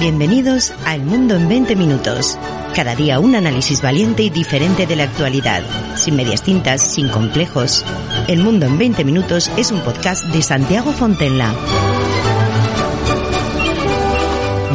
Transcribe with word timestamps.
Bienvenidos 0.00 0.72
a 0.84 0.94
El 0.94 1.02
Mundo 1.02 1.34
en 1.34 1.48
20 1.48 1.74
Minutos. 1.74 2.38
Cada 2.72 2.94
día 2.94 3.18
un 3.18 3.34
análisis 3.34 3.82
valiente 3.82 4.22
y 4.22 4.30
diferente 4.30 4.86
de 4.86 4.94
la 4.94 5.02
actualidad, 5.02 5.64
sin 5.96 6.14
medias 6.14 6.44
tintas, 6.44 6.80
sin 6.94 7.08
complejos. 7.08 7.84
El 8.28 8.44
Mundo 8.44 8.66
en 8.66 8.78
20 8.78 9.04
Minutos 9.04 9.50
es 9.56 9.72
un 9.72 9.80
podcast 9.80 10.24
de 10.26 10.40
Santiago 10.40 10.92
Fontenla. 10.92 11.52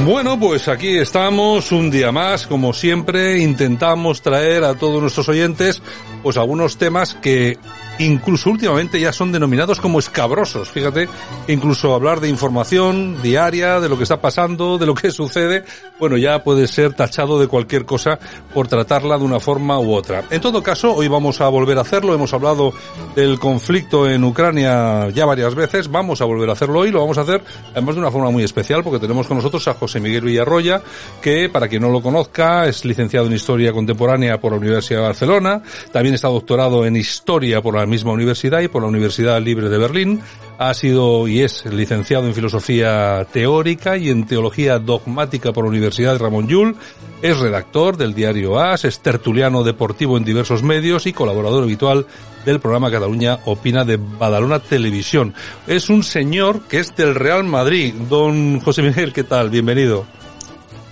Bueno, 0.06 0.38
pues 0.38 0.68
aquí 0.68 0.98
estamos 0.98 1.72
un 1.72 1.90
día 1.90 2.12
más, 2.12 2.46
como 2.46 2.74
siempre, 2.74 3.40
intentamos 3.40 4.22
traer 4.22 4.66
a 4.66 4.76
todos 4.76 5.00
nuestros 5.00 5.30
oyentes 5.30 5.82
pues 6.22 6.36
algunos 6.36 6.78
temas 6.78 7.14
que 7.14 7.58
incluso 8.00 8.50
últimamente 8.50 9.00
ya 9.00 9.12
son 9.12 9.32
denominados 9.32 9.80
como 9.80 10.00
escabrosos. 10.00 10.70
Fíjate, 10.70 11.08
incluso 11.48 11.94
hablar 11.94 12.20
de 12.20 12.30
información 12.30 13.22
diaria, 13.22 13.80
de 13.80 13.90
lo 13.90 13.98
que 13.98 14.04
está 14.04 14.20
pasando, 14.20 14.78
de 14.78 14.86
lo 14.86 14.96
que 14.96 15.12
sucede, 15.12 15.64
bueno, 16.00 16.18
ya 16.18 16.44
puede 16.44 16.68
ser 16.68 16.94
tachado 16.94 17.40
de 17.40 17.48
cualquier 17.48 17.86
cosa 17.86 18.20
por 18.54 18.68
tratarla 18.68 19.18
de 19.18 19.24
una 19.24 19.40
forma 19.40 19.80
u 19.80 19.94
otra. 19.94 20.24
En 20.30 20.42
todo 20.42 20.64
caso, 20.64 20.94
hoy 20.94 21.08
vamos 21.08 21.42
a 21.42 21.48
volver 21.48 21.78
a 21.78 21.82
hacerlo. 21.82 22.14
Hemos 22.14 22.34
hablado 22.34 22.74
del 23.16 23.40
conflicto 23.40 24.10
en 24.10 24.24
Ucrania 24.24 25.10
ya 25.10 25.26
varias 25.26 25.56
veces. 25.56 25.90
Vamos 25.90 26.22
a 26.22 26.26
volver 26.26 26.50
a 26.50 26.54
hacerlo 26.54 26.80
hoy. 26.80 26.92
Lo 26.92 27.00
vamos 27.00 27.18
a 27.18 27.22
hacer 27.22 27.44
además 27.72 27.96
de 27.96 28.02
una 28.02 28.12
forma 28.12 28.32
muy 28.32 28.44
especial 28.44 28.84
porque 28.84 29.00
tenemos 29.00 29.28
con 29.28 29.38
nosotros 29.38 29.68
a 29.68 29.74
José 29.74 30.00
Miguel 30.00 30.24
Villarroya, 30.24 30.82
que 31.22 31.50
para 31.50 31.68
quien 31.68 31.82
no 31.82 31.90
lo 31.90 32.02
conozca 32.02 32.66
es 32.68 32.86
licenciado 32.86 33.28
en 33.28 33.34
Historia 33.34 33.72
Contemporánea 33.72 34.40
por 34.40 34.52
la 34.52 34.58
Universidad 34.58 35.00
de 35.00 35.06
Barcelona. 35.06 35.62
También 35.92 36.16
está 36.16 36.28
doctorado 36.28 36.86
en 36.86 36.96
Historia 36.96 37.62
por 37.62 37.76
la 37.76 37.83
misma 37.86 38.12
universidad 38.12 38.62
y 38.62 38.68
por 38.68 38.82
la 38.82 38.88
Universidad 38.88 39.42
Libre 39.42 39.70
de 39.70 39.78
Berlín. 39.78 40.22
Ha 40.58 40.74
sido 40.74 41.28
y 41.28 41.42
es 41.42 41.66
licenciado 41.66 42.28
en 42.28 42.34
Filosofía 42.34 43.26
Teórica 43.32 43.98
y 43.98 44.10
en 44.10 44.26
Teología 44.26 44.80
Dogmática 44.80 45.52
por 45.52 45.66
la 45.66 45.70
Universidad 45.70 46.20
Ramón 46.20 46.48
Llull. 46.48 46.76
Es 47.22 47.40
redactor 47.40 47.98
del 47.98 48.14
diario 48.14 48.60
AS, 48.60 48.86
es 48.86 49.00
tertuliano 49.00 49.64
deportivo 49.64 50.18
en 50.18 50.24
diversos 50.24 50.64
medios 50.64 51.08
y 51.08 51.14
colaborador 51.14 51.64
habitual 51.64 52.06
del 52.46 52.60
programa 52.60 52.92
Cataluña 52.92 53.40
Opina 53.46 53.86
de 53.86 53.98
Badalona 53.98 54.60
Televisión. 54.60 55.34
Es 55.68 55.90
un 55.90 56.04
señor 56.04 56.62
que 56.68 56.80
es 56.80 56.96
del 56.96 57.16
Real 57.16 57.44
Madrid. 57.44 57.94
Don 58.10 58.60
José 58.60 58.82
Miguel, 58.82 59.14
¿qué 59.14 59.24
tal? 59.24 59.50
Bienvenido. 59.50 60.06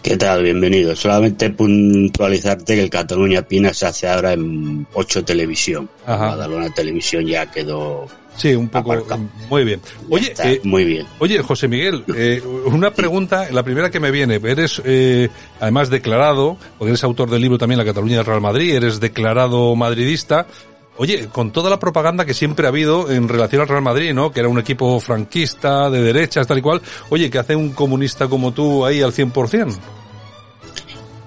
¿Qué 0.01 0.17
tal? 0.17 0.43
Bienvenido. 0.43 0.95
Solamente 0.95 1.51
puntualizarte 1.51 2.75
que 2.75 2.83
el 2.83 2.89
Cataluña 2.89 3.43
Pina 3.43 3.73
se 3.73 3.85
hace 3.85 4.07
ahora 4.07 4.33
en 4.33 4.87
8 4.93 5.23
Televisión. 5.23 5.89
Ajá. 6.05 6.29
Badalona 6.29 6.73
Televisión 6.73 7.25
ya 7.27 7.45
quedó 7.51 8.07
Sí, 8.35 8.55
un 8.55 8.69
poco. 8.69 8.93
Aparcado. 8.93 9.21
Muy 9.49 9.63
bien. 9.63 9.81
Oye, 10.09 10.33
eh, 10.43 10.61
muy 10.63 10.85
bien. 10.85 11.05
Oye, 11.19 11.41
José 11.43 11.67
Miguel, 11.67 12.03
eh, 12.15 12.41
una 12.65 12.91
pregunta, 12.91 13.47
la 13.51 13.61
primera 13.63 13.91
que 13.91 13.99
me 13.99 14.09
viene. 14.09 14.39
Eres, 14.43 14.81
eh, 14.85 15.29
además, 15.59 15.89
declarado, 15.89 16.57
porque 16.77 16.91
eres 16.91 17.03
autor 17.03 17.29
del 17.29 17.41
libro 17.41 17.57
también 17.57 17.77
La 17.77 17.85
Cataluña 17.85 18.17
del 18.17 18.25
Real 18.25 18.41
Madrid, 18.41 18.73
eres 18.73 18.99
declarado 18.99 19.75
madridista. 19.75 20.47
Oye, 20.97 21.29
con 21.29 21.51
toda 21.51 21.69
la 21.69 21.79
propaganda 21.79 22.25
que 22.25 22.33
siempre 22.33 22.65
ha 22.65 22.69
habido 22.69 23.09
en 23.11 23.27
relación 23.27 23.61
al 23.61 23.67
Real 23.67 23.81
Madrid, 23.81 24.13
¿no? 24.13 24.31
Que 24.31 24.41
era 24.41 24.49
un 24.49 24.59
equipo 24.59 24.99
franquista, 24.99 25.89
de 25.89 26.01
derechas, 26.01 26.45
tal 26.45 26.59
y 26.59 26.61
cual. 26.61 26.81
Oye, 27.09 27.29
¿qué 27.29 27.39
hace 27.39 27.55
un 27.55 27.71
comunista 27.71 28.27
como 28.27 28.51
tú 28.51 28.85
ahí 28.85 29.01
al 29.01 29.13
100%? 29.13 29.77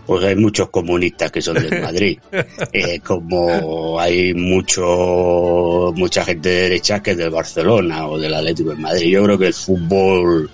Pues 0.06 0.22
hay 0.22 0.36
muchos 0.36 0.68
comunistas 0.68 1.32
que 1.32 1.40
son 1.40 1.54
del 1.54 1.80
Madrid. 1.82 2.18
Eh, 2.72 3.00
como 3.00 3.98
hay 3.98 4.34
mucho, 4.34 5.92
mucha 5.96 6.24
gente 6.24 6.48
de 6.50 6.60
derecha 6.62 7.02
que 7.02 7.12
es 7.12 7.16
del 7.16 7.30
Barcelona 7.30 8.06
o 8.06 8.18
del 8.18 8.34
Atlético 8.34 8.70
de 8.70 8.76
Madrid. 8.76 9.08
Yo 9.08 9.24
creo 9.24 9.38
que 9.38 9.46
el 9.46 9.54
fútbol, 9.54 10.50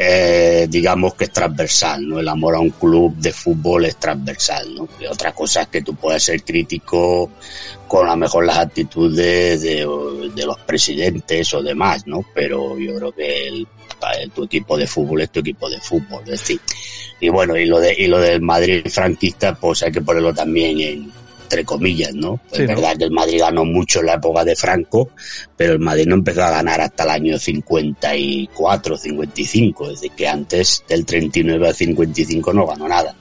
eh, 0.00 0.66
digamos 0.70 1.14
que 1.14 1.24
es 1.24 1.32
transversal, 1.32 2.08
¿no? 2.08 2.20
El 2.20 2.28
amor 2.28 2.54
a 2.54 2.60
un 2.60 2.70
club 2.70 3.16
de 3.16 3.32
fútbol 3.32 3.84
es 3.84 3.96
transversal, 3.96 4.72
¿no? 4.74 4.88
Y 5.00 5.06
otra 5.06 5.32
cosa 5.32 5.62
es 5.62 5.68
que 5.68 5.82
tú 5.82 5.94
puedes 5.96 6.22
ser 6.22 6.42
crítico 6.44 7.30
con 7.88 8.06
a 8.06 8.10
lo 8.12 8.16
mejor 8.16 8.46
las 8.46 8.58
actitudes 8.58 9.60
de, 9.60 9.86
de 10.34 10.46
los 10.46 10.58
presidentes 10.60 11.52
o 11.54 11.62
demás, 11.62 12.06
¿no? 12.06 12.24
Pero 12.32 12.78
yo 12.78 12.94
creo 12.96 13.12
que 13.12 13.48
el, 13.48 13.66
el- 14.20 14.30
tu 14.30 14.44
equipo 14.44 14.76
de 14.76 14.86
fútbol 14.86 15.22
es 15.22 15.30
tu 15.30 15.40
equipo 15.40 15.68
de 15.68 15.80
fútbol, 15.80 16.22
es 16.24 16.30
decir, 16.40 16.60
y 17.20 17.28
bueno, 17.30 17.56
y 17.56 17.66
lo 17.66 17.80
de 17.80 17.92
y 17.98 18.06
lo 18.06 18.20
del 18.20 18.40
Madrid 18.40 18.86
franquista, 18.88 19.54
pues 19.56 19.82
hay 19.82 19.90
que 19.90 20.02
ponerlo 20.02 20.32
también 20.32 20.80
en, 20.80 21.12
entre 21.48 21.64
comillas, 21.64 22.14
¿no? 22.14 22.38
Sí, 22.52 22.62
es 22.62 22.68
¿no? 22.68 22.74
verdad 22.76 22.98
que 22.98 23.04
el 23.04 23.10
Madrid 23.10 23.40
ganó 23.40 23.64
mucho 23.64 24.00
en 24.00 24.06
la 24.06 24.14
época 24.14 24.44
de 24.44 24.54
Franco, 24.54 25.10
pero 25.56 25.72
el 25.72 25.78
Madrid 25.78 26.04
no 26.06 26.16
empezó 26.16 26.44
a 26.44 26.50
ganar 26.50 26.82
hasta 26.82 27.04
el 27.04 27.10
año 27.10 27.38
54, 27.38 28.96
55, 28.98 29.84
es 29.86 29.90
decir, 29.92 30.12
que 30.14 30.28
antes 30.28 30.84
del 30.86 31.06
39 31.06 31.68
al 31.68 31.74
55 31.74 32.52
no 32.52 32.66
ganó 32.66 32.86
nada. 32.86 33.14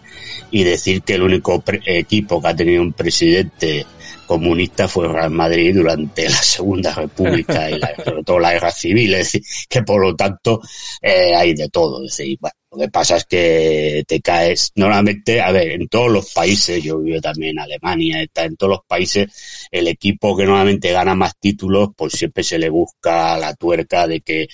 Y 0.51 0.63
decir 0.63 1.01
que 1.03 1.15
el 1.15 1.23
único 1.23 1.61
pre- 1.61 1.81
equipo 1.85 2.41
que 2.41 2.47
ha 2.49 2.55
tenido 2.55 2.81
un 2.81 2.91
presidente 2.93 3.85
comunista 4.25 4.87
fue 4.89 5.05
el 5.05 5.13
Real 5.13 5.31
Madrid 5.31 5.73
durante 5.73 6.23
la 6.25 6.35
Segunda 6.35 6.93
República 6.93 7.69
y 7.69 7.79
la, 7.79 7.95
sobre 8.05 8.23
todo 8.23 8.39
la 8.39 8.51
guerra 8.53 8.71
civil, 8.71 9.13
es 9.13 9.31
decir, 9.31 9.41
que 9.69 9.83
por 9.83 10.01
lo 10.01 10.15
tanto 10.15 10.61
eh, 11.01 11.33
hay 11.33 11.53
de 11.53 11.69
todo, 11.69 12.03
es 12.05 12.17
decir, 12.17 12.37
bueno, 12.41 12.53
lo 12.71 12.79
que 12.79 12.89
pasa 12.89 13.17
es 13.17 13.25
que 13.25 14.03
te 14.05 14.19
caes, 14.21 14.71
normalmente, 14.75 15.41
a 15.41 15.51
ver, 15.51 15.71
en 15.71 15.87
todos 15.87 16.11
los 16.11 16.33
países, 16.33 16.83
yo 16.83 16.99
vivo 16.99 17.21
también 17.21 17.51
en 17.51 17.59
Alemania, 17.59 18.25
en 18.35 18.55
todos 18.57 18.71
los 18.71 18.81
países, 18.85 19.67
el 19.71 19.87
equipo 19.87 20.35
que 20.35 20.45
normalmente 20.45 20.91
gana 20.91 21.15
más 21.15 21.37
títulos, 21.39 21.89
pues 21.95 22.13
siempre 22.13 22.43
se 22.43 22.59
le 22.59 22.69
busca 22.69 23.37
la 23.37 23.55
tuerca 23.55 24.05
de 24.07 24.21
que 24.21 24.47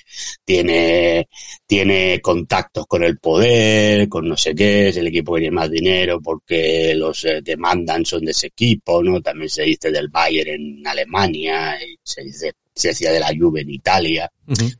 tiene, 0.45 1.27
tiene 1.65 2.21
contactos 2.21 2.85
con 2.87 3.03
el 3.03 3.17
poder, 3.17 4.07
con 4.09 4.27
no 4.27 4.37
sé 4.37 4.53
qué, 4.53 4.89
es 4.89 4.97
el 4.97 5.07
equipo 5.07 5.33
que 5.33 5.41
tiene 5.41 5.55
más 5.55 5.71
dinero 5.71 6.21
porque 6.21 6.93
los 6.95 7.25
eh, 7.25 7.41
que 7.43 7.57
mandan 7.57 8.05
son 8.05 8.25
de 8.25 8.31
ese 8.31 8.47
equipo, 8.47 9.03
¿no? 9.03 9.21
También 9.21 9.49
se 9.49 9.63
dice 9.63 9.91
del 9.91 10.09
Bayern 10.09 10.49
en 10.51 10.87
Alemania, 10.87 11.77
y 11.83 11.97
se 12.03 12.23
dice, 12.23 12.53
se 12.75 12.89
decía 12.89 13.11
de 13.11 13.19
la 13.19 13.31
Juve 13.37 13.61
en 13.61 13.69
Italia. 13.69 14.29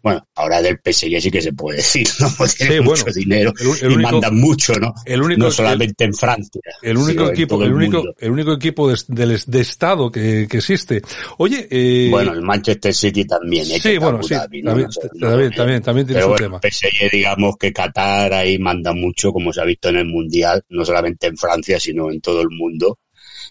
Bueno, 0.02 0.28
ahora 0.36 0.62
del 0.62 0.78
PSG 0.84 1.22
sí 1.22 1.32
que 1.32 1.42
se 1.42 1.54
puede 1.54 1.78
decir, 1.78 2.08
¿no? 2.20 2.28
Porque 2.38 2.54
tiene 2.58 2.76
Sí, 2.78 2.82
mucho 2.82 3.04
bueno, 3.04 3.16
dinero 3.16 3.54
el 3.60 3.68
el 3.86 3.92
y 3.92 3.96
único- 3.96 4.12
mandan 4.12 4.36
mucho, 4.40 4.74
¿no? 4.74 4.94
el 5.06 5.22
único- 5.22 5.44
no 5.44 5.52
solamente 5.52 6.04
en 6.04 6.14
Francia. 6.14 6.62
El 6.82 6.98
único 6.98 7.30
equipo, 7.30 7.56
el 7.62 7.68
el 7.68 7.74
único, 7.74 7.98
mundo. 7.98 8.16
el 8.20 8.32
único 8.32 8.52
equipo 8.54 8.90
de, 8.90 8.98
del- 9.08 9.42
de 9.48 9.62
Estado 9.62 10.12
que, 10.12 10.48
que 10.50 10.58
existe. 10.58 11.02
Oye, 11.38 11.68
eh, 11.70 12.10
Bueno, 12.10 12.34
el 12.34 12.42
Manchester 12.42 12.94
City 12.94 13.26
también, 13.26 13.70
¿eh? 13.72 13.80
sí, 13.80 13.98
bueno, 13.98 14.22
sí, 14.24 14.34
también, 14.36 14.66
No 14.66 14.72
también, 14.72 15.52
eh, 15.52 15.56
también, 15.56 15.82
también 15.82 16.08
tiene 16.08 16.22
Pero 16.22 16.26
su 16.36 16.44
bueno, 16.44 16.60
tema. 16.60 16.72
PSG, 16.72 17.10
digamos 17.12 17.56
que 17.58 17.72
Qatar 17.72 18.34
ahí 18.34 18.58
manda 18.60 18.92
mucho, 18.94 19.32
como 19.32 19.54
se 19.54 19.62
ha 19.62 19.66
visto 19.66 19.90
en 19.90 19.98
el 19.98 20.06
Mundial, 20.06 20.62
no 20.70 20.84
solamente 20.84 21.28
en 21.28 21.38
Francia, 21.38 21.80
sino 21.80 22.12
en 22.12 22.20
todo 22.20 22.42
el 22.42 22.50
mundo. 22.50 23.00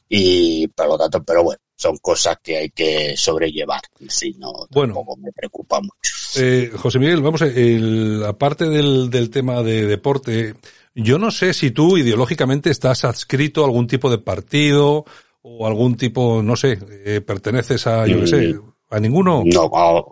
Y 0.08 0.66
por 0.68 0.88
lo 0.88 0.98
tanto, 0.98 1.22
pero 1.24 1.42
bueno, 1.44 1.60
son 1.82 1.96
cosas 1.98 2.38
que 2.42 2.56
hay 2.56 2.70
que 2.70 3.16
sobrellevar. 3.16 3.80
Sí, 4.08 4.34
no, 4.38 4.52
Bueno. 4.70 4.94
tampoco 4.94 5.16
me 5.18 5.32
preocupa 5.32 5.80
mucho. 5.80 6.12
Eh, 6.36 6.70
José 6.76 6.98
Miguel, 6.98 7.20
vamos, 7.20 7.42
a- 7.42 7.46
el, 7.46 8.22
aparte 8.26 8.68
del, 8.68 9.10
del 9.10 9.28
tema 9.30 9.62
de 9.62 9.86
deporte, 9.86 10.54
yo 10.94 11.18
no 11.18 11.30
sé 11.30 11.52
si 11.52 11.70
tú 11.72 11.98
ideológicamente 11.98 12.70
estás 12.70 13.04
adscrito 13.04 13.62
a 13.62 13.66
algún 13.66 13.86
tipo 13.86 14.10
de 14.10 14.18
partido 14.18 15.04
o 15.42 15.66
algún 15.66 15.96
tipo, 15.96 16.40
no 16.42 16.54
sé, 16.56 16.78
eh, 17.04 17.20
perteneces 17.20 17.86
a, 17.86 18.06
yo 18.06 18.20
qué 18.20 18.26
sé, 18.28 18.54
a 18.90 19.00
ninguno. 19.00 19.42
No, 19.44 19.68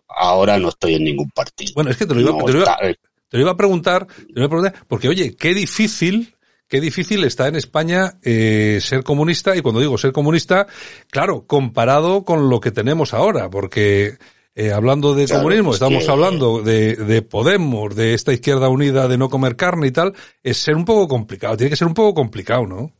ahora 0.08 0.58
no 0.58 0.70
estoy 0.70 0.94
en 0.96 1.04
ningún 1.04 1.30
partido. 1.30 1.72
Bueno, 1.74 1.90
es 1.90 1.96
que 1.96 2.06
te 2.06 2.14
lo 2.14 2.20
iba, 2.20 2.32
No, 2.32 2.44
te 2.44 2.52
lo 2.52 2.58
iba- 2.60 2.70
está- 2.72 2.88
eh, 2.88 2.96
te 3.28 3.36
lo 3.36 3.42
iba 3.42 3.52
a 3.52 3.56
preguntar, 3.56 4.06
te 4.06 4.24
lo 4.34 4.40
iba 4.40 4.46
a 4.46 4.48
preguntar, 4.48 4.74
porque 4.88 5.08
oye, 5.08 5.36
qué 5.36 5.54
difícil, 5.54 6.34
qué 6.70 6.80
difícil 6.80 7.24
está 7.24 7.48
en 7.48 7.56
España 7.56 8.14
eh, 8.22 8.78
ser 8.80 9.02
comunista, 9.04 9.54
y 9.56 9.60
cuando 9.60 9.80
digo 9.80 9.98
ser 9.98 10.12
comunista, 10.12 10.66
claro, 11.10 11.44
comparado 11.46 12.24
con 12.24 12.48
lo 12.48 12.60
que 12.60 12.70
tenemos 12.70 13.12
ahora, 13.12 13.50
porque 13.50 14.16
eh, 14.54 14.72
hablando 14.72 15.14
de 15.14 15.26
Claro, 15.26 15.42
comunismo, 15.42 15.70
es 15.70 15.74
estamos 15.76 16.04
que- 16.04 16.10
hablando 16.10 16.62
de, 16.62 16.96
de 16.96 17.22
Podemos, 17.22 17.94
de 17.94 18.14
esta 18.14 18.32
izquierda 18.32 18.68
unida 18.68 19.08
de 19.08 19.18
no 19.18 19.28
comer 19.28 19.56
carne 19.56 19.88
y 19.88 19.90
tal, 19.90 20.14
es 20.42 20.56
ser 20.56 20.76
un 20.76 20.84
poco 20.84 21.06
complicado, 21.08 21.56
tiene 21.56 21.70
que 21.70 21.76
ser 21.76 21.88
un 21.88 21.94
poco 21.94 22.14
complicado, 22.14 22.66
¿no? 22.66 22.92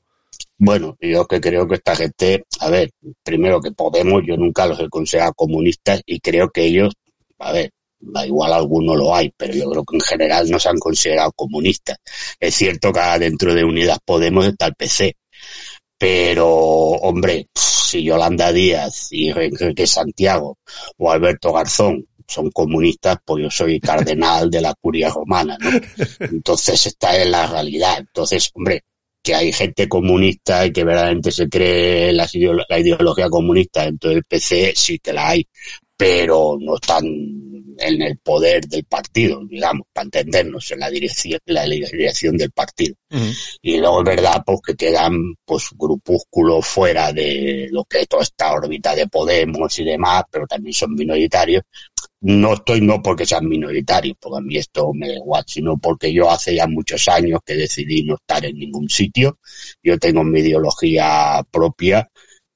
Bueno, 0.58 0.96
yo 1.00 1.26
que 1.26 1.40
creo 1.40 1.66
que 1.66 1.76
esta 1.76 1.96
gente, 1.96 2.44
a 2.60 2.70
ver, 2.70 2.90
primero 3.22 3.60
que 3.60 3.72
Podemos, 3.72 4.22
yo 4.26 4.36
nunca 4.36 4.66
los 4.66 4.78
he 4.80 4.88
considerado 4.88 5.32
comunistas 5.34 6.02
y 6.06 6.20
creo 6.20 6.50
que 6.50 6.64
ellos, 6.64 6.92
a 7.38 7.52
ver, 7.52 7.70
da 8.00 8.26
igual 8.26 8.52
alguno 8.52 8.96
lo 8.96 9.14
hay, 9.14 9.32
pero 9.36 9.54
yo 9.54 9.70
creo 9.70 9.84
que 9.84 9.96
en 9.96 10.00
general 10.00 10.50
no 10.50 10.58
se 10.58 10.68
han 10.68 10.78
considerado 10.78 11.32
comunistas. 11.32 11.98
Es 12.38 12.54
cierto 12.54 12.92
que 12.92 13.00
dentro 13.18 13.54
de 13.54 13.64
Unidas 13.64 13.98
Podemos 14.04 14.46
está 14.46 14.66
el 14.66 14.74
PC, 14.74 15.16
pero 15.98 16.48
hombre, 16.48 17.48
si 17.54 18.02
Yolanda 18.04 18.52
Díaz 18.52 19.08
y 19.10 19.30
Enrique 19.30 19.86
Santiago 19.86 20.58
o 20.96 21.10
Alberto 21.10 21.52
Garzón 21.52 22.06
son 22.26 22.50
comunistas, 22.50 23.18
pues 23.24 23.42
yo 23.42 23.50
soy 23.50 23.80
cardenal 23.80 24.50
de 24.50 24.60
la 24.60 24.74
curia 24.80 25.10
romana, 25.10 25.58
¿no? 25.60 25.70
Entonces 26.20 26.86
esta 26.86 27.16
es 27.16 27.28
la 27.28 27.46
realidad. 27.46 27.98
Entonces, 27.98 28.50
hombre, 28.54 28.84
que 29.22 29.34
hay 29.34 29.52
gente 29.52 29.88
comunista 29.88 30.64
y 30.64 30.72
que 30.72 30.84
verdaderamente 30.84 31.30
se 31.30 31.48
cree 31.48 32.12
la, 32.12 32.26
ideología 32.32 33.28
comunista 33.28 33.84
dentro 33.84 34.10
del 34.10 34.24
PC, 34.24 34.72
sí 34.74 34.98
que 34.98 35.12
la 35.12 35.28
hay, 35.28 35.46
pero 36.00 36.56
no 36.58 36.76
están 36.76 37.04
en 37.04 38.00
el 38.00 38.16
poder 38.20 38.66
del 38.66 38.84
partido, 38.84 39.44
digamos, 39.44 39.86
para 39.92 40.04
entendernos, 40.04 40.70
en 40.70 40.80
la 40.80 40.88
dirección, 40.88 41.38
la 41.44 41.64
dirección 41.64 42.38
del 42.38 42.52
partido. 42.52 42.94
Y 43.60 43.76
luego 43.76 43.98
es 43.98 44.16
verdad 44.16 44.42
pues 44.46 44.60
que 44.66 44.76
quedan 44.76 45.34
pues 45.44 45.68
grupúsculos 45.76 46.66
fuera 46.66 47.12
de 47.12 47.68
lo 47.70 47.84
que 47.84 48.00
es 48.00 48.08
toda 48.08 48.22
esta 48.22 48.50
órbita 48.50 48.94
de 48.94 49.08
Podemos 49.08 49.78
y 49.78 49.84
demás, 49.84 50.22
pero 50.30 50.46
también 50.46 50.72
son 50.72 50.94
minoritarios, 50.94 51.64
no 52.22 52.54
estoy 52.54 52.80
no 52.80 53.02
porque 53.02 53.26
sean 53.26 53.46
minoritarios, 53.46 54.16
porque 54.18 54.38
a 54.38 54.40
mí 54.40 54.56
esto 54.56 54.94
me 54.94 55.06
da 55.06 55.16
igual, 55.16 55.44
sino 55.46 55.76
porque 55.76 56.10
yo 56.14 56.30
hace 56.30 56.54
ya 56.54 56.66
muchos 56.66 57.06
años 57.08 57.40
que 57.44 57.56
decidí 57.56 58.04
no 58.04 58.14
estar 58.14 58.42
en 58.42 58.56
ningún 58.56 58.88
sitio, 58.88 59.38
yo 59.82 59.98
tengo 59.98 60.24
mi 60.24 60.40
ideología 60.40 61.44
propia 61.50 62.10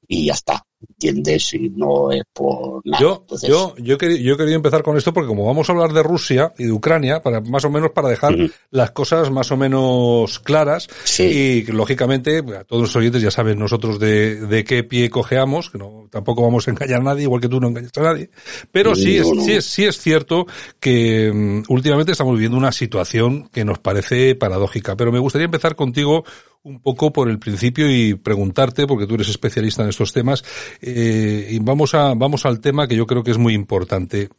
y 0.08 0.28
ya 0.28 0.32
está. 0.32 0.63
¿Entiendes? 0.88 1.54
Y 1.54 1.70
no 1.70 2.12
es 2.12 2.22
por 2.32 2.80
nada. 2.84 3.00
Yo, 3.00 3.26
yo, 3.42 3.74
yo, 3.78 3.98
quería, 3.98 4.20
yo 4.20 4.36
quería 4.36 4.54
empezar 4.54 4.82
con 4.82 4.96
esto 4.96 5.12
porque 5.12 5.28
como 5.28 5.46
vamos 5.46 5.68
a 5.68 5.72
hablar 5.72 5.92
de 5.92 6.02
Rusia 6.02 6.52
y 6.58 6.64
de 6.64 6.72
Ucrania, 6.72 7.20
para 7.22 7.40
más 7.40 7.64
o 7.64 7.70
menos 7.70 7.90
para 7.92 8.08
dejar 8.08 8.34
las 8.70 8.90
cosas 8.92 9.30
más 9.30 9.50
o 9.50 9.56
menos 9.56 10.38
claras 10.40 10.88
y 11.18 11.64
lógicamente 11.64 12.42
todos 12.66 12.82
los 12.82 12.96
oyentes 12.96 13.22
ya 13.22 13.30
saben 13.30 13.58
nosotros 13.58 13.98
de, 13.98 14.46
de 14.46 14.64
qué 14.64 14.84
pie 14.84 15.10
cojeamos, 15.10 15.70
que 15.70 15.78
no, 15.78 16.08
tampoco 16.10 16.42
vamos 16.42 16.66
a 16.66 16.70
engañar 16.70 17.00
a 17.00 17.04
nadie, 17.04 17.24
igual 17.24 17.40
que 17.40 17.48
tú 17.48 17.60
no 17.60 17.68
engañas 17.68 17.92
a 17.96 18.02
nadie, 18.02 18.30
pero 18.70 18.94
sí, 18.94 19.16
es, 19.16 19.28
sí, 19.28 19.52
es, 19.52 19.64
sí 19.64 19.84
es 19.84 19.98
cierto 19.98 20.46
que 20.80 21.30
um, 21.30 21.62
últimamente 21.68 22.12
estamos 22.12 22.34
viviendo 22.34 22.58
una 22.58 22.72
situación 22.72 23.48
que 23.48 23.64
nos 23.64 23.78
parece 23.78 24.34
paradójica, 24.34 24.96
pero 24.96 25.12
me 25.12 25.18
gustaría 25.18 25.46
empezar 25.46 25.74
contigo 25.74 26.24
un 26.64 26.80
poco 26.80 27.12
por 27.12 27.28
el 27.28 27.38
principio 27.38 27.90
y 27.90 28.14
preguntarte, 28.14 28.86
porque 28.86 29.06
tú 29.06 29.14
eres 29.14 29.28
especialista 29.28 29.82
en 29.82 29.90
estos 29.90 30.12
temas, 30.12 30.42
eh, 30.80 31.48
y 31.50 31.58
vamos 31.58 31.94
a, 31.94 32.14
vamos 32.14 32.46
al 32.46 32.60
tema 32.60 32.88
que 32.88 32.96
yo 32.96 33.06
creo 33.06 33.22
que 33.22 33.30
es 33.30 33.38
muy 33.38 33.54
importante, 33.54 34.30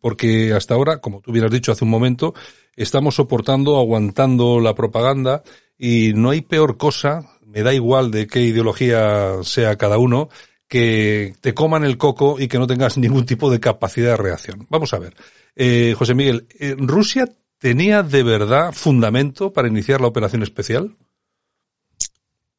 porque 0.00 0.52
hasta 0.54 0.74
ahora, 0.74 0.98
como 0.98 1.20
tú 1.20 1.30
hubieras 1.30 1.52
dicho 1.52 1.72
hace 1.72 1.84
un 1.84 1.90
momento, 1.90 2.34
estamos 2.74 3.14
soportando, 3.14 3.78
aguantando 3.78 4.60
la 4.60 4.74
propaganda 4.74 5.42
y 5.78 6.12
no 6.14 6.30
hay 6.30 6.40
peor 6.40 6.78
cosa, 6.78 7.38
me 7.46 7.62
da 7.62 7.74
igual 7.74 8.10
de 8.10 8.26
qué 8.26 8.40
ideología 8.40 9.42
sea 9.42 9.76
cada 9.76 9.98
uno, 9.98 10.30
que 10.66 11.34
te 11.42 11.52
coman 11.52 11.84
el 11.84 11.98
coco 11.98 12.40
y 12.40 12.48
que 12.48 12.58
no 12.58 12.66
tengas 12.66 12.96
ningún 12.96 13.26
tipo 13.26 13.50
de 13.50 13.60
capacidad 13.60 14.12
de 14.12 14.16
reacción. 14.16 14.66
Vamos 14.70 14.94
a 14.94 14.98
ver. 14.98 15.14
Eh, 15.54 15.94
José 15.96 16.14
Miguel, 16.14 16.46
eh, 16.58 16.74
¿Rusia 16.78 17.28
tenía 17.58 18.02
de 18.02 18.22
verdad 18.22 18.72
fundamento 18.72 19.52
para 19.52 19.68
iniciar 19.68 20.00
la 20.00 20.08
operación 20.08 20.42
especial? 20.42 20.96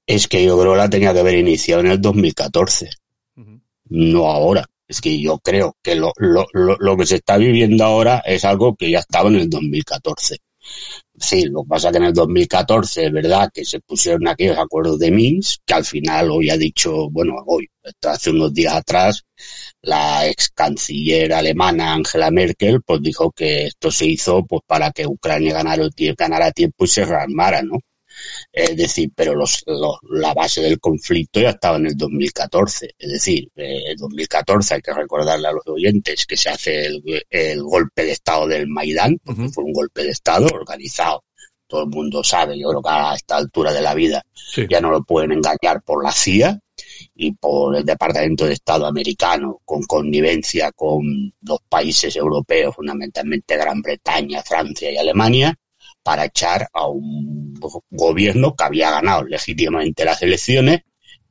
Es 0.08 0.28
que 0.28 0.44
yo 0.44 0.60
creo 0.60 0.74
que 0.74 0.78
la 0.78 0.90
tenía 0.90 1.14
que 1.14 1.20
haber 1.20 1.36
iniciado 1.36 1.82
en 1.82 1.88
el 1.88 2.02
2014, 2.02 2.90
no 3.90 4.28
ahora. 4.28 4.66
Es 4.88 5.02
que 5.02 5.20
yo 5.20 5.40
creo 5.40 5.76
que 5.82 5.96
lo, 5.96 6.14
lo, 6.18 6.46
lo, 6.54 6.78
lo, 6.78 6.98
que 6.98 7.08
se 7.08 7.16
está 7.16 7.38
viviendo 7.38 7.84
ahora 7.84 8.22
es 8.24 8.46
algo 8.46 8.76
que 8.76 8.92
ya 8.92 9.00
estaba 9.00 9.30
en 9.30 9.38
el 9.38 9.50
2014. 9.50 10.38
Sí, 11.18 11.46
lo 11.46 11.64
que 11.64 11.70
pasa 11.70 11.92
que 11.92 11.98
en 11.98 12.04
el 12.06 12.14
2014 12.14 13.06
es 13.06 13.12
verdad 13.12 13.50
que 13.54 13.64
se 13.66 13.80
pusieron 13.80 14.28
aquellos 14.28 14.58
acuerdos 14.58 15.00
de 15.00 15.12
Minsk, 15.12 15.62
que 15.66 15.74
al 15.74 15.86
final 15.86 16.30
hoy 16.30 16.50
ha 16.50 16.58
dicho, 16.58 17.10
bueno, 17.10 17.36
hoy, 17.46 17.68
hace 18.04 18.32
unos 18.32 18.54
días 18.54 18.74
atrás, 18.74 19.24
la 19.82 20.28
ex 20.28 20.50
canciller 20.50 21.34
alemana 21.34 21.94
Angela 21.94 22.32
Merkel, 22.32 22.82
pues 22.82 23.02
dijo 23.02 23.32
que 23.32 23.68
esto 23.68 23.92
se 23.92 24.08
hizo 24.08 24.46
pues 24.46 24.62
para 24.68 24.92
que 24.92 25.08
Ucrania 25.08 25.54
ganara, 25.54 25.88
ganara 26.18 26.52
tiempo 26.52 26.86
y 26.86 26.88
se 26.88 27.06
rearmara, 27.06 27.62
¿no? 27.62 27.80
Es 28.52 28.76
decir, 28.78 29.12
pero 29.16 29.36
los, 29.36 29.64
los, 29.68 29.98
la 30.10 30.34
base 30.34 30.62
del 30.62 30.80
conflicto 30.80 31.40
ya 31.40 31.50
estaba 31.52 31.78
en 31.78 31.88
el 31.88 31.98
2014. 31.98 32.96
Es 32.98 33.12
decir, 33.12 33.50
en 33.56 33.92
el 33.92 33.98
2014 33.98 34.76
hay 34.76 34.82
que 34.82 34.94
recordarle 34.94 35.48
a 35.48 35.52
los 35.52 35.68
oyentes 35.68 36.26
que 36.26 36.38
se 36.38 36.50
hace 36.50 36.86
el, 36.86 37.04
el 37.30 37.62
golpe 37.64 38.06
de 38.06 38.12
Estado 38.12 38.48
del 38.48 38.68
Maidán, 38.68 39.20
porque 39.24 39.42
uh 39.42 39.46
-huh. 39.46 39.54
fue 39.54 39.64
un 39.64 39.74
golpe 39.74 40.04
de 40.04 40.12
Estado 40.12 40.48
organizado. 40.54 41.24
Todo 41.68 41.82
el 41.82 41.90
mundo 41.90 42.24
sabe, 42.24 42.60
yo 42.60 42.70
creo 42.70 42.82
que 42.82 42.90
a 42.90 43.16
esta 43.16 43.38
altura 43.38 43.74
de 43.74 43.82
la 43.82 43.96
vida 43.96 44.24
sí. 44.34 44.66
ya 44.70 44.80
no 44.80 44.92
lo 44.92 45.04
pueden 45.04 45.32
engañar 45.32 45.82
por 45.84 46.04
la 46.04 46.12
CIA 46.12 46.60
y 47.16 47.32
por 47.34 47.76
el 47.76 47.86
Departamento 47.86 48.46
de 48.46 48.54
Estado 48.54 48.86
americano, 48.86 49.62
con 49.66 49.84
connivencia 49.84 50.72
con 50.72 51.34
los 51.42 51.60
países 51.68 52.16
europeos, 52.16 52.76
fundamentalmente 52.76 53.58
Gran 53.58 53.82
Bretaña, 53.82 54.44
Francia 54.44 54.92
y 54.92 54.98
Alemania, 54.98 55.58
para 56.04 56.26
echar 56.26 56.68
a 56.72 56.88
un 56.88 57.45
gobierno 57.90 58.56
que 58.56 58.64
había 58.64 58.92
ganado 58.92 59.24
legítimamente 59.24 60.06
las 60.06 60.22
elecciones, 60.22 60.82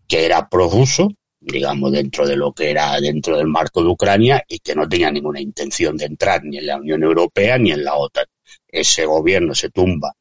que 0.07 0.25
era 0.25 0.49
prorruso, 0.49 1.09
digamos, 1.41 1.93
dentro 1.93 2.27
de 2.27 2.37
lo 2.37 2.53
que 2.53 2.71
era 2.71 2.99
dentro 3.01 3.37
del 3.37 3.47
marco 3.47 3.83
de 3.83 3.89
Ucrania 3.89 4.43
y 4.49 4.59
que 4.59 4.75
no 4.75 4.89
tenía 4.89 5.11
ninguna 5.11 5.41
intención 5.41 5.97
de 5.97 6.07
entrar 6.07 6.43
ni 6.45 6.59
en 6.59 6.67
la 6.67 6.77
Unión 6.77 7.03
Europea 7.03 7.59
ni 7.59 7.73
en 7.73 7.85
la 7.85 7.97
OTAN. 7.97 8.27
Ese 8.69 9.05
gobierno 9.07 9.55
se 9.55 9.71
tumba 9.71 10.15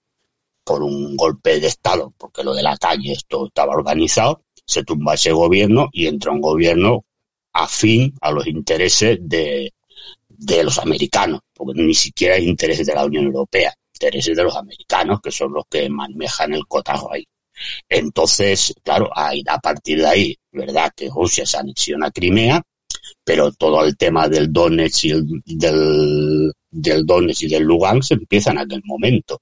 por 0.63 0.83
un 0.83 1.15
golpe 1.15 1.59
de 1.59 1.67
Estado, 1.67 2.13
porque 2.17 2.43
lo 2.43 2.53
de 2.53 2.63
la 2.63 2.77
calle 2.77 3.13
esto 3.13 3.47
estaba 3.47 3.73
organizado, 3.73 4.43
se 4.65 4.83
tumba 4.83 5.15
ese 5.15 5.31
gobierno 5.31 5.89
y 5.91 6.07
entra 6.07 6.31
un 6.31 6.41
gobierno 6.41 7.05
afín 7.53 8.15
a 8.21 8.31
los 8.31 8.47
intereses 8.47 9.19
de, 9.21 9.73
los 10.63 10.79
americanos, 10.79 11.41
porque 11.53 11.81
ni 11.81 11.93
siquiera 11.93 12.39
intereses 12.39 12.87
de 12.87 12.95
la 12.95 13.05
Unión 13.05 13.25
Europea 13.25 13.73
intereses 14.03 14.35
de 14.35 14.43
los 14.43 14.55
americanos, 14.55 15.19
que 15.21 15.31
son 15.31 15.53
los 15.53 15.63
que 15.69 15.89
manejan 15.89 16.53
el 16.53 16.65
cotajo 16.67 17.13
ahí. 17.13 17.25
Entonces, 17.87 18.73
claro, 18.83 19.09
ahí, 19.15 19.43
a 19.47 19.59
partir 19.59 19.99
de 19.99 20.07
ahí, 20.07 20.37
verdad 20.51 20.91
que 20.95 21.09
Rusia 21.09 21.45
se 21.45 21.57
anexiona 21.57 22.07
a 22.07 22.11
Crimea, 22.11 22.61
pero 23.23 23.51
todo 23.51 23.85
el 23.85 23.95
tema 23.95 24.27
del 24.27 24.51
Donetsk 24.51 25.05
y 25.05 25.11
el, 25.11 25.25
del, 25.45 26.51
del 26.69 27.05
Donetsk 27.05 27.43
y 27.43 27.47
del 27.47 27.63
Lugansk 27.63 28.11
empieza 28.11 28.51
en 28.51 28.59
aquel 28.59 28.81
momento. 28.85 29.39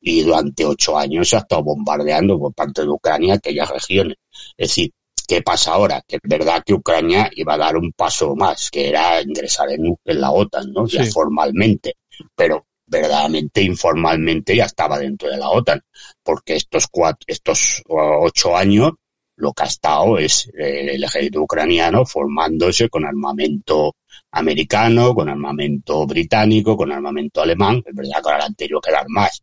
Y 0.00 0.22
durante 0.22 0.64
ocho 0.64 0.96
años 0.96 1.28
se 1.28 1.36
ha 1.36 1.40
estado 1.40 1.62
bombardeando 1.62 2.38
por 2.38 2.54
parte 2.54 2.82
de 2.82 2.88
Ucrania 2.88 3.34
aquellas 3.34 3.68
regiones. 3.68 4.16
Es 4.56 4.68
decir, 4.68 4.90
¿qué 5.26 5.42
pasa 5.42 5.72
ahora? 5.72 6.02
Que 6.06 6.16
es 6.16 6.22
verdad 6.24 6.62
que 6.64 6.74
Ucrania 6.74 7.30
iba 7.34 7.54
a 7.54 7.58
dar 7.58 7.76
un 7.76 7.92
paso 7.92 8.34
más, 8.34 8.70
que 8.70 8.88
era 8.88 9.20
ingresar 9.20 9.70
en, 9.70 9.94
en 10.04 10.20
la 10.20 10.32
OTAN, 10.32 10.72
¿no? 10.72 10.86
Sí. 10.86 10.96
Ya 10.96 11.04
formalmente. 11.06 11.96
Pero 12.34 12.67
verdaderamente 12.88 13.62
informalmente 13.62 14.56
ya 14.56 14.64
estaba 14.64 14.98
dentro 14.98 15.28
de 15.28 15.36
la 15.36 15.50
OTAN, 15.50 15.80
porque 16.22 16.56
estos 16.56 16.88
cuatro, 16.88 17.24
estos 17.26 17.82
ocho 17.86 18.56
años 18.56 18.92
lo 19.36 19.52
que 19.52 19.62
ha 19.62 19.66
estado 19.66 20.18
es 20.18 20.48
eh, 20.58 20.94
el 20.94 21.04
ejército 21.04 21.42
ucraniano 21.42 22.04
formándose 22.04 22.88
con 22.88 23.04
armamento 23.04 23.94
americano, 24.32 25.14
con 25.14 25.28
armamento 25.28 26.06
británico, 26.06 26.76
con 26.76 26.90
armamento 26.90 27.40
alemán. 27.40 27.82
Es 27.86 27.94
verdad 27.94 28.22
que 28.22 28.30
ahora 28.30 28.46
han 28.46 28.54
tenido 28.54 28.80
que 28.80 28.90
dar 28.90 29.06
más, 29.08 29.42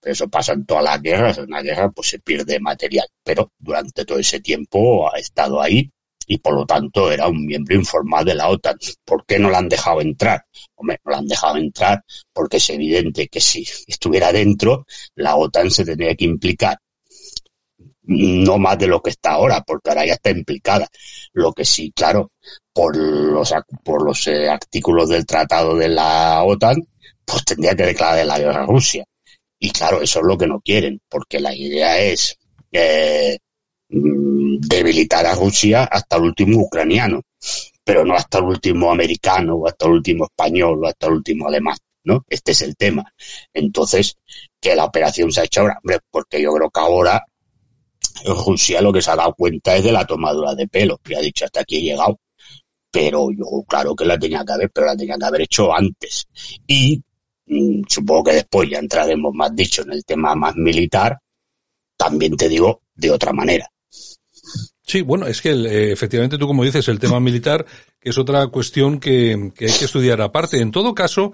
pero 0.00 0.12
eso 0.12 0.28
pasa 0.28 0.52
en 0.52 0.64
todas 0.64 0.84
las 0.84 1.02
guerras. 1.02 1.38
En 1.38 1.44
una 1.44 1.60
guerra 1.60 1.90
pues 1.90 2.08
se 2.08 2.20
pierde 2.20 2.60
material, 2.60 3.06
pero 3.24 3.50
durante 3.58 4.04
todo 4.04 4.18
ese 4.18 4.40
tiempo 4.40 5.12
ha 5.12 5.18
estado 5.18 5.60
ahí 5.60 5.90
y 6.26 6.38
por 6.38 6.54
lo 6.54 6.66
tanto 6.66 7.10
era 7.10 7.28
un 7.28 7.44
miembro 7.46 7.74
informal 7.74 8.24
de 8.24 8.34
la 8.34 8.48
OTAN. 8.48 8.76
¿Por 9.04 9.24
qué 9.26 9.38
no 9.38 9.50
la 9.50 9.58
han 9.58 9.68
dejado 9.68 10.00
entrar? 10.00 10.44
Hombre, 10.74 11.00
no 11.04 11.12
la 11.12 11.18
han 11.18 11.26
dejado 11.28 11.56
entrar 11.56 12.04
porque 12.32 12.58
es 12.58 12.70
evidente 12.70 13.28
que 13.28 13.40
si 13.40 13.66
estuviera 13.86 14.32
dentro, 14.32 14.86
la 15.14 15.36
OTAN 15.36 15.70
se 15.70 15.84
tendría 15.84 16.14
que 16.14 16.24
implicar. 16.24 16.78
No 18.04 18.58
más 18.58 18.78
de 18.78 18.88
lo 18.88 19.00
que 19.00 19.10
está 19.10 19.32
ahora, 19.32 19.62
porque 19.64 19.90
ahora 19.90 20.06
ya 20.06 20.14
está 20.14 20.30
implicada. 20.30 20.88
Lo 21.32 21.52
que 21.52 21.64
sí, 21.64 21.92
claro, 21.94 22.32
por 22.72 22.96
los, 22.96 23.54
por 23.84 24.04
los 24.04 24.26
eh, 24.26 24.48
artículos 24.48 25.08
del 25.08 25.24
tratado 25.24 25.76
de 25.76 25.88
la 25.88 26.42
OTAN, 26.42 26.76
pues 27.24 27.44
tendría 27.44 27.74
que 27.76 27.84
declarar 27.84 28.26
la 28.26 28.38
guerra 28.38 28.64
a 28.64 28.66
Rusia. 28.66 29.04
Y 29.58 29.70
claro, 29.70 30.02
eso 30.02 30.18
es 30.18 30.24
lo 30.26 30.36
que 30.36 30.48
no 30.48 30.60
quieren, 30.60 31.00
porque 31.08 31.38
la 31.38 31.54
idea 31.54 31.98
es 32.00 32.36
eh, 32.72 33.38
debilitar 33.92 35.26
a 35.26 35.34
Rusia 35.34 35.84
hasta 35.84 36.16
el 36.16 36.22
último 36.22 36.62
ucraniano, 36.62 37.22
pero 37.84 38.04
no 38.04 38.14
hasta 38.14 38.38
el 38.38 38.44
último 38.44 38.90
americano, 38.90 39.62
hasta 39.66 39.86
el 39.86 39.92
último 39.92 40.24
español, 40.24 40.82
o 40.82 40.88
hasta 40.88 41.08
el 41.08 41.14
último 41.14 41.48
alemán, 41.48 41.76
¿no? 42.04 42.24
Este 42.28 42.52
es 42.52 42.62
el 42.62 42.76
tema. 42.76 43.04
Entonces, 43.52 44.16
que 44.60 44.74
la 44.74 44.86
operación 44.86 45.30
se 45.30 45.42
ha 45.42 45.44
hecho 45.44 45.60
ahora, 45.60 45.80
porque 46.10 46.40
yo 46.40 46.52
creo 46.54 46.70
que 46.70 46.80
ahora 46.80 47.22
Rusia 48.24 48.80
lo 48.80 48.92
que 48.92 49.02
se 49.02 49.10
ha 49.10 49.16
dado 49.16 49.34
cuenta 49.34 49.76
es 49.76 49.84
de 49.84 49.92
la 49.92 50.06
tomadura 50.06 50.54
de 50.54 50.68
pelo, 50.68 50.98
que 50.98 51.16
ha 51.16 51.20
dicho 51.20 51.44
hasta 51.44 51.60
aquí 51.60 51.78
he 51.78 51.82
llegado. 51.82 52.18
Pero 52.90 53.30
yo, 53.30 53.44
claro 53.66 53.94
que 53.94 54.04
la 54.04 54.18
tenía 54.18 54.44
que 54.44 54.52
haber, 54.52 54.70
pero 54.70 54.86
la 54.86 54.96
tenía 54.96 55.16
que 55.18 55.24
haber 55.24 55.42
hecho 55.42 55.74
antes. 55.74 56.26
Y 56.66 57.02
mm, 57.46 57.82
supongo 57.88 58.24
que 58.24 58.32
después 58.34 58.68
ya 58.70 58.78
entraremos 58.78 59.34
más 59.34 59.54
dicho 59.54 59.82
en 59.82 59.92
el 59.92 60.04
tema 60.04 60.34
más 60.34 60.54
militar, 60.56 61.18
también 61.96 62.36
te 62.36 62.48
digo 62.48 62.82
de 62.94 63.10
otra 63.10 63.32
manera. 63.32 63.71
Sí, 64.84 65.02
bueno, 65.02 65.28
es 65.28 65.40
que 65.40 65.50
eh, 65.50 65.92
efectivamente 65.92 66.36
tú 66.36 66.48
como 66.48 66.64
dices, 66.64 66.88
el 66.88 66.98
tema 66.98 67.20
militar, 67.20 67.64
que 68.00 68.10
es 68.10 68.18
otra 68.18 68.48
cuestión 68.48 68.98
que, 68.98 69.52
que, 69.54 69.66
hay 69.66 69.72
que 69.72 69.84
estudiar 69.84 70.20
aparte. 70.20 70.60
En 70.60 70.72
todo 70.72 70.92
caso, 70.92 71.32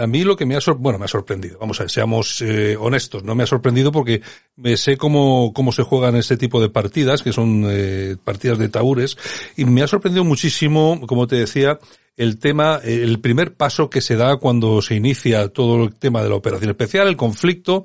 a 0.00 0.06
mí 0.08 0.24
lo 0.24 0.36
que 0.36 0.44
me 0.44 0.56
ha, 0.56 0.60
bueno, 0.76 0.98
me 0.98 1.04
ha 1.04 1.08
sorprendido, 1.08 1.58
vamos 1.60 1.78
a 1.78 1.84
ver, 1.84 1.90
seamos 1.90 2.42
eh, 2.42 2.76
honestos, 2.76 3.22
no 3.22 3.36
me 3.36 3.44
ha 3.44 3.46
sorprendido 3.46 3.92
porque 3.92 4.22
me 4.56 4.76
sé 4.76 4.96
cómo, 4.96 5.52
cómo 5.54 5.70
se 5.70 5.84
juegan 5.84 6.16
este 6.16 6.36
tipo 6.36 6.60
de 6.60 6.68
partidas, 6.68 7.22
que 7.22 7.32
son 7.32 7.64
eh, 7.68 8.16
partidas 8.24 8.58
de 8.58 8.68
taúres, 8.68 9.16
y 9.56 9.64
me 9.66 9.82
ha 9.82 9.86
sorprendido 9.86 10.24
muchísimo, 10.24 11.00
como 11.06 11.28
te 11.28 11.36
decía, 11.36 11.78
el 12.16 12.40
tema, 12.40 12.80
el 12.82 13.20
primer 13.20 13.54
paso 13.54 13.88
que 13.88 14.00
se 14.00 14.16
da 14.16 14.36
cuando 14.36 14.82
se 14.82 14.96
inicia 14.96 15.48
todo 15.48 15.84
el 15.84 15.94
tema 15.94 16.24
de 16.24 16.28
la 16.28 16.34
operación 16.34 16.70
especial, 16.70 17.06
el 17.06 17.16
conflicto, 17.16 17.84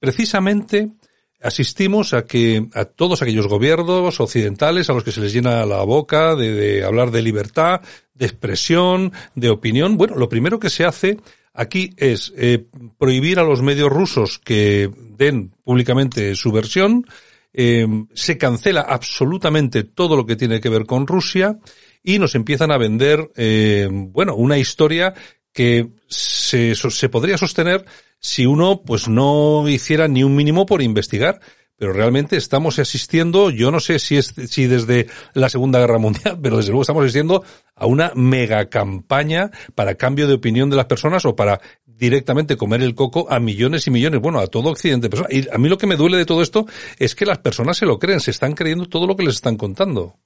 precisamente 0.00 0.92
asistimos 1.40 2.14
a 2.14 2.24
que 2.24 2.66
a 2.74 2.84
todos 2.84 3.22
aquellos 3.22 3.46
gobiernos 3.46 4.20
occidentales 4.20 4.90
a 4.90 4.92
los 4.92 5.04
que 5.04 5.12
se 5.12 5.20
les 5.20 5.32
llena 5.32 5.64
la 5.66 5.82
boca 5.82 6.34
de, 6.34 6.84
hablar 6.84 7.10
de 7.10 7.22
libertad, 7.22 7.80
de 8.14 8.26
expresión, 8.26 9.12
de 9.34 9.50
opinión, 9.50 9.96
bueno, 9.96 10.16
lo 10.16 10.28
primero 10.28 10.58
que 10.58 10.70
se 10.70 10.84
hace 10.84 11.18
aquí 11.54 11.90
es 11.96 12.32
eh, 12.36 12.66
prohibir 12.98 13.38
a 13.38 13.44
los 13.44 13.62
medios 13.62 13.90
rusos 13.90 14.38
que 14.38 14.90
den 15.16 15.50
públicamente 15.64 16.34
su 16.34 16.52
versión, 16.52 17.04
eh, 17.52 17.86
se 18.14 18.38
cancela 18.38 18.82
absolutamente 18.82 19.82
todo 19.82 20.16
lo 20.16 20.26
que 20.26 20.36
tiene 20.36 20.60
que 20.60 20.68
ver 20.68 20.86
con 20.86 21.06
Rusia 21.06 21.58
y 22.02 22.18
nos 22.18 22.34
empiezan 22.34 22.70
a 22.70 22.78
vender, 22.78 23.30
eh, 23.36 23.88
bueno, 23.90 24.34
una 24.36 24.58
historia 24.58 25.14
que 25.52 25.88
se, 26.06 26.74
se 26.74 27.08
podría 27.08 27.36
sostener 27.36 27.84
si 28.20 28.46
uno 28.46 28.82
pues 28.82 29.08
no 29.08 29.68
hiciera 29.68 30.08
ni 30.08 30.24
un 30.24 30.34
mínimo 30.34 30.66
por 30.66 30.82
investigar. 30.82 31.40
Pero 31.76 31.92
realmente 31.92 32.36
estamos 32.36 32.80
asistiendo, 32.80 33.50
yo 33.50 33.70
no 33.70 33.78
sé 33.78 34.00
si 34.00 34.16
es 34.16 34.34
si 34.48 34.66
desde 34.66 35.06
la 35.32 35.48
Segunda 35.48 35.78
Guerra 35.78 35.98
Mundial, 35.98 36.36
pero 36.42 36.56
desde 36.56 36.70
luego 36.70 36.82
estamos 36.82 37.04
asistiendo 37.04 37.44
a 37.76 37.86
una 37.86 38.10
mega 38.16 38.68
campaña 38.68 39.52
para 39.76 39.94
cambio 39.94 40.26
de 40.26 40.34
opinión 40.34 40.70
de 40.70 40.76
las 40.76 40.86
personas 40.86 41.24
o 41.24 41.36
para 41.36 41.60
directamente 41.86 42.56
comer 42.56 42.82
el 42.82 42.96
coco 42.96 43.28
a 43.30 43.38
millones 43.38 43.86
y 43.86 43.92
millones, 43.92 44.20
bueno, 44.20 44.40
a 44.40 44.48
todo 44.48 44.70
Occidente. 44.70 45.08
Y 45.30 45.48
a 45.48 45.58
mí 45.58 45.68
lo 45.68 45.78
que 45.78 45.86
me 45.86 45.96
duele 45.96 46.16
de 46.16 46.26
todo 46.26 46.42
esto 46.42 46.66
es 46.98 47.14
que 47.14 47.26
las 47.26 47.38
personas 47.38 47.76
se 47.76 47.86
lo 47.86 48.00
creen, 48.00 48.18
se 48.18 48.32
están 48.32 48.54
creyendo 48.54 48.86
todo 48.86 49.06
lo 49.06 49.16
que 49.16 49.22
les 49.22 49.36
están 49.36 49.56
contando. 49.56 50.16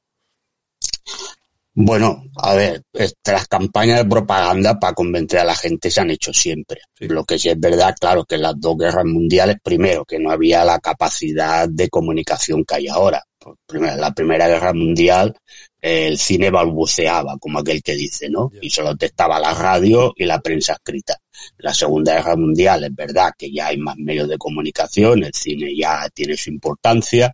Bueno, 1.75 2.25
a 2.37 2.55
ver, 2.55 2.83
las 2.93 3.49
campañas 3.49 3.99
de 3.99 4.11
propaganda 4.11 4.79
para 4.79 4.93
convencer 4.93 5.41
a 5.41 5.45
la 5.45 5.55
gente 5.55 5.91
se 5.91 6.03
han 6.03 6.11
hecho 6.11 6.31
siempre. 6.31 6.83
Lo 7.01 7.25
que 7.25 7.39
sí 7.39 7.49
es 7.49 7.59
verdad, 7.59 7.95
claro, 7.99 8.25
que 8.25 8.35
en 8.35 8.43
las 8.43 8.61
dos 8.61 8.77
guerras 8.77 9.07
mundiales, 9.07 9.57
primero, 9.63 10.05
que 10.05 10.19
no 10.19 10.31
había 10.31 10.67
la 10.67 10.79
capacidad 10.81 11.67
de 11.67 11.89
comunicación 11.89 12.65
que 12.65 12.75
hay 12.75 12.89
ahora. 12.89 13.25
Primero, 13.67 13.95
en 13.95 14.01
la 14.03 14.13
Primera 14.13 14.49
Guerra 14.49 14.75
Mundial, 14.75 15.35
el 15.81 16.19
cine 16.19 16.51
balbuceaba, 16.51 17.39
como 17.39 17.59
aquel 17.59 17.83
que 17.83 17.95
dice, 17.95 18.29
¿no? 18.29 18.51
Y 18.61 18.69
solo 18.69 18.95
te 18.95 19.07
estaba 19.07 19.41
la 19.41 19.55
radio 19.55 20.13
y 20.15 20.27
la 20.27 20.41
prensa 20.41 20.75
escrita. 20.75 21.17
La 21.59 21.73
Segunda 21.73 22.15
Guerra 22.15 22.37
Mundial 22.37 22.85
es 22.85 22.95
verdad 22.95 23.33
que 23.37 23.51
ya 23.51 23.69
hay 23.69 23.79
más 23.79 23.97
medios 23.97 24.29
de 24.29 24.37
comunicación, 24.37 25.25
el 25.25 25.33
cine 25.33 25.75
ya 25.75 26.09
tiene 26.15 26.37
su 26.37 26.51
importancia, 26.51 27.33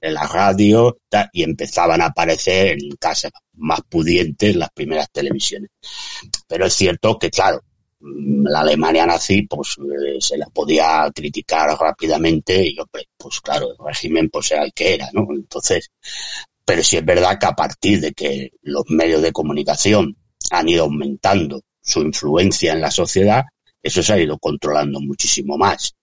en 0.00 0.14
la 0.14 0.26
radio 0.26 0.98
y 1.32 1.42
empezaban 1.42 2.00
a 2.00 2.06
aparecer 2.06 2.78
en 2.80 2.96
casas 2.96 3.32
más 3.54 3.80
pudientes 3.88 4.56
las 4.56 4.70
primeras 4.70 5.10
televisiones. 5.10 5.70
Pero 6.46 6.66
es 6.66 6.74
cierto 6.74 7.18
que, 7.18 7.30
claro, 7.30 7.62
mm, 8.00 8.46
la 8.46 8.60
Alemania 8.60 9.06
nazi, 9.06 9.42
pues 9.42 9.76
eh, 9.78 10.20
se 10.20 10.38
la 10.38 10.46
podía 10.46 11.10
criticar 11.14 11.70
rápidamente 11.78 12.66
y, 12.66 12.76
pues 13.16 13.40
claro, 13.40 13.70
el 13.70 13.76
régimen 13.84 14.28
pues 14.30 14.50
era 14.52 14.64
el 14.64 14.72
que 14.72 14.94
era, 14.94 15.08
¿no? 15.12 15.26
Entonces, 15.30 15.90
pero 16.64 16.82
sí 16.84 16.96
es 16.96 17.04
verdad 17.04 17.38
que 17.38 17.46
a 17.46 17.52
partir 17.52 18.00
de 18.00 18.12
que 18.12 18.52
los 18.62 18.84
medios 18.88 19.22
de 19.22 19.32
comunicación 19.32 20.16
han 20.50 20.68
ido 20.68 20.84
aumentando 20.84 21.62
su 21.82 22.00
influencia 22.00 22.72
en 22.72 22.80
la 22.80 22.90
sociedad, 22.90 23.44
eso 23.82 24.02
se 24.02 24.12
ha 24.12 24.20
ido 24.20 24.38
controlando 24.38 25.00
muchísimo 25.00 25.56
más. 25.56 25.94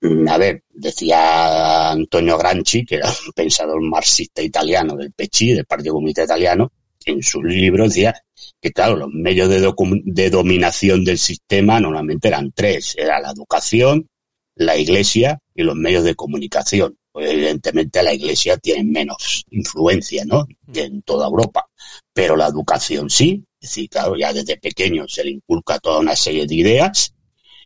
Mm, 0.00 0.28
a 0.28 0.38
ver, 0.38 0.64
decía 0.70 1.90
Antonio 1.90 2.38
Granchi, 2.38 2.84
que 2.84 2.96
era 2.96 3.08
un 3.08 3.32
pensador 3.32 3.80
marxista 3.82 4.42
italiano 4.42 4.96
del 4.96 5.12
PCI, 5.12 5.54
del 5.54 5.66
Partido 5.66 5.94
Comunista 5.94 6.24
Italiano, 6.24 6.72
en 7.04 7.22
sus 7.22 7.42
libros 7.44 7.88
decía 7.88 8.14
que, 8.60 8.72
claro, 8.72 8.96
los 8.96 9.08
medios 9.10 9.48
de, 9.48 9.72
de 10.04 10.30
dominación 10.30 11.04
del 11.04 11.18
sistema 11.18 11.80
normalmente 11.80 12.28
eran 12.28 12.52
tres. 12.52 12.94
Era 12.98 13.20
la 13.20 13.30
educación, 13.30 14.08
la 14.54 14.76
iglesia 14.76 15.40
y 15.54 15.62
los 15.62 15.76
medios 15.76 16.04
de 16.04 16.14
comunicación. 16.14 16.98
Pues, 17.12 17.30
evidentemente 17.30 18.02
la 18.02 18.14
iglesia 18.14 18.58
tiene 18.58 18.84
menos 18.84 19.44
influencia, 19.50 20.24
¿no? 20.24 20.46
Que 20.72 20.82
en 20.84 21.02
toda 21.02 21.26
Europa. 21.26 21.68
Pero 22.12 22.36
la 22.36 22.46
educación 22.46 23.10
sí. 23.10 23.44
Es 23.60 23.70
decir, 23.70 23.88
claro, 23.88 24.16
ya 24.16 24.32
desde 24.32 24.56
pequeño 24.56 25.08
se 25.08 25.24
le 25.24 25.30
inculca 25.30 25.80
toda 25.80 25.98
una 25.98 26.14
serie 26.14 26.46
de 26.46 26.54
ideas 26.54 27.12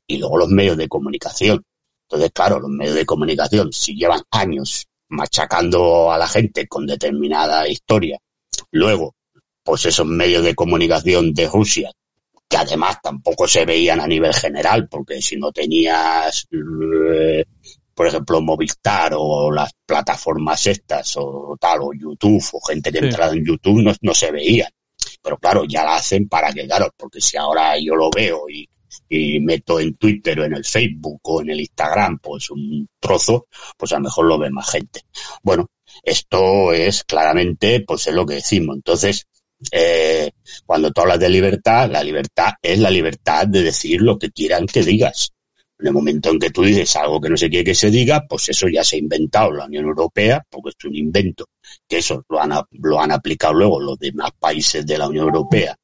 y 0.06 0.16
luego 0.16 0.38
los 0.38 0.48
medios 0.48 0.78
de 0.78 0.88
comunicación. 0.88 1.62
Entonces, 2.12 2.32
claro, 2.34 2.60
los 2.60 2.70
medios 2.70 2.94
de 2.94 3.06
comunicación, 3.06 3.72
si 3.72 3.94
llevan 3.94 4.20
años 4.30 4.86
machacando 5.08 6.12
a 6.12 6.18
la 6.18 6.28
gente 6.28 6.68
con 6.68 6.86
determinada 6.86 7.66
historia, 7.66 8.18
luego, 8.70 9.14
pues 9.62 9.86
esos 9.86 10.04
medios 10.04 10.44
de 10.44 10.54
comunicación 10.54 11.32
de 11.32 11.48
Rusia, 11.48 11.90
que 12.46 12.56
además 12.58 12.98
tampoco 13.02 13.48
se 13.48 13.64
veían 13.64 13.98
a 13.98 14.06
nivel 14.06 14.34
general, 14.34 14.90
porque 14.90 15.22
si 15.22 15.38
no 15.38 15.52
tenías, 15.52 16.46
eh, 16.50 17.46
por 17.94 18.06
ejemplo, 18.08 18.42
Movistar 18.42 19.14
o 19.16 19.50
las 19.50 19.72
plataformas 19.86 20.66
estas 20.66 21.14
o 21.16 21.56
tal, 21.58 21.80
o 21.80 21.94
YouTube, 21.94 22.44
o 22.52 22.60
gente 22.60 22.92
que 22.92 22.98
entraba 22.98 23.32
en 23.32 23.46
YouTube, 23.46 23.80
no, 23.80 23.94
no 24.02 24.12
se 24.12 24.30
veían. 24.30 24.70
Pero 25.22 25.38
claro, 25.38 25.64
ya 25.64 25.82
la 25.82 25.94
hacen 25.94 26.28
para 26.28 26.52
que, 26.52 26.66
claro, 26.66 26.90
porque 26.94 27.22
si 27.22 27.38
ahora 27.38 27.78
yo 27.78 27.94
lo 27.94 28.10
veo 28.10 28.50
y 28.50 28.68
y 29.08 29.40
meto 29.40 29.80
en 29.80 29.94
Twitter 29.94 30.40
o 30.40 30.44
en 30.44 30.54
el 30.54 30.64
Facebook 30.64 31.20
o 31.24 31.42
en 31.42 31.50
el 31.50 31.60
Instagram 31.60 32.18
pues 32.18 32.50
un 32.50 32.88
trozo, 32.98 33.46
pues 33.76 33.92
a 33.92 33.96
lo 33.96 34.02
mejor 34.02 34.26
lo 34.26 34.38
ve 34.38 34.50
más 34.50 34.70
gente. 34.70 35.02
Bueno, 35.42 35.70
esto 36.02 36.72
es 36.72 37.04
claramente, 37.04 37.84
pues 37.86 38.06
es 38.06 38.14
lo 38.14 38.26
que 38.26 38.34
decimos. 38.34 38.76
Entonces, 38.76 39.26
eh, 39.70 40.30
cuando 40.66 40.90
tú 40.90 41.02
hablas 41.02 41.20
de 41.20 41.28
libertad, 41.28 41.90
la 41.90 42.02
libertad 42.02 42.52
es 42.60 42.78
la 42.78 42.90
libertad 42.90 43.46
de 43.46 43.62
decir 43.62 44.00
lo 44.00 44.18
que 44.18 44.30
quieran 44.30 44.66
que 44.66 44.82
digas. 44.82 45.32
En 45.78 45.88
el 45.88 45.92
momento 45.92 46.30
en 46.30 46.38
que 46.38 46.50
tú 46.50 46.62
dices 46.62 46.94
algo 46.96 47.20
que 47.20 47.28
no 47.28 47.36
se 47.36 47.48
quiere 47.48 47.64
que 47.64 47.74
se 47.74 47.90
diga, 47.90 48.24
pues 48.28 48.48
eso 48.48 48.68
ya 48.68 48.84
se 48.84 48.96
ha 48.96 48.98
inventado 49.00 49.50
la 49.52 49.66
Unión 49.66 49.84
Europea, 49.86 50.44
porque 50.48 50.70
es 50.70 50.84
un 50.84 50.94
invento, 50.94 51.46
que 51.88 51.98
eso 51.98 52.24
lo 52.28 52.40
han, 52.40 52.52
lo 52.70 53.00
han 53.00 53.10
aplicado 53.10 53.54
luego 53.54 53.80
los 53.80 53.98
demás 53.98 54.30
países 54.38 54.86
de 54.86 54.98
la 54.98 55.08
Unión 55.08 55.26
Europea, 55.26 55.76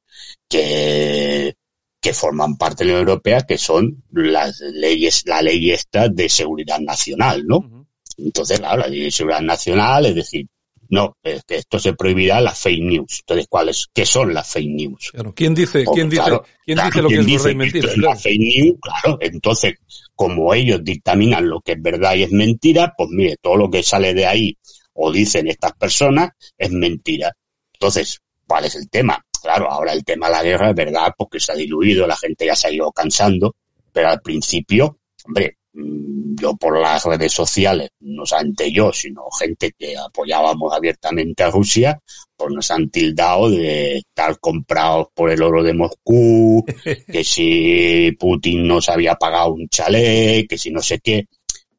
que 0.49 1.57
que 2.01 2.13
forman 2.13 2.57
parte 2.57 2.85
de 2.85 2.91
la 2.91 2.97
Unión 2.97 3.09
Europea, 3.09 3.41
que 3.47 3.59
son 3.59 4.05
las 4.13 4.61
leyes, 4.61 5.25
la 5.27 5.43
ley 5.43 5.71
esta 5.71 6.09
de 6.09 6.29
seguridad 6.29 6.81
nacional, 6.81 7.45
¿no? 7.47 7.87
Entonces, 8.17 8.59
claro, 8.59 8.83
la 8.83 8.89
ley 8.89 9.05
de 9.05 9.11
seguridad 9.11 9.41
nacional, 9.41 10.07
es 10.07 10.15
decir, 10.15 10.47
no, 10.91 11.17
es 11.23 11.45
que 11.45 11.57
esto 11.57 11.79
se 11.79 11.93
prohibirá 11.93 12.41
las 12.41 12.59
fake 12.59 12.83
news. 12.83 13.21
Entonces, 13.21 13.47
¿cuáles, 13.49 13.89
qué 13.93 14.07
son 14.07 14.33
las 14.33 14.49
fake 14.51 14.71
news? 14.71 15.13
¿quién 15.35 15.55
dice, 15.55 15.85
quién 15.93 16.09
dice, 16.09 16.23
quién 16.65 16.79
dice 16.79 17.03
lo 17.03 17.09
que 17.09 17.17
es 17.17 17.27
verdad 17.27 17.51
y 17.51 17.55
mentira? 17.55 17.93
Claro. 17.93 18.19
fake 18.19 18.41
news, 18.41 18.79
claro. 18.81 19.19
Entonces, 19.21 19.75
como 20.15 20.55
ellos 20.55 20.83
dictaminan 20.83 21.49
lo 21.49 21.61
que 21.61 21.73
es 21.73 21.83
verdad 21.83 22.15
y 22.15 22.23
es 22.23 22.33
mentira, 22.33 22.95
pues 22.97 23.11
mire, 23.11 23.37
todo 23.41 23.57
lo 23.57 23.71
que 23.71 23.83
sale 23.83 24.15
de 24.15 24.27
ahí 24.27 24.57
o 24.95 25.13
dicen 25.13 25.47
estas 25.49 25.73
personas 25.75 26.31
es 26.57 26.71
mentira. 26.71 27.33
Entonces, 27.75 28.21
¿cuál 28.47 28.65
es 28.65 28.75
el 28.75 28.89
tema? 28.89 29.23
Claro, 29.41 29.71
ahora 29.71 29.93
el 29.93 30.05
tema 30.05 30.27
de 30.27 30.33
la 30.33 30.43
guerra 30.43 30.71
es 30.71 30.77
verdad 30.77 31.15
porque 31.17 31.41
se 31.41 31.53
ha 31.53 31.55
diluido, 31.55 32.07
la 32.07 32.17
gente 32.17 32.47
ya 32.47 32.57
se 32.57 32.69
ha 32.69 32.73
ido 32.73 32.91
cansando, 32.93 33.55
pero 33.93 34.09
al 34.09 34.21
principio, 34.21 34.99
hombre, 35.25 35.59
mm, 35.73 36.37
yo 36.41 36.57
por 36.57 36.81
las 36.81 37.05
redes 37.05 37.33
sociales, 37.33 37.91
no 38.01 38.25
solamente 38.25 38.71
yo, 38.73 38.93
sino 38.93 39.23
gente 39.31 39.73
que 39.77 39.97
apoyábamos 39.97 40.73
abiertamente 40.73 41.43
a 41.43 41.51
Rusia, 41.51 42.01
pues 42.37 42.55
nos 42.55 42.71
han 42.71 42.89
tildado 42.91 43.51
de 43.51 43.99
estar 43.99 44.39
comprados 44.39 45.09
por 45.15 45.31
el 45.31 45.43
oro 45.43 45.63
de 45.63 45.75
Moscú, 45.75 46.65
que 47.13 47.25
si 47.25 48.13
Putin 48.19 48.67
nos 48.67 48.89
había 48.89 49.17
pagado 49.17 49.55
un 49.55 49.69
chalet, 49.69 50.47
que 50.49 50.59
si 50.59 50.71
no 50.71 50.81
sé 50.81 51.01
qué. 51.01 51.27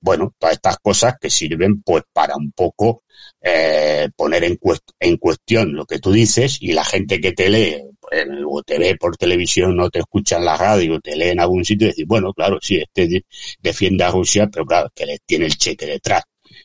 Bueno, 0.01 0.33
todas 0.37 0.55
estas 0.55 0.77
cosas 0.77 1.15
que 1.19 1.29
sirven 1.29 1.81
pues 1.81 2.03
para 2.13 2.35
un 2.37 2.51
poco 2.51 3.03
eh, 3.41 4.09
poner 4.15 4.43
en, 4.43 4.57
en, 4.99 5.17
cuestión 5.17 5.73
lo 5.73 5.85
que 5.85 5.99
tú 5.99 6.11
dices 6.11 6.57
y 6.61 6.73
la 6.73 6.85
gente 6.85 7.19
que 7.19 7.33
te 7.33 7.49
lee 7.49 7.83
o 8.47 8.63
te 8.63 8.79
ve 8.79 8.95
por 8.97 9.17
televisión 9.17 9.79
o 9.79 9.89
te 9.89 9.99
escucha 9.99 10.37
en 10.37 10.45
la 10.45 10.57
radio 10.57 10.99
te 10.99 11.15
lee 11.15 11.29
en 11.29 11.39
algún 11.39 11.63
sitio 11.65 11.87
y 11.87 11.89
decir, 11.91 12.05
bueno, 12.07 12.33
claro, 12.33 12.57
sí, 12.61 12.77
este 12.77 13.23
defiende 13.61 14.03
a 14.03 14.11
Rusia, 14.11 14.49
pero 14.51 14.65
claro, 14.65 14.89
que 14.95 15.05
le 15.05 15.19
tiene 15.25 15.45
el 15.45 15.57
cheque 15.57 15.85
detrás. 15.85 16.23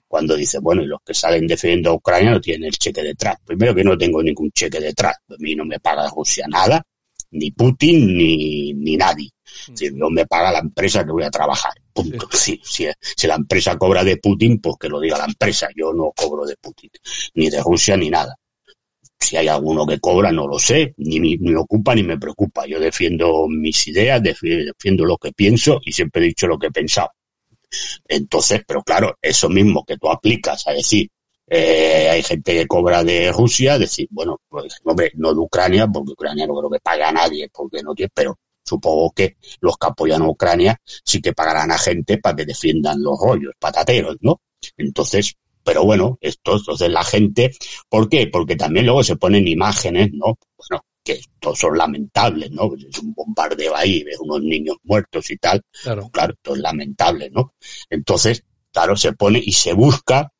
cuando 0.08 0.36
dice, 0.36 0.58
bueno, 0.60 0.82
y 0.82 0.86
los 0.86 1.00
que 1.04 1.14
salen 1.14 1.46
defendiendo 1.46 1.90
a 1.90 1.94
Ucrania 1.94 2.30
no 2.30 2.40
tienen 2.40 2.68
el 2.68 2.72
cheque 2.78 3.02
detrás. 3.02 3.36
Primero 3.44 3.74
que 3.74 3.84
no 3.84 3.98
tengo 3.98 4.22
ningún 4.22 4.50
cheque 4.52 4.80
detrás. 4.80 5.16
A 5.28 5.34
mí 5.38 5.54
no 5.54 5.64
me 5.64 5.80
paga 5.80 6.08
Rusia 6.08 6.46
nada, 6.48 6.82
ni 7.32 7.50
Putin, 7.50 8.16
ni, 8.16 8.72
ni 8.74 8.96
nadie. 8.96 9.30
Si 9.74 9.90
no 9.90 10.10
me 10.10 10.26
paga 10.26 10.52
la 10.52 10.60
empresa 10.60 11.04
que 11.04 11.12
voy 11.12 11.24
a 11.24 11.30
trabajar. 11.30 11.72
Punto. 11.94 12.28
Sí, 12.32 12.60
si, 12.64 12.86
si 13.16 13.26
la 13.26 13.36
empresa 13.36 13.78
cobra 13.78 14.02
de 14.04 14.16
Putin, 14.18 14.60
pues 14.60 14.76
que 14.80 14.88
lo 14.88 15.00
diga 15.00 15.16
la 15.18 15.26
empresa. 15.26 15.68
Yo 15.74 15.92
no 15.92 16.12
cobro 16.14 16.44
de 16.44 16.56
Putin, 16.56 16.90
ni 17.34 17.48
de 17.48 17.62
Rusia, 17.62 17.96
ni 17.96 18.10
nada. 18.10 18.36
Si 19.18 19.36
hay 19.36 19.48
alguno 19.48 19.86
que 19.86 20.00
cobra, 20.00 20.32
no 20.32 20.46
lo 20.46 20.58
sé, 20.58 20.94
ni 20.98 21.20
me, 21.20 21.36
me 21.40 21.56
ocupa 21.56 21.94
ni 21.94 22.02
me 22.02 22.18
preocupa. 22.18 22.66
Yo 22.66 22.78
defiendo 22.80 23.46
mis 23.48 23.86
ideas, 23.88 24.20
defi- 24.22 24.64
defiendo 24.66 25.04
lo 25.04 25.16
que 25.18 25.32
pienso 25.32 25.80
y 25.84 25.92
siempre 25.92 26.22
he 26.24 26.28
dicho 26.28 26.46
lo 26.46 26.58
que 26.58 26.66
he 26.68 26.72
pensado. 26.72 27.10
Entonces, 28.08 28.62
pero 28.66 28.82
claro, 28.82 29.16
eso 29.20 29.48
mismo 29.48 29.84
que 29.84 29.96
tú 29.96 30.08
aplicas 30.10 30.66
a 30.66 30.72
decir, 30.72 31.08
eh, 31.48 32.08
hay 32.10 32.22
gente 32.22 32.52
que 32.54 32.66
cobra 32.66 33.04
de 33.04 33.32
Rusia, 33.32 33.78
decir, 33.78 34.08
bueno, 34.10 34.40
pues, 34.48 34.76
hombre, 34.84 35.12
no 35.16 35.32
de 35.34 35.40
Ucrania, 35.40 35.86
porque 35.86 36.12
Ucrania 36.12 36.46
no 36.46 36.54
creo 36.56 36.70
que 36.70 36.80
pague 36.80 37.02
a 37.04 37.12
nadie, 37.12 37.48
porque 37.52 37.82
no 37.82 37.94
tiene, 37.94 38.10
pero 38.14 38.38
supongo 38.64 39.12
que 39.12 39.36
los 39.60 39.76
que 39.76 39.86
apoyan 39.86 40.22
a 40.22 40.28
Ucrania 40.28 40.80
sí 41.04 41.20
que 41.20 41.32
pagarán 41.32 41.70
a 41.70 41.78
gente 41.78 42.18
para 42.18 42.36
que 42.36 42.46
defiendan 42.46 43.02
los 43.02 43.18
rollos 43.20 43.52
patateros, 43.58 44.16
¿no? 44.20 44.40
Entonces, 44.76 45.34
pero 45.62 45.84
bueno, 45.84 46.18
esto, 46.20 46.56
entonces 46.56 46.90
la 46.90 47.04
gente, 47.04 47.52
¿por 47.88 48.08
qué? 48.08 48.26
Porque 48.26 48.56
también 48.56 48.86
luego 48.86 49.02
se 49.04 49.16
ponen 49.16 49.46
imágenes, 49.48 50.10
¿no? 50.12 50.38
Bueno, 50.56 50.84
que 51.02 51.12
estos 51.12 51.58
son 51.58 51.76
lamentables, 51.76 52.50
¿no? 52.50 52.70
Es 52.74 52.98
un 52.98 53.12
bombardeo 53.14 53.76
ahí, 53.76 54.02
ves 54.04 54.18
unos 54.20 54.42
niños 54.42 54.76
muertos 54.84 55.30
y 55.30 55.36
tal, 55.36 55.62
Claro. 55.82 56.08
claro, 56.10 56.32
esto 56.34 56.54
es 56.54 56.60
lamentable, 56.60 57.30
¿no? 57.30 57.54
Entonces, 57.90 58.44
claro, 58.72 58.96
se 58.96 59.12
pone 59.12 59.40
y 59.44 59.52
se 59.52 59.72
busca, 59.74 60.32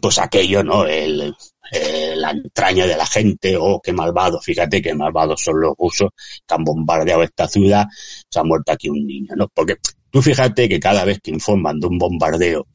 pues 0.00 0.18
aquello, 0.18 0.62
¿no? 0.62 0.86
El, 0.86 1.34
eh, 1.72 2.14
la 2.16 2.30
entraña 2.30 2.86
de 2.86 2.96
la 2.96 3.06
gente, 3.06 3.56
oh, 3.56 3.80
qué 3.82 3.92
malvados, 3.92 4.44
fíjate 4.44 4.82
qué 4.82 4.94
malvados 4.94 5.40
son 5.42 5.60
los 5.60 5.74
rusos 5.78 6.10
que 6.46 6.54
han 6.54 6.64
bombardeado 6.64 7.22
esta 7.22 7.48
ciudad, 7.48 7.86
se 8.28 8.38
ha 8.38 8.44
muerto 8.44 8.72
aquí 8.72 8.88
un 8.88 9.06
niño, 9.06 9.34
¿no? 9.36 9.48
Porque 9.48 9.76
tú 10.10 10.20
fíjate 10.20 10.68
que 10.68 10.78
cada 10.78 11.04
vez 11.04 11.20
que 11.22 11.30
informan 11.30 11.80
de 11.80 11.86
un 11.86 11.98
bombardeo 11.98 12.66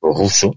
ruso, 0.00 0.56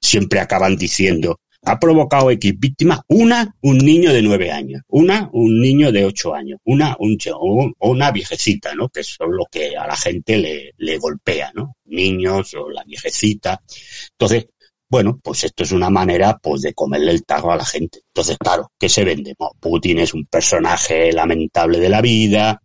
siempre 0.00 0.40
acaban 0.40 0.76
diciendo, 0.76 1.40
ha 1.62 1.78
provocado 1.78 2.30
X 2.30 2.54
víctimas, 2.58 3.00
una, 3.08 3.54
un 3.62 3.78
niño 3.78 4.12
de 4.12 4.22
nueve 4.22 4.50
años, 4.50 4.82
una, 4.88 5.28
un 5.32 5.60
niño 5.60 5.92
de 5.92 6.04
ocho 6.04 6.34
años, 6.34 6.60
una, 6.64 6.96
un, 6.98 7.74
una 7.78 8.10
viejecita, 8.10 8.74
¿no? 8.74 8.88
Que 8.88 9.02
son 9.02 9.36
lo 9.36 9.44
que 9.50 9.76
a 9.76 9.86
la 9.86 9.96
gente 9.96 10.36
le, 10.36 10.72
le 10.76 10.98
golpea, 10.98 11.52
¿no? 11.54 11.76
Niños 11.84 12.54
o 12.54 12.70
la 12.70 12.84
viejecita. 12.84 13.60
Entonces, 14.12 14.46
bueno, 14.90 15.18
pues 15.22 15.44
esto 15.44 15.62
es 15.64 15.72
una 15.72 15.90
manera, 15.90 16.38
pues, 16.42 16.62
de 16.62 16.74
comerle 16.74 17.10
el 17.12 17.24
tarro 17.24 17.52
a 17.52 17.56
la 17.56 17.64
gente. 17.64 18.00
Entonces, 18.08 18.36
claro, 18.38 18.70
¿qué 18.78 18.88
se 18.88 19.04
vende? 19.04 19.34
Putin 19.60 19.98
es 20.00 20.14
un 20.14 20.26
personaje 20.26 21.12
lamentable 21.12 21.78
de 21.78 21.88
la 21.88 22.00
vida, 22.00 22.62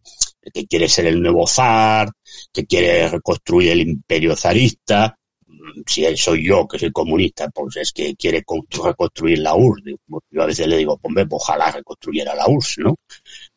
que 0.53 0.65
quiere 0.67 0.87
ser 0.89 1.05
el 1.07 1.21
nuevo 1.21 1.45
zar, 1.47 2.09
que 2.51 2.65
quiere 2.65 3.07
reconstruir 3.09 3.71
el 3.71 3.81
imperio 3.81 4.35
zarista, 4.35 5.17
si 5.85 6.17
soy 6.17 6.45
yo 6.45 6.67
que 6.67 6.77
soy 6.79 6.91
comunista, 6.91 7.49
pues 7.49 7.77
es 7.77 7.91
que 7.93 8.15
quiere 8.15 8.43
constru- 8.43 8.85
reconstruir 8.85 9.39
la 9.39 9.55
URSS. 9.55 9.95
Yo 10.31 10.41
a 10.41 10.45
veces 10.45 10.67
le 10.67 10.77
digo, 10.77 10.99
hombre, 11.01 11.25
pues 11.25 11.41
ojalá 11.43 11.71
reconstruyera 11.71 12.35
la 12.35 12.47
URSS, 12.47 12.81
¿no? 12.83 12.95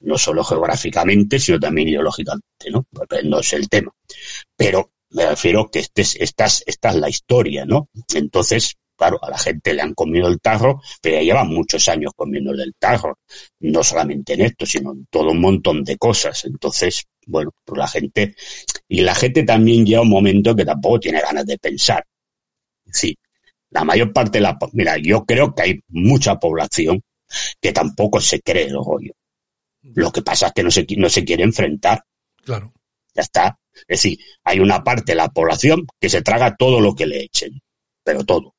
No 0.01 0.17
solo 0.19 0.45
geográficamente, 0.45 1.39
sino 1.39 1.59
también 1.59 1.89
ideológicamente, 1.89 2.71
¿no? 2.71 2.85
Porque 2.93 3.23
no 3.25 3.41
es 3.41 3.53
el 3.53 3.69
tema. 3.69 3.93
Pero 4.57 4.93
me 5.17 5.27
refiero 5.27 5.71
que 5.71 5.79
este 5.79 6.03
es, 6.03 6.15
esta, 6.17 6.45
es, 6.45 6.63
esta 6.67 6.91
es 6.91 6.97
la 6.97 7.09
historia, 7.09 7.65
¿no? 7.65 7.89
Entonces, 8.15 8.77
claro, 8.95 9.19
a 9.23 9.31
la 9.31 9.39
gente 9.39 9.73
le 9.73 9.81
han 9.81 9.95
comido 9.95 10.29
el 10.29 10.41
tarro, 10.41 10.83
pero 11.01 11.17
ya 11.17 11.23
llevan 11.23 11.49
muchos 11.49 11.89
años 11.89 12.13
comiéndole 12.15 12.65
el 12.65 12.75
tarro. 12.79 13.19
No 13.61 13.83
solamente 13.83 14.35
en 14.35 14.43
esto, 14.43 14.67
sino 14.67 14.93
en 14.93 15.07
todo 15.07 15.31
un 15.31 15.41
montón 15.41 15.83
de 15.85 15.97
cosas. 15.97 16.45
Entonces, 16.45 17.07
bueno, 17.27 17.51
pues 17.65 17.79
la 17.79 17.89
gente, 17.89 18.35
y 18.89 19.01
la 19.01 19.15
gente 19.15 19.43
también 19.45 19.87
llega 19.87 20.03
un 20.03 20.11
momento 20.11 20.55
que 20.55 20.67
tampoco 20.67 21.01
tiene 21.01 21.23
ganas 21.23 21.47
de 21.47 21.57
pensar. 21.57 22.05
Sí, 22.93 23.17
la 23.71 23.85
mayor 23.85 24.13
parte 24.13 24.37
de 24.37 24.43
la, 24.43 24.59
mira, 24.75 24.99
yo 24.99 25.25
creo 25.25 25.55
que 25.55 25.63
hay 25.63 25.81
mucha 25.89 26.39
población 26.39 27.03
que 27.59 27.73
tampoco 27.73 28.21
se 28.21 28.43
cree 28.43 28.67
el 28.67 28.75
rollo. 28.75 29.15
Lo 29.95 30.13
que 30.13 30.21
pasa 30.21 30.49
es 30.49 30.53
que 30.53 30.63
no 30.63 30.71
se, 30.71 30.87
no 30.99 31.09
se 31.09 31.25
quiere 31.25 31.43
enfrentar. 31.43 32.05
Claro. 32.45 32.75
Ya 33.15 33.23
está. 33.23 33.59
Es 33.89 34.03
decir, 34.03 34.19
hay 34.45 34.61
una 34.61 34.83
parte 34.83 35.13
de 35.13 35.17
la 35.17 35.29
población 35.29 35.87
que 36.01 36.09
se 36.09 36.23
traga 36.23 36.57
todo 36.57 36.81
lo 36.81 36.95
que 36.95 37.07
le 37.07 37.23
echen, 37.23 37.61
pero 38.05 38.25
todo. 38.25 38.55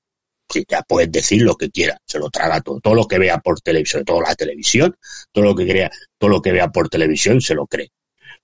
Sí, 0.49 0.63
ya 0.67 0.81
puedes 0.81 1.11
decir 1.11 1.41
lo 1.41 1.55
que 1.55 1.69
quiera, 1.69 1.97
se 2.05 2.19
lo 2.19 2.29
traga 2.29 2.61
todo. 2.61 2.79
Todo 2.79 2.95
lo 2.95 3.05
que 3.05 3.19
vea 3.19 3.39
por 3.39 3.59
televisión, 3.59 4.05
todo 4.05 4.21
la 4.21 4.35
televisión, 4.35 4.95
todo 5.31 5.43
lo 5.43 5.55
que 5.55 5.67
crea, 5.67 5.91
todo 6.17 6.29
lo 6.29 6.41
que 6.41 6.53
vea 6.53 6.69
por 6.69 6.87
televisión 6.87 7.41
se 7.41 7.53
lo 7.53 7.67
cree. 7.67 7.89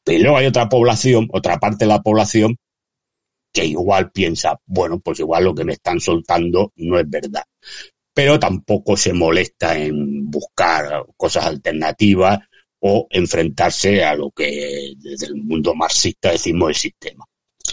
Pero 0.03 0.23
luego 0.23 0.37
hay 0.37 0.47
otra 0.47 0.67
población, 0.67 1.29
otra 1.31 1.59
parte 1.59 1.85
de 1.85 1.89
la 1.89 2.01
población 2.01 2.57
que 3.53 3.65
igual 3.65 4.11
piensa, 4.11 4.59
bueno, 4.65 4.99
pues 4.99 5.19
igual 5.19 5.45
lo 5.45 5.55
que 5.55 5.63
me 5.63 5.73
están 5.73 5.99
soltando 6.01 6.73
no 6.75 6.99
es 6.99 7.09
verdad. 7.09 7.43
Pero 8.13 8.39
tampoco 8.39 8.97
se 8.97 9.13
molesta 9.13 9.77
en 9.77 10.29
buscar 10.29 11.05
cosas 11.15 11.45
alternativas 11.45 12.39
o 12.85 13.07
enfrentarse 13.09 14.03
a 14.03 14.13
lo 14.15 14.29
que 14.31 14.93
desde 14.97 15.27
el 15.27 15.35
mundo 15.35 15.73
marxista 15.73 16.31
decimos 16.31 16.69
el 16.69 16.75
sistema. 16.75 17.25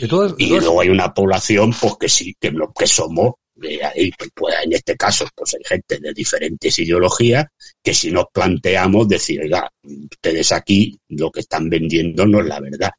Todas, 0.08 0.34
Y 0.38 0.48
todas- 0.48 0.62
luego 0.64 0.80
hay 0.80 0.88
una 0.88 1.12
población, 1.12 1.72
pues 1.78 1.94
que 1.98 2.08
sí, 2.08 2.34
que 2.40 2.52
lo 2.52 2.72
que 2.72 2.86
somos, 2.86 3.32
eh, 3.60 3.80
ahí, 3.84 4.12
pues, 4.16 4.30
pues, 4.34 4.54
en 4.64 4.72
este 4.72 4.96
caso, 4.96 5.26
pues 5.34 5.54
hay 5.54 5.62
gente 5.64 5.98
de 5.98 6.14
diferentes 6.14 6.78
ideologías 6.78 7.46
que 7.82 7.92
si 7.92 8.12
nos 8.12 8.26
planteamos 8.32 9.08
decir, 9.08 9.40
oiga, 9.42 9.68
ustedes 9.82 10.52
aquí 10.52 10.96
lo 11.08 11.30
que 11.32 11.40
están 11.40 11.68
vendiendo 11.68 12.24
no 12.24 12.40
es 12.40 12.46
la 12.46 12.60
verdad. 12.60 12.90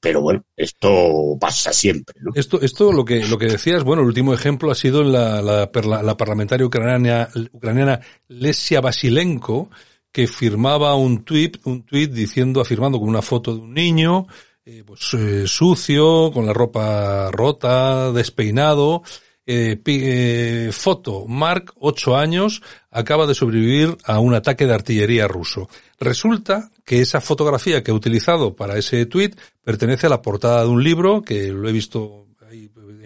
Pero 0.00 0.20
bueno, 0.20 0.44
esto 0.56 1.36
pasa 1.40 1.72
siempre, 1.72 2.14
¿no? 2.20 2.30
Esto, 2.36 2.60
esto 2.60 2.92
lo 2.92 3.04
que 3.04 3.24
lo 3.26 3.36
que 3.38 3.46
decías, 3.46 3.82
bueno, 3.82 4.02
el 4.02 4.08
último 4.08 4.32
ejemplo 4.32 4.70
ha 4.70 4.74
sido 4.76 5.02
la, 5.02 5.42
la, 5.42 5.72
perla- 5.72 6.02
la 6.04 6.16
parlamentaria 6.16 6.64
ucraniana, 6.66 7.28
ucraniana 7.52 8.00
Lesia 8.28 8.80
Basilenko, 8.80 9.70
que 10.12 10.26
firmaba 10.26 10.94
un 10.94 11.24
tuit, 11.24 11.58
un 11.64 11.82
tuit 11.84 12.10
diciendo, 12.10 12.60
afirmando 12.60 12.98
con 12.98 13.08
una 13.08 13.22
foto 13.22 13.54
de 13.54 13.60
un 13.60 13.74
niño, 13.74 14.26
eh, 14.64 14.84
pues 14.86 15.14
eh, 15.14 15.46
sucio, 15.46 16.30
con 16.32 16.46
la 16.46 16.52
ropa 16.52 17.30
rota, 17.30 18.12
despeinado, 18.12 19.02
eh, 19.50 19.80
eh, 19.86 20.68
foto, 20.72 21.26
Mark, 21.26 21.72
ocho 21.76 22.18
años, 22.18 22.60
acaba 22.90 23.26
de 23.26 23.34
sobrevivir 23.34 23.96
a 24.04 24.20
un 24.20 24.34
ataque 24.34 24.66
de 24.66 24.74
artillería 24.74 25.26
ruso. 25.26 25.70
Resulta 25.98 26.70
que 26.84 27.00
esa 27.00 27.22
fotografía 27.22 27.82
que 27.82 27.90
he 27.90 27.94
utilizado 27.94 28.54
para 28.54 28.76
ese 28.76 29.06
tweet 29.06 29.30
pertenece 29.64 30.06
a 30.06 30.10
la 30.10 30.20
portada 30.20 30.64
de 30.64 30.68
un 30.68 30.84
libro 30.84 31.22
que 31.22 31.48
lo 31.48 31.66
he 31.66 31.72
visto 31.72 32.27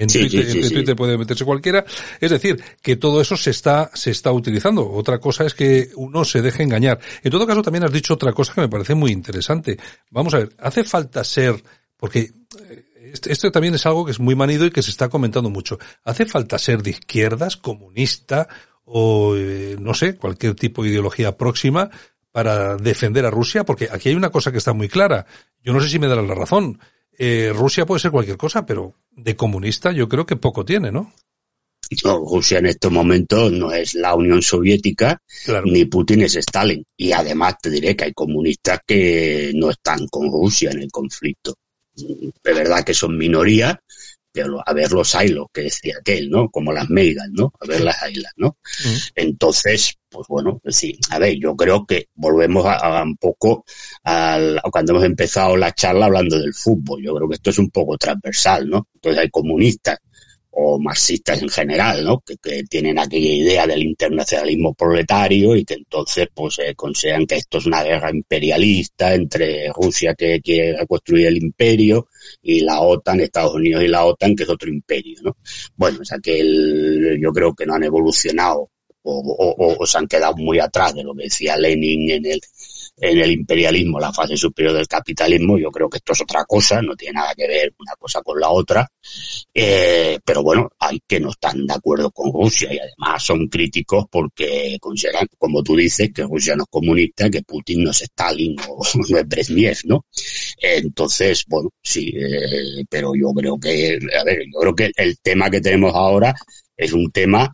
en 0.03 0.11
Sí, 0.11 0.21
Twitter, 0.21 0.45
sí, 0.45 0.53
sí, 0.53 0.67
en. 0.67 0.73
Twitter 0.75 0.97
puede 0.97 1.17
meterse 1.17 1.45
cualquiera. 1.45 1.85
Es 2.21 2.31
decir, 2.31 2.63
que 2.83 2.97
todo 2.97 3.21
eso 3.21 3.37
se 3.37 3.51
está, 3.51 3.91
se 3.95 4.11
está 4.11 4.33
utilizando. 4.33 4.91
Otra 4.91 5.19
cosa 5.19 5.45
es 5.47 5.55
que 5.55 5.91
uno 5.97 6.25
se 6.25 6.43
deje 6.43 6.63
engañar. 6.63 6.99
En 7.23 7.31
todo 7.31 7.47
caso, 7.47 7.63
también 7.63 7.85
has 7.85 7.93
dicho 7.93 8.15
otra 8.15 8.33
cosa 8.33 8.53
que 8.55 8.63
me 8.63 8.69
parece 8.69 8.95
muy 8.95 9.13
interesante. 9.13 9.79
Vamos 10.11 10.35
a 10.35 10.39
ver, 10.39 10.53
hace 10.59 10.85
falta 10.85 11.23
ser, 11.25 11.63
porque 11.97 12.33
eh, 12.69 12.85
esto, 13.13 13.31
esto 13.31 13.53
también 13.53 13.75
es 13.75 13.87
algo 13.87 14.05
que 14.05 14.11
es 14.11 14.21
muy 14.21 14.35
manido 14.35 14.67
y 14.67 14.71
que 14.71 14.83
se 14.83 14.91
está 14.91 15.09
comentando 15.09 15.51
mucho. 15.51 15.79
¿Hace 16.05 16.27
falta 16.27 16.59
ser 16.59 16.83
de 16.83 16.91
izquierdas, 16.91 17.57
comunista 17.57 18.49
o, 18.85 19.37
eh, 19.37 19.77
no 19.79 19.95
sé, 19.95 20.17
cualquier 20.17 20.55
tipo 20.55 20.83
de 20.83 20.91
ideología 20.91 21.37
próxima 21.37 21.91
para 22.33 22.77
defender 22.77 23.25
a 23.25 23.31
Rusia? 23.31 23.65
Porque 23.65 23.89
aquí 23.91 24.09
hay 24.09 24.15
una 24.17 24.31
cosa 24.31 24.51
que 24.51 24.59
está 24.59 24.73
muy 24.73 24.89
clara. 24.89 25.27
Yo 25.63 25.73
no 25.73 25.81
sé 25.81 25.89
si 25.89 25.99
me 25.99 26.09
darás 26.09 26.27
la 26.27 26.35
razón. 26.35 26.81
Eh, 27.25 27.53
Rusia 27.55 27.87
puede 27.87 28.01
ser 28.01 28.11
cualquier 28.11 28.37
cosa, 28.37 28.67
pero 28.67 28.97
de 29.13 29.37
comunista 29.37 29.93
yo 29.93 30.09
creo 30.09 30.27
que 30.27 30.35
poco 30.35 30.65
tiene, 30.65 30.91
¿no? 30.91 31.13
No, 32.05 32.19
Rusia 32.19 32.59
en 32.59 32.67
estos 32.67 32.91
momentos 32.91 33.53
no 33.53 33.71
es 33.71 33.95
la 33.95 34.17
Unión 34.17 34.43
Soviética, 34.43 35.23
Claro. 35.45 35.67
ni 35.67 35.85
Putin 35.85 36.23
es 36.23 36.35
Stalin. 36.35 36.85
Y 36.97 37.13
además 37.13 37.59
te 37.63 37.71
diré 37.71 37.95
que 37.95 38.07
hay 38.07 38.13
comunistas 38.13 38.81
que 38.85 39.53
no 39.55 39.71
están 39.71 40.09
con 40.09 40.33
Rusia 40.33 40.73
en 40.73 40.83
el 40.83 40.91
conflicto. 40.91 41.55
De 41.95 42.53
verdad 42.55 42.83
que 42.83 42.93
son 42.95 43.17
minoría, 43.17 43.79
pero 43.79 44.03
a 44.65 44.73
ver 44.73 44.93
los 44.93 45.15
hilos 45.15 45.47
que 45.53 45.63
decía 45.63 45.95
aquel, 46.01 46.31
¿no? 46.31 46.49
Como 46.51 46.73
las 46.73 46.89
meigas, 46.89 47.29
¿no? 47.31 47.53
A 47.61 47.67
ver 47.67 47.83
las 47.83 47.97
islas, 48.11 48.33
¿no? 48.37 48.57
Mm. 48.85 48.97
Entonces, 49.15 49.99
pues 50.09 50.27
bueno, 50.29 50.59
pues 50.63 50.77
sí, 50.77 50.99
a 51.11 51.19
ver, 51.19 51.37
yo 51.39 51.57
creo 51.57 51.87
que 51.87 52.09
volvemos 52.15 52.65
a, 52.67 52.77
a 52.77 53.03
un 53.03 53.17
poco 53.17 53.65
al, 54.05 54.59
a 54.59 54.71
cuando 54.71 54.93
hemos 54.93 55.05
empezado 55.05 55.57
la 55.57 55.73
charla 55.73 56.07
hablando 56.07 56.39
del 56.39 56.55
fútbol. 56.55 57.03
Yo 57.03 57.15
creo 57.15 57.29
que 57.29 57.35
esto 57.35 57.51
es 57.51 57.59
un 57.59 57.71
poco 57.71 57.97
transversal, 57.99 58.69
¿no? 58.69 58.89
Entonces 58.95 59.21
hay 59.21 59.31
comunistas 59.31 59.99
o 60.55 60.79
marxistas 60.79 61.41
en 61.43 61.49
general, 61.49 62.05
¿no? 62.05 62.21
Que, 62.21 62.37
que, 62.37 62.65
tienen 62.65 62.99
aquella 62.99 63.31
idea 63.31 63.67
del 63.67 63.83
internacionalismo 63.83 64.75
proletario 64.75 65.57
y 65.57 65.65
que 65.65 65.75
entonces 65.75 66.29
pues 66.35 66.59
eh, 66.59 66.75
consideran 66.75 67.27
que 67.27 67.37
esto 67.37 67.59
es 67.59 67.67
una 67.67 67.83
guerra 67.83 68.11
imperialista 68.11 69.15
entre 69.15 69.73
Rusia 69.73 70.15
que 70.15 70.41
quiere 70.41 70.77
reconstruir 70.79 71.29
el 71.29 71.39
imperio 71.39 72.09
y 72.43 72.61
la 72.61 72.81
OTAN, 72.81 73.21
Estados 73.21 73.55
Unidos 73.55 73.83
y 73.83 73.89
la 73.89 74.05
OTAN 74.05 74.37
que 74.37 74.43
es 74.43 74.49
otro 74.51 74.69
imperio, 74.69 75.19
¿no? 75.23 75.37
Bueno, 75.77 76.01
o 76.03 76.05
sea 76.05 76.19
que 76.23 76.41
el, 76.41 77.19
yo 77.21 77.33
creo 77.33 77.55
que 77.55 77.65
no 77.67 77.75
han 77.75 77.85
evolucionado 77.85 78.71
o, 79.05 79.13
o, 79.13 79.77
o, 79.79 79.87
se 79.87 79.99
han 79.99 80.07
quedado 80.07 80.37
muy 80.37 80.59
atrás 80.59 80.95
de 80.95 81.03
lo 81.03 81.15
que 81.15 81.25
decía 81.25 81.57
Lenin 81.57 82.11
en 82.11 82.27
el 82.27 82.41
en 83.03 83.19
el 83.19 83.33
imperialismo, 83.33 83.99
la 83.99 84.13
fase 84.13 84.37
superior 84.37 84.75
del 84.75 84.87
capitalismo, 84.87 85.59
yo 85.59 85.73
creo 85.73 85.91
que 85.91 85.97
esto 85.97 86.13
es 86.13 86.21
otra 86.21 86.45
cosa, 86.45 86.81
no 86.81 86.95
tiene 86.95 87.15
nada 87.15 87.35
que 87.35 87.49
ver 87.49 87.75
una 87.81 87.95
cosa 87.99 88.23
con 88.23 88.39
la 88.39 88.49
otra, 88.49 88.89
eh, 89.53 90.21
pero 90.25 90.45
bueno, 90.45 90.71
hay 90.79 91.01
que 91.05 91.19
no 91.19 91.31
están 91.31 91.67
de 91.67 91.75
acuerdo 91.75 92.13
con 92.13 92.33
Rusia 92.33 92.73
y 92.73 92.79
además 92.79 93.25
son 93.25 93.49
críticos 93.49 94.05
porque 94.09 94.77
consideran, 94.81 95.27
como 95.37 95.65
tú 95.65 95.75
dices, 95.75 96.13
que 96.15 96.23
Rusia 96.23 96.55
no 96.55 96.63
es 96.63 96.69
comunista, 96.71 97.29
que 97.29 97.43
Putin 97.43 97.83
no 97.83 97.91
es 97.91 98.03
Stalin 98.03 98.55
o 98.69 98.85
no 99.09 99.19
es 99.19 99.27
Brezhnev, 99.27 99.79
¿no? 99.87 100.07
Entonces, 100.59 101.45
bueno, 101.49 101.71
sí, 101.83 102.13
eh, 102.15 102.85
pero 102.89 103.15
yo 103.17 103.33
creo 103.33 103.59
que, 103.59 103.99
a 104.17 104.23
ver, 104.23 104.45
yo 104.47 104.61
creo 104.61 104.75
que 104.77 104.93
el 104.95 105.19
tema 105.19 105.51
que 105.51 105.61
tenemos 105.61 105.93
ahora 105.93 106.33
es 106.77 106.93
un 106.93 107.11
tema 107.11 107.53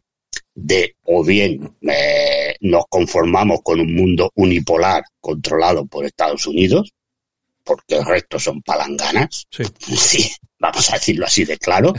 de 0.61 0.97
o 1.05 1.23
bien 1.25 1.77
eh, 1.83 2.57
nos 2.61 2.85
conformamos 2.89 3.61
con 3.63 3.81
un 3.81 3.95
mundo 3.95 4.31
unipolar 4.35 5.05
controlado 5.21 5.87
por 5.87 6.05
Estados 6.05 6.47
Unidos, 6.47 6.93
porque 7.65 7.97
el 7.97 8.05
resto 8.07 8.39
son 8.39 8.61
palanganas, 8.63 9.47
Sí. 9.51 9.63
sí, 9.97 10.31
vamos 10.59 10.91
a 10.91 10.95
decirlo 10.95 11.27
así 11.27 11.45
de 11.45 11.59
claro, 11.59 11.93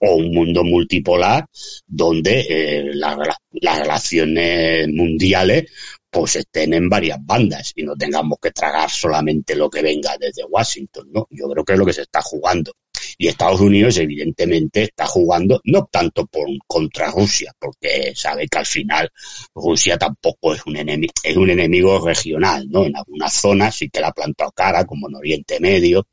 o 0.00 0.14
un 0.16 0.30
mundo 0.34 0.62
multipolar 0.62 1.46
donde 1.86 2.40
eh, 2.48 2.84
la- 2.94 3.16
las 3.52 3.78
relaciones 3.78 4.88
mundiales 4.88 5.70
pues 6.10 6.36
estén 6.36 6.72
en 6.74 6.88
varias 6.88 7.18
bandas 7.24 7.72
y 7.76 7.82
no 7.82 7.94
tengamos 7.94 8.38
que 8.40 8.50
tragar 8.50 8.90
solamente 8.90 9.54
lo 9.54 9.68
que 9.68 9.82
venga 9.82 10.16
desde 10.18 10.44
Washington, 10.44 11.08
¿no? 11.12 11.26
Yo 11.30 11.46
creo 11.48 11.64
que 11.64 11.72
es 11.74 11.78
lo 11.78 11.84
que 11.84 11.92
se 11.92 12.02
está 12.02 12.22
jugando. 12.22 12.72
Y 13.18 13.28
Estados 13.28 13.60
Unidos 13.60 13.96
evidentemente 13.98 14.82
está 14.82 15.06
jugando 15.06 15.60
no 15.64 15.88
tanto 15.90 16.26
por 16.26 16.46
contra 16.66 17.10
Rusia, 17.10 17.52
porque 17.58 18.12
sabe 18.14 18.46
que 18.46 18.58
al 18.58 18.66
final 18.66 19.10
Rusia 19.54 19.96
tampoco 19.96 20.54
es 20.54 20.64
un 20.66 20.76
enemigo, 20.76 21.12
es 21.22 21.36
un 21.36 21.50
enemigo 21.50 22.04
regional, 22.04 22.66
¿no? 22.68 22.84
En 22.84 22.96
algunas 22.96 23.32
zonas 23.32 23.74
sí 23.74 23.88
que 23.88 24.00
la 24.00 24.08
ha 24.08 24.12
plantado 24.12 24.52
cara, 24.52 24.84
como 24.84 25.08
en 25.08 25.16
Oriente 25.16 25.60
Medio, 25.60 26.06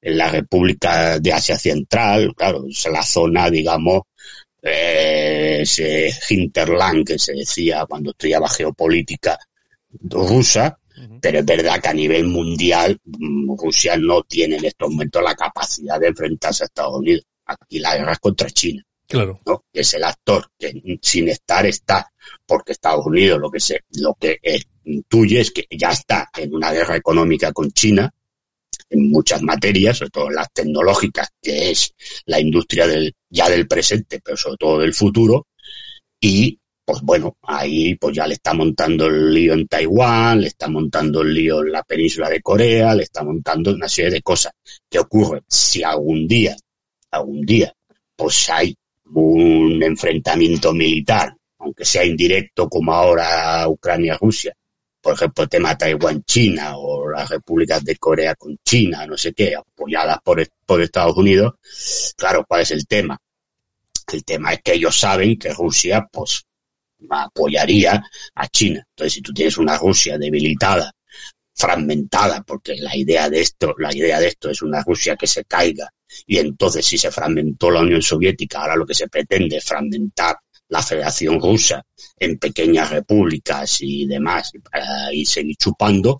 en 0.00 0.18
la 0.18 0.28
República 0.28 1.20
de 1.20 1.32
Asia 1.32 1.56
Central, 1.56 2.34
claro, 2.36 2.64
es 2.68 2.86
la 2.90 3.02
zona, 3.02 3.48
digamos, 3.48 4.02
eh, 4.60 5.58
ese 5.62 6.10
hinterland 6.28 7.06
que 7.06 7.18
se 7.18 7.32
decía 7.32 7.86
cuando 7.88 8.10
estudiaba 8.10 8.48
geopolítica 8.48 9.38
rusa, 10.00 10.78
pero 11.20 11.38
es 11.38 11.44
verdad 11.44 11.80
que 11.80 11.88
a 11.88 11.94
nivel 11.94 12.26
mundial 12.26 12.98
mm, 13.04 13.56
Rusia 13.56 13.96
no 13.96 14.22
tiene 14.22 14.56
en 14.56 14.64
estos 14.64 14.90
momentos 14.90 15.22
la 15.22 15.34
capacidad 15.34 16.00
de 16.00 16.08
enfrentarse 16.08 16.64
a 16.64 16.66
Estados 16.66 16.98
Unidos. 16.98 17.24
Aquí 17.46 17.78
la 17.78 17.96
guerra 17.96 18.12
es 18.12 18.18
contra 18.18 18.50
China. 18.50 18.82
Claro. 19.06 19.40
¿no? 19.44 19.64
es 19.72 19.92
el 19.92 20.04
actor 20.04 20.50
que 20.58 20.72
sin 21.02 21.28
estar 21.28 21.66
está, 21.66 22.10
porque 22.46 22.72
Estados 22.72 23.04
Unidos 23.04 23.38
lo 23.38 23.50
que 23.50 23.60
se, 23.60 23.80
lo 23.98 24.14
que 24.14 24.38
eh, 24.42 24.62
intuye 24.84 25.40
es 25.40 25.50
que 25.50 25.66
ya 25.70 25.90
está 25.90 26.30
en 26.34 26.54
una 26.54 26.72
guerra 26.72 26.96
económica 26.96 27.52
con 27.52 27.70
China 27.72 28.10
en 28.88 29.10
muchas 29.10 29.42
materias, 29.42 29.98
sobre 29.98 30.10
todo 30.10 30.28
en 30.28 30.36
las 30.36 30.52
tecnológicas, 30.52 31.28
que 31.42 31.70
es 31.70 31.94
la 32.26 32.40
industria 32.40 32.86
del, 32.86 33.14
ya 33.28 33.48
del 33.48 33.66
presente, 33.66 34.20
pero 34.22 34.36
sobre 34.36 34.56
todo 34.56 34.78
del 34.78 34.94
futuro, 34.94 35.46
y 36.20 36.58
pues 36.84 37.00
bueno, 37.02 37.36
ahí 37.42 37.94
pues 37.96 38.16
ya 38.16 38.26
le 38.26 38.34
está 38.34 38.54
montando 38.54 39.06
el 39.06 39.32
lío 39.32 39.52
en 39.54 39.68
Taiwán, 39.68 40.40
le 40.40 40.48
está 40.48 40.68
montando 40.68 41.22
el 41.22 41.32
lío 41.32 41.62
en 41.62 41.72
la 41.72 41.82
península 41.82 42.28
de 42.28 42.42
Corea, 42.42 42.94
le 42.94 43.04
está 43.04 43.22
montando 43.22 43.72
una 43.72 43.88
serie 43.88 44.10
de 44.10 44.22
cosas. 44.22 44.52
¿Qué 44.90 44.98
ocurre? 44.98 45.42
Si 45.46 45.82
algún 45.82 46.26
día, 46.26 46.56
algún 47.10 47.42
día, 47.42 47.72
pues 48.16 48.50
hay 48.50 48.74
un 49.14 49.82
enfrentamiento 49.82 50.72
militar, 50.72 51.36
aunque 51.58 51.84
sea 51.84 52.04
indirecto 52.04 52.68
como 52.68 52.92
ahora 52.92 53.68
Ucrania-Rusia, 53.68 54.54
por 55.02 55.14
ejemplo, 55.14 55.42
el 55.42 55.50
tema 55.50 55.76
Taiwán-China 55.76 56.76
o 56.76 57.10
las 57.10 57.28
repúblicas 57.28 57.84
de 57.84 57.96
Corea 57.96 58.36
con 58.36 58.56
China, 58.64 59.04
no 59.04 59.16
sé 59.16 59.32
qué, 59.32 59.56
apoyadas 59.56 60.18
por, 60.22 60.46
por 60.64 60.80
Estados 60.80 61.16
Unidos, 61.16 61.54
claro, 62.16 62.44
¿cuál 62.46 62.62
es 62.62 62.70
el 62.70 62.86
tema? 62.86 63.18
El 64.12 64.24
tema 64.24 64.52
es 64.52 64.60
que 64.62 64.74
ellos 64.74 64.98
saben 64.98 65.36
que 65.38 65.52
Rusia, 65.52 66.08
pues, 66.10 66.44
apoyaría 67.10 68.02
a 68.34 68.48
China. 68.48 68.84
Entonces, 68.90 69.14
si 69.14 69.22
tú 69.22 69.32
tienes 69.32 69.58
una 69.58 69.76
Rusia 69.76 70.18
debilitada, 70.18 70.92
fragmentada, 71.54 72.42
porque 72.42 72.76
la 72.76 72.96
idea 72.96 73.28
de 73.28 73.40
esto, 73.40 73.74
la 73.78 73.94
idea 73.94 74.18
de 74.18 74.28
esto 74.28 74.50
es 74.50 74.62
una 74.62 74.82
Rusia 74.82 75.16
que 75.16 75.26
se 75.26 75.44
caiga, 75.44 75.92
y 76.26 76.38
entonces 76.38 76.84
si 76.84 76.98
se 76.98 77.10
fragmentó 77.10 77.70
la 77.70 77.80
Unión 77.80 78.02
Soviética, 78.02 78.60
ahora 78.60 78.76
lo 78.76 78.86
que 78.86 78.94
se 78.94 79.08
pretende 79.08 79.58
es 79.58 79.64
fragmentar 79.64 80.36
la 80.68 80.82
Federación 80.82 81.40
Rusa 81.40 81.82
en 82.18 82.38
pequeñas 82.38 82.90
repúblicas 82.90 83.78
y 83.82 84.06
demás, 84.06 84.52
para, 84.70 85.12
y 85.12 85.24
seguir 85.26 85.56
chupando, 85.56 86.18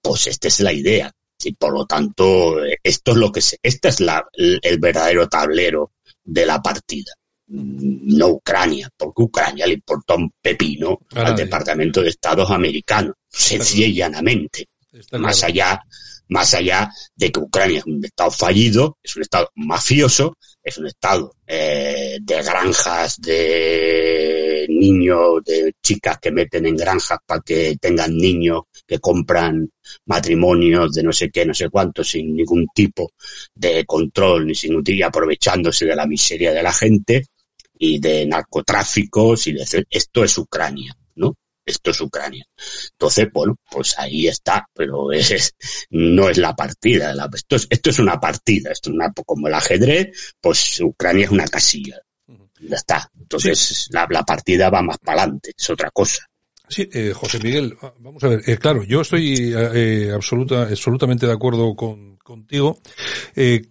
pues 0.00 0.26
esta 0.26 0.48
es 0.48 0.60
la 0.60 0.72
idea. 0.72 1.12
Y 1.42 1.52
por 1.54 1.74
lo 1.74 1.84
tanto, 1.84 2.56
esto 2.82 3.10
es 3.10 3.16
lo 3.18 3.30
que 3.30 3.42
se, 3.42 3.58
este 3.62 3.88
es 3.88 4.00
la, 4.00 4.24
el 4.32 4.78
verdadero 4.78 5.28
tablero 5.28 5.92
de 6.24 6.46
la 6.46 6.62
partida 6.62 7.12
no 7.46 8.28
Ucrania, 8.28 8.88
porque 8.96 9.22
Ucrania 9.22 9.66
le 9.66 9.74
importa 9.74 10.14
un 10.14 10.32
pepino 10.40 11.00
Ah, 11.14 11.26
al. 11.26 11.36
Departamento 11.36 12.00
de 12.02 12.08
Estados 12.08 12.50
americano, 12.50 13.14
sencilla 13.28 13.86
y 13.86 13.94
llanamente. 13.94 14.68
Está 14.92 15.18
Más 15.18 15.38
claro. 15.38 15.52
allá, 15.52 15.82
más 16.28 16.54
allá 16.54 16.90
de 17.14 17.30
que 17.30 17.40
Ucrania 17.40 17.78
es 17.80 17.86
un 17.86 18.04
estado 18.04 18.30
fallido, 18.30 18.98
es 19.02 19.16
un 19.16 19.22
estado 19.22 19.50
mafioso, 19.56 20.36
es 20.62 20.78
un 20.78 20.86
estado 20.86 21.34
eh, 21.46 22.18
de 22.22 22.42
granjas 22.42 23.20
de 23.20 24.66
niños, 24.68 25.42
de 25.44 25.74
chicas 25.82 26.18
que 26.18 26.30
meten 26.30 26.66
en 26.66 26.76
granjas 26.76 27.18
para 27.26 27.42
que 27.42 27.76
tengan 27.78 28.16
niños, 28.16 28.62
que 28.86 28.98
compran 28.98 29.68
matrimonios 30.06 30.92
de 30.94 31.02
no 31.02 31.12
sé 31.12 31.30
qué, 31.30 31.44
no 31.44 31.52
sé 31.52 31.68
cuánto, 31.68 32.02
sin 32.02 32.34
ningún 32.34 32.66
tipo 32.74 33.10
de 33.54 33.84
control, 33.84 34.46
ni 34.46 34.54
sin 34.54 34.70
ningún 34.70 34.84
tipo, 34.84 34.96
y 34.96 35.02
aprovechándose 35.02 35.84
de 35.84 35.96
la 35.96 36.06
miseria 36.06 36.52
de 36.52 36.62
la 36.62 36.72
gente 36.72 37.26
y 37.78 37.98
de 37.98 38.26
narcotráficos 38.26 39.46
y 39.46 39.52
de 39.52 39.86
esto 39.90 40.24
es 40.24 40.38
Ucrania, 40.38 40.96
¿no? 41.16 41.34
Esto 41.66 41.90
es 41.90 42.00
Ucrania. 42.00 42.44
Entonces, 42.92 43.28
bueno, 43.32 43.56
pues 43.70 43.98
ahí 43.98 44.26
está, 44.26 44.68
pero 44.74 45.12
es, 45.12 45.54
no 45.90 46.28
es 46.28 46.38
la 46.38 46.54
partida. 46.54 47.14
La, 47.14 47.28
esto, 47.34 47.56
es, 47.56 47.66
esto 47.70 47.90
es 47.90 47.98
una 47.98 48.20
partida, 48.20 48.70
esto 48.70 48.90
es 48.90 48.94
una, 48.94 49.12
como 49.12 49.48
el 49.48 49.54
ajedrez, 49.54 50.34
pues 50.40 50.80
Ucrania 50.80 51.24
es 51.24 51.30
una 51.30 51.46
casilla. 51.46 52.00
Ya 52.60 52.76
está. 52.76 53.10
Entonces, 53.18 53.58
sí. 53.58 53.90
la, 53.90 54.06
la, 54.08 54.22
partida 54.22 54.70
va 54.70 54.80
más 54.80 54.98
para 54.98 55.22
adelante, 55.22 55.52
es 55.56 55.70
otra 55.70 55.90
cosa. 55.90 56.24
Sí, 56.68 56.88
eh, 56.92 57.12
José 57.14 57.38
Miguel, 57.40 57.76
vamos 57.98 58.24
a 58.24 58.28
ver, 58.28 58.42
eh, 58.46 58.56
claro, 58.56 58.84
yo 58.84 59.02
estoy 59.02 59.52
eh, 59.54 60.10
absoluta, 60.14 60.62
absolutamente 60.62 61.26
de 61.26 61.32
acuerdo 61.32 61.74
con, 61.76 62.16
contigo. 62.16 62.80
Eh, 63.36 63.66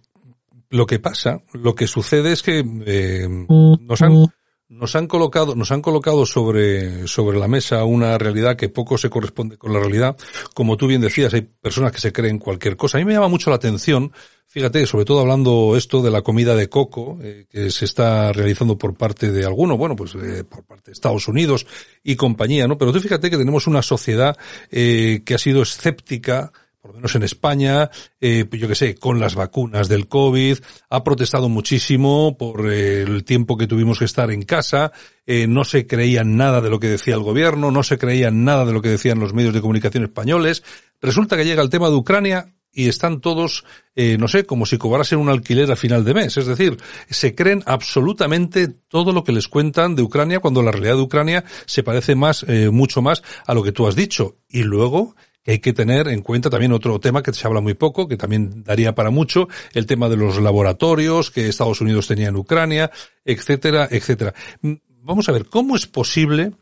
lo 0.74 0.86
que 0.86 0.98
pasa, 0.98 1.40
lo 1.52 1.76
que 1.76 1.86
sucede 1.86 2.32
es 2.32 2.42
que 2.42 2.64
eh, 2.86 3.28
nos 3.28 4.02
han 4.02 4.26
nos 4.68 4.96
han 4.96 5.06
colocado 5.06 5.54
nos 5.54 5.70
han 5.70 5.82
colocado 5.82 6.26
sobre 6.26 7.06
sobre 7.06 7.38
la 7.38 7.46
mesa 7.46 7.84
una 7.84 8.18
realidad 8.18 8.56
que 8.56 8.68
poco 8.68 8.98
se 8.98 9.08
corresponde 9.08 9.56
con 9.56 9.72
la 9.72 9.78
realidad. 9.78 10.16
Como 10.52 10.76
tú 10.76 10.88
bien 10.88 11.00
decías, 11.00 11.32
hay 11.32 11.42
personas 11.42 11.92
que 11.92 12.00
se 12.00 12.12
creen 12.12 12.40
cualquier 12.40 12.76
cosa. 12.76 12.98
A 12.98 13.00
mí 13.00 13.04
me 13.04 13.12
llama 13.12 13.28
mucho 13.28 13.50
la 13.50 13.56
atención, 13.56 14.10
fíjate, 14.48 14.84
sobre 14.86 15.04
todo 15.04 15.20
hablando 15.20 15.76
esto 15.76 16.02
de 16.02 16.10
la 16.10 16.22
comida 16.22 16.56
de 16.56 16.68
coco 16.68 17.18
eh, 17.22 17.46
que 17.48 17.70
se 17.70 17.84
está 17.84 18.32
realizando 18.32 18.76
por 18.76 18.96
parte 18.96 19.30
de 19.30 19.44
alguno, 19.44 19.76
bueno, 19.76 19.94
pues 19.94 20.16
eh, 20.16 20.42
por 20.42 20.64
parte 20.64 20.86
de 20.86 20.94
Estados 20.94 21.28
Unidos 21.28 21.68
y 22.02 22.16
compañía, 22.16 22.66
¿no? 22.66 22.78
Pero 22.78 22.92
tú 22.92 22.98
fíjate 22.98 23.30
que 23.30 23.38
tenemos 23.38 23.68
una 23.68 23.82
sociedad 23.82 24.36
eh, 24.72 25.22
que 25.24 25.34
ha 25.34 25.38
sido 25.38 25.62
escéptica 25.62 26.50
por 26.84 26.90
lo 26.90 26.96
menos 26.96 27.14
en 27.14 27.22
España, 27.22 27.88
eh, 28.20 28.44
yo 28.52 28.68
que 28.68 28.74
sé, 28.74 28.94
con 28.94 29.18
las 29.18 29.34
vacunas 29.34 29.88
del 29.88 30.06
COVID, 30.06 30.58
ha 30.90 31.02
protestado 31.02 31.48
muchísimo 31.48 32.36
por 32.36 32.70
eh, 32.70 33.00
el 33.00 33.24
tiempo 33.24 33.56
que 33.56 33.66
tuvimos 33.66 33.98
que 33.98 34.04
estar 34.04 34.30
en 34.30 34.42
casa, 34.42 34.92
eh, 35.24 35.46
no 35.46 35.64
se 35.64 35.86
creían 35.86 36.36
nada 36.36 36.60
de 36.60 36.68
lo 36.68 36.78
que 36.78 36.88
decía 36.90 37.14
el 37.14 37.22
gobierno, 37.22 37.70
no 37.70 37.82
se 37.84 37.96
creían 37.96 38.44
nada 38.44 38.66
de 38.66 38.74
lo 38.74 38.82
que 38.82 38.90
decían 38.90 39.18
los 39.18 39.32
medios 39.32 39.54
de 39.54 39.62
comunicación 39.62 40.04
españoles. 40.04 40.62
Resulta 41.00 41.38
que 41.38 41.46
llega 41.46 41.62
el 41.62 41.70
tema 41.70 41.88
de 41.88 41.94
Ucrania 41.94 42.52
y 42.70 42.88
están 42.88 43.20
todos, 43.20 43.64
eh, 43.94 44.18
no 44.18 44.28
sé, 44.28 44.44
como 44.44 44.66
si 44.66 44.76
cobrasen 44.76 45.20
un 45.20 45.30
alquiler 45.30 45.70
a 45.70 45.76
final 45.76 46.04
de 46.04 46.12
mes. 46.12 46.36
Es 46.36 46.46
decir, 46.46 46.76
se 47.08 47.34
creen 47.34 47.62
absolutamente 47.64 48.68
todo 48.68 49.12
lo 49.12 49.24
que 49.24 49.32
les 49.32 49.48
cuentan 49.48 49.94
de 49.94 50.02
Ucrania 50.02 50.40
cuando 50.40 50.62
la 50.62 50.72
realidad 50.72 50.96
de 50.96 51.02
Ucrania 51.02 51.44
se 51.64 51.82
parece 51.82 52.14
más, 52.14 52.44
eh, 52.46 52.68
mucho 52.70 53.00
más 53.00 53.22
a 53.46 53.54
lo 53.54 53.62
que 53.62 53.72
tú 53.72 53.86
has 53.86 53.96
dicho. 53.96 54.36
Y 54.48 54.64
luego, 54.64 55.14
que 55.44 55.52
hay 55.52 55.58
que 55.58 55.72
tener 55.72 56.08
en 56.08 56.22
cuenta 56.22 56.50
también 56.50 56.72
otro 56.72 56.98
tema 56.98 57.22
que 57.22 57.32
se 57.32 57.46
habla 57.46 57.60
muy 57.60 57.74
poco, 57.74 58.08
que 58.08 58.16
también 58.16 58.64
daría 58.64 58.94
para 58.94 59.10
mucho, 59.10 59.46
el 59.74 59.86
tema 59.86 60.08
de 60.08 60.16
los 60.16 60.40
laboratorios 60.40 61.30
que 61.30 61.48
Estados 61.48 61.80
Unidos 61.80 62.08
tenía 62.08 62.28
en 62.28 62.36
Ucrania, 62.36 62.90
etcétera, 63.24 63.86
etcétera. 63.90 64.34
Mm, 64.62 64.72
vamos 65.02 65.28
a 65.28 65.32
ver, 65.32 65.44
¿cómo 65.46 65.76
es 65.76 65.86
posible 65.86 66.52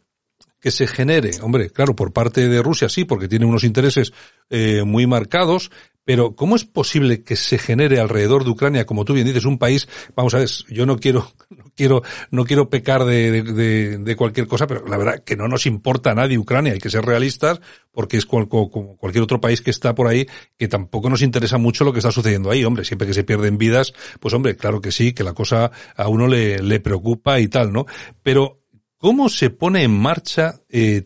que 0.60 0.70
se 0.70 0.86
genere, 0.86 1.32
hombre, 1.42 1.70
claro, 1.70 1.96
por 1.96 2.12
parte 2.12 2.48
de 2.48 2.62
Rusia 2.62 2.88
sí, 2.88 3.04
porque 3.04 3.26
tiene 3.26 3.46
unos 3.46 3.64
intereses 3.64 4.12
eh, 4.48 4.84
muy 4.84 5.08
marcados, 5.08 5.72
pero 6.04 6.34
¿cómo 6.34 6.56
es 6.56 6.64
posible 6.64 7.22
que 7.22 7.36
se 7.36 7.58
genere 7.58 8.00
alrededor 8.00 8.44
de 8.44 8.50
Ucrania, 8.50 8.86
como 8.86 9.04
tú 9.04 9.14
bien 9.14 9.26
dices, 9.26 9.44
un 9.44 9.58
país, 9.58 9.88
vamos 10.14 10.34
a 10.34 10.38
ver, 10.38 10.48
yo 10.68 10.86
no 10.86 10.98
quiero, 10.98 11.32
no 11.50 11.64
quiero, 11.74 12.02
no 12.30 12.44
quiero 12.44 12.68
pecar 12.70 13.04
de, 13.04 13.42
de, 13.42 13.98
de 13.98 14.16
cualquier 14.16 14.46
cosa, 14.46 14.66
pero 14.66 14.86
la 14.86 14.96
verdad 14.96 15.22
que 15.24 15.36
no 15.36 15.48
nos 15.48 15.66
importa 15.66 16.12
a 16.12 16.14
nadie 16.14 16.38
Ucrania, 16.38 16.72
hay 16.72 16.78
que 16.78 16.90
ser 16.90 17.04
realistas, 17.04 17.60
porque 17.90 18.16
es 18.16 18.26
cual, 18.26 18.48
como 18.48 18.96
cualquier 18.96 19.24
otro 19.24 19.40
país 19.40 19.60
que 19.60 19.70
está 19.70 19.94
por 19.94 20.08
ahí, 20.08 20.26
que 20.58 20.68
tampoco 20.68 21.10
nos 21.10 21.22
interesa 21.22 21.58
mucho 21.58 21.84
lo 21.84 21.92
que 21.92 21.98
está 21.98 22.10
sucediendo 22.10 22.50
ahí, 22.50 22.64
hombre, 22.64 22.84
siempre 22.84 23.06
que 23.06 23.14
se 23.14 23.24
pierden 23.24 23.58
vidas, 23.58 23.92
pues 24.20 24.34
hombre, 24.34 24.56
claro 24.56 24.80
que 24.80 24.92
sí, 24.92 25.12
que 25.12 25.24
la 25.24 25.34
cosa 25.34 25.70
a 25.96 26.08
uno 26.08 26.26
le, 26.26 26.62
le 26.62 26.80
preocupa 26.80 27.38
y 27.40 27.48
tal, 27.48 27.72
¿no? 27.72 27.86
Pero 28.22 28.62
¿Cómo 29.02 29.28
se 29.28 29.50
pone 29.50 29.82
en 29.82 29.90
marcha 29.90 30.60
eh, 30.68 31.02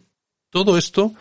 todo 0.50 0.76
esto? 0.76 1.14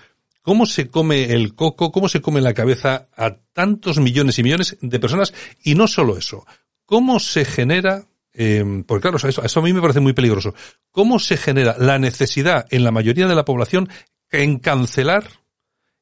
¿Cómo 0.45 0.67
se 0.67 0.91
come 0.91 1.34
el 1.34 1.55
coco? 1.55 1.91
¿Cómo 1.91 2.08
se 2.08 2.21
come 2.21 2.39
la 2.39 2.53
cabeza 2.53 3.08
a 3.17 3.36
tantos 3.51 3.97
millones 3.97 4.38
y 4.38 4.43
millones 4.43 4.77
de 4.79 4.99
personas? 4.99 5.34
Y 5.63 5.73
no 5.73 5.88
solo 5.88 6.19
eso. 6.19 6.45
¿Cómo 6.86 7.19
se 7.19 7.45
genera 7.45 8.05
eh, 8.31 8.84
porque 8.86 9.01
claro, 9.10 9.17
eso, 9.17 9.60
a 9.60 9.63
mí 9.63 9.73
me 9.73 9.81
parece 9.81 10.01
muy 10.01 10.13
peligroso. 10.13 10.53
¿Cómo 10.91 11.17
se 11.17 11.38
genera 11.38 11.75
la 11.79 11.97
necesidad 11.97 12.67
en 12.69 12.84
la 12.84 12.91
mayoría 12.91 13.25
de 13.25 13.34
la 13.34 13.43
población 13.43 13.89
en 14.29 14.60
cancelar, 14.60 15.27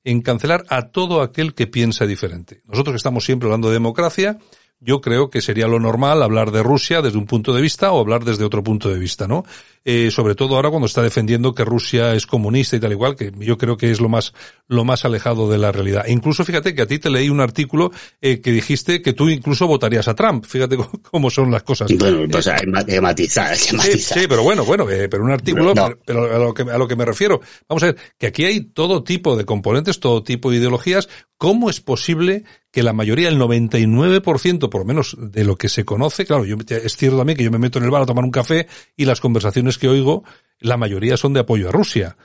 en 0.03 0.21
cancelar 0.21 0.65
a 0.67 0.89
todo 0.89 1.21
aquel 1.21 1.53
que 1.53 1.67
piensa 1.67 2.05
diferente? 2.05 2.63
Nosotros 2.65 2.97
estamos 2.97 3.23
siempre 3.23 3.47
hablando 3.47 3.69
de 3.69 3.75
democracia, 3.75 4.39
yo 4.83 5.01
creo 5.01 5.29
que 5.29 5.41
sería 5.41 5.67
lo 5.67 5.79
normal 5.79 6.21
hablar 6.21 6.51
de 6.51 6.63
Rusia 6.63 7.01
desde 7.01 7.17
un 7.17 7.25
punto 7.25 7.53
de 7.53 7.61
vista 7.61 7.91
o 7.91 7.99
hablar 7.99 8.23
desde 8.23 8.43
otro 8.43 8.63
punto 8.63 8.89
de 8.89 8.99
vista, 8.99 9.27
¿no? 9.27 9.43
eh, 9.85 10.11
sobre 10.11 10.35
todo 10.35 10.55
ahora 10.55 10.69
cuando 10.69 10.85
está 10.85 11.01
defendiendo 11.01 11.53
que 11.53 11.65
Rusia 11.65 12.13
es 12.13 12.25
comunista 12.25 12.75
y 12.75 12.79
tal 12.79 12.91
igual, 12.91 13.15
que 13.15 13.31
yo 13.37 13.57
creo 13.57 13.75
que 13.75 13.91
es 13.91 13.99
lo 13.99 14.07
más, 14.07 14.33
lo 14.67 14.85
más 14.85 15.03
alejado 15.03 15.49
de 15.49 15.57
la 15.57 15.71
realidad. 15.71 16.05
E 16.07 16.11
incluso 16.13 16.45
fíjate 16.45 16.73
que 16.73 16.83
a 16.83 16.87
ti 16.87 16.99
te 16.99 17.09
leí 17.09 17.29
un 17.29 17.41
artículo 17.41 17.91
eh, 18.21 18.39
que 18.39 18.51
dijiste 18.51 19.01
que 19.01 19.13
tú 19.13 19.29
incluso 19.29 19.67
votarías 19.67 20.07
a 20.07 20.15
Trump. 20.15 20.45
Fíjate 20.45 20.77
cómo 21.11 21.29
son 21.29 21.51
las 21.51 21.63
cosas. 21.63 21.91
Bueno, 21.97 22.25
pues 22.31 22.47
hay 22.47 22.61
que 22.85 23.01
matizar, 23.01 23.51
hay 23.51 23.59
que 23.59 23.75
matizar. 23.75 24.17
Sí, 24.17 24.21
sí, 24.21 24.27
pero 24.27 24.43
bueno, 24.43 24.63
bueno, 24.63 24.89
eh, 24.89 25.09
pero 25.09 25.23
un 25.23 25.31
artículo, 25.31 25.73
no. 25.73 25.93
pero, 26.05 26.33
a 26.33 26.37
lo, 26.37 26.53
que, 26.53 26.63
a 26.63 26.77
lo 26.77 26.87
que 26.87 26.95
me 26.95 27.05
refiero. 27.05 27.41
Vamos 27.67 27.83
a 27.83 27.87
ver, 27.87 27.97
que 28.17 28.27
aquí 28.27 28.45
hay 28.45 28.61
todo 28.61 29.03
tipo 29.03 29.35
de 29.35 29.45
componentes, 29.45 29.99
todo 29.99 30.23
tipo 30.23 30.49
de 30.49 30.57
ideologías. 30.57 31.09
¿Cómo 31.37 31.69
es 31.69 31.81
posible 31.81 32.45
que 32.73 32.81
la 32.81 32.91
mayoría, 32.91 33.29
el 33.29 33.39
99% 33.39 34.67
por 34.67 34.81
lo 34.81 34.85
menos 34.85 35.15
de 35.19 35.43
lo 35.43 35.55
que 35.55 35.69
se 35.69 35.85
conoce, 35.85 36.25
claro, 36.25 36.43
yo, 36.43 36.57
es 36.67 36.97
cierto 36.97 37.17
también 37.19 37.37
que 37.37 37.43
yo 37.43 37.51
me 37.51 37.59
meto 37.59 37.77
en 37.77 37.85
el 37.85 37.91
bar 37.91 38.01
a 38.01 38.05
tomar 38.07 38.25
un 38.25 38.31
café 38.31 38.67
y 38.97 39.05
las 39.05 39.21
conversaciones 39.21 39.77
que 39.77 39.87
oigo, 39.87 40.23
la 40.59 40.75
mayoría 40.75 41.15
son 41.15 41.33
de 41.33 41.41
apoyo 41.41 41.69
a 41.69 41.71
Rusia. 41.71 42.17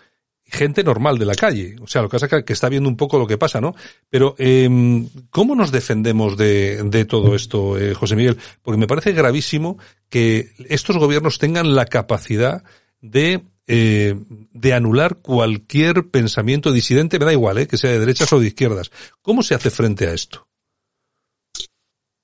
Gente 0.46 0.82
normal 0.82 1.18
de 1.18 1.26
la 1.26 1.34
calle. 1.34 1.76
O 1.82 1.86
sea, 1.86 2.00
lo 2.00 2.08
que 2.08 2.18
pasa 2.18 2.34
es 2.34 2.44
que 2.44 2.52
está 2.54 2.70
viendo 2.70 2.88
un 2.88 2.96
poco 2.96 3.18
lo 3.18 3.26
que 3.26 3.36
pasa, 3.36 3.60
¿no? 3.60 3.74
Pero, 4.08 4.36
eh, 4.38 5.06
¿cómo 5.28 5.54
nos 5.54 5.70
defendemos 5.70 6.38
de, 6.38 6.82
de 6.82 7.04
todo 7.04 7.34
esto, 7.34 7.78
eh, 7.78 7.92
José 7.92 8.16
Miguel? 8.16 8.38
Porque 8.62 8.80
me 8.80 8.86
parece 8.86 9.12
gravísimo 9.12 9.76
que 10.08 10.52
estos 10.70 10.96
gobiernos 10.96 11.38
tengan 11.38 11.74
la 11.74 11.84
capacidad 11.84 12.64
de 13.02 13.42
eh, 13.70 14.14
de 14.28 14.72
anular 14.72 15.16
cualquier 15.16 16.08
pensamiento 16.08 16.72
disidente, 16.72 17.18
me 17.18 17.26
da 17.26 17.32
igual, 17.32 17.58
eh, 17.58 17.68
que 17.68 17.76
sea 17.76 17.90
de 17.90 17.98
derechas 17.98 18.32
o 18.32 18.40
de 18.40 18.46
izquierdas. 18.46 18.90
¿Cómo 19.20 19.42
se 19.42 19.54
hace 19.54 19.70
frente 19.70 20.06
a 20.06 20.14
esto? 20.14 20.48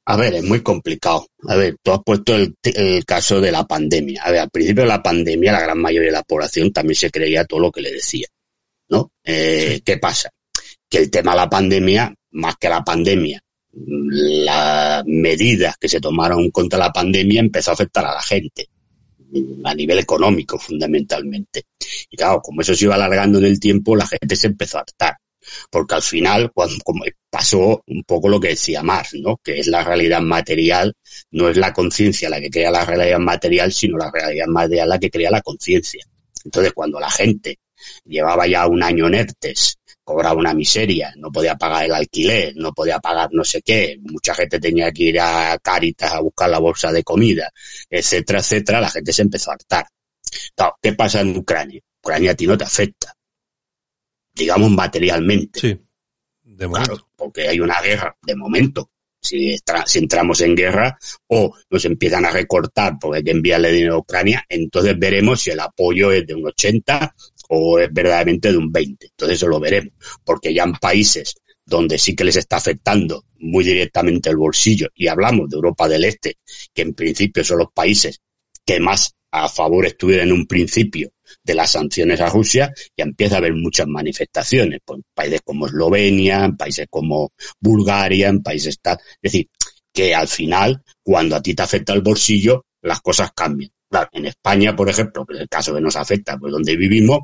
A 0.06 0.16
ver, 0.16 0.34
es 0.34 0.42
muy 0.42 0.62
complicado. 0.62 1.26
A 1.46 1.56
ver, 1.56 1.76
tú 1.82 1.92
has 1.92 2.00
puesto 2.02 2.34
el, 2.34 2.56
el, 2.62 3.04
caso 3.04 3.42
de 3.42 3.52
la 3.52 3.66
pandemia. 3.66 4.22
A 4.22 4.30
ver, 4.30 4.40
al 4.40 4.50
principio 4.50 4.84
de 4.84 4.88
la 4.88 5.02
pandemia 5.02 5.52
la 5.52 5.60
gran 5.60 5.78
mayoría 5.78 6.08
de 6.08 6.16
la 6.16 6.22
población 6.22 6.72
también 6.72 6.96
se 6.96 7.10
creía 7.10 7.44
todo 7.44 7.60
lo 7.60 7.70
que 7.70 7.82
le 7.82 7.92
decía. 7.92 8.26
¿No? 8.88 9.12
Eh, 9.22 9.74
sí. 9.76 9.80
¿Qué 9.82 9.98
pasa? 9.98 10.30
Que 10.88 10.98
el 10.98 11.10
tema 11.10 11.32
de 11.32 11.38
la 11.38 11.50
pandemia, 11.50 12.14
más 12.32 12.56
que 12.56 12.70
la 12.70 12.82
pandemia, 12.82 13.42
las 13.70 15.04
medidas 15.06 15.76
que 15.76 15.88
se 15.90 16.00
tomaron 16.00 16.50
contra 16.50 16.78
la 16.78 16.92
pandemia 16.92 17.40
empezó 17.40 17.70
a 17.70 17.74
afectar 17.74 18.06
a 18.06 18.14
la 18.14 18.22
gente 18.22 18.68
a 19.64 19.74
nivel 19.74 19.98
económico 19.98 20.58
fundamentalmente. 20.58 21.64
Y 22.10 22.16
claro, 22.16 22.40
como 22.40 22.60
eso 22.60 22.74
se 22.74 22.84
iba 22.84 22.94
alargando 22.94 23.38
en 23.38 23.46
el 23.46 23.60
tiempo, 23.60 23.96
la 23.96 24.06
gente 24.06 24.36
se 24.36 24.48
empezó 24.48 24.78
a 24.78 24.80
hartar 24.82 25.16
porque 25.70 25.94
al 25.94 26.02
final 26.02 26.52
cuando, 26.52 26.76
pasó 27.30 27.82
un 27.86 28.04
poco 28.04 28.28
lo 28.28 28.40
que 28.40 28.48
decía 28.48 28.82
Marx, 28.82 29.14
¿no? 29.14 29.38
que 29.42 29.58
es 29.58 29.66
la 29.66 29.82
realidad 29.82 30.20
material, 30.20 30.94
no 31.30 31.48
es 31.48 31.56
la 31.56 31.72
conciencia 31.72 32.30
la 32.30 32.40
que 32.40 32.50
crea 32.50 32.70
la 32.70 32.84
realidad 32.84 33.18
material, 33.18 33.72
sino 33.72 33.98
la 33.98 34.10
realidad 34.10 34.46
material 34.46 34.88
la 34.88 34.98
que 34.98 35.10
crea 35.10 35.30
la 35.30 35.42
conciencia. 35.42 36.04
Entonces, 36.44 36.72
cuando 36.72 37.00
la 37.00 37.10
gente 37.10 37.58
llevaba 38.04 38.46
ya 38.46 38.66
un 38.66 38.82
año 38.82 39.06
en 39.06 39.14
ERTES, 39.14 39.78
cobraba 40.04 40.38
una 40.38 40.54
miseria, 40.54 41.12
no 41.16 41.32
podía 41.32 41.56
pagar 41.56 41.86
el 41.86 41.94
alquiler, 41.94 42.52
no 42.56 42.72
podía 42.72 42.98
pagar 43.00 43.30
no 43.32 43.42
sé 43.42 43.62
qué, 43.62 43.98
mucha 44.00 44.34
gente 44.34 44.60
tenía 44.60 44.92
que 44.92 45.04
ir 45.04 45.20
a 45.20 45.58
Caritas 45.58 46.12
a 46.12 46.20
buscar 46.20 46.50
la 46.50 46.58
bolsa 46.58 46.92
de 46.92 47.02
comida, 47.02 47.50
etcétera, 47.88 48.40
etcétera, 48.40 48.80
la 48.80 48.90
gente 48.90 49.12
se 49.12 49.22
empezó 49.22 49.50
a 49.50 49.54
hartar. 49.54 49.86
Claro, 50.54 50.76
¿Qué 50.80 50.92
pasa 50.92 51.20
en 51.20 51.36
Ucrania? 51.36 51.80
Ucrania 52.02 52.32
a 52.32 52.34
ti 52.34 52.46
no 52.46 52.58
te 52.58 52.64
afecta 52.64 53.14
digamos, 54.34 54.70
materialmente. 54.70 55.60
Sí, 55.60 55.80
de 56.42 56.66
momento. 56.66 56.94
Claro, 56.94 57.08
porque 57.16 57.48
hay 57.48 57.60
una 57.60 57.80
guerra, 57.80 58.16
de 58.22 58.36
momento. 58.36 58.90
Si, 59.20 59.56
si, 59.86 59.98
entramos 59.98 60.42
en 60.42 60.54
guerra 60.54 60.98
o 61.28 61.56
nos 61.70 61.84
empiezan 61.86 62.26
a 62.26 62.30
recortar 62.30 62.98
porque 63.00 63.18
hay 63.18 63.24
que 63.24 63.30
enviarle 63.30 63.72
dinero 63.72 63.94
a 63.94 63.98
Ucrania, 63.98 64.44
entonces 64.50 64.98
veremos 64.98 65.40
si 65.40 65.50
el 65.50 65.60
apoyo 65.60 66.12
es 66.12 66.26
de 66.26 66.34
un 66.34 66.46
80 66.46 67.14
o 67.48 67.78
es 67.78 67.92
verdaderamente 67.92 68.50
de 68.50 68.58
un 68.58 68.72
20. 68.72 69.06
Entonces 69.06 69.36
eso 69.36 69.48
lo 69.48 69.60
veremos, 69.60 69.92
porque 70.24 70.52
ya 70.52 70.64
en 70.64 70.74
países 70.74 71.34
donde 71.66 71.98
sí 71.98 72.14
que 72.14 72.24
les 72.24 72.36
está 72.36 72.56
afectando 72.56 73.24
muy 73.38 73.64
directamente 73.64 74.30
el 74.30 74.36
bolsillo, 74.36 74.88
y 74.94 75.08
hablamos 75.08 75.48
de 75.48 75.56
Europa 75.56 75.88
del 75.88 76.04
Este, 76.04 76.38
que 76.72 76.82
en 76.82 76.94
principio 76.94 77.42
son 77.42 77.58
los 77.58 77.72
países 77.72 78.20
que 78.64 78.80
más 78.80 79.14
a 79.30 79.48
favor 79.48 79.84
estuvieron 79.84 80.28
en 80.28 80.32
un 80.32 80.46
principio 80.46 81.10
de 81.42 81.54
las 81.54 81.72
sanciones 81.72 82.20
a 82.20 82.28
Rusia, 82.28 82.72
ya 82.96 83.04
empieza 83.04 83.34
a 83.34 83.38
haber 83.38 83.54
muchas 83.54 83.86
manifestaciones, 83.88 84.80
pues, 84.84 84.98
en 84.98 85.04
países 85.12 85.40
como 85.44 85.66
Eslovenia, 85.66 86.44
en 86.44 86.56
países 86.56 86.86
como 86.88 87.32
Bulgaria, 87.58 88.28
en 88.28 88.42
países 88.42 88.78
tal. 88.80 88.98
Es 89.20 89.32
decir, 89.32 89.48
que 89.92 90.14
al 90.14 90.28
final, 90.28 90.82
cuando 91.02 91.34
a 91.36 91.42
ti 91.42 91.54
te 91.54 91.62
afecta 91.62 91.92
el 91.92 92.02
bolsillo, 92.02 92.66
las 92.82 93.00
cosas 93.00 93.32
cambian. 93.34 93.70
Claro, 93.88 94.08
en 94.12 94.26
España, 94.26 94.74
por 94.76 94.88
ejemplo, 94.88 95.24
que 95.26 95.34
es 95.34 95.40
el 95.40 95.48
caso 95.48 95.74
que 95.74 95.80
nos 95.80 95.96
afecta, 95.96 96.36
pues 96.38 96.52
donde 96.52 96.76
vivimos, 96.76 97.20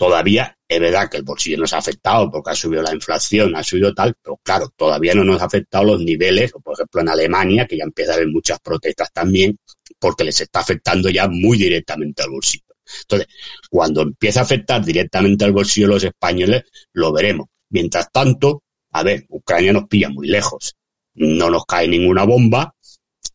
todavía 0.00 0.56
es 0.66 0.80
verdad 0.80 1.10
que 1.10 1.18
el 1.18 1.24
bolsillo 1.24 1.58
nos 1.58 1.74
ha 1.74 1.78
afectado 1.78 2.30
porque 2.30 2.52
ha 2.52 2.54
subido 2.54 2.82
la 2.82 2.94
inflación, 2.94 3.54
ha 3.54 3.62
subido 3.62 3.92
tal, 3.92 4.14
pero 4.22 4.40
claro, 4.42 4.72
todavía 4.74 5.14
no 5.14 5.24
nos 5.24 5.42
ha 5.42 5.44
afectado 5.44 5.84
los 5.84 6.00
niveles, 6.00 6.52
por 6.52 6.72
ejemplo 6.72 7.02
en 7.02 7.10
Alemania, 7.10 7.66
que 7.66 7.76
ya 7.76 7.84
empieza 7.84 8.12
a 8.12 8.14
haber 8.14 8.28
muchas 8.28 8.60
protestas 8.60 9.12
también, 9.12 9.58
porque 9.98 10.24
les 10.24 10.40
está 10.40 10.60
afectando 10.60 11.10
ya 11.10 11.28
muy 11.28 11.58
directamente 11.58 12.22
al 12.22 12.30
bolsillo. 12.30 12.64
Entonces, 13.02 13.28
cuando 13.68 14.00
empieza 14.00 14.40
a 14.40 14.44
afectar 14.44 14.82
directamente 14.82 15.44
al 15.44 15.52
bolsillo 15.52 15.88
de 15.88 15.92
los 15.92 16.04
españoles, 16.04 16.62
lo 16.94 17.12
veremos. 17.12 17.48
Mientras 17.68 18.10
tanto, 18.10 18.62
a 18.92 19.02
ver, 19.02 19.26
Ucrania 19.28 19.74
nos 19.74 19.86
pilla 19.86 20.08
muy 20.08 20.28
lejos. 20.28 20.76
No 21.12 21.50
nos 21.50 21.66
cae 21.66 21.86
ninguna 21.88 22.24
bomba, 22.24 22.74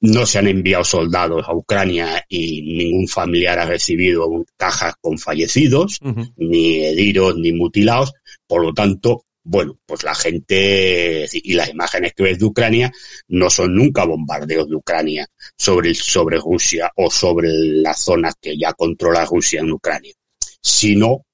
no 0.05 0.25
se 0.25 0.39
han 0.39 0.47
enviado 0.47 0.83
soldados 0.83 1.45
a 1.47 1.53
Ucrania 1.53 2.23
y 2.29 2.61
ningún 2.61 3.07
familiar 3.07 3.59
ha 3.59 3.65
recibido 3.65 4.27
cajas 4.57 4.95
con 5.01 5.17
fallecidos, 5.17 5.99
uh 6.01 6.09
-huh. 6.09 6.33
ni 6.37 6.85
heridos, 6.85 7.37
ni 7.37 7.51
mutilados. 7.51 8.13
Por 8.47 8.61
lo 8.63 8.73
tanto, 8.73 9.25
bueno, 9.43 9.77
pues 9.85 10.03
la 10.03 10.15
gente 10.15 11.27
y 11.31 11.53
las 11.53 11.69
imágenes 11.69 12.13
que 12.15 12.23
ves 12.23 12.39
de 12.39 12.45
Ucrania 12.45 12.91
no 13.27 13.49
son 13.49 13.75
nunca 13.75 14.03
bombardeos 14.03 14.67
de 14.67 14.75
Ucrania 14.75 15.27
sobre, 15.55 15.93
sobre 15.93 16.37
Rusia 16.37 16.91
o 16.95 17.11
sobre 17.11 17.49
las 17.51 17.99
zonas 18.03 18.33
que 18.41 18.57
ya 18.57 18.73
controla 18.73 19.25
Rusia 19.25 19.59
en 19.61 19.71
Ucrania, 19.71 20.13
sino 20.61 21.24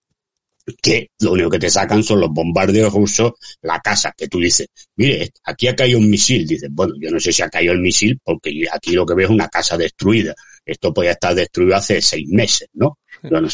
que 0.82 1.10
lo 1.20 1.32
único 1.34 1.50
que 1.50 1.60
te 1.60 1.70
sacan 1.70 2.04
son 2.04 2.20
los 2.20 2.30
bombardeos 2.30 2.94
rusos, 2.94 3.34
la 3.62 3.80
casa 3.80 4.14
que 4.16 4.28
tú 4.28 4.40
dices, 4.40 4.68
mire, 4.96 5.32
aquí 5.44 5.68
ha 5.68 5.76
caído 5.76 6.00
un 6.00 6.10
misil, 6.10 6.48
dices, 6.48 6.70
bueno, 6.72 6.94
yo 7.00 7.10
no 7.10 7.20
sé 7.20 7.32
si 7.32 7.42
ha 7.42 7.50
caído 7.50 7.74
el 7.74 7.80
misil 7.80 8.20
porque 8.24 8.66
aquí 8.72 8.92
lo 8.92 9.06
que 9.06 9.16
veo 9.16 9.26
es 9.26 9.32
una 9.32 9.48
casa 9.48 9.78
destruida, 9.78 10.36
esto 10.66 10.94
podía 10.94 11.12
estar 11.12 11.34
destruido 11.34 11.76
hace 11.76 12.02
seis 12.02 12.28
meses, 12.28 12.70
¿no? 12.74 13.00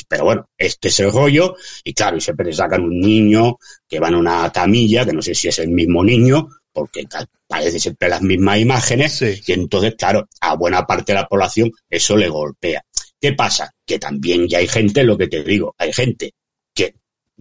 Pero 0.07 0.23
bueno, 0.23 0.49
este 0.57 0.87
es 0.87 0.99
el 0.99 1.11
rollo, 1.11 1.55
y 1.83 1.93
claro, 1.93 2.19
siempre 2.19 2.45
te 2.45 2.53
sacan 2.53 2.83
un 2.83 2.99
niño 2.99 3.57
que 3.87 3.99
va 3.99 4.09
en 4.09 4.15
una 4.15 4.51
camilla, 4.51 5.05
que 5.05 5.13
no 5.13 5.21
sé 5.21 5.35
si 5.35 5.47
es 5.47 5.59
el 5.59 5.69
mismo 5.69 6.03
niño, 6.03 6.47
porque 6.71 7.05
parece 7.47 7.79
siempre 7.79 8.09
las 8.09 8.21
mismas 8.21 8.59
imágenes, 8.59 9.13
sí. 9.13 9.41
y 9.45 9.51
entonces, 9.53 9.95
claro, 9.97 10.27
a 10.41 10.55
buena 10.55 10.85
parte 10.85 11.11
de 11.11 11.19
la 11.19 11.27
población 11.27 11.71
eso 11.89 12.15
le 12.15 12.29
golpea. 12.29 12.83
¿Qué 13.19 13.33
pasa? 13.33 13.73
Que 13.85 13.97
también 13.97 14.47
ya 14.47 14.59
hay 14.59 14.67
gente, 14.67 15.03
lo 15.03 15.17
que 15.17 15.27
te 15.27 15.43
digo, 15.43 15.73
hay 15.77 15.91
gente 15.91 16.33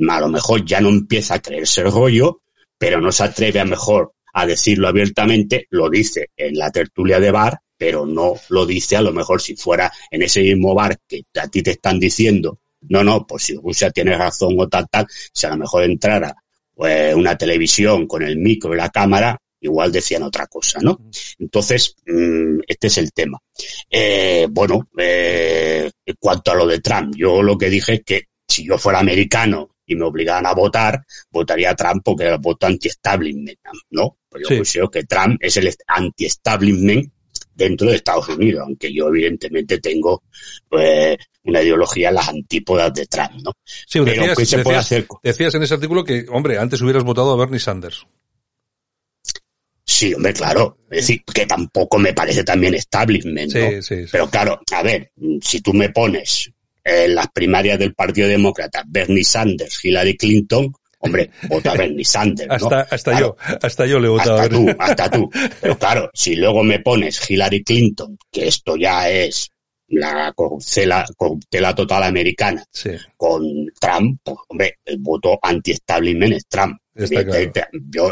a 0.09 0.21
lo 0.21 0.29
mejor 0.29 0.65
ya 0.65 0.81
no 0.81 0.89
empieza 0.89 1.35
a 1.35 1.43
creerse 1.43 1.83
el 1.83 1.93
rollo, 1.93 2.43
pero 2.79 3.01
no 3.01 3.13
se 3.13 3.25
atreve 3.25 3.61
a 3.61 3.65
mejor 3.65 4.13
a 4.35 4.47
decirlo 4.47 4.89
abiertamente, 4.89 5.67
lo 5.71 5.89
dice 5.89 6.31
en 6.37 6.59
la 6.59 6.71
tertulia 6.71 7.19
de 7.19 7.31
bar, 7.31 7.59
pero 7.79 8.05
no 8.05 8.35
lo 8.51 8.67
dice 8.67 8.97
a 8.97 9.03
lo 9.03 9.13
mejor 9.13 9.41
si 9.41 9.57
fuera 9.57 9.91
en 10.11 10.23
ese 10.23 10.43
mismo 10.43 10.75
bar 10.75 10.99
que 11.09 11.25
a 11.41 11.49
ti 11.49 11.63
te 11.63 11.73
están 11.73 11.99
diciendo, 11.99 12.59
no, 12.83 13.03
no, 13.03 13.27
pues 13.27 13.45
si 13.45 13.55
Rusia 13.55 13.91
tiene 13.91 14.17
razón 14.17 14.55
o 14.59 14.69
tal, 14.69 14.87
tal, 14.91 15.07
si 15.33 15.47
a 15.47 15.51
lo 15.51 15.57
mejor 15.57 15.85
entrara 15.85 16.35
pues, 16.75 17.15
una 17.15 17.37
televisión 17.37 18.07
con 18.07 18.23
el 18.23 18.37
micro 18.37 18.75
y 18.75 18.77
la 18.77 18.91
cámara, 18.91 19.39
igual 19.61 19.91
decían 19.91 20.23
otra 20.23 20.47
cosa, 20.47 20.79
¿no? 20.83 21.01
Entonces, 21.39 21.97
mm, 22.07 22.61
este 22.67 22.87
es 22.89 22.99
el 22.99 23.13
tema. 23.13 23.39
Eh, 23.91 24.47
bueno, 24.51 24.89
eh, 24.99 25.91
en 26.05 26.15
cuanto 26.19 26.53
a 26.53 26.55
lo 26.55 26.67
de 26.67 26.81
Trump, 26.81 27.15
yo 27.17 27.43
lo 27.43 27.57
que 27.57 27.71
dije 27.71 27.95
es 27.95 28.03
que 28.05 28.25
si 28.47 28.65
yo 28.65 28.79
fuera 28.79 29.01
americano 29.01 29.76
y 29.87 29.95
me 29.95 30.05
obligaran 30.05 30.47
a 30.47 30.53
votar, 30.53 31.05
votaría 31.31 31.71
a 31.71 31.77
Trump 31.77 32.03
porque 32.05 32.25
era 32.25 32.35
el 32.35 32.41
voto 32.41 32.67
anti-establishment, 32.67 33.59
¿no? 33.91 34.19
Pues 34.29 34.43
yo 34.49 34.63
creo 34.63 34.91
que 34.91 35.05
Trump 35.05 35.39
es 35.41 35.57
el 35.57 35.73
anti-establishment 35.87 37.13
dentro 37.55 37.89
de 37.89 37.97
Estados 37.97 38.29
Unidos, 38.29 38.63
aunque 38.67 38.93
yo 38.93 39.09
evidentemente 39.09 39.79
tengo 39.79 40.23
pues, 40.69 41.17
una 41.45 41.63
ideología 41.63 42.11
en 42.11 42.17
las 42.17 42.29
antípodas 42.29 42.93
de 42.93 43.07
Trump, 43.07 43.33
¿no? 43.43 43.53
Sí, 43.65 44.01
Pero 44.05 44.27
decías, 44.27 44.49
se 44.49 44.59
puede 44.59 44.77
hacer? 44.77 45.07
decías 45.23 45.55
en 45.55 45.63
ese 45.63 45.75
artículo 45.75 46.05
que, 46.05 46.27
hombre, 46.29 46.59
antes 46.59 46.83
hubieras 46.83 47.05
votado 47.05 47.33
a 47.33 47.37
Bernie 47.37 47.61
Sanders. 47.61 48.07
Sí, 49.85 50.13
hombre, 50.13 50.35
claro. 50.35 50.79
Es 50.91 51.07
decir, 51.07 51.23
que 51.33 51.47
tampoco 51.47 51.99
me 51.99 52.13
parece 52.13 52.43
también 52.43 52.75
establishment, 52.75 53.55
¿no? 53.55 53.71
Sí, 53.71 53.83
sí, 53.83 54.03
sí. 54.03 54.09
Pero 54.13 54.29
claro, 54.29 54.61
a 54.73 54.83
ver, 54.83 55.13
si 55.41 55.61
tú 55.61 55.73
me 55.73 55.91
pones 55.91 56.51
en 56.87 57.15
las 57.17 57.27
primarias 57.33 57.79
del 57.79 57.95
Partido 57.95 58.29
Demócrata 58.29 58.85
Bernie 58.87 59.25
Sanders, 59.25 59.85
Hillary 59.85 60.17
Clinton, 60.17 60.73
hombre, 61.01 61.31
vota 61.49 61.75
Bernie 61.75 62.05
Sanders, 62.05 62.49
¿no? 62.49 62.55
Hasta, 62.55 62.81
hasta 62.83 63.21
yo, 63.21 63.37
hasta 63.61 63.87
yo 63.87 63.99
le 63.99 64.07
he 64.07 64.11
votado 64.11 64.37
hasta 64.37 64.49
tú, 64.49 64.67
hasta 64.79 65.11
tú. 65.11 65.31
Pero 65.61 65.79
claro, 65.79 66.11
si 66.15 66.37
luego 66.37 66.63
me 66.63 66.79
pones 66.79 67.29
Hillary 67.29 67.65
Clinton, 67.65 68.17
que 68.31 68.47
esto 68.47 68.77
ya 68.77 69.11
es 69.11 69.51
la 69.89 70.33
corruptela, 70.33 71.75
total 71.75 72.05
americana, 72.05 72.65
con 73.17 73.43
Trump, 73.81 74.21
pues, 74.23 74.37
hombre, 74.49 74.79
el 74.85 74.99
voto 74.99 75.39
anti-establishment 75.43 76.35
es 76.35 76.47
Trump. 76.47 76.79
Yo, 77.91 78.11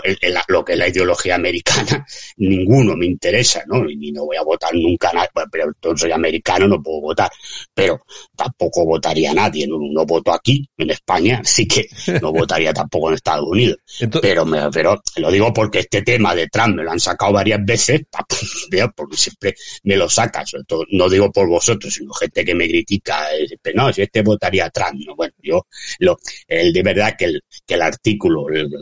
lo 0.49 0.65
que 0.65 0.73
es 0.73 0.79
la 0.79 0.89
ideología 0.89 1.37
americana, 1.37 2.07
ninguno 2.37 2.97
me 2.97 3.07
interesa, 3.07 3.63
¿no? 3.67 3.89
Y 3.89 4.13
no 4.13 4.27
voy 4.27 4.37
a 4.37 4.43
votar 4.43 4.75
nunca, 4.75 5.13
nada, 5.13 5.29
pero 5.51 5.73
soy 5.97 6.13
americano, 6.13 6.69
no 6.69 6.83
puedo 6.83 7.01
votar. 7.01 7.31
Pero 7.73 8.05
tampoco 8.37 8.85
votaría 8.85 9.33
nadie, 9.33 9.67
no, 9.67 9.79
no 9.81 10.05
voto 10.05 10.33
aquí, 10.33 10.69
en 10.77 10.91
España, 10.91 11.41
así 11.45 11.67
que 11.67 11.89
no 12.21 12.33
votaría 12.33 12.73
tampoco 12.73 13.09
en 13.09 13.15
Estados 13.15 13.47
Unidos. 13.47 13.79
pero, 14.21 14.45
me, 14.45 14.71
pero 14.71 15.03
lo 15.17 15.31
digo 15.31 15.53
porque 15.53 15.81
este 15.81 16.03
tema 16.03 16.35
de 16.35 16.49
Trump 16.49 16.77
me 16.77 16.85
lo 16.85 16.91
han 16.91 17.01
sacado 17.01 17.33
varias 17.33 17.65
veces, 17.65 18.03
porque 18.97 19.17
siempre 19.17 19.55
me 19.85 19.97
lo 19.97 20.09
saca, 20.09 20.45
sobre 20.45 20.65
todo, 20.65 20.85
no 20.91 21.09
digo 21.09 21.33
por 21.33 21.49
vosotros, 21.49 21.95
sino 21.95 22.13
gente 22.13 22.45
que 22.45 22.55
me 22.55 22.69
critica, 22.69 23.29
pero 23.63 23.83
no, 23.83 23.93
si 23.93 24.03
este 24.03 24.23
votaría 24.23 24.69
Trump, 24.71 25.01
no, 25.07 25.17
bueno, 25.17 25.35
yo, 25.43 25.67
lo, 26.01 26.19
el 26.49 26.73
de 26.73 26.83
verdad 26.83 27.15
que 27.19 27.25
el, 27.27 27.43
que 27.67 27.75
el 27.75 27.83
artículo, 27.83 28.49
el 28.49 28.74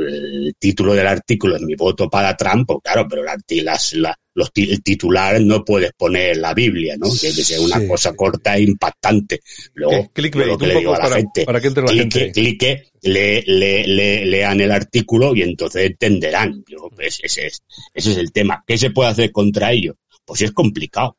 título 0.59 0.95
del 0.95 1.07
artículo 1.07 1.57
es 1.57 1.63
mi 1.63 1.75
voto 1.75 2.09
para 2.09 2.37
Trump, 2.37 2.67
pues 2.67 2.79
claro, 2.83 3.07
pero 3.09 3.23
las, 3.23 3.95
los 4.35 4.51
el 4.55 4.83
titular 4.83 5.41
no 5.41 5.65
puedes 5.65 5.93
poner 5.93 6.37
la 6.37 6.55
Biblia, 6.55 6.97
¿no? 6.99 7.09
Tiene 7.11 7.37
que 7.37 7.45
ser 7.45 7.61
una 7.61 7.87
cosa 7.87 8.15
corta 8.15 8.57
e 8.57 8.63
impactante. 8.63 9.41
Luego, 9.75 10.11
lo 10.15 10.59
que 10.59 10.67
le 10.67 10.79
digo 10.79 10.95
a 10.95 11.09
la 11.09 11.17
gente, 11.17 11.45
clique, 11.45 12.33
clique, 12.33 12.91
le, 13.03 13.43
le, 13.43 14.27
lean 14.27 14.61
el 14.61 14.71
artículo 14.71 15.35
y 15.35 15.43
entonces 15.43 15.87
entenderán. 15.87 16.65
Yo, 16.67 16.89
pues, 16.95 17.21
ese, 17.23 17.47
es, 17.47 17.63
ese 17.93 18.13
es 18.13 18.17
el 18.17 18.33
tema. 18.33 18.65
¿Qué 18.67 18.79
se 18.79 18.91
puede 18.91 19.11
hacer 19.11 19.33
contra 19.33 19.73
ello? 19.73 19.97
Pues 20.25 20.43
es 20.43 20.53
complicado. 20.53 21.17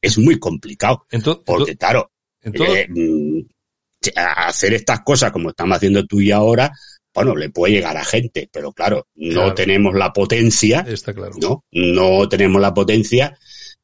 Es 0.00 0.18
muy 0.18 0.38
complicado. 0.38 1.06
Entonces, 1.10 1.42
porque, 1.44 1.76
claro, 1.76 2.12
eh, 2.42 2.86
mm, 2.88 3.40
hacer 4.16 4.74
estas 4.74 5.00
cosas 5.00 5.32
como 5.32 5.50
estamos 5.50 5.76
haciendo 5.76 6.06
tú 6.06 6.20
y 6.20 6.30
ahora, 6.30 6.72
bueno, 7.18 7.34
le 7.34 7.50
puede 7.50 7.74
llegar 7.74 7.96
a 7.96 8.04
gente, 8.04 8.48
pero 8.52 8.72
claro, 8.72 9.08
no 9.16 9.52
tenemos 9.52 9.92
la 9.92 10.12
potencia, 10.12 10.86
Está 10.86 11.12
claro. 11.12 11.34
¿no? 11.40 11.64
No 11.72 12.28
tenemos 12.28 12.62
la 12.62 12.72
potencia 12.72 13.36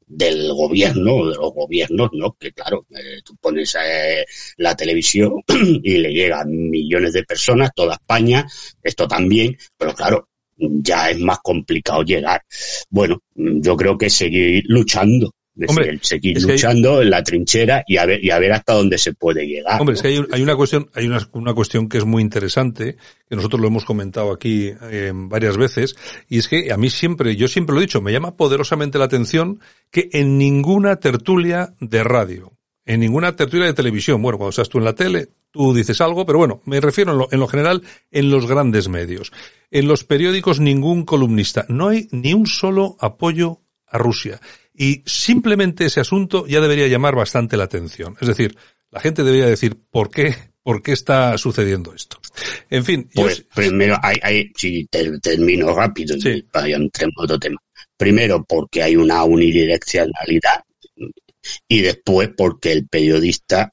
del 0.06 0.52
gobierno, 0.52 1.26
de 1.26 1.34
los 1.34 1.52
gobiernos, 1.52 2.10
¿no? 2.12 2.36
Que 2.38 2.52
claro, 2.52 2.86
eh, 2.90 3.22
tú 3.24 3.34
pones 3.40 3.74
eh, 3.74 4.24
la 4.58 4.76
televisión 4.76 5.42
y 5.82 5.98
le 5.98 6.12
llegan 6.12 6.48
millones 6.48 7.12
de 7.12 7.24
personas, 7.24 7.72
toda 7.74 7.94
España, 7.94 8.46
esto 8.80 9.08
también, 9.08 9.58
pero 9.76 9.94
claro, 9.94 10.28
ya 10.56 11.10
es 11.10 11.18
más 11.18 11.40
complicado 11.42 12.04
llegar. 12.04 12.40
Bueno, 12.88 13.20
yo 13.34 13.76
creo 13.76 13.98
que 13.98 14.10
seguir 14.10 14.62
luchando, 14.68 15.32
Hombre, 15.68 15.98
seguir 16.02 16.42
luchando 16.42 17.00
en 17.00 17.10
la 17.10 17.22
trinchera 17.22 17.84
y 17.86 17.96
a 17.96 18.06
ver 18.06 18.24
y 18.24 18.30
a 18.30 18.40
ver 18.40 18.52
hasta 18.52 18.72
dónde 18.72 18.98
se 18.98 19.12
puede 19.14 19.46
llegar. 19.46 19.80
Hombre, 19.80 19.94
es 19.94 20.02
que 20.02 20.08
hay, 20.08 20.42
una 20.42 20.56
cuestión 20.56 20.90
hay 20.94 21.06
una, 21.06 21.28
una, 21.32 21.54
cuestión 21.54 21.88
que 21.88 21.98
es 21.98 22.04
muy 22.04 22.22
interesante 22.22 22.96
que 23.28 23.36
nosotros 23.36 23.60
lo 23.60 23.68
hemos 23.68 23.84
comentado 23.84 24.32
aquí 24.32 24.72
eh, 24.90 25.12
varias 25.14 25.56
veces 25.56 25.94
y 26.28 26.38
es 26.38 26.48
que 26.48 26.72
a 26.72 26.76
mí 26.76 26.90
siempre 26.90 27.36
yo 27.36 27.46
siempre 27.46 27.72
lo 27.72 27.80
he 27.80 27.84
dicho 27.84 28.02
me 28.02 28.10
llama 28.10 28.36
poderosamente 28.36 28.98
la 28.98 29.04
atención 29.04 29.60
que 29.92 30.08
en 30.12 30.38
ninguna 30.38 30.96
tertulia 30.96 31.74
de 31.78 32.02
radio 32.02 32.52
en 32.84 32.98
ninguna 32.98 33.36
tertulia 33.36 33.66
de 33.66 33.74
televisión 33.74 34.20
bueno 34.22 34.38
cuando 34.38 34.50
estás 34.50 34.68
tú 34.68 34.78
en 34.78 34.84
la 34.84 34.94
tele 34.94 35.28
tú 35.52 35.72
dices 35.72 36.00
algo 36.00 36.26
pero 36.26 36.38
bueno 36.38 36.62
me 36.64 36.80
refiero 36.80 37.12
en 37.12 37.18
lo, 37.18 37.28
en 37.30 37.38
lo 37.38 37.46
general 37.46 37.82
en 38.10 38.28
los 38.28 38.46
grandes 38.48 38.88
medios 38.88 39.30
en 39.70 39.86
los 39.86 40.02
periódicos 40.02 40.58
ningún 40.58 41.04
columnista 41.04 41.64
no 41.68 41.88
hay 41.90 42.08
ni 42.10 42.34
un 42.34 42.48
solo 42.48 42.96
apoyo 42.98 43.60
a 43.86 43.98
Rusia 43.98 44.40
y 44.76 45.02
simplemente 45.06 45.86
ese 45.86 46.00
asunto 46.00 46.46
ya 46.46 46.60
debería 46.60 46.88
llamar 46.88 47.14
bastante 47.14 47.56
la 47.56 47.64
atención. 47.64 48.16
Es 48.20 48.28
decir, 48.28 48.56
la 48.90 49.00
gente 49.00 49.22
debería 49.22 49.46
decir 49.46 49.76
por 49.90 50.10
qué, 50.10 50.34
por 50.62 50.82
qué 50.82 50.92
está 50.92 51.38
sucediendo 51.38 51.94
esto. 51.94 52.18
En 52.70 52.84
fin. 52.84 53.08
Pues 53.14 53.44
primero, 53.54 53.96
hay, 54.02 54.16
hay, 54.22 54.52
si 54.56 54.86
termino 54.86 55.74
rápido, 55.74 56.18
sí. 56.18 56.42
para 56.50 56.66
otro 57.16 57.38
tema. 57.38 57.60
Primero, 57.96 58.44
porque 58.44 58.82
hay 58.82 58.96
una 58.96 59.22
unidireccionalidad 59.22 60.64
y 61.68 61.82
después 61.82 62.30
porque 62.36 62.72
el 62.72 62.88
periodista 62.88 63.72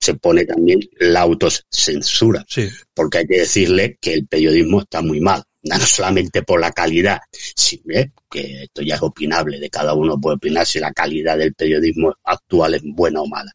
se 0.00 0.14
pone 0.14 0.46
también 0.46 0.80
la 0.98 1.22
autocensura. 1.22 2.44
Sí. 2.48 2.68
Porque 2.94 3.18
hay 3.18 3.26
que 3.26 3.40
decirle 3.40 3.98
que 4.00 4.14
el 4.14 4.26
periodismo 4.26 4.80
está 4.80 5.02
muy 5.02 5.20
mal 5.20 5.42
no 5.68 5.86
solamente 5.86 6.42
por 6.42 6.60
la 6.60 6.72
calidad, 6.72 7.20
¿eh? 7.88 8.10
que 8.30 8.62
esto 8.64 8.82
ya 8.82 8.96
es 8.96 9.02
opinable, 9.02 9.58
de 9.58 9.70
cada 9.70 9.94
uno 9.94 10.20
puede 10.20 10.36
opinar 10.36 10.66
si 10.66 10.78
la 10.78 10.92
calidad 10.92 11.36
del 11.38 11.54
periodismo 11.54 12.14
actual 12.24 12.74
es 12.74 12.82
buena 12.84 13.20
o 13.20 13.26
mala, 13.26 13.52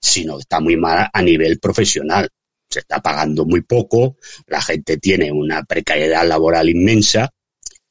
sino 0.00 0.38
está 0.38 0.60
muy 0.60 0.76
mala 0.76 1.10
a 1.12 1.22
nivel 1.22 1.58
profesional. 1.58 2.28
Se 2.68 2.80
está 2.80 3.00
pagando 3.00 3.44
muy 3.44 3.62
poco, 3.62 4.16
la 4.48 4.60
gente 4.60 4.96
tiene 4.98 5.30
una 5.30 5.62
precariedad 5.62 6.26
laboral 6.26 6.68
inmensa 6.68 7.30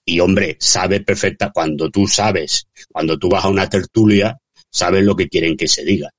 y, 0.03 0.19
hombre, 0.19 0.57
sabe 0.59 0.99
perfecta, 0.99 1.51
cuando 1.51 1.89
tú 1.89 2.07
sabes, 2.07 2.67
cuando 2.91 3.17
tú 3.17 3.29
vas 3.29 3.45
a 3.45 3.49
una 3.49 3.69
tertulia, 3.69 4.37
sabes 4.69 5.03
lo 5.03 5.15
que 5.15 5.29
quieren 5.29 5.55
que 5.55 5.67
se 5.67 5.85
diga. 5.85 6.11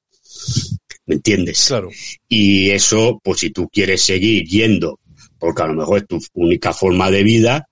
¿Me 1.04 1.16
entiendes? 1.16 1.66
Claro. 1.68 1.90
Y 2.28 2.70
eso, 2.70 3.20
pues 3.22 3.40
si 3.40 3.50
tú 3.50 3.68
quieres 3.68 4.02
seguir 4.02 4.44
yendo 4.44 4.98
porque 5.46 5.62
a 5.62 5.66
lo 5.68 5.74
mejor 5.74 5.98
es 5.98 6.08
tu 6.08 6.18
única 6.34 6.72
forma 6.72 7.08
de 7.08 7.22
vida, 7.22 7.68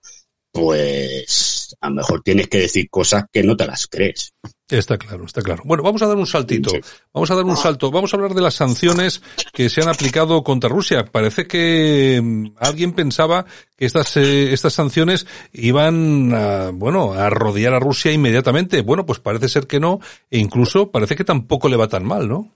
pues 0.52 1.76
a 1.80 1.88
lo 1.88 1.96
mejor 1.96 2.22
tienes 2.22 2.46
que 2.46 2.58
decir 2.58 2.88
cosas 2.88 3.24
que 3.32 3.42
no 3.42 3.56
te 3.56 3.66
las 3.66 3.88
crees. 3.88 4.32
Está 4.68 4.96
claro, 4.96 5.24
está 5.24 5.42
claro. 5.42 5.64
Bueno, 5.66 5.82
vamos 5.82 6.00
a 6.02 6.06
dar 6.06 6.16
un 6.16 6.28
saltito. 6.28 6.70
Vamos 7.12 7.32
a 7.32 7.34
dar 7.34 7.44
un 7.44 7.56
salto. 7.56 7.90
Vamos 7.90 8.14
a 8.14 8.16
hablar 8.16 8.32
de 8.32 8.42
las 8.42 8.54
sanciones 8.54 9.22
que 9.52 9.68
se 9.68 9.82
han 9.82 9.88
aplicado 9.88 10.44
contra 10.44 10.70
Rusia. 10.70 11.04
Parece 11.04 11.48
que 11.48 12.20
mm, 12.22 12.46
alguien 12.58 12.92
pensaba 12.92 13.44
que 13.76 13.86
estas, 13.86 14.16
eh, 14.18 14.52
estas 14.52 14.74
sanciones 14.74 15.26
iban 15.52 16.32
a, 16.32 16.70
bueno, 16.72 17.12
a 17.12 17.28
rodear 17.28 17.74
a 17.74 17.80
Rusia 17.80 18.12
inmediatamente. 18.12 18.82
Bueno, 18.82 19.04
pues 19.04 19.18
parece 19.18 19.48
ser 19.48 19.66
que 19.66 19.80
no. 19.80 19.98
E 20.30 20.38
incluso 20.38 20.92
parece 20.92 21.16
que 21.16 21.24
tampoco 21.24 21.68
le 21.68 21.76
va 21.76 21.88
tan 21.88 22.04
mal, 22.04 22.28
¿no? 22.28 22.52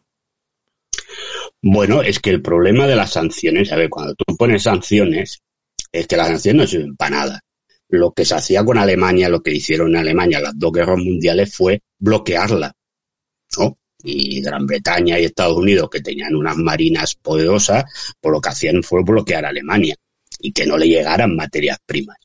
Bueno, 1.62 2.02
es 2.02 2.20
que 2.20 2.30
el 2.30 2.40
problema 2.40 2.86
de 2.86 2.94
las 2.94 3.12
sanciones, 3.12 3.72
a 3.72 3.76
ver, 3.76 3.90
cuando 3.90 4.14
tú 4.14 4.36
pones 4.36 4.62
sanciones, 4.62 5.40
es 5.90 6.06
que 6.06 6.16
las 6.16 6.28
sanciones 6.28 6.62
no 6.62 6.66
sirven 6.66 6.96
para 6.96 7.16
nada. 7.16 7.40
Lo 7.88 8.12
que 8.12 8.24
se 8.24 8.34
hacía 8.34 8.64
con 8.64 8.78
Alemania, 8.78 9.28
lo 9.28 9.42
que 9.42 9.54
hicieron 9.54 9.90
en 9.90 9.96
Alemania 9.96 10.40
las 10.40 10.52
dos 10.56 10.72
guerras 10.72 10.98
mundiales 10.98 11.54
fue 11.54 11.80
bloquearla, 11.98 12.72
¿no? 13.58 13.78
Y 14.04 14.40
Gran 14.40 14.66
Bretaña 14.66 15.18
y 15.18 15.24
Estados 15.24 15.56
Unidos, 15.56 15.88
que 15.90 16.00
tenían 16.00 16.36
unas 16.36 16.56
marinas 16.56 17.16
poderosas, 17.16 17.84
por 18.20 18.32
lo 18.32 18.40
que 18.40 18.50
hacían 18.50 18.82
fue 18.82 19.02
bloquear 19.02 19.44
a 19.44 19.48
Alemania 19.48 19.96
y 20.40 20.52
que 20.52 20.66
no 20.66 20.76
le 20.76 20.86
llegaran 20.86 21.34
materias 21.34 21.78
primas. 21.84 22.18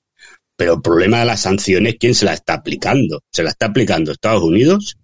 Pero 0.55 0.75
el 0.75 0.81
problema 0.81 1.19
de 1.21 1.25
las 1.25 1.41
sanciones, 1.41 1.95
¿quién 1.99 2.13
se 2.13 2.25
la 2.25 2.33
está 2.33 2.53
aplicando? 2.53 3.23
¿Se 3.31 3.41
la 3.41 3.49
está 3.49 3.67
aplicando 3.67 4.11
Estados 4.11 4.43
Unidos? 4.43 4.97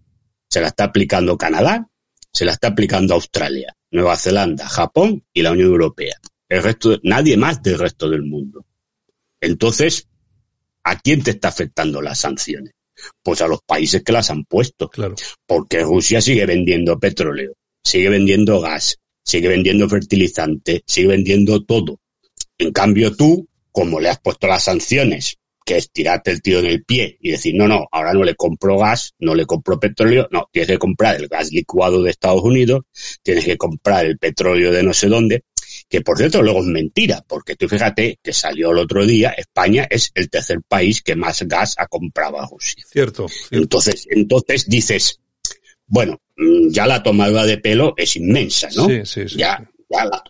¿Se 0.48 0.62
la 0.62 0.68
está 0.68 0.84
aplicando 0.86 1.38
Canadá? 1.38 1.88
¿Se 2.32 2.46
la 2.46 2.52
está 2.52 2.68
aplicando 2.68 3.16
Australia? 3.16 3.76
Nueva 3.92 4.16
Zelanda, 4.18 4.68
Japón 4.68 5.24
y 5.34 5.42
la 5.42 5.52
Unión 5.52 5.70
Europea. 5.70 6.16
El 6.48 6.64
resto, 6.64 7.00
nadie 7.04 7.38
más 7.38 7.62
del 7.62 7.80
resto 7.80 8.10
del 8.10 8.24
mundo. 8.24 8.66
Entonces, 9.42 10.08
¿a 10.84 11.00
quién 11.00 11.24
te 11.24 11.32
está 11.32 11.50
afectando 11.50 12.02
las 12.02 12.20
sanciones? 12.20 12.74
Pues 13.24 13.42
a 13.42 13.48
los 13.48 13.62
países 13.62 14.04
que 14.04 14.12
las 14.12 14.30
han 14.30 14.44
puesto. 14.44 14.90
Claro. 14.90 15.16
Porque 15.46 15.82
Rusia 15.82 16.22
sigue 16.22 16.46
vendiendo 16.46 17.00
petróleo, 17.00 17.54
sigue 17.84 18.10
vendiendo 18.10 18.60
gas, 18.60 19.00
sigue 19.24 19.48
vendiendo 19.48 19.88
fertilizante, 19.88 20.84
sigue 20.86 21.08
vendiendo 21.10 21.64
todo. 21.64 22.00
En 22.58 22.72
cambio 22.72 23.16
tú, 23.16 23.48
como 23.72 24.00
le 24.00 24.10
has 24.10 24.20
puesto 24.20 24.48
las 24.48 24.64
sanciones, 24.64 25.38
que 25.66 25.78
es 25.78 25.92
tirarte 25.92 26.32
el 26.32 26.42
tiro 26.42 26.60
en 26.60 26.66
el 26.66 26.84
pie 26.84 27.18
y 27.22 27.32
decir, 27.32 27.56
no, 27.56 27.68
no, 27.68 27.88
ahora 27.92 28.14
no 28.14 28.24
le 28.24 28.36
compro 28.36 28.78
gas, 28.78 29.14
no 29.20 29.36
le 29.36 29.46
compro 29.46 29.80
petróleo, 29.80 30.28
no, 30.32 30.50
tienes 30.52 30.68
que 30.70 30.78
comprar 30.78 31.16
el 31.18 31.28
gas 31.28 31.52
licuado 31.52 32.02
de 32.02 32.12
Estados 32.12 32.42
Unidos, 32.44 32.82
tienes 33.24 33.46
que 33.46 33.58
comprar 33.58 34.06
el 34.06 34.18
petróleo 34.18 34.72
de 34.72 34.84
no 34.84 34.94
sé 34.94 35.08
dónde, 35.08 35.44
que 35.88 36.02
por 36.02 36.18
cierto 36.18 36.42
luego 36.42 36.60
es 36.60 36.66
mentira, 36.66 37.24
porque 37.28 37.56
tú 37.56 37.68
fíjate 37.68 38.20
que 38.22 38.34
salió 38.34 38.72
el 38.72 38.80
otro 38.80 39.06
día, 39.06 39.30
España 39.32 39.88
es 39.90 40.12
el 40.16 40.30
tercer 40.30 40.62
país 40.68 41.02
que 41.02 41.16
más 41.16 41.44
gas 41.44 41.76
ha 41.78 41.88
comprado 41.88 42.40
a 42.40 42.48
Rusia. 42.48 42.84
Cierto. 42.88 43.28
cierto. 43.28 43.58
Entonces, 43.58 44.08
entonces 44.10 44.66
dices, 44.68 45.20
bueno, 45.86 46.20
mm, 46.38 46.70
ya 46.70 46.88
la 46.88 47.04
tomada 47.04 47.46
de 47.46 47.58
pelo 47.58 47.94
es 47.98 48.16
inmensa, 48.16 48.70
¿no? 48.76 48.88
Sí, 48.88 49.02
sí, 49.06 49.30
sí. 49.30 49.38
ya, 49.38 49.58
sí. 49.58 49.64
ya 49.66 49.79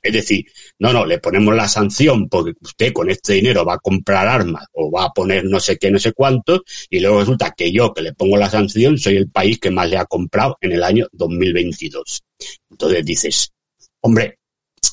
es 0.01 0.13
decir, 0.13 0.45
no, 0.79 0.93
no, 0.93 1.05
le 1.05 1.19
ponemos 1.19 1.55
la 1.55 1.67
sanción 1.67 2.29
porque 2.29 2.53
usted 2.61 2.93
con 2.93 3.09
este 3.09 3.33
dinero 3.33 3.65
va 3.65 3.75
a 3.75 3.79
comprar 3.79 4.27
armas 4.27 4.65
o 4.73 4.91
va 4.91 5.05
a 5.05 5.09
poner 5.09 5.45
no 5.45 5.59
sé 5.59 5.77
qué, 5.77 5.91
no 5.91 5.99
sé 5.99 6.13
cuánto, 6.13 6.63
y 6.89 6.99
luego 6.99 7.19
resulta 7.19 7.53
que 7.55 7.71
yo 7.71 7.93
que 7.93 8.01
le 8.01 8.13
pongo 8.13 8.37
la 8.37 8.49
sanción 8.49 8.97
soy 8.97 9.17
el 9.17 9.29
país 9.29 9.59
que 9.59 9.71
más 9.71 9.89
le 9.89 9.97
ha 9.97 10.05
comprado 10.05 10.57
en 10.61 10.71
el 10.71 10.83
año 10.83 11.07
2022. 11.11 12.23
Entonces 12.69 13.05
dices, 13.05 13.51
hombre, 14.01 14.39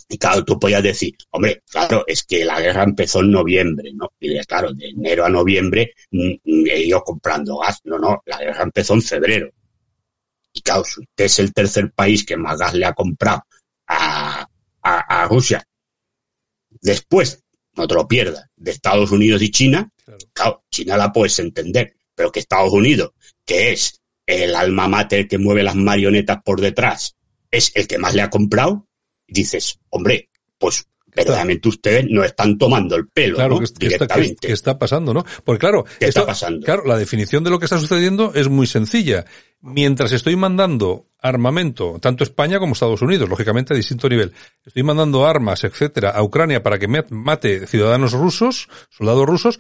y 0.08 0.18
claro, 0.18 0.44
tú 0.44 0.58
podías 0.58 0.82
decir, 0.82 1.14
hombre, 1.30 1.62
claro, 1.68 2.04
es 2.06 2.24
que 2.24 2.44
la 2.44 2.60
guerra 2.60 2.82
empezó 2.84 3.20
en 3.20 3.30
noviembre, 3.30 3.92
¿no? 3.94 4.12
Y 4.20 4.38
claro, 4.40 4.72
de 4.72 4.88
enero 4.88 5.24
a 5.24 5.28
noviembre 5.28 5.92
mm, 6.10 6.30
mm, 6.44 6.66
he 6.66 6.82
ido 6.82 7.02
comprando 7.02 7.58
gas. 7.58 7.80
No, 7.84 7.98
no, 7.98 8.22
la 8.26 8.38
guerra 8.38 8.64
empezó 8.64 8.94
en 8.94 9.02
febrero. 9.02 9.50
Y 10.52 10.60
claro, 10.60 10.84
si 10.84 11.00
usted 11.00 11.24
es 11.24 11.38
el 11.38 11.52
tercer 11.52 11.92
país 11.92 12.24
que 12.24 12.36
más 12.36 12.58
gas 12.58 12.74
le 12.74 12.86
ha 12.86 12.94
comprado 12.94 13.42
a, 13.86 14.45
a, 14.86 15.22
a 15.22 15.28
Rusia, 15.28 15.66
después, 16.80 17.42
no 17.74 17.86
te 17.86 17.94
lo 17.94 18.06
pierdas, 18.08 18.46
de 18.56 18.70
Estados 18.70 19.10
Unidos 19.10 19.42
y 19.42 19.50
China, 19.50 19.90
Claro. 20.04 20.18
claro, 20.32 20.64
China 20.70 20.96
la 20.96 21.12
puedes 21.12 21.36
entender, 21.40 21.96
pero 22.14 22.30
que 22.30 22.38
Estados 22.38 22.72
Unidos, 22.72 23.10
que 23.44 23.72
es 23.72 24.00
el 24.24 24.54
alma 24.54 24.86
mater 24.86 25.26
que 25.26 25.38
mueve 25.38 25.64
las 25.64 25.74
marionetas 25.74 26.38
por 26.44 26.60
detrás, 26.60 27.16
es 27.50 27.72
el 27.74 27.88
que 27.88 27.98
más 27.98 28.14
le 28.14 28.22
ha 28.22 28.30
comprado, 28.30 28.86
dices, 29.26 29.80
hombre, 29.90 30.30
pues 30.58 30.86
verdaderamente 31.16 31.68
ustedes 31.68 32.06
no 32.10 32.22
están 32.22 32.58
tomando 32.58 32.94
el 32.94 33.08
pelo, 33.08 33.36
Claro, 33.36 33.54
¿no? 33.54 33.58
que, 33.58 33.64
está, 33.64 33.78
directamente. 33.80 34.46
que 34.46 34.52
está 34.52 34.78
pasando, 34.78 35.12
¿no? 35.14 35.24
Porque 35.44 35.58
claro, 35.58 35.84
¿Qué 35.84 36.06
está 36.06 36.20
esto- 36.20 36.26
pasando? 36.26 36.64
claro, 36.64 36.84
la 36.86 36.96
definición 36.98 37.42
de 37.42 37.50
lo 37.50 37.58
que 37.58 37.64
está 37.64 37.78
sucediendo 37.78 38.32
es 38.34 38.48
muy 38.48 38.66
sencilla. 38.66 39.24
Mientras 39.62 40.12
estoy 40.12 40.36
mandando 40.36 41.06
armamento, 41.18 41.98
tanto 42.00 42.22
España 42.22 42.58
como 42.60 42.74
Estados 42.74 43.02
Unidos, 43.02 43.28
lógicamente 43.28 43.72
a 43.72 43.76
distinto 43.76 44.08
nivel, 44.08 44.32
estoy 44.64 44.82
mandando 44.84 45.26
armas, 45.26 45.64
etcétera, 45.64 46.10
a 46.10 46.22
Ucrania 46.22 46.62
para 46.62 46.78
que 46.78 46.86
mate 47.10 47.66
ciudadanos 47.66 48.12
rusos, 48.12 48.68
soldados 48.90 49.26
rusos, 49.26 49.58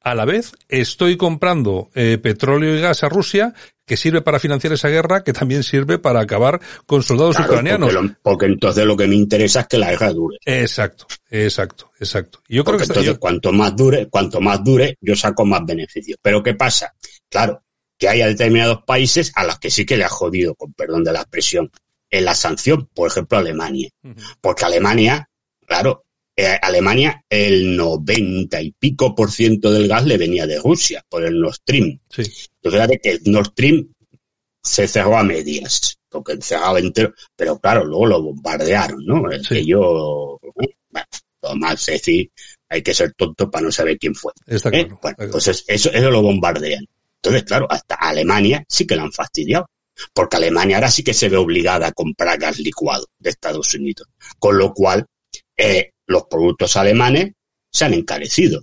a 0.00 0.14
la 0.14 0.24
vez 0.24 0.52
estoy 0.68 1.16
comprando 1.16 1.90
eh, 1.94 2.18
petróleo 2.22 2.76
y 2.76 2.80
gas 2.80 3.02
a 3.04 3.08
Rusia, 3.08 3.54
que 3.86 3.96
sirve 3.96 4.20
para 4.22 4.38
financiar 4.38 4.72
esa 4.72 4.88
guerra, 4.88 5.24
que 5.24 5.32
también 5.32 5.62
sirve 5.62 5.98
para 5.98 6.20
acabar 6.20 6.60
con 6.86 7.02
soldados 7.02 7.36
Claro, 7.36 7.52
ucranianos. 7.52 7.92
Porque, 7.92 8.06
lo- 8.08 8.14
porque 8.22 8.46
entonces 8.46 8.84
lo 8.84 8.96
que 8.96 9.06
me 9.06 9.14
interesa 9.16 9.60
es 9.60 9.66
que 9.66 9.78
la 9.78 9.90
guerra 9.90 10.12
dure. 10.12 10.38
Exacto, 10.44 11.06
exacto, 11.30 11.90
exacto. 11.98 12.40
Yo 12.48 12.64
creo 12.64 12.76
que 12.76 12.82
está- 12.84 12.94
entonces 12.94 13.14
yo- 13.14 13.20
cuanto 13.20 13.52
más 13.52 13.74
dure, 13.74 14.06
cuanto 14.08 14.40
más 14.40 14.62
dure, 14.62 14.96
yo 15.00 15.16
saco 15.16 15.44
más 15.46 15.64
beneficios. 15.66 16.18
Pero 16.22 16.42
¿qué 16.42 16.54
pasa? 16.54 16.94
Claro, 17.30 17.62
que 17.96 18.08
hay 18.08 18.20
determinados 18.22 18.82
países 18.86 19.32
a 19.34 19.44
los 19.44 19.58
que 19.58 19.70
sí 19.70 19.84
que 19.86 19.96
le 19.96 20.04
ha 20.04 20.08
jodido, 20.08 20.54
con 20.54 20.72
perdón 20.74 21.02
de 21.04 21.12
la 21.12 21.20
expresión, 21.20 21.70
en 22.10 22.24
la 22.24 22.34
sanción, 22.34 22.88
por 22.94 23.08
ejemplo 23.10 23.38
Alemania. 23.38 23.88
Porque 24.40 24.64
Alemania, 24.64 25.28
claro, 25.66 26.04
eh, 26.40 26.56
Alemania 26.62 27.24
el 27.28 27.76
90 27.76 28.62
y 28.62 28.70
pico 28.70 29.12
por 29.12 29.32
ciento 29.32 29.72
del 29.72 29.88
gas 29.88 30.06
le 30.06 30.16
venía 30.16 30.46
de 30.46 30.60
Rusia, 30.60 31.04
por 31.08 31.24
el 31.24 31.40
Nord 31.40 31.54
Stream. 31.54 31.98
sí. 32.08 32.22
Entonces, 32.22 32.52
fíjate 32.62 33.00
que 33.00 33.10
el 33.10 33.20
Nord 33.24 33.46
Stream 33.48 33.92
se 34.62 34.86
cerró 34.86 35.18
a 35.18 35.24
medias, 35.24 35.98
porque 36.08 36.38
cerraba 36.40 36.78
entero, 36.78 37.12
pero 37.34 37.58
claro, 37.58 37.84
luego 37.84 38.06
lo 38.06 38.22
bombardearon, 38.22 39.04
¿no? 39.04 39.28
El 39.28 39.44
Sí. 39.44 39.54
Que 39.56 39.66
yo, 39.66 40.38
bueno, 40.54 41.06
lo 41.42 41.56
más 41.56 41.88
es 41.88 41.94
decir, 41.94 42.30
hay 42.68 42.82
que 42.82 42.94
ser 42.94 43.14
tonto 43.14 43.50
para 43.50 43.64
no 43.64 43.72
saber 43.72 43.98
quién 43.98 44.14
fue. 44.14 44.32
Está 44.46 44.68
¿eh? 44.68 44.72
claro. 44.72 44.98
Bueno, 45.02 45.16
claro. 45.16 45.24
entonces 45.24 45.64
eso, 45.66 45.90
eso 45.90 46.10
lo 46.10 46.22
bombardean. 46.22 46.86
Entonces, 47.16 47.42
claro, 47.42 47.66
hasta 47.68 47.96
Alemania 47.96 48.64
sí 48.68 48.86
que 48.86 48.94
la 48.94 49.02
han 49.02 49.12
fastidiado, 49.12 49.66
porque 50.12 50.36
Alemania 50.36 50.76
ahora 50.76 50.90
sí 50.92 51.02
que 51.02 51.14
se 51.14 51.28
ve 51.28 51.36
obligada 51.36 51.88
a 51.88 51.92
comprar 51.92 52.38
gas 52.38 52.60
licuado 52.60 53.08
de 53.18 53.30
Estados 53.30 53.74
Unidos, 53.74 54.06
con 54.38 54.56
lo 54.56 54.72
cual 54.72 55.04
eh, 55.58 55.90
los 56.06 56.24
productos 56.24 56.76
alemanes 56.76 57.32
se 57.70 57.84
han 57.84 57.94
encarecido. 57.94 58.62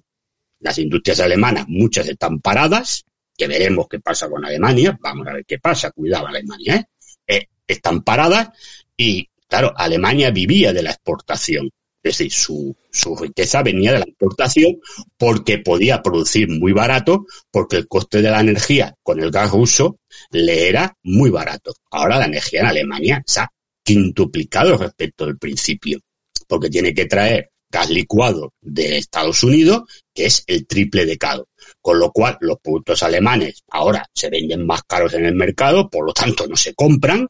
Las 0.60 0.80
industrias 0.80 1.20
alemanas, 1.20 1.66
muchas 1.68 2.08
están 2.08 2.40
paradas, 2.40 3.04
que 3.38 3.48
veremos 3.48 3.88
qué 3.90 4.00
pasa 4.00 4.30
con 4.30 4.46
Alemania, 4.46 4.98
vamos 5.02 5.28
a 5.28 5.34
ver 5.34 5.46
qué 5.46 5.60
pasa, 5.60 5.92
cuidado 5.92 6.28
Alemania, 6.28 6.76
¿eh? 6.76 6.86
Eh, 7.28 7.48
están 7.68 8.04
paradas 8.04 8.50
y, 8.96 9.30
claro, 9.48 9.74
Alemania 9.76 10.32
vivía 10.32 10.74
de 10.74 10.84
la 10.84 10.92
exportación, 10.92 11.70
es 12.02 12.18
decir, 12.18 12.32
su, 12.32 12.76
su 12.92 13.16
riqueza 13.16 13.64
venía 13.64 13.92
de 13.92 14.00
la 14.00 14.06
exportación 14.06 14.80
porque 15.18 15.58
podía 15.58 16.02
producir 16.02 16.48
muy 16.50 16.72
barato, 16.72 17.26
porque 17.52 17.78
el 17.78 17.88
coste 17.88 18.22
de 18.22 18.30
la 18.30 18.42
energía 18.42 18.96
con 19.04 19.20
el 19.20 19.32
gas 19.32 19.52
ruso 19.52 19.98
le 20.32 20.70
era 20.70 20.96
muy 21.04 21.30
barato. 21.30 21.74
Ahora 21.92 22.20
la 22.20 22.26
energía 22.26 22.62
en 22.62 22.68
Alemania 22.68 23.24
se 23.26 23.42
ha 23.42 23.52
quintuplicado 23.84 24.78
respecto 24.78 25.26
al 25.26 25.38
principio, 25.38 26.00
porque 26.48 26.70
tiene 26.70 26.94
que 26.94 27.06
traer 27.06 27.52
gas 27.70 27.90
licuado 27.90 28.54
de 28.62 28.98
Estados 28.98 29.44
Unidos, 29.44 29.84
que 30.14 30.26
es 30.28 30.44
el 30.48 30.66
triple 30.66 31.06
de 31.06 31.18
caro. 31.18 31.48
Con 31.82 32.00
lo 32.00 32.12
cual, 32.12 32.38
los 32.42 32.60
productos 32.60 33.04
alemanes 33.04 33.64
ahora 33.70 34.06
se 34.14 34.30
venden 34.30 34.66
más 34.66 34.84
caros 34.84 35.14
en 35.14 35.26
el 35.26 35.36
mercado, 35.36 35.90
por 35.90 36.06
lo 36.06 36.14
tanto 36.14 36.48
no 36.48 36.56
se 36.56 36.74
compran, 36.74 37.28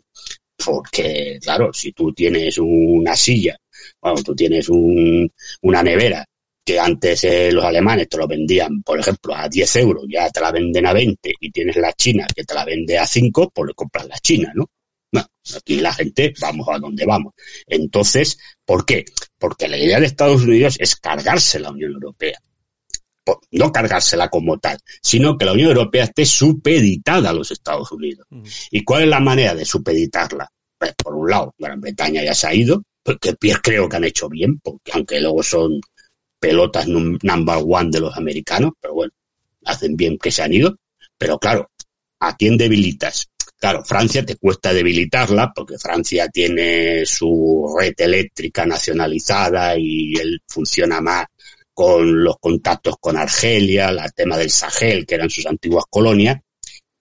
porque, 0.55 1.39
claro, 1.41 1.73
si 1.73 1.91
tú 1.91 2.13
tienes 2.13 2.57
una 2.59 3.15
silla, 3.15 3.57
bueno, 4.01 4.21
tú 4.23 4.35
tienes 4.35 4.69
un, 4.69 5.29
una 5.61 5.83
nevera 5.83 6.25
que 6.65 6.79
antes 6.79 7.23
eh, 7.25 7.51
los 7.51 7.63
alemanes 7.63 8.09
te 8.09 8.17
lo 8.17 8.27
vendían, 8.27 8.81
por 8.81 8.99
ejemplo, 8.99 9.35
a 9.35 9.47
10 9.47 9.75
euros, 9.75 10.05
ya 10.09 10.29
te 10.31 10.41
la 10.41 10.51
venden 10.51 10.87
a 10.87 10.93
20 10.93 11.33
y 11.39 11.51
tienes 11.51 11.75
la 11.75 11.93
china 11.93 12.25
que 12.33 12.43
te 12.43 12.55
la 12.55 12.65
vende 12.65 12.97
a 12.97 13.05
5, 13.05 13.51
pues 13.53 13.67
le 13.67 13.73
compras 13.75 14.07
la 14.07 14.17
china, 14.17 14.51
¿no? 14.55 14.65
Aquí 15.55 15.77
la 15.79 15.93
gente 15.93 16.33
vamos 16.39 16.67
a 16.71 16.79
donde 16.79 17.05
vamos. 17.05 17.33
Entonces, 17.67 18.37
¿por 18.65 18.85
qué? 18.85 19.05
Porque 19.37 19.67
la 19.67 19.77
idea 19.77 19.99
de 19.99 20.05
Estados 20.07 20.41
Unidos 20.43 20.77
es 20.79 20.95
cargarse 20.95 21.59
la 21.59 21.71
Unión 21.71 21.91
Europea. 21.93 22.39
Por- 23.23 23.39
No 23.51 23.71
cargársela 23.71 24.29
como 24.29 24.57
tal, 24.59 24.77
sino 25.01 25.37
que 25.37 25.45
la 25.45 25.53
Unión 25.53 25.69
Europea 25.69 26.05
esté 26.05 26.25
supeditada 26.25 27.29
a 27.29 27.33
los 27.33 27.51
Estados 27.51 27.91
Unidos. 27.91 28.25
¿Y 28.71 28.83
cuál 28.83 29.03
es 29.03 29.09
la 29.09 29.19
manera 29.19 29.53
de 29.55 29.65
supeditarla? 29.65 30.47
Pues, 30.77 30.93
por 30.95 31.15
un 31.15 31.29
lado, 31.29 31.53
Gran 31.57 31.79
Bretaña 31.81 32.23
ya 32.23 32.33
se 32.35 32.47
ha 32.47 32.53
ido, 32.53 32.83
porque 33.03 33.33
pies 33.33 33.57
creo 33.63 33.87
que 33.89 33.95
han 33.97 34.03
hecho 34.03 34.29
bien, 34.29 34.59
porque 34.59 34.91
aunque 34.93 35.21
luego 35.21 35.41
son 35.43 35.79
pelotas 36.39 36.87
num- 36.87 37.17
number 37.23 37.63
one 37.67 37.89
de 37.91 37.99
los 37.99 38.15
americanos, 38.17 38.73
pero 38.79 38.93
bueno, 38.93 39.13
hacen 39.65 39.95
bien 39.95 40.17
que 40.17 40.31
se 40.31 40.43
han 40.43 40.53
ido. 40.53 40.75
Pero 41.17 41.39
claro, 41.39 41.71
¿a 42.19 42.35
quién 42.35 42.57
debilitas? 42.57 43.27
Claro, 43.65 43.83
Francia 43.83 44.23
te 44.23 44.35
cuesta 44.35 44.71
debilitarla 44.71 45.51
porque 45.51 45.79
Francia 45.79 46.29
tiene 46.29 47.03
su 47.03 47.75
red 47.75 47.95
eléctrica 47.97 48.63
nacionalizada 48.63 49.73
y 49.75 50.13
él 50.17 50.39
funciona 50.47 51.01
más 51.01 51.25
con 51.73 52.23
los 52.23 52.37
contactos 52.39 52.97
con 52.99 53.17
Argelia, 53.17 53.89
el 53.89 54.13
tema 54.13 54.37
del 54.37 54.51
Sahel, 54.51 55.07
que 55.07 55.15
eran 55.15 55.31
sus 55.31 55.47
antiguas 55.47 55.85
colonias. 55.89 56.39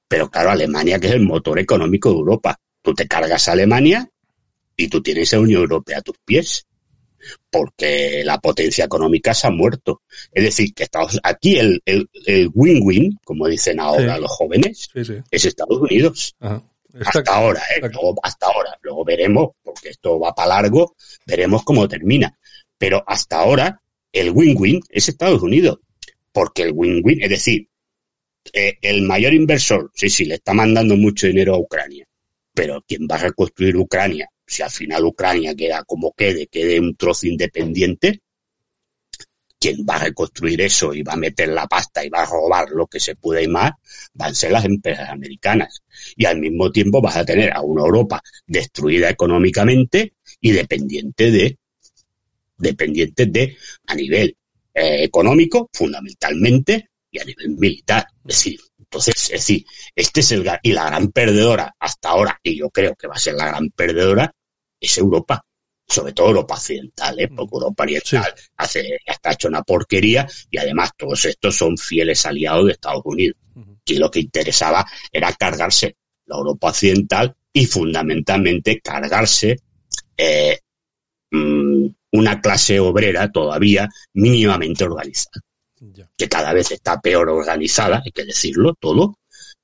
Pero 0.09 0.31
claro, 0.31 0.53
Alemania, 0.53 0.99
que 0.99 1.09
es 1.09 1.13
el 1.13 1.21
motor 1.21 1.59
económico 1.59 2.09
de 2.09 2.17
Europa. 2.17 2.59
Tú 2.81 2.95
te 2.95 3.07
cargas 3.07 3.47
a 3.47 3.53
Alemania 3.53 4.09
y 4.75 4.89
tú 4.89 5.03
tienes 5.03 5.35
a 5.35 5.41
Unión 5.41 5.61
Europea 5.61 5.99
a 5.99 6.03
tus 6.03 6.17
pies 6.25 6.65
porque 7.51 8.23
la 8.25 8.39
potencia 8.39 8.85
económica 8.85 9.35
se 9.35 9.47
ha 9.47 9.51
muerto. 9.51 10.03
Es 10.33 10.45
decir, 10.45 10.75
que 10.75 10.85
Estados, 10.85 11.19
aquí 11.23 11.57
el 11.59 11.83
el- 11.85 12.09
el 12.27 12.51
win-win, 12.55 13.19
como 13.25 13.47
dicen 13.49 13.81
ahora 13.81 14.17
Sí. 14.17 14.21
los 14.23 14.31
jóvenes, 14.31 14.89
Sí, 14.93 15.05
sí. 15.05 15.15
es 15.31 15.45
Estados 15.45 15.79
Unidos. 15.81 16.35
Ajá. 16.41 16.63
Está- 16.93 17.19
Hasta 17.19 17.35
ahora, 17.35 17.61
¿eh? 17.77 17.81
Luego- 17.81 18.15
hasta 18.23 18.47
ahora. 18.47 18.79
Luego 18.83 19.05
veremos, 19.05 19.49
porque 19.65 19.89
esto 19.89 20.19
va 20.21 20.33
para 20.33 20.49
largo, 20.63 20.95
veremos 21.27 21.65
cómo 21.65 21.89
termina. 21.89 22.39
Pero 22.79 23.03
hasta 23.07 23.41
ahora, 23.41 23.81
el 24.13 24.31
win-win 24.31 24.81
es 24.91 25.09
Estados 25.09 25.43
Unidos. 25.43 25.79
Porque 26.31 26.63
el 26.63 26.73
win-win, 26.73 27.21
es 27.23 27.31
decir, 27.31 27.69
eh, 28.53 28.79
el 28.83 29.03
mayor 29.03 29.35
inversor, 29.35 29.91
sí, 29.95 30.09
sí, 30.09 30.25
le 30.27 30.37
está 30.37 30.53
mandando 30.53 30.97
mucho 30.97 31.27
dinero 31.27 31.55
a 31.55 31.59
Ucrania. 31.59 32.07
Pero 32.53 32.85
¿quién 32.87 33.09
va 33.11 33.17
a 33.17 33.23
reconstruir 33.23 33.77
Ucrania? 33.77 34.29
Si 34.47 34.63
al 34.63 34.71
final 34.71 35.05
Ucrania 35.05 35.55
queda 35.55 35.85
como 35.85 36.13
quede, 36.13 36.47
quede 36.47 36.81
un 36.81 36.97
trozo 36.97 37.27
independiente, 37.27 38.21
quien 39.59 39.87
va 39.89 39.97
a 39.97 40.05
reconstruir 40.05 40.61
eso 40.61 40.93
y 40.93 41.03
va 41.03 41.15
a 41.15 41.17
meter 41.17 41.49
la 41.49 41.67
pasta 41.67 42.05
y 42.05 42.11
va 42.11 42.23
a 42.23 42.27
robar 42.27 42.69
lo 42.71 42.87
que 42.87 43.01
se 43.01 43.17
pueda 43.17 43.41
y 43.41 43.49
más, 43.49 43.73
van 44.13 44.33
a 44.33 44.35
ser 44.35 44.53
las 44.53 44.67
empresas 44.67 45.09
americanas. 45.09 45.83
Y 46.17 46.27
al 46.27 46.39
mismo 46.39 46.71
tiempo 46.71 47.01
vas 47.01 47.17
a 47.17 47.25
tener 47.25 47.51
a 47.51 47.63
una 47.63 47.83
Europa 47.83 48.23
destruida 48.47 49.09
económicamente 49.09 50.13
y 50.41 50.51
dependiente 50.53 51.31
de, 51.31 51.59
dependiente 52.59 53.25
de, 53.25 53.57
a 53.87 53.95
nivel 53.95 54.37
eh, 54.75 55.05
económico, 55.05 55.71
fundamentalmente, 55.73 56.91
y 57.11 57.21
a 57.21 57.25
nivel 57.25 57.51
militar. 57.51 58.07
Es 58.27 58.37
decir, 58.37 58.61
entonces, 58.95 59.25
es 59.25 59.41
decir, 59.41 59.67
este 59.97 60.21
es 60.21 60.31
el, 60.31 60.49
y 60.63 60.73
la 60.73 60.87
gran 60.87 61.09
perdedora 61.09 61.75
hasta 61.81 62.11
ahora, 62.11 62.39
y 62.45 62.57
yo 62.57 62.71
creo 62.71 62.95
que 62.95 63.09
va 63.09 63.15
a 63.15 63.19
ser 63.19 63.35
la 63.35 63.47
gran 63.47 63.71
perdedora, 63.71 64.33
es 64.81 64.99
Europa. 64.99 65.45
Sobre 65.87 66.13
todo 66.13 66.29
Europa 66.29 66.55
Occidental, 66.55 67.19
¿eh? 67.19 67.29
porque 67.29 67.57
Europa 67.57 67.83
Oriental 67.83 68.33
hace, 68.57 69.01
está 69.05 69.33
hecho 69.33 69.49
una 69.49 69.63
porquería 69.63 70.27
y 70.51 70.57
además 70.57 70.93
todos 70.97 71.25
estos 71.27 71.57
son 71.57 71.77
fieles 71.77 72.25
aliados 72.25 72.67
de 72.67 72.73
Estados 72.73 73.03
Unidos. 73.05 73.37
Y 73.85 73.99
lo 73.99 74.11
que 74.11 74.21
interesaba 74.21 74.87
era 75.13 75.33
cargarse 75.35 75.97
la 76.25 76.37
Europa 76.37 76.69
Occidental 76.69 77.37
y 77.53 77.67
fundamentalmente 77.67 78.81
cargarse 78.81 79.59
eh, 80.17 80.59
mm, 81.33 81.87
una 82.13 82.41
clase 82.41 82.81
obrera 82.81 83.31
todavía 83.31 83.89
mínimamente 84.15 84.85
organizada, 84.85 85.43
que 86.17 86.29
cada 86.29 86.53
vez 86.53 86.71
está 86.71 87.01
peor 87.01 87.29
organizada, 87.29 88.03
hay 88.05 88.13
que 88.13 88.25
decirlo 88.25 88.75
todo, 88.79 89.19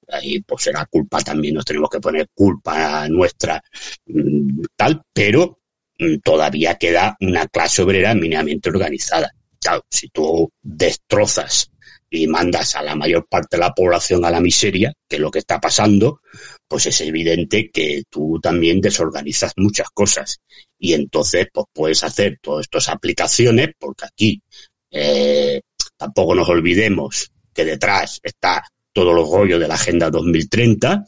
ahí 0.09 0.41
pues 0.41 0.65
será 0.65 0.87
culpa 0.87 1.21
también, 1.21 1.55
nos 1.55 1.65
tenemos 1.65 1.89
que 1.91 2.01
poner 2.01 2.29
culpa 2.35 3.09
nuestra 3.09 3.63
mm, 4.07 4.63
tal, 4.77 5.03
pero 5.13 5.61
Mm, 6.01 6.21
todavía 6.25 6.77
queda 6.77 7.17
una 7.21 7.47
clase 7.47 7.83
obrera 7.83 8.15
mínimamente 8.15 8.71
organizada. 8.71 9.31
Claro, 9.61 9.83
si 9.91 10.09
tú 10.09 10.51
destrozas 10.63 11.71
y 12.09 12.27
mandas 12.27 12.75
a 12.75 12.83
la 12.83 12.97
mayor 12.97 13.27
parte 13.29 13.57
de 13.57 13.61
la 13.61 13.73
población 13.75 14.25
a 14.25 14.31
la 14.31 14.41
miseria, 14.41 14.93
que 15.07 15.17
es 15.17 15.23
lo 15.23 15.31
que 15.31 15.41
está 15.41 15.61
pasando, 15.61 16.23
pues 16.67 16.87
es 16.87 17.01
evidente 17.03 17.71
que 17.71 18.05
tú 18.09 18.41
también 18.43 18.81
desorganizas 18.81 19.53
muchas 19.57 19.91
cosas. 19.91 20.41
Y 20.79 20.95
entonces, 20.95 21.49
pues 21.53 21.67
puedes 21.73 22.03
hacer 22.03 22.39
todas 22.41 22.63
estas 22.65 22.89
aplicaciones, 22.89 23.69
porque 23.79 24.07
aquí 24.07 24.43
eh, 24.91 25.61
tampoco 26.01 26.35
nos 26.35 26.49
olvidemos 26.49 27.31
que 27.53 27.63
detrás 27.63 28.21
está 28.23 28.65
todo 28.91 29.11
el 29.11 29.31
rollo 29.31 29.59
de 29.59 29.69
la 29.69 29.75
Agenda 29.75 30.09
2030, 30.09 31.05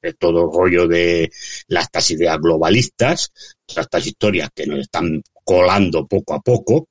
de 0.00 0.14
todo 0.14 0.46
el 0.46 0.50
rollo 0.50 0.88
de 0.88 1.30
las 1.68 1.84
estas 1.84 2.10
ideas 2.12 2.38
globalistas, 2.40 3.30
estas 3.68 4.06
historias 4.06 4.48
que 4.54 4.66
nos 4.66 4.80
están 4.80 5.22
colando 5.44 6.06
poco 6.06 6.32
a 6.32 6.40
poco, 6.40 6.88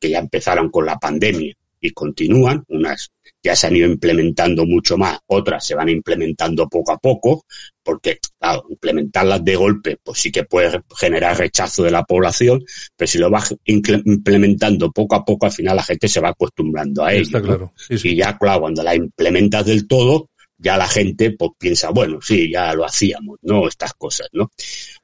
que 0.00 0.10
ya 0.10 0.18
empezaron 0.18 0.68
con 0.68 0.84
la 0.84 0.98
pandemia 0.98 1.54
y 1.80 1.90
continúan, 1.90 2.64
unas 2.68 3.10
ya 3.42 3.56
se 3.56 3.66
han 3.66 3.76
ido 3.76 3.88
implementando 3.88 4.66
mucho 4.66 4.98
más, 4.98 5.18
otras 5.26 5.64
se 5.64 5.74
van 5.74 5.88
implementando 5.88 6.68
poco 6.68 6.92
a 6.92 6.98
poco, 6.98 7.44
porque, 7.82 8.18
claro, 8.38 8.66
implementarlas 8.68 9.42
de 9.42 9.56
golpe, 9.56 9.98
pues 10.02 10.18
sí 10.18 10.30
que 10.30 10.44
puede 10.44 10.82
generar 10.96 11.38
rechazo 11.38 11.84
de 11.84 11.90
la 11.90 12.04
población, 12.04 12.62
pero 12.96 13.10
si 13.10 13.18
lo 13.18 13.30
vas 13.30 13.54
implementando 13.64 14.92
poco 14.92 15.16
a 15.16 15.24
poco, 15.24 15.46
al 15.46 15.52
final 15.52 15.76
la 15.76 15.82
gente 15.82 16.08
se 16.08 16.20
va 16.20 16.30
acostumbrando 16.30 17.04
a 17.04 17.14
ello. 17.14 17.42
claro. 17.42 17.72
Y 17.88 18.14
ya, 18.14 18.36
claro, 18.36 18.60
cuando 18.60 18.82
la 18.82 18.94
implementas 18.94 19.64
del 19.64 19.86
todo, 19.86 20.28
ya 20.58 20.76
la 20.76 20.88
gente 20.88 21.30
pues 21.30 21.52
piensa, 21.58 21.90
bueno, 21.90 22.18
sí, 22.20 22.50
ya 22.52 22.74
lo 22.74 22.84
hacíamos, 22.84 23.38
¿no? 23.42 23.66
Estas 23.66 23.94
cosas, 23.94 24.28
¿no? 24.32 24.50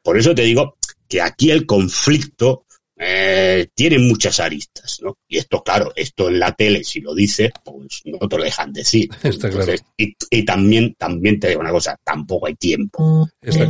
Por 0.03 0.19
eso 0.19 0.35
te 0.35 0.43
digo 0.43 0.77
que 1.09 1.23
aquí 1.23 1.51
el 1.51 1.65
conflicto 1.65 2.66
eh, 2.99 3.69
tiene 3.75 3.99
muchas 3.99 4.41
aristas, 4.41 5.01
¿no? 5.03 5.19
Y 5.29 5.37
esto, 5.37 5.63
claro, 5.63 5.93
esto 5.95 6.29
en 6.29 6.39
la 6.39 6.53
tele, 6.53 6.83
si 6.83 7.01
lo 7.01 7.15
dices, 7.15 7.51
pues 7.63 8.03
no 8.07 8.27
te 8.27 8.39
lo 8.39 8.45
dejan 8.45 8.73
decir. 8.73 9.09
Está 9.23 9.51
claro. 9.51 9.73
y, 9.97 10.45
también, 10.45 10.95
también 10.95 11.39
te 11.39 11.49
digo 11.49 11.61
una 11.61 11.73
cosa, 11.73 11.99
tampoco 12.03 12.47
hay 12.47 12.55
tiempo. 12.55 13.29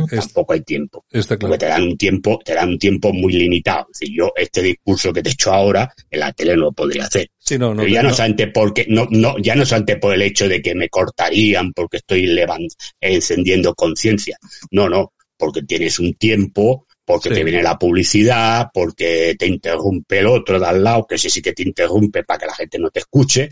tampoco 0.09 0.53
hay 0.53 0.61
tiempo. 0.61 1.03
Está 1.11 1.37
claro. 1.37 1.51
Porque 1.51 1.65
te 1.65 1.69
dan 1.69 1.83
un 1.83 1.97
tiempo, 1.97 2.39
te 2.43 2.53
dan 2.53 2.69
un 2.69 2.79
tiempo 2.79 3.11
muy 3.11 3.33
limitado. 3.33 3.87
Es 3.99 4.09
yo 4.09 4.31
este 4.35 4.61
discurso 4.61 5.11
que 5.11 5.21
te 5.21 5.29
he 5.29 5.33
hecho 5.33 5.51
ahora, 5.51 5.93
en 6.09 6.19
la 6.19 6.31
tele 6.31 6.55
no 6.55 6.63
lo 6.63 6.71
podría 6.71 7.03
hacer. 7.03 7.29
Sí, 7.37 7.57
no, 7.57 7.73
no, 7.73 7.81
Pero 7.81 7.93
ya 7.93 8.03
no, 8.03 8.09
no, 8.09 8.15
solamente 8.15 8.47
porque, 8.47 8.85
no, 8.87 9.07
no, 9.09 9.37
ya 9.39 9.55
no 9.55 9.65
solamente 9.65 9.97
por 9.97 10.13
el 10.13 10.21
hecho 10.21 10.47
de 10.47 10.61
que 10.61 10.73
me 10.73 10.89
cortarían 10.89 11.73
porque 11.73 11.97
estoy 11.97 12.27
levant, 12.27 12.71
encendiendo 13.01 13.75
conciencia. 13.75 14.37
No, 14.71 14.89
no, 14.89 15.13
porque 15.37 15.63
tienes 15.63 15.99
un 15.99 16.13
tiempo 16.13 16.87
porque 17.07 17.29
te 17.29 17.41
viene 17.41 17.63
la 17.63 17.79
publicidad, 17.79 18.69
porque 18.73 19.37
te 19.39 19.47
interrumpe 19.47 20.19
el 20.19 20.27
otro 20.27 20.59
de 20.59 20.65
al 20.65 20.83
lado, 20.83 21.07
que 21.07 21.17
sí 21.17 21.29
sí 21.29 21.41
que 21.41 21.53
te 21.53 21.63
interrumpe 21.63 22.25
para 22.25 22.37
que 22.37 22.45
la 22.47 22.53
gente 22.53 22.77
no 22.77 22.89
te 22.89 22.99
escuche. 22.99 23.49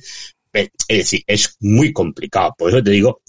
Es 0.51 0.69
decir, 0.89 1.23
es 1.25 1.55
muy 1.61 1.93
complicado. 1.93 2.53
Por 2.57 2.69
eso 2.69 2.83
te 2.83 2.91
digo 2.91 3.21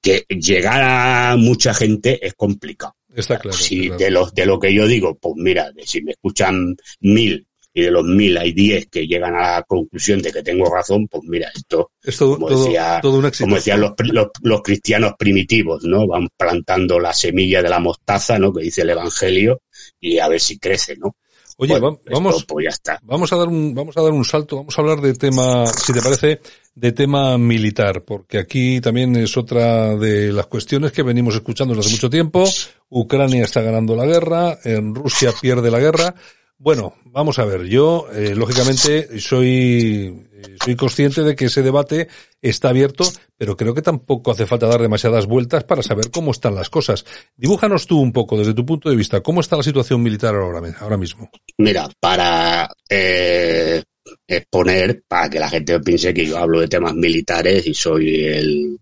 que 0.00 0.24
llegar 0.30 0.80
a 0.82 1.36
mucha 1.36 1.74
gente 1.74 2.26
es 2.26 2.32
complicado. 2.32 2.96
Está 3.14 3.38
claro. 3.38 3.58
Si 3.58 3.84
está 3.84 3.96
claro. 3.98 4.04
de 4.04 4.10
lo, 4.10 4.30
de 4.30 4.46
lo 4.46 4.58
que 4.58 4.72
yo 4.72 4.86
digo, 4.86 5.18
pues 5.18 5.34
mira, 5.36 5.70
si 5.84 6.00
me 6.00 6.12
escuchan 6.12 6.74
mil 7.00 7.46
y 7.76 7.82
de 7.82 7.90
los 7.90 8.04
mil 8.04 8.38
hay 8.38 8.52
diez 8.52 8.86
que 8.86 9.04
llegan 9.06 9.34
a 9.34 9.56
la 9.56 9.62
conclusión 9.64 10.22
de 10.22 10.30
que 10.32 10.42
tengo 10.44 10.72
razón, 10.72 11.08
pues 11.08 11.24
mira, 11.26 11.50
esto, 11.54 11.90
Es 12.02 12.16
todo, 12.16 12.34
como, 12.34 12.46
todo, 12.46 12.64
decía, 12.66 13.00
todo 13.02 13.18
un 13.18 13.26
éxito. 13.26 13.44
como 13.46 13.56
decían 13.56 13.80
los, 13.80 13.92
los, 14.12 14.28
los 14.42 14.62
cristianos 14.62 15.14
primitivos, 15.18 15.82
¿no? 15.84 16.06
Van 16.06 16.28
plantando 16.36 17.00
la 17.00 17.12
semilla 17.12 17.60
de 17.62 17.68
la 17.68 17.80
mostaza, 17.80 18.38
¿no? 18.38 18.52
Que 18.52 18.62
dice 18.62 18.82
el 18.82 18.90
Evangelio, 18.90 19.60
y 20.00 20.18
a 20.20 20.28
ver 20.28 20.40
si 20.40 20.58
crece, 20.58 20.96
¿no? 20.96 21.16
Oye, 21.56 21.72
Bueno, 21.78 21.96
va- 22.04 22.12
vamos, 22.12 22.34
esto, 22.36 22.46
pues 22.54 22.64
ya 22.64 22.70
está. 22.70 22.98
Vamos 23.02 23.32
a 23.32 23.36
dar 23.36 23.46
un, 23.48 23.74
vamos 23.74 23.96
a 23.96 24.02
dar 24.02 24.12
un 24.12 24.24
salto, 24.24 24.56
vamos 24.56 24.76
a 24.76 24.80
hablar 24.80 25.00
de 25.00 25.14
tema, 25.14 25.66
si 25.66 25.92
te 25.92 26.00
parece, 26.02 26.40
de 26.74 26.92
tema 26.92 27.38
militar, 27.38 28.02
porque 28.04 28.38
aquí 28.38 28.80
también 28.80 29.14
es 29.16 29.36
otra 29.36 29.94
de 29.96 30.32
las 30.32 30.46
cuestiones 30.46 30.90
que 30.92 31.02
venimos 31.04 31.34
escuchando 31.34 31.74
desde 31.74 31.86
hace 31.88 31.96
mucho 31.96 32.10
tiempo. 32.10 32.44
Ucrania 32.88 33.44
está 33.44 33.62
ganando 33.62 33.94
la 33.96 34.04
guerra, 34.06 34.58
en 34.64 34.94
Rusia 34.94 35.32
pierde 35.40 35.70
la 35.70 35.78
guerra. 35.80 36.14
Bueno, 36.58 36.94
vamos 37.04 37.38
a 37.38 37.44
ver, 37.44 37.64
yo, 37.64 38.06
eh, 38.12 38.34
lógicamente, 38.34 39.18
soy, 39.20 40.26
eh, 40.32 40.56
soy 40.64 40.76
consciente 40.76 41.22
de 41.22 41.34
que 41.34 41.46
ese 41.46 41.62
debate 41.62 42.08
está 42.40 42.68
abierto, 42.68 43.04
pero 43.36 43.56
creo 43.56 43.74
que 43.74 43.82
tampoco 43.82 44.30
hace 44.30 44.46
falta 44.46 44.68
dar 44.68 44.80
demasiadas 44.80 45.26
vueltas 45.26 45.64
para 45.64 45.82
saber 45.82 46.10
cómo 46.10 46.30
están 46.30 46.54
las 46.54 46.70
cosas. 46.70 47.04
Dibújanos 47.36 47.86
tú 47.86 48.00
un 48.00 48.12
poco, 48.12 48.38
desde 48.38 48.54
tu 48.54 48.64
punto 48.64 48.88
de 48.88 48.96
vista, 48.96 49.20
cómo 49.20 49.40
está 49.40 49.56
la 49.56 49.62
situación 49.64 50.02
militar 50.02 50.34
ahora, 50.34 50.62
ahora 50.78 50.96
mismo. 50.96 51.28
Mira, 51.58 51.90
para 51.98 52.68
eh, 52.88 53.82
exponer, 54.26 55.02
para 55.08 55.28
que 55.28 55.40
la 55.40 55.48
gente 55.48 55.80
piense 55.80 56.14
que 56.14 56.26
yo 56.26 56.38
hablo 56.38 56.60
de 56.60 56.68
temas 56.68 56.94
militares 56.94 57.66
y 57.66 57.74
soy 57.74 58.26
el, 58.26 58.78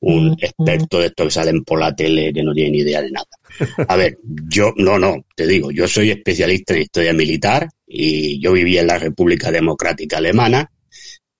un 0.00 0.36
experto 0.40 1.00
de 1.00 1.06
estos 1.06 1.26
que 1.26 1.30
salen 1.30 1.64
por 1.64 1.80
la 1.80 1.94
tele 1.94 2.32
que 2.32 2.42
no 2.42 2.52
tienen 2.52 2.72
ni 2.72 2.78
idea 2.78 3.02
de 3.02 3.10
nada. 3.10 3.26
A 3.88 3.96
ver, 3.96 4.18
yo, 4.22 4.72
no, 4.76 4.98
no, 4.98 5.24
te 5.34 5.46
digo, 5.46 5.70
yo 5.70 5.86
soy 5.88 6.10
especialista 6.10 6.74
en 6.74 6.82
historia 6.82 7.12
militar 7.12 7.68
y 7.86 8.40
yo 8.40 8.52
vivía 8.52 8.80
en 8.80 8.86
la 8.86 8.98
República 8.98 9.50
Democrática 9.50 10.18
Alemana 10.18 10.70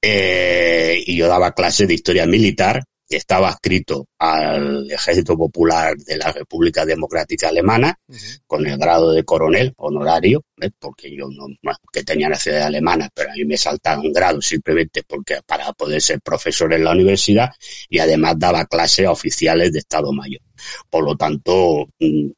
eh, 0.03 1.03
y 1.07 1.17
yo 1.17 1.29
daba 1.29 1.53
clases 1.53 1.89
de 1.89 1.95
historia 1.95 2.27
militar 2.27 2.83
que 3.11 3.17
estaba 3.17 3.51
escrito 3.51 4.07
al 4.21 4.89
Ejército 4.89 5.37
Popular 5.37 5.97
de 5.97 6.17
la 6.17 6.31
República 6.31 6.87
Democrática 6.87 7.49
Alemana 7.49 7.99
con 8.47 8.65
el 8.65 8.79
grado 8.79 9.11
de 9.11 9.25
coronel 9.25 9.75
honorario, 9.79 10.45
¿eh? 10.61 10.71
porque 10.79 11.11
yo 11.11 11.27
no, 11.29 11.49
no, 11.61 11.73
que 11.93 12.05
tenía 12.05 12.29
nacionalidad 12.29 12.69
alemana, 12.69 13.11
pero 13.13 13.31
a 13.31 13.35
mí 13.35 13.45
me 13.45 13.57
saltaron 13.57 14.13
grados 14.13 14.47
simplemente 14.47 15.03
porque 15.03 15.41
para 15.45 15.73
poder 15.73 16.01
ser 16.01 16.21
profesor 16.21 16.73
en 16.73 16.85
la 16.85 16.93
universidad 16.93 17.51
y 17.89 17.99
además 17.99 18.37
daba 18.39 18.65
clases 18.67 19.07
a 19.07 19.11
oficiales 19.11 19.73
de 19.73 19.81
Estado 19.81 20.13
Mayor. 20.13 20.43
Por 20.89 21.05
lo 21.05 21.17
tanto, 21.17 21.89
mm, 21.99 22.31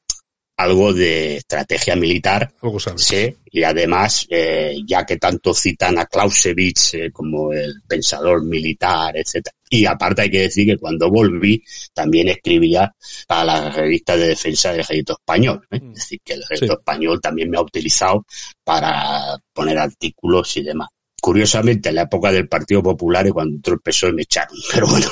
algo 0.62 0.92
de 0.92 1.36
estrategia 1.36 1.96
militar 1.96 2.52
Algo 2.62 2.78
sabes. 2.80 3.02
sé 3.02 3.36
y 3.50 3.62
además 3.62 4.26
eh, 4.30 4.76
ya 4.86 5.04
que 5.04 5.16
tanto 5.18 5.52
citan 5.54 5.98
a 5.98 6.06
Clausewitz 6.06 6.94
eh, 6.94 7.10
como 7.12 7.52
el 7.52 7.82
pensador 7.86 8.44
militar 8.44 9.16
etcétera 9.16 9.54
y 9.68 9.84
aparte 9.86 10.22
hay 10.22 10.30
que 10.30 10.40
decir 10.42 10.66
que 10.66 10.76
cuando 10.78 11.10
volví 11.10 11.62
también 11.94 12.28
escribía 12.28 12.94
para 13.26 13.44
la 13.44 13.70
revista 13.70 14.16
de 14.16 14.28
defensa 14.28 14.70
del 14.72 14.80
ejército 14.80 15.14
español 15.14 15.66
¿eh? 15.70 15.76
es 15.82 15.94
decir 15.94 16.20
que 16.24 16.34
el 16.34 16.42
ejército 16.42 16.72
Sí. 16.74 16.78
español 16.78 17.20
también 17.20 17.50
me 17.50 17.56
ha 17.58 17.62
utilizado 17.62 18.24
para 18.64 19.36
poner 19.52 19.78
artículos 19.78 20.56
y 20.56 20.62
demás 20.62 20.88
Curiosamente, 21.24 21.90
en 21.90 21.94
la 21.94 22.02
época 22.02 22.32
del 22.32 22.48
Partido 22.48 22.82
Popular 22.82 23.24
y 23.24 23.30
cuando 23.30 23.54
entró 23.54 23.74
el 23.74 23.80
PSOE 23.80 24.12
me 24.12 24.22
echaron. 24.22 24.56
Pero 24.74 24.88
bueno, 24.88 25.06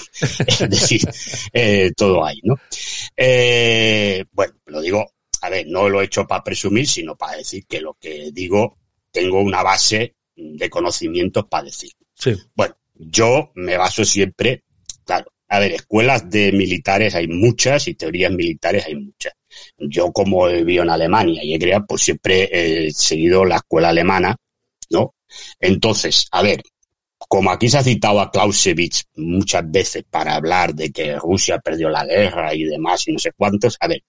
es 0.44 0.58
decir, 0.68 1.02
eh, 1.52 1.92
todo 1.96 2.26
hay, 2.26 2.40
¿no? 2.42 2.56
Eh, 3.16 4.24
bueno, 4.32 4.54
lo 4.66 4.80
digo, 4.80 5.12
a 5.40 5.50
ver, 5.50 5.66
no 5.66 5.88
lo 5.88 6.00
he 6.00 6.04
hecho 6.04 6.26
para 6.26 6.44
presumir, 6.44 6.86
sino 6.86 7.16
para 7.16 7.36
decir 7.36 7.66
que 7.66 7.80
lo 7.80 7.94
que 7.94 8.30
digo, 8.32 8.78
tengo 9.10 9.40
una 9.40 9.62
base 9.62 10.16
de 10.36 10.70
conocimientos 10.70 11.46
para 11.48 11.64
decir. 11.64 11.90
Sí. 12.14 12.34
Bueno, 12.54 12.76
yo 12.94 13.52
me 13.54 13.76
baso 13.76 14.04
siempre, 14.04 14.64
claro, 15.04 15.32
a 15.48 15.58
ver, 15.58 15.72
escuelas 15.72 16.30
de 16.30 16.52
militares 16.52 17.14
hay 17.14 17.26
muchas 17.28 17.88
y 17.88 17.94
teorías 17.94 18.32
militares 18.32 18.86
hay 18.86 18.94
muchas. 18.94 19.32
Yo 19.78 20.12
como 20.12 20.48
he 20.48 20.58
vivido 20.58 20.84
en 20.84 20.90
Alemania 20.90 21.42
y 21.42 21.54
he 21.54 21.58
creado, 21.58 21.86
pues 21.88 22.02
siempre 22.02 22.48
he 22.52 22.92
seguido 22.92 23.44
la 23.44 23.56
escuela 23.56 23.88
alemana 23.88 24.36
¿no? 24.90 25.14
Entonces, 25.60 26.26
a 26.32 26.42
ver, 26.42 26.62
como 27.16 27.50
aquí 27.50 27.68
se 27.68 27.78
ha 27.78 27.82
citado 27.82 28.20
a 28.20 28.30
Clausewitz 28.30 29.04
muchas 29.16 29.70
veces 29.70 30.04
para 30.08 30.34
hablar 30.34 30.74
de 30.74 30.90
que 30.90 31.16
Rusia 31.16 31.58
perdió 31.60 31.88
la 31.88 32.04
guerra 32.04 32.54
y 32.54 32.64
demás 32.64 33.06
y 33.06 33.12
no 33.12 33.18
sé 33.18 33.32
cuántos, 33.32 33.76
a 33.80 33.88
ver, 33.88 34.02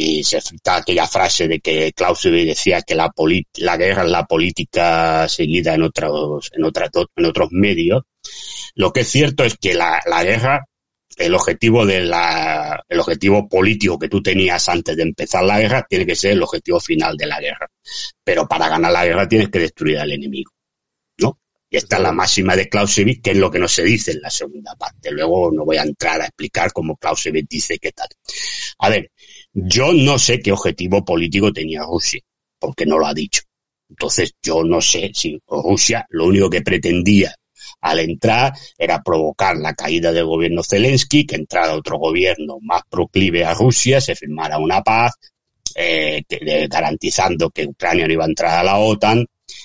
y 0.00 0.24
se 0.24 0.40
cita 0.40 0.76
aquella 0.76 1.06
frase 1.06 1.46
de 1.46 1.60
que 1.60 1.92
Clausewitz 1.92 2.46
decía 2.46 2.80
que 2.80 2.94
la, 2.94 3.12
la 3.58 3.76
guerra 3.76 4.04
es 4.04 4.10
la 4.10 4.24
política 4.24 5.28
seguida 5.28 5.74
en 5.74 5.82
otros, 5.82 6.50
en, 6.54 6.64
en 6.64 7.24
otros 7.26 7.48
medios. 7.50 8.04
Lo 8.74 8.92
que 8.92 9.00
es 9.00 9.08
cierto 9.08 9.44
es 9.44 9.58
que 9.58 9.74
la, 9.74 10.00
la 10.06 10.24
guerra, 10.24 10.64
el 11.18 11.34
objetivo 11.34 11.84
de 11.84 12.00
la, 12.00 12.82
el 12.88 12.98
objetivo 12.98 13.46
político 13.46 13.98
que 13.98 14.08
tú 14.08 14.22
tenías 14.22 14.70
antes 14.70 14.96
de 14.96 15.02
empezar 15.02 15.44
la 15.44 15.60
guerra 15.60 15.86
tiene 15.86 16.06
que 16.06 16.16
ser 16.16 16.32
el 16.32 16.42
objetivo 16.42 16.80
final 16.80 17.14
de 17.18 17.26
la 17.26 17.38
guerra. 17.38 17.66
Pero 18.24 18.48
para 18.48 18.68
ganar 18.68 18.92
la 18.92 19.04
guerra 19.04 19.28
tienes 19.28 19.50
que 19.50 19.58
destruir 19.58 19.98
al 19.98 20.12
enemigo. 20.12 20.50
¿No? 21.18 21.38
Y 21.68 21.76
esta 21.76 21.96
es 21.96 22.02
la 22.02 22.12
máxima 22.12 22.56
de 22.56 22.70
Clausewitz, 22.70 23.20
que 23.22 23.32
es 23.32 23.36
lo 23.36 23.50
que 23.50 23.58
no 23.58 23.68
se 23.68 23.82
dice 23.84 24.12
en 24.12 24.22
la 24.22 24.30
segunda 24.30 24.74
parte. 24.76 25.10
Luego 25.10 25.52
no 25.52 25.66
voy 25.66 25.76
a 25.76 25.82
entrar 25.82 26.22
a 26.22 26.26
explicar 26.26 26.72
cómo 26.72 26.96
Clausewitz 26.96 27.48
dice 27.50 27.78
qué 27.78 27.92
tal. 27.92 28.08
A 28.78 28.88
ver, 28.88 29.10
yo 29.52 29.92
no 29.92 30.18
sé 30.18 30.40
qué 30.40 30.52
objetivo 30.52 31.04
político 31.04 31.52
tenía 31.52 31.82
Rusia, 31.82 32.20
porque 32.58 32.86
no 32.86 32.98
lo 32.98 33.06
ha 33.06 33.14
dicho. 33.14 33.42
Entonces 33.88 34.34
yo 34.42 34.62
no 34.62 34.80
sé 34.80 35.10
si 35.12 35.38
Rusia 35.46 36.06
lo 36.10 36.26
único 36.26 36.48
que 36.48 36.62
pretendía 36.62 37.34
al 37.80 37.98
entrar 38.00 38.52
era 38.78 39.02
provocar 39.02 39.56
la 39.56 39.74
caída 39.74 40.12
del 40.12 40.26
gobierno 40.26 40.62
Zelensky, 40.62 41.26
que 41.26 41.36
entrara 41.36 41.74
otro 41.74 41.98
gobierno 41.98 42.58
más 42.62 42.82
proclive 42.88 43.44
a 43.44 43.54
Rusia, 43.54 44.00
se 44.00 44.14
firmara 44.14 44.58
una 44.58 44.82
paz, 44.82 45.14
eh, 45.74 46.22
garantizando 46.68 47.50
que 47.50 47.66
Ucrania 47.66 48.06
no 48.06 48.12
iba 48.12 48.24
a 48.24 48.28
entrar 48.28 48.58
a 48.58 48.64
la 48.64 48.78
OTAN 48.78 49.24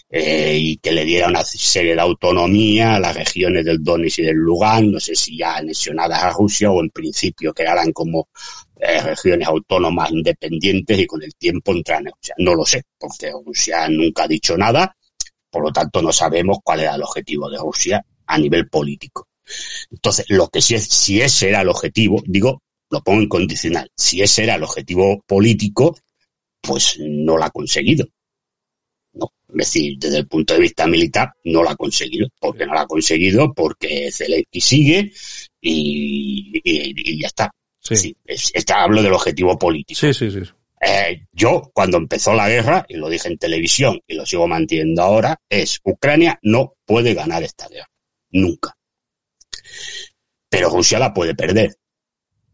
eh, 0.10 0.58
y 0.60 0.78
que 0.78 0.92
le 0.92 1.06
diera 1.06 1.28
una 1.28 1.44
serie 1.44 1.96
de 1.96 2.02
autonomía 2.02 2.96
a 2.96 3.00
las 3.00 3.16
regiones 3.16 3.66
del 3.66 3.84
Donetsk 3.84 4.20
y 4.20 4.24
del 4.24 4.36
Lugan, 4.36 4.92
no 4.92 5.00
sé 5.00 5.16
si 5.16 5.38
ya 5.38 5.58
anexionadas 5.58 6.24
a 6.24 6.32
Rusia 6.32 6.72
o 6.72 6.82
en 6.82 6.90
principio 6.90 7.54
quedaran 7.54 7.92
como 7.92 8.30
eh, 8.78 9.02
regiones 9.02 9.48
autónomas 9.48 10.12
independientes 10.12 11.00
y 11.00 11.06
con 11.06 11.24
el 11.24 11.34
tiempo 11.36 11.72
entran. 11.72 12.08
O 12.08 12.18
sea, 12.20 12.36
no 12.40 12.56
lo 12.56 12.66
sé, 12.66 12.84
porque 12.98 13.32
Rusia 13.32 13.88
nunca 13.90 14.24
ha 14.24 14.28
dicho 14.28 14.58
nada, 14.58 14.96
por 15.50 15.64
lo 15.64 15.72
tanto 15.72 16.02
no 16.02 16.12
sabemos 16.12 16.58
cuál 16.64 16.82
era 16.82 16.96
el 16.96 17.04
objetivo 17.04 17.50
de 17.50 17.58
Rusia 17.58 18.06
a 18.26 18.38
nivel 18.38 18.68
político. 18.68 19.28
Entonces, 19.92 20.26
lo 20.30 20.50
que 20.50 20.62
sí 20.62 20.76
es, 20.76 20.86
si 20.86 21.22
ese 21.22 21.50
era 21.50 21.62
el 21.62 21.70
objetivo, 21.70 22.22
digo, 22.26 22.62
lo 22.90 23.02
pongo 23.02 23.22
en 23.22 23.30
condicional, 23.30 23.90
si 23.96 24.22
ese 24.22 24.44
era 24.44 24.56
el 24.56 24.64
objetivo 24.64 25.24
político, 25.26 25.98
pues 26.62 26.98
no 27.00 27.38
lo 27.38 27.44
ha 27.44 27.52
conseguido. 27.52 28.08
No, 29.14 29.32
es 29.50 29.56
decir, 29.56 29.98
desde 29.98 30.18
el 30.18 30.28
punto 30.28 30.54
de 30.54 30.60
vista 30.60 30.88
militar, 30.88 31.32
no 31.46 31.64
lo 31.64 31.70
ha 31.70 31.76
conseguido. 31.76 32.28
¿Por 32.40 32.58
qué 32.58 32.66
no 32.66 32.74
lo 32.74 32.80
ha 32.80 32.88
conseguido? 32.88 33.54
Porque 33.54 34.12
Zelensky 34.12 34.60
sigue 34.60 35.14
y 35.62 37.22
ya 37.22 37.28
está. 37.28 37.52
Sí. 37.94 38.18
hablo 38.74 39.02
del 39.02 39.14
objetivo 39.14 39.58
político. 39.58 40.00
Sí, 40.00 40.14
sí, 40.14 40.32
sí. 40.32 40.40
Eh, 40.82 41.26
yo, 41.32 41.72
cuando 41.74 41.98
empezó 41.98 42.34
la 42.34 42.50
guerra, 42.50 42.86
y 42.88 42.96
lo 42.96 43.10
dije 43.10 43.28
en 43.28 43.38
televisión 43.38 44.02
y 44.08 44.16
lo 44.16 44.26
sigo 44.26 44.48
manteniendo 44.48 45.02
ahora, 45.02 45.40
es 45.50 45.80
Ucrania 45.84 46.40
no 46.44 46.76
puede 46.86 47.14
ganar 47.14 47.44
esta 47.44 47.68
guerra. 47.68 47.90
Nunca. 48.32 48.76
Pero 50.50 50.70
Rusia 50.70 51.00
la 51.00 51.14
puede 51.14 51.36
perder. 51.36 51.76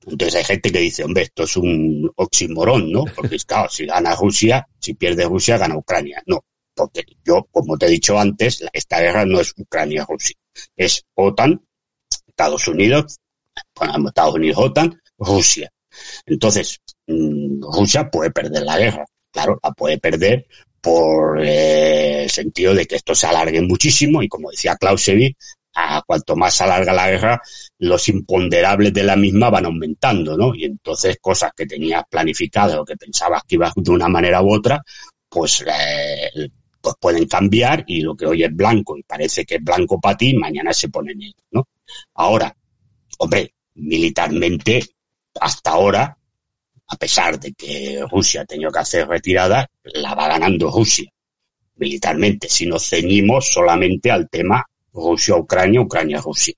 Entonces 0.06 0.36
hay 0.36 0.44
gente 0.44 0.72
que 0.72 0.80
dice, 0.80 1.04
hombre, 1.04 1.24
esto 1.24 1.44
es 1.44 1.58
un 1.58 2.12
oximorón, 2.16 2.92
¿no? 2.92 3.06
Porque 3.16 3.38
claro, 3.48 3.70
si 3.70 3.86
gana 3.86 4.16
Rusia, 4.16 4.68
si 4.80 4.94
pierde 4.94 5.26
Rusia, 5.26 5.58
gana 5.58 5.78
Ucrania. 5.78 6.22
No, 6.26 6.44
porque 6.76 7.04
yo, 7.24 7.48
como 7.52 7.78
te 7.78 7.86
he 7.86 7.90
dicho 7.90 8.20
antes, 8.20 8.64
esta 8.74 9.00
guerra 9.00 9.26
no 9.26 9.40
es 9.40 9.54
Ucrania-Rusia. 9.58 10.36
Es 10.76 11.06
OTAN, 11.16 11.62
Estados 12.28 12.68
Unidos, 12.68 13.20
bueno, 13.76 14.08
Estados 14.08 14.36
Unidos, 14.36 14.58
OTAN, 14.58 15.01
Rusia. 15.22 15.72
Entonces, 16.26 16.80
mm, 17.08 17.62
Rusia 17.62 18.10
puede 18.10 18.32
perder 18.32 18.64
la 18.64 18.78
guerra. 18.78 19.06
Claro, 19.32 19.60
la 19.64 19.72
puede 19.72 19.98
perder 19.98 20.48
por 20.82 21.40
eh, 21.42 22.24
el 22.24 22.30
sentido 22.30 22.74
de 22.74 22.86
que 22.86 22.96
esto 22.96 23.14
se 23.16 23.28
alargue 23.28 23.62
muchísimo 23.62 24.22
y 24.24 24.28
como 24.28 24.50
decía 24.50 24.76
Clausewitz, 24.76 25.38
a 25.74 26.02
cuanto 26.06 26.36
más 26.36 26.56
se 26.56 26.64
alarga 26.66 26.92
la 26.92 27.10
guerra, 27.10 27.42
los 27.78 28.10
imponderables 28.10 28.94
de 28.94 29.04
la 29.04 29.16
misma 29.16 29.50
van 29.50 29.66
aumentando, 29.66 30.36
¿no? 30.36 30.54
Y 30.54 30.66
entonces 30.66 31.18
cosas 31.22 31.52
que 31.56 31.66
tenías 31.66 32.04
planificadas 32.10 32.78
o 32.78 32.84
que 32.84 32.98
pensabas 32.98 33.44
que 33.48 33.56
ibas 33.56 33.74
de 33.76 33.92
una 33.92 34.10
manera 34.10 34.42
u 34.42 34.54
otra, 34.54 34.84
pues, 35.30 35.64
eh, 35.66 36.50
pues 36.82 36.96
pueden 37.00 37.28
cambiar 37.28 37.86
y 37.88 38.02
lo 38.02 38.16
que 38.16 38.26
hoy 38.26 38.44
es 38.44 38.54
blanco 38.54 38.98
y 38.98 39.04
parece 39.04 39.46
que 39.46 39.56
es 39.56 39.64
blanco 39.64 40.00
para 40.02 40.18
ti, 40.18 40.36
mañana 40.36 40.74
se 40.74 40.90
pone 40.90 41.16
negro, 41.16 41.44
¿no? 41.52 41.68
Ahora, 42.16 42.54
hombre, 43.20 43.54
militarmente 43.76 44.84
hasta 45.40 45.72
ahora, 45.72 46.18
a 46.88 46.96
pesar 46.98 47.40
de 47.40 47.54
que 47.54 48.04
Rusia 48.10 48.42
ha 48.42 48.46
tenido 48.46 48.72
que 48.72 48.80
hacer 48.80 49.08
retirada, 49.08 49.70
la 49.84 50.14
va 50.14 50.28
ganando 50.28 50.70
Rusia 50.70 51.12
militarmente, 51.82 52.48
si 52.48 52.68
nos 52.68 52.88
ceñimos 52.88 53.48
solamente 53.52 54.12
al 54.12 54.30
tema 54.30 54.64
Rusia-Ucrania, 54.94 55.82
Ucrania-Rusia. 55.82 56.54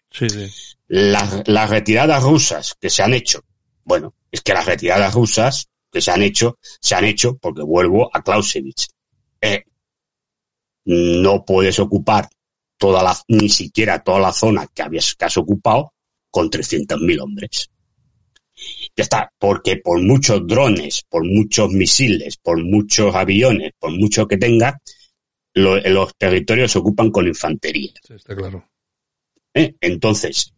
Las, 0.87 1.47
las 1.47 1.69
retiradas 1.69 2.21
rusas 2.21 2.75
que 2.79 2.89
se 2.89 3.03
han 3.03 3.13
hecho, 3.13 3.41
bueno, 3.85 4.13
es 4.29 4.41
que 4.41 4.53
las 4.53 4.65
retiradas 4.65 5.13
rusas 5.13 5.69
que 5.91 6.01
se 6.01 6.11
han 6.11 6.23
hecho, 6.23 6.57
se 6.61 6.95
han 6.95 7.05
hecho 7.05 7.37
porque 7.37 7.61
vuelvo 7.61 8.09
a 8.11 8.21
Clausewitz. 8.21 8.89
Eh, 9.39 9.63
no 10.85 11.45
puedes 11.45 11.79
ocupar 11.79 12.27
toda 12.77 13.01
la, 13.01 13.17
ni 13.29 13.47
siquiera 13.47 14.03
toda 14.03 14.19
la 14.19 14.33
zona 14.33 14.67
que, 14.67 14.81
habías, 14.81 15.15
que 15.15 15.25
has 15.25 15.37
ocupado 15.37 15.93
con 16.29 16.49
300.000 16.49 17.21
hombres. 17.21 17.69
Ya 18.95 19.03
está, 19.03 19.31
porque 19.39 19.77
por 19.77 20.01
muchos 20.01 20.45
drones, 20.45 21.03
por 21.09 21.25
muchos 21.25 21.69
misiles, 21.71 22.37
por 22.37 22.63
muchos 22.63 23.15
aviones, 23.15 23.71
por 23.79 23.91
mucho 23.91 24.27
que 24.27 24.37
tenga, 24.37 24.79
los 25.55 26.15
territorios 26.17 26.71
se 26.71 26.79
ocupan 26.79 27.11
con 27.11 27.27
infantería. 27.27 27.91
está 28.09 28.35
claro. 28.35 28.67
¿Eh? 29.53 29.75
Entonces, 29.81 30.53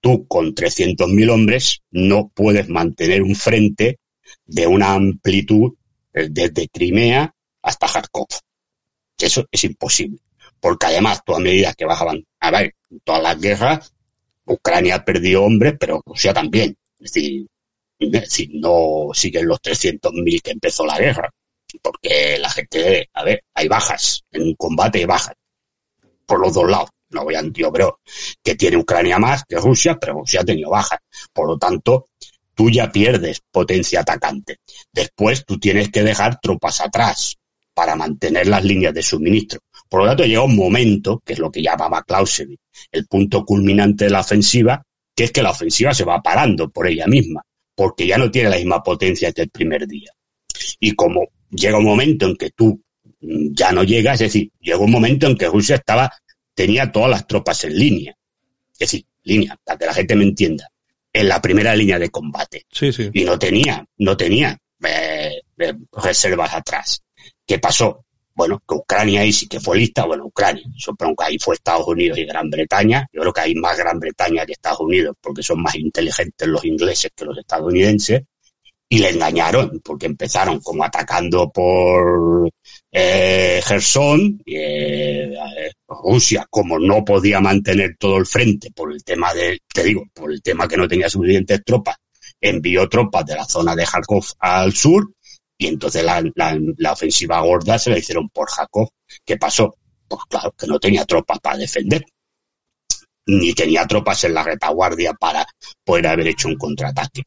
tú 0.00 0.26
con 0.26 0.54
300.000 0.54 1.30
hombres 1.30 1.82
no 1.90 2.30
puedes 2.34 2.68
mantener 2.68 3.22
un 3.22 3.34
frente 3.34 3.98
de 4.44 4.66
una 4.66 4.94
amplitud 4.94 5.74
eh, 6.12 6.28
desde 6.30 6.68
Crimea 6.68 7.34
hasta 7.62 7.88
Kharkov. 7.88 8.28
Eso 9.18 9.44
es 9.50 9.64
imposible. 9.64 10.18
Porque 10.60 10.86
además, 10.86 11.22
tú 11.24 11.34
a 11.34 11.40
medida 11.40 11.74
que 11.74 11.84
bajaban, 11.84 12.24
a 12.40 12.50
ver, 12.50 12.74
todas 13.04 13.22
las 13.22 13.40
guerras, 13.40 13.94
Ucrania 14.44 15.04
perdió 15.04 15.44
hombres, 15.44 15.74
pero 15.78 16.02
Rusia 16.04 16.32
también. 16.32 16.76
Es 16.98 17.12
decir, 17.12 17.46
si 18.26 18.48
no 18.54 19.08
siguen 19.12 19.46
los 19.46 19.60
300.000 19.60 20.42
que 20.42 20.50
empezó 20.52 20.86
la 20.86 20.98
guerra, 20.98 21.30
porque 21.82 22.38
la 22.38 22.50
gente, 22.50 23.10
a 23.12 23.24
ver, 23.24 23.44
hay 23.54 23.68
bajas, 23.68 24.24
en 24.32 24.54
combate 24.54 24.98
hay 24.98 25.04
bajas, 25.04 25.34
por 26.26 26.40
los 26.40 26.54
dos 26.54 26.70
lados. 26.70 26.90
No 27.10 27.24
voy 27.24 27.36
a, 27.36 27.42
yo 27.42 27.72
que 28.42 28.54
tiene 28.54 28.76
Ucrania 28.76 29.18
más 29.18 29.44
que 29.48 29.56
Rusia, 29.56 29.96
pero 29.98 30.12
Rusia 30.12 30.42
ha 30.42 30.44
tenido 30.44 30.68
bajas. 30.68 30.98
Por 31.32 31.48
lo 31.48 31.56
tanto, 31.56 32.10
tú 32.54 32.70
ya 32.70 32.92
pierdes 32.92 33.40
potencia 33.50 34.00
atacante. 34.00 34.58
Después 34.92 35.46
tú 35.46 35.58
tienes 35.58 35.90
que 35.90 36.02
dejar 36.02 36.38
tropas 36.38 36.82
atrás 36.82 37.36
para 37.72 37.96
mantener 37.96 38.46
las 38.48 38.62
líneas 38.62 38.92
de 38.92 39.02
suministro. 39.02 39.60
Por 39.88 40.00
lo 40.00 40.08
tanto, 40.08 40.24
llega 40.24 40.42
un 40.42 40.56
momento, 40.56 41.22
que 41.24 41.32
es 41.32 41.38
lo 41.38 41.50
que 41.50 41.62
llamaba 41.62 42.02
Clausewitz, 42.02 42.60
el 42.92 43.06
punto 43.06 43.44
culminante 43.44 44.04
de 44.04 44.10
la 44.10 44.20
ofensiva, 44.20 44.82
que 45.14 45.24
es 45.24 45.32
que 45.32 45.42
la 45.42 45.52
ofensiva 45.52 45.94
se 45.94 46.04
va 46.04 46.20
parando 46.20 46.68
por 46.68 46.88
ella 46.88 47.06
misma, 47.06 47.42
porque 47.78 48.08
ya 48.08 48.18
no 48.18 48.28
tiene 48.28 48.50
la 48.50 48.56
misma 48.56 48.82
potencia 48.82 49.30
que 49.30 49.42
el 49.42 49.50
primer 49.50 49.86
día. 49.86 50.10
Y 50.80 50.96
como 50.96 51.28
llega 51.48 51.78
un 51.78 51.84
momento 51.84 52.26
en 52.26 52.34
que 52.34 52.50
tú 52.50 52.82
mm, 53.20 53.54
ya 53.54 53.70
no 53.70 53.84
llegas, 53.84 54.20
es 54.20 54.32
decir, 54.32 54.50
llega 54.58 54.78
un 54.78 54.90
momento 54.90 55.28
en 55.28 55.36
que 55.36 55.46
Rusia 55.46 55.76
estaba, 55.76 56.10
tenía 56.54 56.90
todas 56.90 57.08
las 57.08 57.28
tropas 57.28 57.62
en 57.62 57.78
línea. 57.78 58.16
Es 58.72 58.78
decir, 58.80 59.04
línea, 59.22 59.56
para 59.62 59.78
que 59.78 59.86
la 59.86 59.94
gente 59.94 60.16
me 60.16 60.24
entienda, 60.24 60.68
en 61.12 61.28
la 61.28 61.40
primera 61.40 61.76
línea 61.76 62.00
de 62.00 62.10
combate. 62.10 62.66
Sí, 62.72 62.92
sí. 62.92 63.10
Y 63.12 63.22
no 63.22 63.38
tenía, 63.38 63.86
no 63.98 64.16
tenía 64.16 64.58
eh, 64.84 65.40
eh, 65.58 65.74
reservas 65.92 66.54
atrás. 66.54 67.04
¿Qué 67.46 67.60
pasó? 67.60 68.06
Bueno, 68.38 68.62
que 68.66 68.76
Ucrania 68.76 69.22
ahí 69.22 69.32
sí 69.32 69.48
que 69.48 69.58
fue 69.58 69.78
lista, 69.78 70.06
bueno, 70.06 70.26
Ucrania, 70.26 70.62
supongo 70.76 71.16
que 71.16 71.24
ahí 71.24 71.38
fue 71.40 71.56
Estados 71.56 71.88
Unidos 71.88 72.18
y 72.18 72.24
Gran 72.24 72.48
Bretaña, 72.48 73.04
yo 73.12 73.22
creo 73.22 73.32
que 73.32 73.40
hay 73.40 73.54
más 73.56 73.76
Gran 73.76 73.98
Bretaña 73.98 74.46
que 74.46 74.52
Estados 74.52 74.78
Unidos, 74.78 75.16
porque 75.20 75.42
son 75.42 75.60
más 75.60 75.74
inteligentes 75.74 76.46
los 76.46 76.64
ingleses 76.64 77.10
que 77.16 77.24
los 77.24 77.36
estadounidenses, 77.36 78.22
y 78.88 78.98
le 79.00 79.10
engañaron, 79.10 79.80
porque 79.84 80.06
empezaron 80.06 80.60
como 80.60 80.84
atacando 80.84 81.50
por 81.50 82.48
eh, 82.92 83.60
Gerson, 83.64 84.40
eh, 84.46 85.34
Rusia, 85.88 86.46
como 86.48 86.78
no 86.78 87.04
podía 87.04 87.40
mantener 87.40 87.96
todo 87.98 88.18
el 88.18 88.26
frente 88.26 88.70
por 88.70 88.92
el 88.92 89.02
tema 89.02 89.34
de, 89.34 89.58
te 89.74 89.82
digo, 89.82 90.04
por 90.14 90.30
el 90.30 90.40
tema 90.40 90.68
que 90.68 90.76
no 90.76 90.86
tenía 90.86 91.10
suficientes 91.10 91.60
tropas, 91.64 91.96
envió 92.40 92.88
tropas 92.88 93.26
de 93.26 93.34
la 93.34 93.44
zona 93.44 93.74
de 93.74 93.84
Kharkov 93.84 94.24
al 94.38 94.72
sur, 94.72 95.10
y 95.58 95.66
entonces 95.66 96.04
la, 96.04 96.24
la, 96.34 96.92
ofensiva 96.92 97.40
gorda 97.40 97.78
se 97.78 97.90
la 97.90 97.98
hicieron 97.98 98.28
por 98.28 98.48
Jacob. 98.48 98.88
¿Qué 99.24 99.36
pasó? 99.36 99.74
Pues 100.06 100.22
claro, 100.28 100.54
que 100.56 100.68
no 100.68 100.78
tenía 100.78 101.04
tropas 101.04 101.40
para 101.40 101.58
defender. 101.58 102.06
Ni 103.26 103.52
tenía 103.52 103.84
tropas 103.84 104.22
en 104.24 104.34
la 104.34 104.44
retaguardia 104.44 105.12
para 105.14 105.44
poder 105.84 106.06
haber 106.06 106.28
hecho 106.28 106.48
un 106.48 106.56
contraataque. 106.56 107.22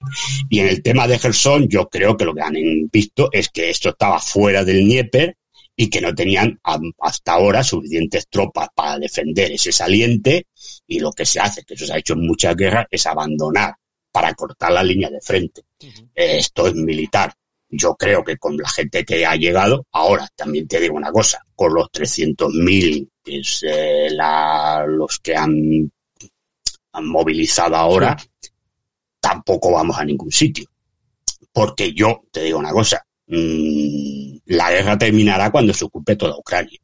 Y 0.49 0.59
en 0.59 0.67
el 0.67 0.81
tema 0.81 1.07
de 1.07 1.19
Gerson, 1.19 1.67
yo 1.67 1.89
creo 1.89 2.15
que 2.15 2.25
lo 2.25 2.33
que 2.33 2.41
han 2.41 2.55
visto 2.91 3.29
es 3.33 3.49
que 3.49 3.69
esto 3.69 3.89
estaba 3.89 4.17
fuera 4.19 4.63
del 4.63 4.85
Dnieper 4.85 5.35
y 5.75 5.89
que 5.89 6.01
no 6.01 6.15
tenían 6.15 6.59
hasta 6.99 7.33
ahora 7.33 7.63
suficientes 7.63 8.27
tropas 8.29 8.69
para 8.73 8.97
defender 8.97 9.51
ese 9.51 9.73
saliente 9.73 10.47
y 10.87 10.99
lo 10.99 11.11
que 11.11 11.25
se 11.25 11.39
hace, 11.39 11.63
que 11.63 11.73
eso 11.73 11.85
se 11.85 11.93
ha 11.93 11.97
hecho 11.97 12.13
en 12.13 12.25
muchas 12.25 12.55
guerras, 12.55 12.87
es 12.89 13.05
abandonar 13.05 13.75
para 14.11 14.33
cortar 14.33 14.71
la 14.71 14.83
línea 14.83 15.09
de 15.09 15.21
frente. 15.21 15.63
Esto 16.15 16.67
es 16.67 16.75
militar. 16.75 17.33
Yo 17.73 17.95
creo 17.95 18.21
que 18.23 18.37
con 18.37 18.57
la 18.57 18.67
gente 18.67 19.05
que 19.05 19.25
ha 19.25 19.35
llegado, 19.37 19.87
ahora 19.93 20.27
también 20.35 20.67
te 20.67 20.79
digo 20.79 20.95
una 20.95 21.11
cosa, 21.11 21.41
con 21.55 21.73
los 21.73 21.87
300.000, 21.87 23.09
que 23.23 23.39
es 23.39 23.63
eh, 23.63 24.09
la, 24.11 24.85
los 24.85 25.19
que 25.19 25.35
han, 25.35 25.89
han 26.91 27.07
movilizado 27.07 27.77
ahora, 27.77 28.17
tampoco 29.21 29.71
vamos 29.71 29.97
a 29.97 30.03
ningún 30.03 30.31
sitio. 30.31 30.65
Porque 31.53 31.93
yo 31.93 32.23
te 32.29 32.43
digo 32.43 32.59
una 32.59 32.71
cosa, 32.71 33.05
mmm, 33.27 34.37
la 34.47 34.71
guerra 34.71 34.97
terminará 34.97 35.49
cuando 35.49 35.73
se 35.73 35.85
ocupe 35.85 36.17
toda 36.17 36.37
Ucrania. 36.37 36.79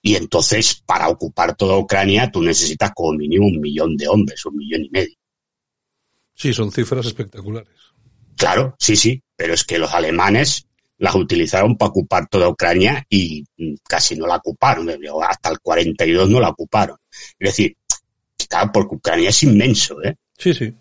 Y 0.00 0.14
entonces, 0.14 0.80
para 0.86 1.08
ocupar 1.08 1.56
toda 1.56 1.76
Ucrania, 1.76 2.30
tú 2.30 2.40
necesitas 2.40 2.92
como 2.94 3.18
mínimo 3.18 3.46
un 3.46 3.60
millón 3.60 3.96
de 3.96 4.06
hombres, 4.06 4.46
un 4.46 4.56
millón 4.56 4.84
y 4.84 4.90
medio. 4.90 5.16
Sí, 6.34 6.52
son 6.52 6.70
cifras 6.70 7.06
espectaculares. 7.06 7.74
Claro, 8.36 8.76
sí, 8.78 8.96
sí, 8.96 9.22
pero 9.34 9.54
es 9.54 9.64
que 9.64 9.78
los 9.78 9.92
alemanes 9.92 10.66
las 10.98 11.14
utilizaron 11.14 11.76
para 11.76 11.90
ocupar 11.90 12.26
toda 12.28 12.48
Ucrania 12.48 13.04
y 13.08 13.44
casi 13.88 14.16
no 14.16 14.26
la 14.26 14.36
ocuparon, 14.36 14.88
hasta 15.28 15.50
el 15.50 15.60
42 15.60 16.28
no 16.28 16.40
la 16.40 16.50
ocuparon. 16.50 16.96
Es 17.38 17.50
decir, 17.50 17.76
claro, 18.48 18.70
porque 18.72 18.96
Ucrania 18.96 19.30
es 19.30 19.42
inmenso, 19.42 20.02
¿eh? 20.02 20.16
Sí, 20.38 20.54
sí. 20.54 20.74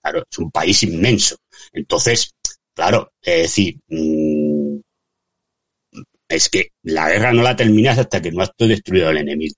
Claro, 0.00 0.24
es 0.30 0.38
un 0.38 0.50
país 0.50 0.82
inmenso. 0.84 1.36
Entonces, 1.72 2.34
claro, 2.74 3.12
es 3.20 3.42
decir, 3.42 3.78
mmm, 3.88 4.78
es 6.28 6.48
que 6.48 6.72
la 6.82 7.08
guerra 7.08 7.32
no 7.32 7.42
la 7.42 7.56
terminas 7.56 7.98
hasta 7.98 8.20
que 8.20 8.30
no 8.30 8.42
has 8.42 8.50
destruido 8.58 9.08
al 9.08 9.18
enemigo. 9.18 9.54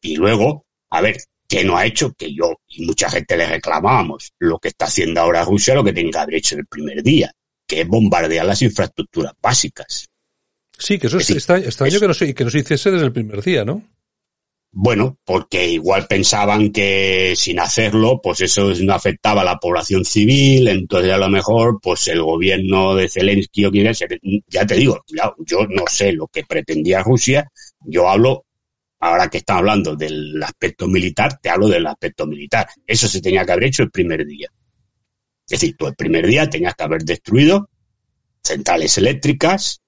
Y 0.00 0.16
luego, 0.16 0.66
a 0.90 1.00
ver, 1.00 1.16
¿qué 1.50 1.64
no 1.64 1.76
ha 1.76 1.84
hecho? 1.84 2.12
Que 2.12 2.32
yo 2.32 2.60
y 2.68 2.86
mucha 2.86 3.10
gente 3.10 3.36
le 3.36 3.46
reclamábamos. 3.46 4.32
Lo 4.38 4.58
que 4.58 4.68
está 4.68 4.86
haciendo 4.86 5.20
ahora 5.20 5.44
Rusia, 5.44 5.74
lo 5.74 5.84
que 5.84 5.92
tenía 5.92 6.12
que 6.12 6.18
haber 6.18 6.34
hecho 6.36 6.56
el 6.56 6.66
primer 6.66 7.02
día, 7.02 7.30
que 7.66 7.82
es 7.82 7.88
bombardear 7.88 8.46
las 8.46 8.62
infraestructuras 8.62 9.32
básicas. 9.42 10.08
Sí, 10.78 10.98
que 10.98 11.08
eso 11.08 11.18
es, 11.18 11.28
extraño 11.28 11.66
eso. 11.66 12.00
que 12.00 12.06
no, 12.06 12.14
se, 12.14 12.32
que 12.32 12.44
no 12.44 12.50
se 12.50 12.60
hiciese 12.60 12.90
desde 12.90 13.04
el 13.04 13.12
primer 13.12 13.42
día, 13.42 13.64
¿no? 13.64 13.84
Bueno, 14.72 15.18
porque 15.24 15.68
igual 15.68 16.06
pensaban 16.06 16.70
que 16.70 17.34
sin 17.36 17.58
hacerlo, 17.58 18.20
pues 18.22 18.40
eso 18.40 18.72
no 18.80 18.94
afectaba 18.94 19.42
a 19.42 19.44
la 19.44 19.58
población 19.58 20.04
civil, 20.04 20.68
entonces 20.68 21.12
a 21.12 21.18
lo 21.18 21.28
mejor, 21.28 21.80
pues 21.82 22.06
el 22.06 22.22
gobierno 22.22 22.94
de 22.94 23.08
Zelensky 23.08 23.64
o 23.64 23.72
quien 23.72 23.92
ya 24.46 24.66
te 24.66 24.74
digo, 24.76 25.04
ya, 25.08 25.34
yo 25.44 25.66
no 25.68 25.82
sé 25.88 26.12
lo 26.12 26.28
que 26.28 26.44
pretendía 26.44 27.02
Rusia, 27.02 27.50
yo 27.80 28.08
hablo, 28.08 28.44
ahora 29.00 29.28
que 29.28 29.38
estamos 29.38 29.60
hablando 29.60 29.96
del 29.96 30.42
aspecto 30.42 30.86
militar, 30.86 31.38
te 31.40 31.48
hablo 31.48 31.68
del 31.68 31.86
aspecto 31.86 32.26
militar. 32.26 32.68
Eso 32.86 33.08
se 33.08 33.20
tenía 33.20 33.44
que 33.44 33.52
haber 33.52 33.64
hecho 33.64 33.82
el 33.82 33.90
primer 33.90 34.26
día. 34.26 34.48
Es 35.46 35.60
decir, 35.60 35.76
tú 35.76 35.86
el 35.86 35.96
primer 35.96 36.26
día 36.26 36.48
tenías 36.48 36.74
que 36.74 36.84
haber 36.84 37.02
destruido 37.02 37.68
centrales 38.42 38.96
eléctricas, 38.98 39.80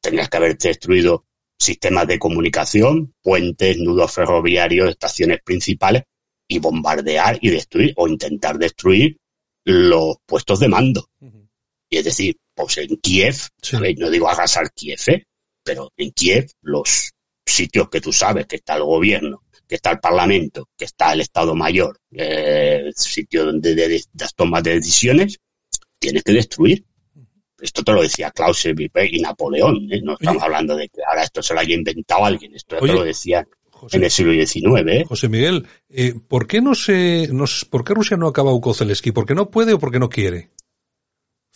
tenías 0.00 0.28
que 0.28 0.36
haber 0.36 0.58
destruido 0.58 1.24
sistemas 1.58 2.06
de 2.06 2.18
comunicación, 2.18 3.14
puentes, 3.22 3.78
nudos 3.78 4.12
ferroviarios, 4.12 4.90
estaciones 4.90 5.38
principales 5.42 6.02
y 6.48 6.58
bombardear 6.58 7.38
y 7.40 7.50
destruir 7.50 7.94
o 7.96 8.08
intentar 8.08 8.58
destruir 8.58 9.16
los 9.64 10.16
puestos 10.26 10.60
de 10.60 10.68
mando. 10.68 11.08
Uh 11.20 11.26
-huh. 11.26 11.48
Y 11.88 11.96
es 11.98 12.04
decir, 12.04 12.36
pues 12.54 12.76
en 12.78 12.96
Kiev, 12.96 13.36
sí. 13.62 13.76
no 13.96 14.10
digo 14.10 14.28
arrasar 14.28 14.72
Kiev, 14.72 15.00
¿eh? 15.06 15.24
pero 15.62 15.92
en 15.96 16.10
Kiev 16.12 16.50
los 16.62 17.12
sitios 17.46 17.88
que 17.88 18.00
tú 18.00 18.12
sabes 18.12 18.46
que 18.46 18.56
está 18.56 18.76
el 18.76 18.82
gobierno, 18.82 19.44
que 19.68 19.76
está 19.76 19.92
el 19.92 20.00
parlamento, 20.00 20.68
que 20.76 20.84
está 20.84 21.12
el 21.12 21.20
Estado 21.20 21.54
Mayor, 21.54 22.00
eh, 22.12 22.90
sitio 22.94 23.46
donde 23.46 23.74
de, 23.74 23.88
de, 23.88 24.04
las 24.18 24.34
tomas 24.34 24.62
de 24.62 24.74
decisiones, 24.74 25.38
tienes 25.98 26.22
que 26.22 26.32
destruir 26.32 26.84
esto 27.60 27.82
te 27.82 27.92
lo 27.92 28.02
decía 28.02 28.30
Clausewitz 28.30 28.92
y 29.10 29.20
Napoleón, 29.20 29.88
¿eh? 29.90 30.00
no 30.02 30.14
estamos 30.14 30.42
Oye, 30.42 30.44
hablando 30.44 30.76
de 30.76 30.88
que 30.88 31.00
ahora 31.08 31.22
esto 31.22 31.42
se 31.42 31.54
lo 31.54 31.60
haya 31.60 31.74
inventado 31.74 32.24
alguien, 32.24 32.54
esto 32.54 32.76
Oye, 32.80 32.92
te 32.92 32.98
lo 32.98 33.04
decía 33.04 33.46
José, 33.70 33.96
en 33.96 34.04
el 34.04 34.10
siglo 34.10 34.32
XIX. 34.32 34.64
¿eh? 34.88 35.04
José 35.06 35.28
Miguel, 35.28 35.66
eh, 35.88 36.14
¿por 36.28 36.46
qué 36.46 36.60
no 36.60 36.74
se, 36.74 37.28
no, 37.32 37.44
por 37.70 37.84
qué 37.84 37.94
Rusia 37.94 38.16
no 38.16 38.28
acaba 38.28 38.52
Ukozelski? 38.52 39.12
¿Por 39.12 39.26
qué 39.26 39.34
no 39.34 39.50
puede 39.50 39.72
o 39.72 39.78
por 39.78 39.90
qué 39.90 39.98
no 39.98 40.08
quiere? 40.08 40.50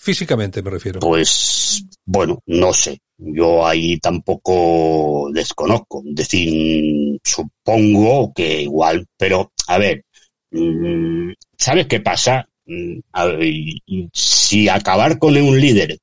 Físicamente 0.02 0.62
me 0.62 0.70
refiero. 0.70 0.98
Pues, 1.00 1.84
bueno, 2.06 2.42
no 2.46 2.72
sé. 2.72 3.02
Yo 3.18 3.66
ahí 3.66 3.98
tampoco 3.98 5.28
desconozco. 5.30 6.02
Es 6.08 6.14
decir, 6.14 7.20
supongo 7.22 8.32
que 8.32 8.62
igual, 8.62 9.06
pero, 9.18 9.52
a 9.66 9.76
ver, 9.76 10.06
mmm, 10.52 11.32
¿sabes 11.56 11.86
qué 11.86 12.00
pasa? 12.00 12.46
si 14.12 14.68
acabar 14.68 15.18
con 15.18 15.36
un 15.36 15.60
líder, 15.60 15.98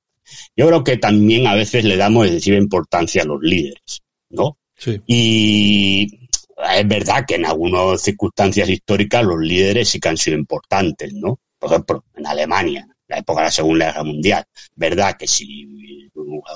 yo 0.56 0.68
creo 0.68 0.84
que 0.84 0.98
también 0.98 1.48
a 1.48 1.56
veces 1.56 1.86
le 1.86 1.96
damos 1.96 2.28
excesiva 2.28 2.58
importancia 2.58 3.24
a 3.24 3.26
los 3.26 3.42
líderes, 3.42 4.02
¿no? 4.30 4.58
Sí. 4.76 5.02
Y 5.08 6.28
es 6.76 6.88
verdad 6.88 7.24
que 7.26 7.36
en 7.36 7.46
algunas 7.46 8.02
circunstancias 8.02 8.70
históricas 8.70 9.24
los 9.24 9.40
líderes 9.40 9.88
sí 9.88 10.00
que 10.00 10.10
han 10.10 10.18
sido 10.18 10.38
importantes, 10.38 11.14
¿no? 11.14 11.40
Por 11.58 11.72
ejemplo, 11.72 12.04
en 12.16 12.28
Alemania, 12.28 12.86
la 13.08 13.20
época 13.20 13.42
de 13.42 13.46
la 13.48 13.52
Segunda 13.52 13.86
Guerra 13.88 14.04
Mundial, 14.04 14.46
verdad 14.76 15.16
que 15.18 15.28
si 15.28 16.10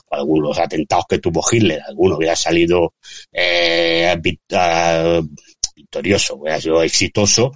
algunos 0.09 0.59
atentados 0.59 1.05
que 1.07 1.19
tuvo 1.19 1.41
Hitler, 1.49 1.81
alguno 1.87 2.17
hubiera 2.17 2.35
salido 2.35 2.93
eh, 3.31 4.13
victorioso, 5.75 6.35
hubiera 6.35 6.59
sido 6.59 6.83
exitoso, 6.83 7.51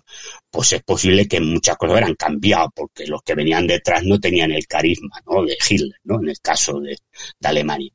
pues 0.50 0.74
es 0.74 0.84
posible 0.84 1.28
que 1.28 1.40
muchas 1.40 1.78
cosas 1.78 1.94
hubieran 1.94 2.16
cambiado, 2.16 2.72
porque 2.74 3.08
los 3.08 3.22
que 3.24 3.36
venían 3.36 3.68
detrás 3.68 4.04
no 4.04 4.20
tenían 4.20 4.52
el 4.52 4.68
carisma, 4.68 5.22
¿no? 5.26 5.44
De 5.44 5.58
Hitler, 5.70 6.00
¿no? 6.04 6.22
En 6.22 6.30
el 6.30 6.40
caso 6.40 6.80
de, 6.80 6.98
de 7.40 7.48
Alemania. 7.48 7.92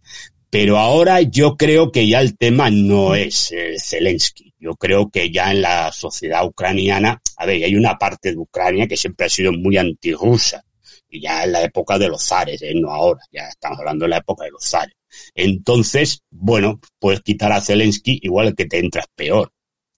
Pero 0.50 0.78
ahora 0.78 1.20
yo 1.20 1.56
creo 1.56 1.92
que 1.92 2.08
ya 2.08 2.20
el 2.20 2.36
tema 2.36 2.70
no 2.70 3.14
es 3.14 3.52
eh, 3.52 3.76
Zelensky. 3.78 4.52
Yo 4.58 4.74
creo 4.74 5.08
que 5.08 5.30
ya 5.30 5.52
en 5.52 5.62
la 5.62 5.92
sociedad 5.92 6.44
ucraniana, 6.44 7.22
a 7.36 7.46
ver, 7.46 7.62
hay 7.62 7.76
una 7.76 7.96
parte 7.96 8.32
de 8.32 8.36
Ucrania 8.38 8.88
que 8.88 8.96
siempre 8.96 9.26
ha 9.26 9.30
sido 9.30 9.52
muy 9.52 9.76
antirrusa. 9.76 10.64
Y 11.10 11.20
ya 11.20 11.44
en 11.44 11.52
la 11.52 11.62
época 11.62 11.98
de 11.98 12.08
los 12.08 12.22
zares, 12.22 12.62
¿eh? 12.62 12.72
no 12.74 12.90
ahora, 12.90 13.20
ya 13.32 13.48
estamos 13.48 13.78
hablando 13.78 14.04
de 14.04 14.10
la 14.10 14.18
época 14.18 14.44
de 14.44 14.50
los 14.50 14.64
zares. 14.64 14.94
Entonces, 15.34 16.22
bueno, 16.30 16.80
puedes 16.98 17.20
quitar 17.22 17.52
a 17.52 17.60
Zelensky, 17.60 18.20
igual 18.22 18.54
que 18.54 18.66
te 18.66 18.78
entras 18.78 19.06
peor. 19.14 19.52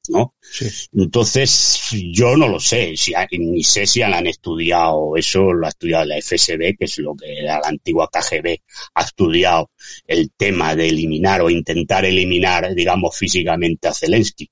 ¿no? 0.08 0.34
Sí. 0.40 0.66
Entonces, 0.94 1.90
yo 2.12 2.36
no 2.36 2.48
lo 2.48 2.58
sé, 2.58 2.96
si, 2.96 3.14
ni 3.38 3.62
sé 3.62 3.86
si 3.86 4.02
han 4.02 4.26
estudiado 4.26 5.16
eso, 5.16 5.52
lo 5.52 5.66
ha 5.66 5.70
estudiado 5.70 6.04
la 6.04 6.20
FSB, 6.20 6.76
que 6.76 6.84
es 6.86 6.98
lo 6.98 7.14
que 7.14 7.32
era 7.40 7.60
la 7.60 7.68
antigua 7.68 8.08
KGB, 8.12 8.58
ha 8.94 9.02
estudiado 9.02 9.70
el 10.06 10.32
tema 10.36 10.74
de 10.74 10.88
eliminar 10.88 11.42
o 11.42 11.50
intentar 11.50 12.04
eliminar, 12.04 12.74
digamos, 12.74 13.16
físicamente 13.16 13.88
a 13.88 13.94
Zelensky. 13.94 14.50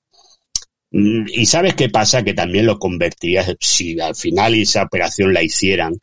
Y 0.93 1.45
sabes 1.45 1.75
qué 1.75 1.89
pasa, 1.89 2.23
que 2.23 2.33
también 2.33 2.65
lo 2.65 2.77
convertiría, 2.77 3.45
si 3.59 3.97
al 3.99 4.15
final 4.15 4.55
esa 4.55 4.83
operación 4.83 5.33
la 5.33 5.41
hicieran, 5.41 5.97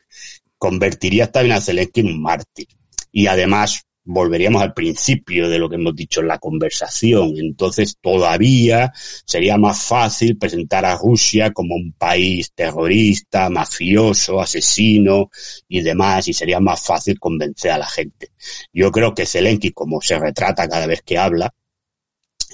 convertiría 0.59 1.31
a 1.33 1.61
Zelensky 1.61 2.01
en 2.01 2.07
un 2.07 2.21
mártir. 2.21 2.67
Y 3.11 3.25
además, 3.25 3.87
volveríamos 4.03 4.61
al 4.61 4.73
principio 4.73 5.49
de 5.49 5.59
lo 5.59 5.69
que 5.69 5.75
hemos 5.75 5.95
dicho 5.95 6.21
en 6.21 6.27
la 6.27 6.39
conversación. 6.39 7.33
Entonces, 7.37 7.97
todavía 8.01 8.91
sería 9.25 9.57
más 9.57 9.83
fácil 9.83 10.37
presentar 10.37 10.85
a 10.85 10.97
Rusia 10.97 11.51
como 11.51 11.75
un 11.75 11.93
país 11.93 12.51
terrorista, 12.53 13.49
mafioso, 13.49 14.41
asesino 14.41 15.29
y 15.67 15.81
demás, 15.81 16.27
y 16.27 16.33
sería 16.33 16.59
más 16.59 16.83
fácil 16.83 17.19
convencer 17.19 17.71
a 17.71 17.77
la 17.77 17.87
gente. 17.87 18.31
Yo 18.73 18.91
creo 18.91 19.13
que 19.13 19.25
Zelensky, 19.25 19.71
como 19.71 20.01
se 20.01 20.19
retrata 20.19 20.67
cada 20.67 20.87
vez 20.87 21.01
que 21.03 21.17
habla, 21.17 21.53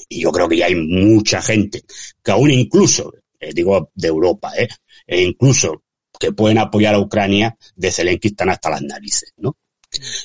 y 0.10 0.22
yo 0.22 0.32
creo 0.32 0.48
que 0.48 0.58
ya 0.58 0.68
hay 0.68 0.76
mucha 0.76 1.42
gente 1.42 1.82
que 2.24 2.32
aún 2.32 2.52
incluso, 2.52 3.14
eh, 3.40 3.52
digo 3.54 3.92
de 3.96 4.08
Europa, 4.08 4.52
eh, 4.58 4.68
e 5.08 5.22
incluso 5.22 5.85
que 6.20 6.32
pueden 6.32 6.58
apoyar 6.58 6.96
a 6.96 7.00
Ucrania, 7.00 7.58
de 7.76 7.92
Zelensky 7.92 8.30
están 8.30 8.50
hasta 8.50 8.70
las 8.70 8.82
narices, 8.82 9.34
¿no? 9.38 9.56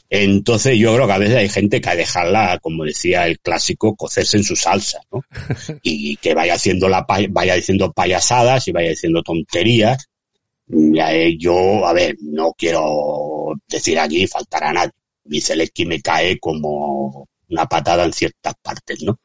Entonces 0.08 0.78
yo 0.78 0.94
creo 0.94 1.06
que 1.06 1.12
a 1.12 1.18
veces 1.18 1.36
hay 1.36 1.48
gente 1.48 1.80
que 1.80 1.88
a 1.90 1.96
dejarla, 1.96 2.58
como 2.60 2.84
decía 2.84 3.26
el 3.26 3.38
clásico, 3.38 3.94
cocerse 3.96 4.36
en 4.36 4.44
su 4.44 4.56
salsa, 4.56 5.00
¿no? 5.12 5.22
Y 5.82 6.16
que 6.16 6.34
vaya 6.34 6.54
haciendo 6.54 6.88
la 6.88 7.06
vaya 7.30 7.54
diciendo 7.54 7.92
payasadas 7.92 8.66
y 8.68 8.72
vaya 8.72 8.90
diciendo 8.90 9.22
tonterías. 9.22 10.08
Yo, 11.38 11.86
a 11.86 11.92
ver, 11.92 12.16
no 12.20 12.52
quiero 12.56 13.54
decir 13.68 13.98
aquí 13.98 14.26
faltar 14.26 14.64
a 14.64 14.72
nadie. 14.72 14.92
Mi 15.24 15.40
Zelensky 15.40 15.86
me 15.86 16.00
cae 16.00 16.38
como 16.38 17.28
una 17.48 17.66
patada 17.66 18.04
en 18.04 18.12
ciertas 18.12 18.54
partes, 18.62 19.02
¿no? 19.02 19.18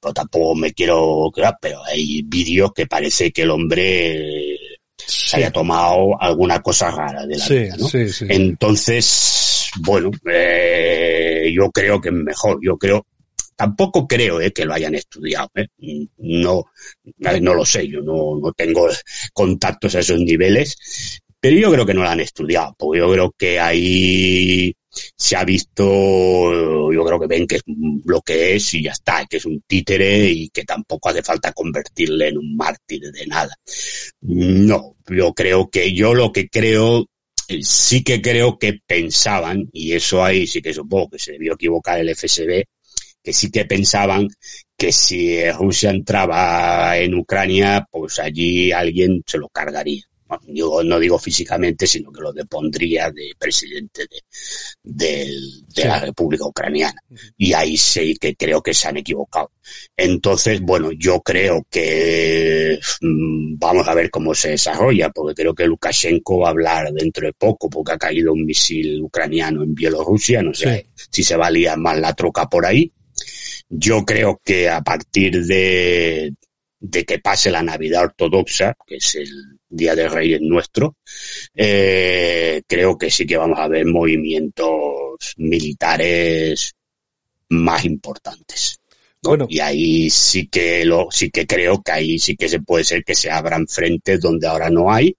Pero 0.00 0.14
tampoco 0.14 0.54
me 0.54 0.72
quiero 0.72 1.30
crear, 1.32 1.56
pero 1.60 1.84
hay 1.84 2.22
vídeos 2.22 2.72
que 2.72 2.86
parece 2.86 3.32
que 3.32 3.42
el 3.42 3.50
hombre 3.50 4.51
se 5.06 5.36
haya 5.36 5.50
tomado 5.50 6.20
alguna 6.20 6.60
cosa 6.62 6.90
rara 6.90 7.26
de 7.26 7.36
la 7.38 7.44
Sí, 7.44 7.54
vida, 7.54 7.76
¿no? 7.78 7.88
sí, 7.88 8.08
sí. 8.08 8.26
Entonces, 8.28 9.70
bueno, 9.80 10.10
eh, 10.30 11.52
yo 11.54 11.70
creo 11.70 12.00
que 12.00 12.08
es 12.10 12.14
mejor. 12.14 12.58
Yo 12.62 12.76
creo, 12.76 13.06
tampoco 13.56 14.06
creo 14.06 14.40
eh, 14.40 14.52
que 14.52 14.64
lo 14.64 14.74
hayan 14.74 14.94
estudiado. 14.94 15.50
eh. 15.54 15.66
No, 16.18 16.64
no 17.40 17.54
lo 17.54 17.64
sé. 17.64 17.88
Yo 17.88 18.00
no, 18.02 18.38
no 18.40 18.52
tengo 18.52 18.88
contactos 19.32 19.94
a 19.94 20.00
esos 20.00 20.18
niveles, 20.20 21.20
pero 21.40 21.56
yo 21.56 21.72
creo 21.72 21.86
que 21.86 21.94
no 21.94 22.02
lo 22.02 22.08
han 22.08 22.20
estudiado, 22.20 22.74
porque 22.78 22.98
yo 23.00 23.10
creo 23.12 23.34
que 23.36 23.58
ahí 23.60 24.74
se 25.16 25.36
ha 25.36 25.44
visto, 25.44 26.92
yo 26.92 27.04
creo 27.04 27.20
que 27.20 27.26
ven 27.26 27.46
que 27.46 27.56
es 27.56 27.62
lo 28.04 28.20
que 28.20 28.56
es 28.56 28.74
y 28.74 28.82
ya 28.82 28.92
está, 28.92 29.24
que 29.26 29.38
es 29.38 29.46
un 29.46 29.62
títere 29.66 30.26
y 30.28 30.48
que 30.50 30.64
tampoco 30.64 31.08
hace 31.08 31.22
falta 31.22 31.52
convertirle 31.52 32.28
en 32.28 32.38
un 32.38 32.56
mártir 32.56 33.10
de 33.10 33.26
nada. 33.26 33.54
No, 34.20 34.96
yo 35.08 35.32
creo 35.32 35.70
que 35.70 35.94
yo 35.94 36.14
lo 36.14 36.32
que 36.32 36.48
creo 36.48 37.06
sí 37.60 38.02
que 38.02 38.22
creo 38.22 38.58
que 38.58 38.80
pensaban, 38.86 39.68
y 39.72 39.92
eso 39.92 40.24
ahí 40.24 40.46
sí 40.46 40.62
que 40.62 40.72
supongo 40.72 41.10
que 41.10 41.18
se 41.18 41.32
debió 41.32 41.54
equivocar 41.54 41.98
el 41.98 42.14
FSB, 42.14 42.64
que 43.22 43.32
sí 43.32 43.50
que 43.50 43.64
pensaban 43.64 44.28
que 44.76 44.92
si 44.92 45.50
Rusia 45.52 45.90
entraba 45.90 46.96
en 46.98 47.14
Ucrania, 47.14 47.86
pues 47.90 48.18
allí 48.18 48.72
alguien 48.72 49.22
se 49.26 49.38
lo 49.38 49.48
cargaría. 49.48 50.04
No, 50.46 50.54
Yo 50.54 50.82
no 50.84 50.98
digo 50.98 51.18
físicamente, 51.18 51.86
sino 51.86 52.10
que 52.12 52.20
lo 52.20 52.32
depondría 52.32 53.10
de 53.10 53.32
presidente 53.38 54.02
de, 54.02 54.22
del- 54.82 55.62
de 55.68 55.82
Sí. 55.82 55.88
la 55.88 56.00
República 56.00 56.44
Ucraniana. 56.46 57.00
Y 57.36 57.52
ahí 57.52 57.76
sí 57.76 58.14
que 58.20 58.34
creo 58.36 58.62
que 58.62 58.74
se 58.74 58.88
han 58.88 58.96
equivocado. 58.98 59.50
Entonces, 59.96 60.60
bueno, 60.60 60.90
yo 60.92 61.20
creo 61.20 61.66
que 61.70 62.78
mm, 63.00 63.58
vamos 63.58 63.88
a 63.88 63.94
ver 63.94 64.10
cómo 64.10 64.34
se 64.34 64.50
desarrolla, 64.50 65.10
porque 65.10 65.34
creo 65.42 65.54
que 65.54 65.66
Lukashenko 65.66 66.38
va 66.40 66.48
a 66.48 66.50
hablar 66.50 66.92
dentro 66.92 67.26
de 67.26 67.32
poco, 67.32 67.68
porque 67.70 67.92
ha 67.92 67.98
caído 67.98 68.32
un 68.32 68.44
misil 68.44 69.00
ucraniano 69.02 69.62
en 69.62 69.74
Bielorrusia, 69.74 70.42
no 70.42 70.52
sé 70.54 70.86
si 71.10 71.22
se 71.22 71.36
va 71.36 71.46
a 71.46 71.50
liar 71.50 71.78
más 71.78 71.98
la 71.98 72.14
troca 72.14 72.48
por 72.48 72.66
ahí. 72.66 72.92
Yo 73.68 74.04
creo 74.04 74.40
que 74.44 74.68
a 74.68 74.82
partir 74.82 75.44
de, 75.46 76.34
de 76.80 77.04
que 77.04 77.18
pase 77.20 77.50
la 77.50 77.62
Navidad 77.62 78.02
ortodoxa, 78.04 78.76
que 78.86 78.96
es 78.96 79.14
el 79.14 79.30
Día 79.74 79.94
de 79.94 80.08
Reyes 80.08 80.40
nuestro, 80.42 80.96
eh, 81.54 82.62
creo 82.66 82.98
que 82.98 83.10
sí 83.10 83.26
que 83.26 83.38
vamos 83.38 83.58
a 83.58 83.68
ver 83.68 83.86
movimientos 83.86 85.34
militares 85.38 86.74
más 87.48 87.84
importantes. 87.86 88.78
¿no? 89.22 89.30
Bueno. 89.30 89.46
Y 89.48 89.60
ahí 89.60 90.10
sí 90.10 90.48
que 90.48 90.84
lo, 90.84 91.08
sí 91.10 91.30
que 91.30 91.46
creo 91.46 91.82
que 91.82 91.92
ahí 91.92 92.18
sí 92.18 92.36
que 92.36 92.48
se 92.48 92.60
puede 92.60 92.84
ser 92.84 93.02
que 93.02 93.14
se 93.14 93.30
abran 93.30 93.66
frentes 93.66 94.20
donde 94.20 94.46
ahora 94.46 94.68
no 94.68 94.92
hay. 94.92 95.16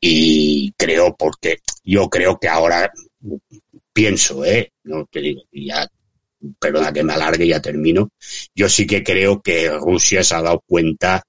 Y 0.00 0.72
creo 0.76 1.14
porque 1.16 1.58
yo 1.84 2.08
creo 2.08 2.38
que 2.38 2.48
ahora 2.48 2.90
pienso, 3.92 4.44
eh, 4.44 4.72
no 4.84 5.06
te 5.06 5.20
digo, 5.20 5.42
ya, 5.52 5.86
perdona 6.58 6.92
que 6.92 7.02
me 7.04 7.12
alargue, 7.12 7.46
ya 7.46 7.60
termino. 7.60 8.10
Yo 8.54 8.68
sí 8.68 8.86
que 8.86 9.02
creo 9.02 9.40
que 9.40 9.70
Rusia 9.70 10.24
se 10.24 10.34
ha 10.34 10.42
dado 10.42 10.62
cuenta 10.66 11.22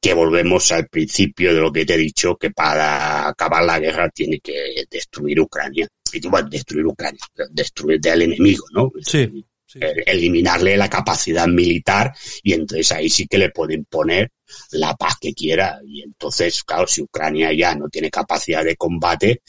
que 0.00 0.14
volvemos 0.14 0.72
al 0.72 0.88
principio 0.88 1.54
de 1.54 1.60
lo 1.60 1.70
que 1.70 1.84
te 1.84 1.94
he 1.94 1.98
dicho, 1.98 2.36
que 2.36 2.50
para 2.50 3.28
acabar 3.28 3.64
la 3.64 3.78
guerra 3.78 4.08
tiene 4.08 4.40
que 4.40 4.84
destruir 4.90 5.40
Ucrania. 5.40 5.86
Y 6.12 6.26
bueno, 6.26 6.48
destruir 6.48 6.86
Ucrania, 6.86 7.20
destruir 7.50 8.00
del 8.00 8.22
enemigo, 8.22 8.64
¿no? 8.72 8.90
Sí, 9.02 9.44
sí. 9.66 9.78
eh, 9.80 10.02
eliminarle 10.06 10.76
la 10.76 10.88
capacidad 10.88 11.46
militar 11.46 12.14
y 12.42 12.54
entonces 12.54 12.90
ahí 12.92 13.10
sí 13.10 13.26
que 13.26 13.38
le 13.38 13.50
pueden 13.50 13.84
poner 13.84 14.32
la 14.72 14.96
paz 14.96 15.16
que 15.20 15.34
quiera 15.34 15.80
y 15.86 16.02
entonces 16.02 16.64
claro 16.64 16.86
si 16.88 17.02
Ucrania 17.02 17.52
ya 17.52 17.76
no 17.76 17.88
tiene 17.88 18.10
capacidad 18.10 18.64
de 18.64 18.74
combate 18.74 19.42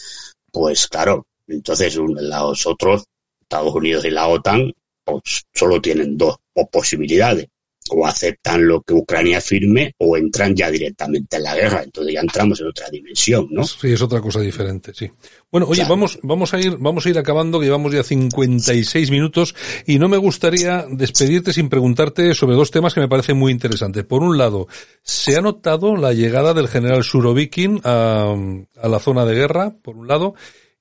pues 0.51 0.87
claro 0.87 1.25
entonces 1.47 1.95
los 1.95 2.67
otros 2.67 3.05
Estados 3.41 3.73
Unidos 3.73 4.05
y 4.05 4.11
la 4.11 4.27
OTAN 4.27 4.71
pues 5.03 5.47
solo 5.51 5.81
tienen 5.81 6.15
dos 6.17 6.37
posibilidades 6.71 7.47
o 7.89 8.05
aceptan 8.05 8.65
lo 8.67 8.81
que 8.83 8.93
Ucrania 8.93 9.41
firme 9.41 9.95
o 9.97 10.15
entran 10.15 10.55
ya 10.55 10.69
directamente 10.69 11.37
en 11.37 11.43
la 11.43 11.55
guerra 11.55 11.81
entonces 11.83 12.13
ya 12.13 12.21
entramos 12.21 12.61
en 12.61 12.67
otra 12.67 12.87
dimensión 12.89 13.47
¿no? 13.51 13.63
Sí, 13.63 13.91
es 13.91 14.01
otra 14.01 14.21
cosa 14.21 14.39
diferente, 14.39 14.93
sí. 14.93 15.11
Bueno, 15.51 15.67
oye, 15.67 15.81
Claro. 15.81 15.89
vamos, 15.95 16.19
vamos 16.21 16.53
a 16.53 16.59
ir, 16.59 16.77
vamos 16.79 17.05
a 17.05 17.09
ir 17.09 17.17
acabando, 17.17 17.59
que 17.59 17.65
llevamos 17.65 17.91
ya 17.91 18.03
56 18.03 19.11
minutos 19.11 19.55
y 19.85 19.99
no 19.99 20.07
me 20.07 20.17
gustaría 20.17 20.85
despedirte 20.89 21.51
sin 21.53 21.67
preguntarte 21.69 22.33
sobre 22.35 22.55
dos 22.55 22.71
temas 22.71 22.93
que 22.93 23.01
me 23.01 23.09
parecen 23.09 23.37
muy 23.37 23.51
interesantes. 23.51 24.05
Por 24.05 24.21
un 24.23 24.37
lado, 24.37 24.67
¿se 25.01 25.35
ha 25.35 25.41
notado 25.41 25.97
la 25.97 26.13
llegada 26.13 26.53
del 26.53 26.67
general 26.69 27.03
Surovikin 27.03 27.81
a, 27.83 28.33
a 28.81 28.87
la 28.87 28.99
zona 28.99 29.25
de 29.25 29.35
guerra, 29.35 29.75
por 29.81 29.97
un 29.97 30.07
lado? 30.07 30.35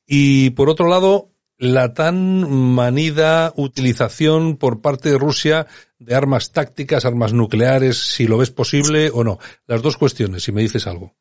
Y 0.07 0.51
por 0.51 0.69
otro 0.69 0.89
lado, 0.89 1.30
la 1.61 1.93
tan 1.93 2.51
manida 2.51 3.53
utilización 3.55 4.57
por 4.57 4.81
parte 4.81 5.11
de 5.11 5.19
Rusia 5.19 5.67
de 5.99 6.15
armas 6.15 6.53
tácticas, 6.53 7.05
armas 7.05 7.35
nucleares, 7.35 7.99
si 7.99 8.27
lo 8.27 8.39
ves 8.39 8.51
posible 8.51 9.11
o 9.13 9.23
no. 9.25 9.39
Las 9.67 9.83
dos 9.83 9.99
cuestiones, 9.99 10.43
si 10.43 10.53
me 10.53 10.63
dices 10.63 10.87
algo. 10.87 11.15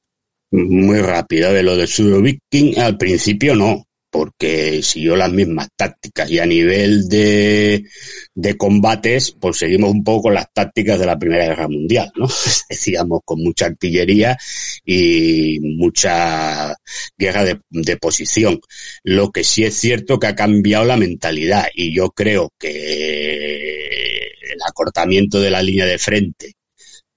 muy 0.51 1.01
rápida 1.01 1.51
de 1.51 1.61
lo 1.61 1.75
de 1.75 1.87
Surovikin 1.87 2.79
al 2.79 2.97
principio 2.97 3.53
no 3.53 3.83
porque 4.11 4.81
siguió 4.81 5.15
las 5.15 5.31
mismas 5.31 5.69
tácticas 5.75 6.29
y 6.31 6.39
a 6.39 6.45
nivel 6.45 7.07
de, 7.07 7.85
de 8.33 8.57
combates 8.57 9.31
pues 9.31 9.57
seguimos 9.57 9.91
un 9.91 10.03
poco 10.03 10.31
las 10.31 10.51
tácticas 10.51 10.99
de 10.99 11.05
la 11.05 11.19
Primera 11.19 11.45
Guerra 11.45 11.67
Mundial, 11.67 12.11
¿no? 12.15 12.27
Decíamos 12.69 13.21
con 13.23 13.43
mucha 13.43 13.67
artillería 13.67 14.37
y 14.85 15.59
mucha 15.61 16.75
guerra 17.17 17.43
de, 17.45 17.59
de 17.69 17.97
posición. 17.97 18.59
Lo 19.03 19.31
que 19.31 19.43
sí 19.43 19.63
es 19.63 19.75
cierto 19.75 20.19
que 20.19 20.27
ha 20.27 20.35
cambiado 20.35 20.85
la 20.85 20.97
mentalidad 20.97 21.67
y 21.73 21.93
yo 21.93 22.09
creo 22.09 22.51
que 22.57 24.29
el 24.41 24.59
acortamiento 24.67 25.39
de 25.39 25.51
la 25.51 25.61
línea 25.61 25.85
de 25.85 25.97
frente 25.97 26.55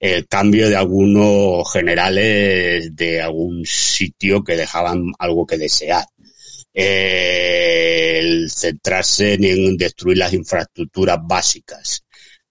el 0.03 0.26
cambio 0.26 0.68
de 0.68 0.74
algunos 0.74 1.72
generales 1.72 2.95
de 2.97 3.22
algún 3.22 3.64
sitio 3.64 4.43
que 4.43 4.57
dejaban 4.57 5.12
algo 5.16 5.47
que 5.47 5.57
desear. 5.57 6.05
Eh, 6.74 8.18
el 8.18 8.50
centrarse 8.50 9.34
en 9.34 9.76
destruir 9.76 10.18
las 10.18 10.32
infraestructuras 10.32 11.18
básicas. 11.22 12.04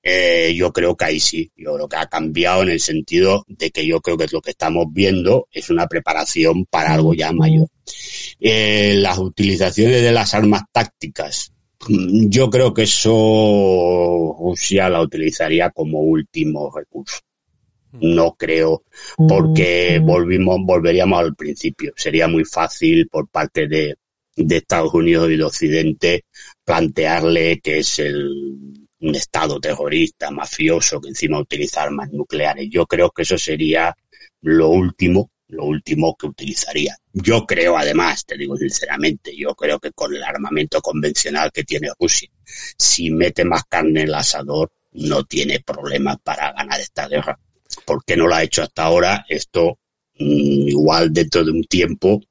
Eh, 0.04 0.54
yo 0.56 0.72
creo 0.74 0.96
que 0.96 1.06
ahí 1.06 1.20
sí, 1.20 1.52
yo 1.56 1.76
creo 1.76 1.88
que 1.88 1.96
ha 1.96 2.08
cambiado 2.08 2.64
en 2.64 2.70
el 2.70 2.80
sentido 2.80 3.46
de 3.48 3.70
que 3.70 3.86
yo 3.86 4.02
creo 4.02 4.18
que 4.18 4.28
lo 4.32 4.42
que 4.42 4.52
estamos 4.52 4.88
viendo 4.92 5.48
es 5.52 5.70
una 5.70 5.88
preparación 5.88 6.66
para 6.66 6.94
algo 6.94 7.14
ya 7.14 7.32
mayor. 7.32 7.68
Eh, 8.40 8.96
las 8.98 9.20
utilizaciones 9.20 10.02
de 10.02 10.12
las 10.12 10.34
armas 10.34 10.64
tácticas, 10.72 11.54
mm, 11.88 12.30
yo 12.30 12.50
creo 12.50 12.74
que 12.74 12.84
eso 12.84 14.36
Rusia 14.40 14.90
la 14.90 15.02
utilizaría 15.02 15.70
como 15.70 16.00
último 16.02 16.72
recurso 16.76 17.20
no 18.00 18.36
creo, 18.38 18.84
porque 19.28 20.00
volvimos, 20.02 20.60
volveríamos 20.64 21.20
al 21.20 21.36
principio. 21.36 21.92
Sería 21.96 22.28
muy 22.28 22.46
fácil 22.46 23.08
por 23.10 23.28
parte 23.28 23.68
de, 23.68 23.96
de 24.36 24.58
Estados 24.58 24.94
Unidos 24.94 25.30
y 25.30 25.38
de 25.38 25.44
Occidente 25.44 26.26
plantearle 26.64 27.60
que 27.60 27.80
es 27.80 28.00
el, 28.00 28.88
un 29.02 29.16
Estado 29.16 29.60
terrorista, 29.60 30.32
mafioso, 30.32 31.02
que 31.02 31.10
encima 31.10 31.40
utiliza 31.40 31.84
armas 31.84 32.12
nucleares. 32.12 32.68
Yo 32.70 32.86
creo 32.86 33.12
que 33.12 33.24
eso 33.24 33.38
sería 33.38 33.96
lo 34.42 34.70
último, 34.70 35.32
lo 35.48 35.66
último 35.66 36.16
que 36.16 36.28
utilizaría. 36.28 36.96
Yo 37.12 37.46
creo, 37.46 37.78
además, 37.78 38.26
te 38.26 38.38
digo 38.38 38.56
sinceramente, 38.56 39.36
yo 39.36 39.56
creo 39.56 39.80
que 39.80 39.92
con 39.92 40.14
el 40.16 40.24
armamento 40.24 40.82
convencional 40.82 41.52
que 41.52 41.64
tiene 41.64 41.90
Rusia, 42.00 42.30
si 42.78 43.12
mete 43.12 43.44
más 43.44 43.64
carne 43.66 44.02
en 44.02 44.08
el 44.08 44.16
asador, 44.16 44.72
no 44.94 45.24
tiene 45.24 45.62
problemas 45.62 46.18
para 46.24 46.52
ganar 46.54 46.80
esta 46.80 47.08
guerra. 47.08 47.40
¿Por 47.86 48.04
qué 48.06 48.16
no 48.16 48.28
lo 48.28 48.36
ha 48.36 48.44
hecho 48.44 48.64
hasta 48.64 48.84
ahora? 48.84 49.26
Esto 49.28 49.80
mm, 50.20 50.68
igual 50.68 51.12
dentro 51.12 51.44
de 51.44 51.52
un 51.52 51.64
tiempo 51.64 52.22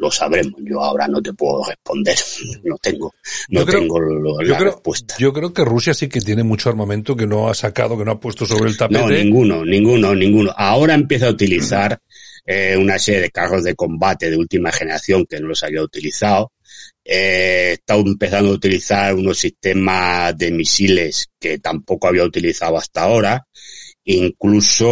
lo 0.00 0.10
sabremos. 0.10 0.54
Yo 0.64 0.82
ahora 0.82 1.06
no 1.06 1.22
te 1.22 1.32
puedo 1.34 1.62
responder. 1.64 2.16
No 2.64 2.76
tengo, 2.78 3.12
no 3.48 3.60
Yo 3.60 3.66
creo- 3.66 3.80
tengo 3.80 4.00
lo- 4.00 4.40
Yo 4.42 4.48
la 4.52 4.58
creo, 4.58 4.70
respuesta. 4.72 5.14
yo 5.18 5.32
creo 5.32 5.52
que 5.52 5.64
Rusia 5.64 5.94
sí 5.94 6.08
que 6.08 6.20
tiene 6.20 6.42
mucho 6.42 6.68
armamento 6.68 7.14
que 7.16 7.26
no 7.26 7.48
ha 7.48 7.54
sacado, 7.54 7.96
que 7.98 8.04
no 8.04 8.12
ha 8.12 8.20
puesto 8.20 8.46
sobre 8.46 8.70
el 8.70 8.76
tapete. 8.76 9.00
No, 9.00 9.08
ninguno, 9.08 9.64
ninguno, 9.64 10.14
ninguno. 10.14 10.52
Ahora 10.56 10.94
empieza 10.94 11.26
a 11.26 11.30
utilizar 11.30 11.98
eh, 12.46 12.76
una 12.78 12.98
serie 12.98 13.20
de 13.20 13.30
carros 13.30 13.62
de 13.64 13.74
combate 13.74 14.30
de 14.30 14.36
última 14.36 14.72
generación 14.72 15.26
que 15.26 15.38
no 15.40 15.48
los 15.48 15.62
había 15.62 15.82
utilizado. 15.82 16.52
Eh, 17.04 17.72
está 17.72 17.94
empezando 17.96 18.50
a 18.50 18.54
utilizar 18.54 19.14
unos 19.14 19.38
sistemas 19.38 20.36
de 20.36 20.50
misiles 20.50 21.28
que 21.38 21.58
tampoco 21.58 22.08
había 22.08 22.24
utilizado 22.24 22.76
hasta 22.76 23.02
ahora. 23.02 23.46
Incluso 24.04 24.88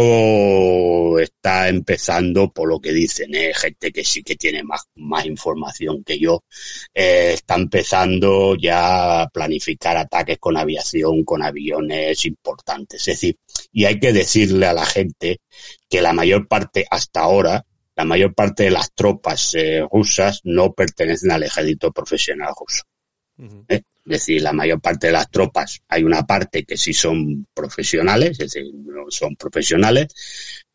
está 1.19 1.67
empezando, 1.67 2.51
por 2.51 2.69
lo 2.69 2.79
que 2.79 2.91
dicen, 2.91 3.33
¿eh? 3.33 3.53
gente 3.55 3.91
que 3.91 4.03
sí 4.03 4.21
que 4.23 4.35
tiene 4.35 4.63
más, 4.63 4.83
más 4.95 5.25
información 5.25 6.03
que 6.03 6.19
yo, 6.19 6.43
eh, 6.93 7.31
está 7.33 7.55
empezando 7.55 8.55
ya 8.55 9.21
a 9.23 9.29
planificar 9.29 9.97
ataques 9.97 10.37
con 10.39 10.57
aviación, 10.57 11.23
con 11.23 11.41
aviones 11.41 12.23
importantes. 12.25 13.01
Es 13.01 13.15
decir, 13.15 13.37
y 13.71 13.85
hay 13.85 13.99
que 13.99 14.13
decirle 14.13 14.67
a 14.67 14.73
la 14.73 14.85
gente 14.85 15.39
que 15.89 16.01
la 16.01 16.13
mayor 16.13 16.47
parte 16.47 16.85
hasta 16.89 17.21
ahora, 17.21 17.65
la 17.95 18.05
mayor 18.05 18.33
parte 18.35 18.63
de 18.63 18.71
las 18.71 18.93
tropas 18.93 19.55
eh, 19.55 19.85
rusas 19.91 20.41
no 20.43 20.73
pertenecen 20.73 21.31
al 21.31 21.43
ejército 21.43 21.91
profesional 21.91 22.53
ruso. 22.57 22.83
¿Eh? 23.67 23.81
Es 24.05 24.21
decir, 24.25 24.41
la 24.41 24.53
mayor 24.53 24.81
parte 24.81 25.07
de 25.07 25.13
las 25.13 25.29
tropas, 25.29 25.79
hay 25.87 26.03
una 26.03 26.23
parte 26.25 26.63
que 26.63 26.77
sí 26.77 26.93
son 26.93 27.45
profesionales, 27.53 28.31
es 28.31 28.51
decir, 28.51 28.71
no 28.73 29.05
son 29.09 29.35
profesionales, 29.35 30.07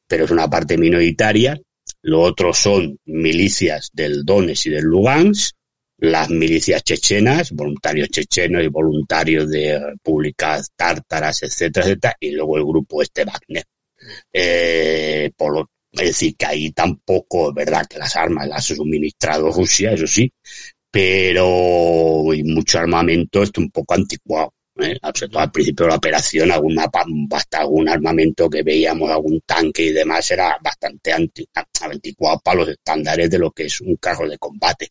pero 0.07 0.25
es 0.25 0.31
una 0.31 0.49
parte 0.49 0.79
minoritaria. 0.79 1.61
Lo 2.03 2.21
otro 2.21 2.53
son 2.53 2.99
milicias 3.07 3.91
del 3.93 4.25
Donetsk 4.25 4.67
y 4.67 4.71
del 4.71 4.85
Lugansk, 4.85 5.55
las 5.99 6.29
milicias 6.31 6.83
chechenas, 6.83 7.51
voluntarios 7.53 8.09
chechenos 8.09 8.63
y 8.63 8.69
voluntarios 8.69 9.49
de 9.51 9.79
repúblicas 9.79 10.71
tártaras, 10.77 11.43
etcétera, 11.43 11.87
etcétera, 11.87 12.17
y 12.21 12.31
luego 12.33 12.57
el 12.59 12.65
grupo 12.65 13.03
este 13.03 13.25
Wagner. 13.25 13.65
Eh, 14.33 15.31
por 15.37 15.55
lo, 15.55 15.71
es 15.93 16.09
decir, 16.09 16.37
que 16.37 16.47
ahí 16.47 16.73
tampoco 16.73 17.49
es 17.49 17.55
verdad 17.55 17.87
que 17.87 17.99
las 17.99 18.17
armas 18.17 18.49
las 18.49 18.71
ha 18.71 18.75
suministrado 18.75 19.51
Rusia, 19.51 19.93
eso 19.93 20.07
sí, 20.07 20.31
pero 20.95 22.33
y 22.33 22.45
mucho 22.45 22.79
armamento 22.79 23.43
está 23.43 23.61
un 23.61 23.71
poco 23.73 23.95
anticuado. 23.95 24.55
¿eh? 24.79 24.97
Al 25.03 25.51
principio 25.51 25.87
de 25.87 25.91
la 25.91 25.97
operación, 25.97 26.53
alguna, 26.53 26.89
hasta 27.33 27.59
algún 27.59 27.89
armamento 27.89 28.49
que 28.49 28.63
veíamos, 28.63 29.11
algún 29.11 29.41
tanque 29.45 29.87
y 29.87 29.93
demás, 29.93 30.31
era 30.31 30.57
bastante 30.63 31.13
anti, 31.13 31.45
anticuado 31.81 32.39
para 32.45 32.59
los 32.59 32.69
estándares 32.69 33.29
de 33.29 33.41
lo 33.41 33.51
que 33.51 33.65
es 33.65 33.81
un 33.81 33.97
carro 33.97 34.29
de 34.29 34.39
combate. 34.39 34.89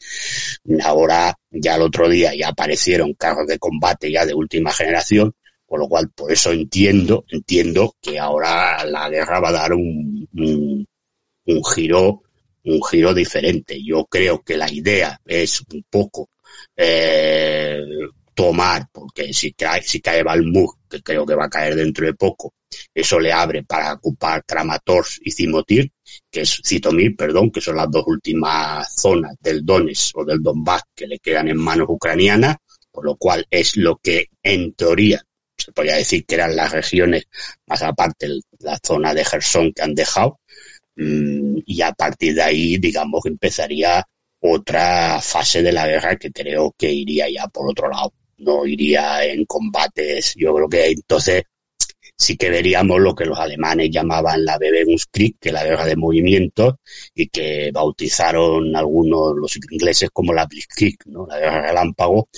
Ahora, 0.84 1.34
ya 1.50 1.78
el 1.78 1.84
otro 1.84 2.10
día 2.10 2.36
ya 2.36 2.50
aparecieron 2.50 3.14
carros 3.14 3.48
de 3.48 3.58
combate 3.58 4.12
ya 4.12 4.26
de 4.26 4.34
última 4.34 4.74
generación, 4.74 5.34
con 5.66 5.80
lo 5.80 5.88
cual 5.88 6.10
por 6.14 6.34
eso 6.34 6.52
entiendo, 6.52 7.24
entiendo 7.30 7.96
que 8.02 8.20
ahora 8.20 8.84
la 8.84 9.08
guerra 9.08 9.40
va 9.40 9.50
a 9.50 9.54
dar 9.54 9.72
un, 9.72 10.28
un, 10.34 10.86
un 11.46 11.64
giro 11.74 12.24
un 12.66 12.82
giro 12.84 13.14
diferente. 13.14 13.82
Yo 13.84 14.06
creo 14.06 14.42
que 14.44 14.58
la 14.58 14.72
idea 14.72 15.20
es 15.26 15.62
un 15.72 15.84
poco 15.90 16.30
eh, 16.76 17.82
tomar, 18.34 18.88
porque 18.92 19.34
si 19.34 19.54
cae, 19.54 19.82
si 19.84 20.02
cae 20.02 20.24
Balmuk, 20.24 20.80
que 20.90 21.02
creo 21.02 21.26
que 21.26 21.36
va 21.36 21.46
a 21.46 21.50
caer 21.50 21.76
dentro 21.76 22.06
de 22.06 22.14
poco, 22.14 22.54
eso 22.94 23.20
le 23.20 23.32
abre 23.32 23.64
para 23.64 23.94
ocupar 23.94 24.44
Kramatorsk 24.46 25.22
y 25.24 25.32
Cimotir, 25.32 25.92
que 26.30 26.42
es 26.42 26.62
Citomir, 26.64 27.16
perdón, 27.16 27.52
que 27.52 27.62
son 27.62 27.78
las 27.78 27.90
dos 27.92 28.04
últimas 28.08 28.94
zonas 28.96 29.36
del 29.40 29.66
Donetsk 29.66 30.18
o 30.18 30.26
del 30.26 30.42
Donbass 30.42 30.84
que 30.96 31.08
le 31.08 31.20
quedan 31.20 31.50
en 31.50 31.58
manos 31.58 31.88
ucranianas, 31.90 32.58
por 32.92 33.06
lo 33.06 33.16
cual 33.16 33.46
es 33.50 33.78
lo 33.78 33.98
que 33.98 34.28
en 34.42 34.74
teoría 34.74 35.24
se 35.56 35.72
podría 35.72 35.96
decir 35.96 36.26
que 36.26 36.36
eran 36.36 36.56
las 36.56 36.72
regiones, 36.72 37.28
más 37.68 37.82
aparte 37.84 38.28
la 38.60 38.78
zona 38.86 39.14
de 39.14 39.24
Gerson 39.24 39.72
que 39.72 39.82
han 39.82 39.96
dejado, 39.96 40.40
y 40.96 41.82
a 41.82 41.92
partir 41.94 42.36
de 42.36 42.44
ahí, 42.44 42.78
digamos 42.78 43.22
que 43.24 43.30
empezaría 43.30 44.06
otra 44.40 45.22
fase 45.22 45.64
de 45.64 45.72
la 45.72 45.88
guerra 45.88 46.18
que 46.18 46.32
creo 46.32 46.74
que 46.78 46.92
iría 46.92 47.30
ya 47.30 47.48
por 47.48 47.70
otro 47.70 47.90
lado, 47.90 48.14
no 48.38 48.66
iría 48.66 49.24
en 49.26 49.46
combates. 49.46 50.36
Yo 50.36 50.54
creo 50.54 50.70
que 50.70 50.88
entonces 50.88 51.44
sí 52.18 52.38
que 52.38 52.50
veríamos 52.50 53.00
lo 53.00 53.16
que 53.16 53.26
los 53.26 53.40
alemanes 53.40 53.90
llamaban 53.92 54.46
la 54.46 54.58
Bewegungskrieg, 54.58 55.38
que 55.40 55.50
es 55.50 55.54
la 55.54 55.64
guerra 55.64 55.86
de 55.86 55.96
movimientos, 55.96 56.76
y 57.16 57.28
que 57.28 57.72
bautizaron 57.74 58.76
algunos 58.76 59.34
los 59.36 59.56
ingleses 59.56 60.10
como 60.12 60.34
la 60.34 60.46
Blitzkrieg, 60.46 60.98
¿no? 61.06 61.26
la 61.26 61.40
guerra 61.40 61.62
relámpago. 61.62 62.30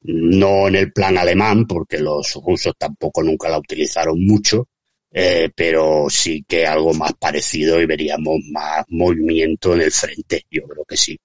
No 0.00 0.68
en 0.68 0.76
el 0.76 0.92
plan 0.92 1.18
alemán, 1.18 1.66
porque 1.66 1.98
los 1.98 2.34
rusos 2.34 2.74
tampoco 2.78 3.22
nunca 3.22 3.48
la 3.48 3.58
utilizaron 3.58 4.24
mucho, 4.24 4.68
eh, 5.10 5.50
pero 5.54 6.06
sí 6.10 6.44
que 6.46 6.66
algo 6.66 6.92
más 6.92 7.14
parecido 7.14 7.80
y 7.80 7.86
veríamos 7.86 8.38
más 8.50 8.84
movimiento 8.88 9.74
en 9.74 9.82
el 9.82 9.92
frente, 9.92 10.44
yo 10.50 10.62
creo 10.64 10.84
que 10.84 10.96
sí. 10.96 11.18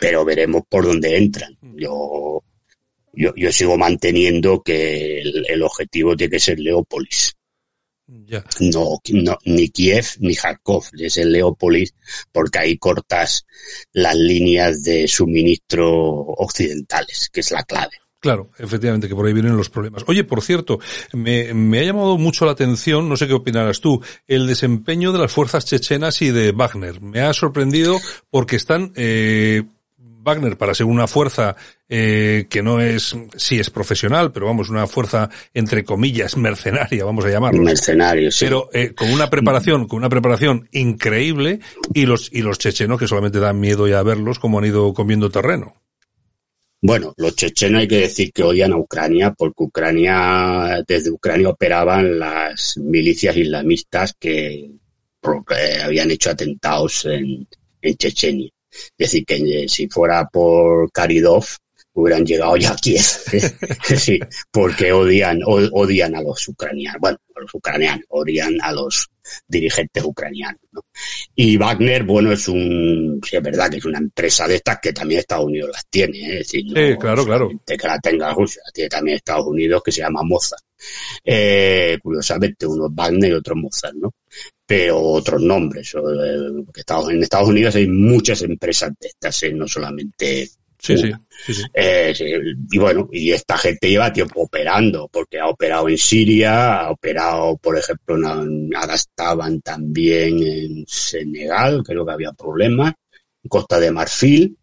Pero 0.00 0.24
veremos 0.24 0.62
por 0.68 0.84
dónde 0.84 1.16
entran. 1.16 1.58
Yo, 1.76 2.42
yo, 3.12 3.32
yo 3.36 3.52
sigo 3.52 3.76
manteniendo 3.76 4.62
que 4.62 5.20
el, 5.20 5.62
objetivo 5.62 6.16
tiene 6.16 6.30
que 6.30 6.40
ser 6.40 6.60
Leópolis. 6.60 7.34
No, 8.60 9.00
no, 9.12 9.38
ni 9.46 9.70
Kiev 9.70 10.04
ni 10.20 10.36
Kharkov, 10.36 10.84
es 10.98 11.16
el 11.16 11.32
Leópolis, 11.32 11.94
porque 12.30 12.58
ahí 12.58 12.76
cortas 12.76 13.46
las 13.92 14.14
líneas 14.14 14.82
de 14.84 15.08
suministro 15.08 15.90
occidentales, 15.90 17.30
que 17.32 17.40
es 17.40 17.50
la 17.50 17.64
clave. 17.64 18.03
Claro, 18.24 18.48
efectivamente, 18.56 19.06
que 19.06 19.14
por 19.14 19.26
ahí 19.26 19.34
vienen 19.34 19.54
los 19.54 19.68
problemas. 19.68 20.02
Oye, 20.06 20.24
por 20.24 20.40
cierto, 20.40 20.78
me, 21.12 21.52
me, 21.52 21.80
ha 21.80 21.82
llamado 21.82 22.16
mucho 22.16 22.46
la 22.46 22.52
atención, 22.52 23.06
no 23.06 23.18
sé 23.18 23.26
qué 23.26 23.34
opinarás 23.34 23.82
tú, 23.82 24.00
el 24.26 24.46
desempeño 24.46 25.12
de 25.12 25.18
las 25.18 25.30
fuerzas 25.30 25.66
chechenas 25.66 26.22
y 26.22 26.30
de 26.30 26.52
Wagner. 26.52 27.02
Me 27.02 27.20
ha 27.20 27.34
sorprendido 27.34 28.00
porque 28.30 28.56
están, 28.56 28.92
eh, 28.96 29.64
Wagner 29.98 30.56
para 30.56 30.74
ser 30.74 30.86
una 30.86 31.06
fuerza 31.06 31.54
eh, 31.86 32.46
que 32.48 32.62
no 32.62 32.80
es, 32.80 33.14
sí 33.36 33.58
es 33.58 33.68
profesional, 33.68 34.32
pero 34.32 34.46
vamos, 34.46 34.70
una 34.70 34.86
fuerza 34.86 35.28
entre 35.52 35.84
comillas 35.84 36.38
mercenaria, 36.38 37.04
vamos 37.04 37.26
a 37.26 37.28
llamarlo. 37.28 37.60
Mercenario, 37.60 38.32
sí. 38.32 38.46
Pero 38.46 38.70
eh, 38.72 38.94
con 38.94 39.12
una 39.12 39.28
preparación, 39.28 39.86
con 39.86 39.98
una 39.98 40.08
preparación 40.08 40.66
increíble 40.72 41.60
y 41.92 42.06
los 42.06 42.30
y 42.32 42.40
los 42.40 42.58
chechenos 42.58 42.98
que 42.98 43.06
solamente 43.06 43.38
dan 43.38 43.60
miedo 43.60 43.86
ya 43.86 43.98
a 43.98 44.02
verlos 44.02 44.38
como 44.38 44.60
han 44.60 44.64
ido 44.64 44.94
comiendo 44.94 45.28
terreno. 45.28 45.74
Bueno, 46.86 47.14
los 47.16 47.34
chechenos 47.34 47.80
hay 47.80 47.88
que 47.88 48.00
decir 48.00 48.30
que 48.30 48.42
odian 48.42 48.74
a 48.74 48.76
Ucrania 48.76 49.32
porque 49.32 49.64
Ucrania, 49.64 50.84
desde 50.86 51.10
Ucrania 51.10 51.48
operaban 51.48 52.18
las 52.18 52.76
milicias 52.76 53.34
islamistas 53.38 54.14
que, 54.20 54.70
habían 55.82 56.10
hecho 56.10 56.28
atentados 56.28 57.06
en, 57.06 57.48
en 57.80 57.94
Chechenia. 57.96 58.50
Es 58.70 58.92
decir, 58.98 59.24
que 59.24 59.66
si 59.66 59.88
fuera 59.88 60.28
por 60.30 60.92
Karidov, 60.92 61.46
hubieran 61.94 62.24
llegado 62.24 62.56
ya 62.56 62.72
a 62.72 62.76
Kiev. 62.76 63.00
sí, 63.96 64.18
porque 64.50 64.92
odian, 64.92 65.40
odian 65.44 66.14
a 66.16 66.22
los 66.22 66.46
ucranianos. 66.48 67.00
Bueno, 67.00 67.18
a 67.36 67.40
los 67.40 67.54
ucranianos, 67.54 68.04
odian 68.08 68.58
a 68.60 68.72
los 68.72 69.10
dirigentes 69.46 70.04
ucranianos. 70.04 70.60
¿no? 70.72 70.82
Y 71.34 71.56
Wagner, 71.56 72.02
bueno, 72.02 72.32
es 72.32 72.48
un, 72.48 73.20
sí, 73.24 73.36
es 73.36 73.42
verdad 73.42 73.70
que 73.70 73.78
es 73.78 73.84
una 73.84 73.98
empresa 73.98 74.46
de 74.46 74.56
estas 74.56 74.78
que 74.80 74.92
también 74.92 75.20
Estados 75.20 75.46
Unidos 75.46 75.70
las 75.72 75.86
tiene, 75.88 76.18
¿eh? 76.18 76.32
es 76.32 76.38
decir, 76.38 76.64
sí, 76.66 76.96
claro, 76.98 77.24
claro. 77.24 77.50
que 77.64 77.76
la 77.76 77.98
tenga 78.00 78.32
Rusia, 78.32 78.62
tiene 78.72 78.90
también 78.90 79.16
Estados 79.16 79.46
Unidos 79.46 79.82
que 79.84 79.92
se 79.92 80.00
llama 80.00 80.22
Mozart. 80.22 80.62
Eh, 81.24 81.98
curiosamente, 82.02 82.66
uno 82.66 82.86
es 82.86 82.94
Wagner 82.94 83.30
y 83.30 83.34
otro 83.34 83.56
Mozart, 83.56 83.94
¿no? 83.94 84.12
Pero 84.66 85.00
otros 85.00 85.40
nombres. 85.40 85.94
Eh, 85.94 86.64
Estados, 86.74 87.10
en 87.10 87.22
Estados 87.22 87.48
Unidos 87.48 87.76
hay 87.76 87.88
muchas 87.88 88.42
empresas 88.42 88.90
de 89.00 89.08
estas, 89.08 89.42
¿eh? 89.44 89.52
no 89.52 89.68
solamente 89.68 90.48
Sí, 90.84 90.98
sí, 90.98 91.54
sí, 91.54 91.62
eh, 91.72 92.12
y 92.70 92.78
bueno, 92.78 93.08
y 93.10 93.32
esta 93.32 93.56
gente 93.56 93.88
lleva 93.88 94.12
tiempo 94.12 94.42
operando, 94.42 95.08
porque 95.10 95.40
ha 95.40 95.48
operado 95.48 95.88
en 95.88 95.96
Siria, 95.96 96.80
ha 96.80 96.90
operado, 96.90 97.56
por 97.56 97.78
ejemplo, 97.78 98.16
ahora 98.16 98.94
estaban 98.94 99.62
también 99.62 100.42
en 100.42 100.84
Senegal, 100.86 101.82
creo 101.82 102.04
que 102.04 102.12
había 102.12 102.32
problemas, 102.32 102.92
en 103.42 103.48
Costa 103.48 103.80
de 103.80 103.92
Marfil, 103.92 104.58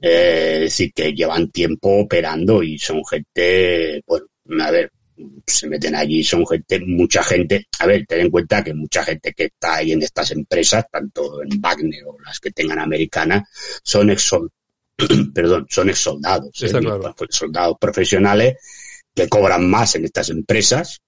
eh, 0.00 0.54
es 0.54 0.60
decir, 0.60 0.92
que 0.92 1.12
llevan 1.12 1.52
tiempo 1.52 2.00
operando 2.00 2.64
y 2.64 2.76
son 2.76 3.02
gente, 3.08 4.02
bueno, 4.04 4.26
a 4.64 4.72
ver, 4.72 4.90
se 5.46 5.68
meten 5.68 5.94
allí, 5.94 6.24
son 6.24 6.44
gente, 6.48 6.80
mucha 6.80 7.22
gente, 7.22 7.68
a 7.78 7.86
ver, 7.86 8.04
ten 8.06 8.22
en 8.22 8.30
cuenta 8.30 8.64
que 8.64 8.74
mucha 8.74 9.04
gente 9.04 9.32
que 9.34 9.44
está 9.44 9.76
ahí 9.76 9.92
en 9.92 10.02
estas 10.02 10.32
empresas, 10.32 10.84
tanto 10.90 11.42
en 11.42 11.60
Wagner 11.60 12.04
o 12.06 12.16
las 12.24 12.40
que 12.40 12.50
tengan 12.50 12.80
americanas, 12.80 13.48
son 13.84 14.10
ex 14.10 14.32
perdón, 15.34 15.66
son 15.68 15.88
ex 15.88 15.98
soldados, 15.98 16.62
¿eh? 16.62 16.68
soldados 17.30 17.76
profesionales 17.80 18.56
que 19.14 19.28
cobran 19.28 19.68
más 19.68 19.94
en 19.96 20.04
estas 20.04 20.30
empresas 20.30 21.00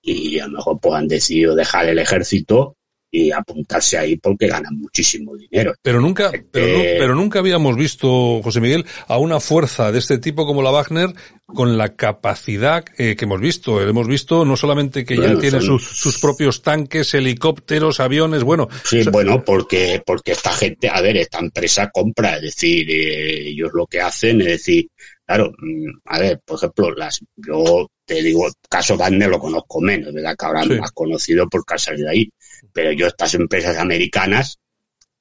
y 0.00 0.38
a 0.38 0.46
lo 0.46 0.58
mejor 0.58 0.80
pues 0.80 0.94
han 0.94 1.08
decidido 1.08 1.54
dejar 1.54 1.88
el 1.88 1.98
ejército 1.98 2.76
y 3.14 3.30
apuntarse 3.30 3.98
ahí 3.98 4.16
porque 4.16 4.48
ganan 4.48 4.74
muchísimo 4.78 5.36
dinero. 5.36 5.74
Pero 5.82 6.00
nunca, 6.00 6.32
pero, 6.50 6.78
pero, 6.98 7.14
nunca 7.14 7.40
habíamos 7.40 7.76
visto, 7.76 8.40
José 8.42 8.60
Miguel, 8.60 8.86
a 9.06 9.18
una 9.18 9.38
fuerza 9.38 9.92
de 9.92 9.98
este 9.98 10.16
tipo 10.16 10.46
como 10.46 10.62
la 10.62 10.70
Wagner 10.70 11.12
con 11.46 11.76
la 11.76 11.94
capacidad 11.94 12.82
eh, 12.96 13.14
que 13.14 13.26
hemos 13.26 13.40
visto. 13.40 13.82
Hemos 13.82 14.08
visto 14.08 14.46
no 14.46 14.56
solamente 14.56 15.04
que 15.04 15.18
ya 15.18 15.36
tiene 15.38 15.60
sus, 15.60 15.84
sus 15.84 16.18
propios 16.18 16.62
tanques, 16.62 17.12
helicópteros, 17.12 18.00
aviones, 18.00 18.44
bueno. 18.44 18.68
Sí, 18.84 19.02
bueno, 19.12 19.44
porque, 19.44 20.02
porque 20.04 20.32
esta 20.32 20.52
gente, 20.52 20.88
a 20.88 21.02
ver, 21.02 21.18
esta 21.18 21.38
empresa 21.38 21.90
compra, 21.92 22.36
es 22.36 22.42
decir, 22.42 22.90
eh, 22.90 23.48
ellos 23.50 23.70
lo 23.74 23.86
que 23.86 24.00
hacen 24.00 24.40
es 24.40 24.46
decir, 24.46 24.88
Claro, 25.34 25.52
mm, 25.58 25.88
a 26.04 26.18
ver, 26.18 26.40
por 26.44 26.56
ejemplo, 26.58 26.90
las, 26.94 27.20
yo 27.36 27.90
te 28.04 28.22
digo, 28.22 28.46
caso 28.68 28.98
Wagner 28.98 29.30
lo 29.30 29.38
conozco 29.38 29.80
menos, 29.80 30.12
¿verdad? 30.12 30.36
Que 30.38 30.44
ahora 30.44 30.62
Sí. 30.64 30.74
más 30.78 30.92
conocido 30.92 31.48
porque 31.48 31.74
ha 31.74 31.78
salido 31.78 32.10
ahí. 32.10 32.28
Pero 32.72 32.92
yo 32.92 33.06
estas 33.06 33.32
empresas 33.34 33.78
americanas, 33.78 34.58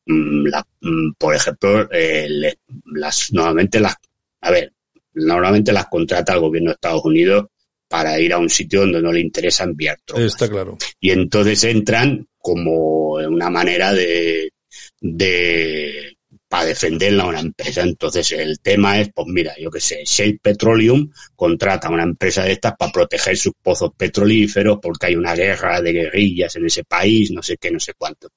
mm, 0.05 0.47
la- 0.47 0.67
mm, 0.81 1.13
por 1.17 1.33
ejemplo, 1.33 1.87
eh, 1.93 2.27
le- 2.29 2.57
las 2.93 3.31
normalmente 3.31 3.79
las, 3.79 3.95
a 4.41 4.51
ver, 4.51 4.73
normalmente 5.13 5.71
las 5.71 5.87
contrata 5.87 6.33
el 6.33 6.39
gobierno 6.41 6.71
de 6.71 6.73
Estados 6.73 7.05
Unidos 7.05 7.45
para 7.87 8.19
ir 8.19 8.33
a 8.33 8.37
un 8.37 8.49
sitio 8.49 8.81
donde 8.81 9.01
no 9.01 9.11
le 9.13 9.19
interesa 9.21 9.63
enviar 9.63 9.97
tropas 10.03 10.25
Está 10.25 10.49
claro. 10.49 10.77
y 10.99 11.11
entonces 11.11 11.63
entran 11.63 12.27
como 12.37 13.13
una 13.13 13.49
manera 13.49 13.93
de, 13.93 14.51
de 14.99 16.17
para 16.51 16.65
defenderla 16.65 17.23
a 17.23 17.27
una 17.27 17.39
empresa. 17.39 17.81
Entonces 17.81 18.29
el 18.33 18.59
tema 18.59 18.99
es, 18.99 19.09
pues 19.15 19.25
mira, 19.29 19.55
yo 19.57 19.71
qué 19.71 19.79
sé, 19.79 20.03
Shell 20.03 20.37
Petroleum 20.39 21.09
contrata 21.33 21.87
a 21.87 21.91
una 21.91 22.03
empresa 22.03 22.43
de 22.43 22.51
estas 22.51 22.73
para 22.77 22.91
proteger 22.91 23.37
sus 23.37 23.53
pozos 23.63 23.91
petrolíferos 23.95 24.79
porque 24.81 25.05
hay 25.05 25.15
una 25.15 25.33
guerra 25.33 25.81
de 25.81 25.93
guerrillas 25.93 26.53
en 26.57 26.65
ese 26.65 26.83
país, 26.83 27.31
no 27.31 27.41
sé 27.41 27.55
qué, 27.55 27.71
no 27.71 27.79
sé 27.79 27.93
cuánto. 27.97 28.27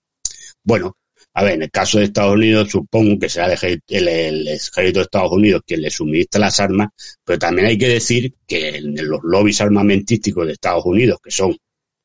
Bueno, 0.63 0.97
a 1.33 1.43
ver, 1.43 1.55
en 1.55 1.63
el 1.63 1.73
caso 1.73 1.99
de 1.99 2.05
Estados 2.05 2.35
Unidos 2.35 2.71
supongo 2.71 3.19
que 3.19 3.29
será 3.29 3.53
el 3.53 3.83
el 3.89 4.47
ejército 4.47 5.01
de 5.01 5.03
Estados 5.03 5.33
Unidos 5.33 5.63
quien 5.67 5.83
le 5.83 5.91
suministra 5.91 6.41
las 6.41 6.61
armas, 6.61 6.91
pero 7.25 7.41
también 7.41 7.67
hay 7.67 7.77
que 7.77 7.89
decir 7.89 8.33
que 8.47 8.77
en 8.77 8.95
los 9.09 9.25
lobbies 9.25 9.61
armamentísticos 9.61 10.47
de 10.47 10.53
Estados 10.53 10.85
Unidos, 10.87 11.19
que 11.21 11.33
son 11.33 11.57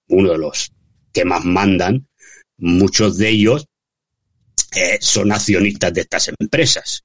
uno 0.07 0.31
de 0.31 0.39
los 0.39 0.71
que 1.13 1.23
más 1.23 1.45
mandan, 1.45 2.07
muchos 2.57 3.17
de 3.17 3.29
ellos 3.29 3.68
eh, 4.75 4.97
son 5.01 5.31
accionistas 5.31 5.93
de 5.93 6.01
estas 6.01 6.31
empresas. 6.39 7.03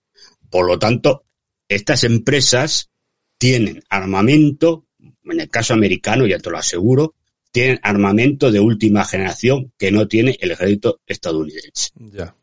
Por 0.51 0.67
lo 0.67 0.79
tanto, 0.79 1.25
estas 1.69 2.05
empresas 2.05 2.91
tienen 3.39 3.83
armamento, 3.89 4.87
en 4.99 5.41
el 5.41 5.49
caso 5.49 5.75
americano, 5.75 6.27
ya 6.27 6.39
te 6.39 6.51
lo 6.51 6.59
aseguro, 6.59 7.15
tienen 7.51 7.79
armamento 7.83 8.51
de 8.51 8.61
última 8.61 9.05
generación 9.05 9.73
que 9.79 9.93
no 9.93 10.09
tiene 10.09 10.37
el 10.41 10.51
ejército 10.51 11.01
estadounidense. 11.07 11.91
Ya. 11.95 12.37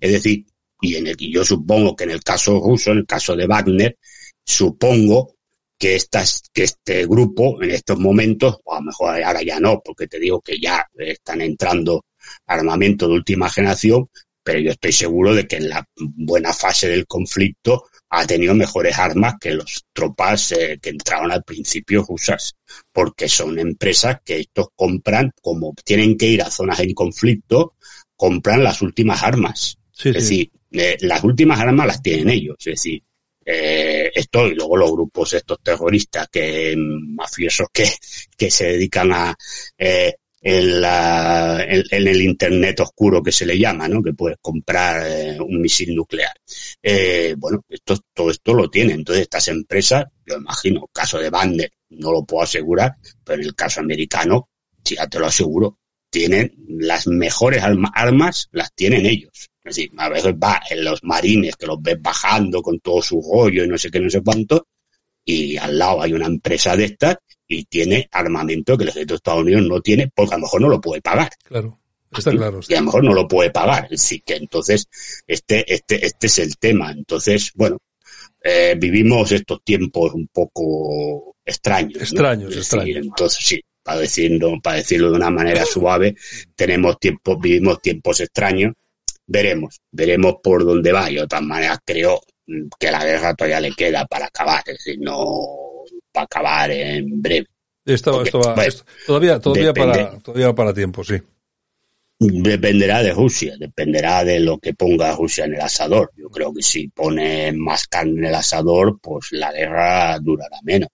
Es 0.00 0.12
decir, 0.12 0.46
y, 0.80 0.96
en 0.96 1.06
el, 1.06 1.16
y 1.18 1.32
yo 1.32 1.44
supongo 1.44 1.94
que 1.94 2.04
en 2.04 2.10
el 2.10 2.22
caso 2.22 2.60
ruso, 2.60 2.90
en 2.90 2.98
el 2.98 3.06
caso 3.06 3.36
de 3.36 3.46
Wagner, 3.46 3.96
supongo 4.44 5.36
que, 5.78 5.94
estas, 5.94 6.42
que 6.52 6.64
este 6.64 7.06
grupo 7.06 7.62
en 7.62 7.70
estos 7.70 7.98
momentos, 7.98 8.58
o 8.64 8.74
a 8.74 8.80
lo 8.80 8.86
mejor 8.86 9.22
ahora 9.22 9.42
ya 9.42 9.60
no, 9.60 9.80
porque 9.84 10.08
te 10.08 10.18
digo 10.18 10.40
que 10.40 10.58
ya 10.58 10.84
están 10.96 11.40
entrando 11.40 12.04
armamento 12.52 13.08
de 13.08 13.14
última 13.14 13.50
generación, 13.50 14.08
pero 14.42 14.58
yo 14.58 14.70
estoy 14.72 14.92
seguro 14.92 15.34
de 15.34 15.46
que 15.46 15.56
en 15.56 15.68
la 15.68 15.86
buena 15.96 16.52
fase 16.52 16.88
del 16.88 17.06
conflicto 17.06 17.84
ha 18.10 18.26
tenido 18.26 18.54
mejores 18.54 18.98
armas 18.98 19.34
que 19.40 19.54
los 19.54 19.84
tropas 19.92 20.52
eh, 20.52 20.78
que 20.82 20.90
entraron 20.90 21.30
al 21.32 21.44
principio 21.44 22.04
rusas, 22.06 22.54
porque 22.92 23.28
son 23.28 23.58
empresas 23.58 24.18
que 24.24 24.40
estos 24.40 24.68
compran, 24.74 25.32
como 25.40 25.72
tienen 25.84 26.16
que 26.18 26.26
ir 26.26 26.42
a 26.42 26.50
zonas 26.50 26.80
en 26.80 26.92
conflicto, 26.92 27.74
compran 28.16 28.62
las 28.62 28.82
últimas 28.82 29.22
armas. 29.22 29.78
Sí, 29.92 30.10
Es 30.10 30.14
sí. 30.14 30.20
decir, 30.20 30.50
eh, 30.72 30.96
las 31.00 31.22
últimas 31.24 31.60
armas 31.60 31.86
las 31.86 32.02
tienen 32.02 32.28
ellos. 32.30 32.56
Es 32.58 32.74
decir, 32.74 33.02
eh, 33.44 34.10
esto 34.14 34.46
y 34.46 34.54
luego 34.54 34.76
los 34.76 34.92
grupos 34.92 35.32
estos 35.32 35.58
terroristas 35.62 36.28
que 36.30 36.76
mm, 36.76 37.14
mafiosos 37.14 37.68
que, 37.72 37.90
que 38.36 38.50
se 38.50 38.66
dedican 38.66 39.12
a 39.12 39.34
eh, 39.76 40.14
en, 40.42 40.80
la- 40.80 41.64
en- 41.66 41.84
en 41.90 42.08
el 42.08 42.20
internet 42.22 42.80
oscuro 42.80 43.22
que 43.22 43.32
se 43.32 43.46
le 43.46 43.58
llama, 43.58 43.88
¿no? 43.88 44.02
Que 44.02 44.12
puedes 44.12 44.38
comprar 44.40 45.06
eh, 45.08 45.38
un 45.40 45.60
misil 45.60 45.94
nuclear. 45.94 46.32
Eh, 46.82 47.34
bueno, 47.38 47.64
esto, 47.68 47.98
todo 48.12 48.30
esto 48.30 48.52
lo 48.54 48.68
tienen. 48.68 48.96
Entonces 49.00 49.22
estas 49.22 49.48
empresas, 49.48 50.04
yo 50.26 50.36
imagino, 50.36 50.88
caso 50.92 51.18
de 51.18 51.30
Bander, 51.30 51.70
no 51.90 52.12
lo 52.12 52.24
puedo 52.24 52.42
asegurar, 52.42 52.96
pero 53.24 53.40
en 53.40 53.46
el 53.48 53.54
caso 53.54 53.80
americano, 53.80 54.48
ya 54.84 55.06
te 55.06 55.18
lo 55.18 55.26
aseguro, 55.26 55.78
tienen 56.10 56.54
las 56.68 57.06
mejores 57.06 57.62
arma- 57.62 57.92
armas, 57.94 58.48
las 58.52 58.72
tienen 58.74 59.06
ellos. 59.06 59.48
Es 59.64 59.76
decir, 59.76 59.90
a 59.96 60.08
veces 60.08 60.34
va 60.34 60.60
en 60.68 60.84
los 60.84 61.04
marines 61.04 61.54
que 61.56 61.66
los 61.66 61.80
ves 61.80 61.96
bajando 62.02 62.60
con 62.62 62.80
todo 62.80 63.00
su 63.00 63.22
rollo 63.32 63.64
y 63.64 63.68
no 63.68 63.78
sé 63.78 63.90
qué, 63.90 64.00
no 64.00 64.10
sé 64.10 64.20
cuánto, 64.22 64.66
y 65.24 65.56
al 65.56 65.78
lado 65.78 66.02
hay 66.02 66.12
una 66.12 66.26
empresa 66.26 66.76
de 66.76 66.86
estas 66.86 67.16
y 67.52 67.64
tiene 67.64 68.08
armamento 68.10 68.76
que 68.76 68.84
el 68.84 68.90
ejército 68.90 69.14
de 69.14 69.16
Estados 69.16 69.42
Unidos 69.42 69.62
no 69.62 69.80
tiene 69.80 70.10
porque 70.14 70.34
a 70.34 70.38
lo 70.38 70.42
mejor 70.42 70.60
no 70.60 70.68
lo 70.68 70.80
puede 70.80 71.00
pagar. 71.00 71.30
Claro. 71.44 71.78
Está 72.10 72.30
claro. 72.30 72.60
Y 72.68 72.74
a 72.74 72.80
lo 72.80 72.86
mejor 72.86 73.04
no 73.04 73.14
lo 73.14 73.26
puede 73.26 73.50
pagar. 73.50 73.88
Decir, 73.88 74.22
que 74.22 74.36
entonces 74.36 74.88
este, 75.26 75.72
este, 75.72 76.04
este 76.04 76.26
es 76.26 76.38
el 76.38 76.58
tema. 76.58 76.92
Entonces, 76.92 77.52
bueno, 77.54 77.78
eh, 78.42 78.74
vivimos 78.78 79.32
estos 79.32 79.62
tiempos 79.64 80.12
un 80.12 80.28
poco 80.28 81.36
extraños. 81.44 82.02
Extraños, 82.02 82.50
decir, 82.50 82.62
extraños. 82.62 83.06
Entonces, 83.06 83.44
sí, 83.44 83.60
para 83.82 84.00
decirlo, 84.00 84.60
para 84.62 84.76
decirlo 84.76 85.10
de 85.10 85.16
una 85.16 85.30
manera 85.30 85.64
suave, 85.64 86.14
tenemos 86.54 86.98
tiempos, 86.98 87.38
vivimos 87.40 87.80
tiempos 87.80 88.20
extraños. 88.20 88.74
Veremos, 89.26 89.80
veremos 89.90 90.36
por 90.42 90.64
dónde 90.64 90.92
va. 90.92 91.10
Y 91.10 91.14
de 91.14 91.26
todas 91.26 91.44
maneras 91.44 91.78
creo 91.84 92.20
que 92.78 92.90
la 92.90 93.04
guerra 93.04 93.34
todavía 93.34 93.60
le 93.60 93.72
queda 93.72 94.06
para 94.06 94.26
acabar. 94.26 94.62
Es 94.66 94.78
decir, 94.84 94.98
no 95.00 95.71
para 96.12 96.24
acabar 96.24 96.70
en 96.70 97.20
breve. 97.22 97.46
Esto, 97.84 98.18
Ok, 98.18 98.26
esto 98.26 98.38
va, 98.40 98.54
bueno, 98.54 98.68
esto- 98.68 98.84
todavía, 99.06 99.40
todavía 99.40 99.66
depende. 99.72 100.04
para, 100.04 100.18
todavía 100.20 100.54
para 100.54 100.72
tiempo, 100.74 101.02
sí. 101.02 101.16
Dependerá 102.24 103.02
de 103.02 103.12
Rusia, 103.12 103.54
dependerá 103.58 104.24
de 104.24 104.38
lo 104.38 104.58
que 104.58 104.74
ponga 104.74 105.16
Rusia 105.16 105.44
en 105.44 105.54
el 105.54 105.60
asador. 105.60 106.12
Yo 106.16 106.28
creo 106.30 106.54
que 106.54 106.62
si 106.62 106.86
pone 106.88 107.50
más 107.52 107.88
carne 107.88 108.12
en 108.20 108.24
el 108.26 108.34
asador, 108.36 109.00
pues 109.02 109.32
la 109.32 109.50
guerra 109.52 110.18
durará 110.20 110.58
menos. 110.62 110.88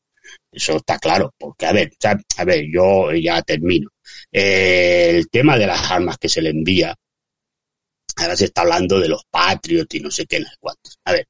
Eso 0.51 0.77
está 0.77 0.99
claro, 0.99 1.35
porque 1.39 1.66
a 1.66 1.73
ver, 1.73 1.93
a 2.39 2.45
ver, 2.45 2.64
yo 2.73 3.12
ya 3.12 3.43
termino. 3.43 3.91
Eh, 4.33 5.11
el 5.16 5.29
tema 5.29 5.59
de 5.59 5.66
las 5.66 5.91
armas 5.91 6.16
que 6.16 6.31
se 6.31 6.41
le 6.41 6.49
envía, 6.49 6.95
ahora 8.16 8.35
se 8.37 8.47
está 8.47 8.62
hablando 8.62 8.99
de 8.99 9.09
los 9.09 9.25
Patriot 9.31 9.93
y 9.95 10.01
no 10.01 10.11
sé 10.11 10.25
qué, 10.27 10.41
no 10.41 10.47
sé 10.47 10.57
cuántos. 10.59 10.99
A 11.05 11.12
ver, 11.12 11.29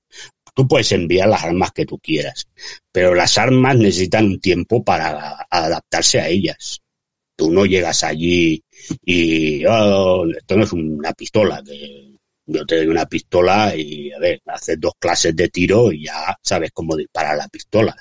tú 0.58 0.66
puedes 0.66 0.90
enviar 0.90 1.28
las 1.28 1.44
armas 1.44 1.70
que 1.70 1.86
tú 1.86 2.00
quieras, 2.00 2.48
pero 2.90 3.14
las 3.14 3.38
armas 3.38 3.76
necesitan 3.76 4.24
un 4.26 4.40
tiempo 4.40 4.82
para 4.82 5.46
adaptarse 5.48 6.18
a 6.18 6.26
ellas. 6.26 6.80
Tú 7.36 7.52
no 7.52 7.64
llegas 7.64 8.02
allí 8.02 8.60
y 9.04 9.64
"Oh, 9.66 10.26
esto 10.36 10.56
no 10.56 10.64
es 10.64 10.72
una 10.72 11.12
pistola, 11.12 11.62
que 11.64 12.12
yo 12.46 12.66
te 12.66 12.78
doy 12.78 12.88
una 12.88 13.06
pistola 13.06 13.76
y 13.76 14.10
a 14.10 14.18
ver, 14.18 14.40
haces 14.46 14.80
dos 14.80 14.94
clases 14.98 15.36
de 15.36 15.48
tiro 15.48 15.92
y 15.92 16.06
ya 16.06 16.36
sabes 16.42 16.72
cómo 16.74 16.96
disparar 16.96 17.36
la 17.36 17.46
pistola. 17.46 17.94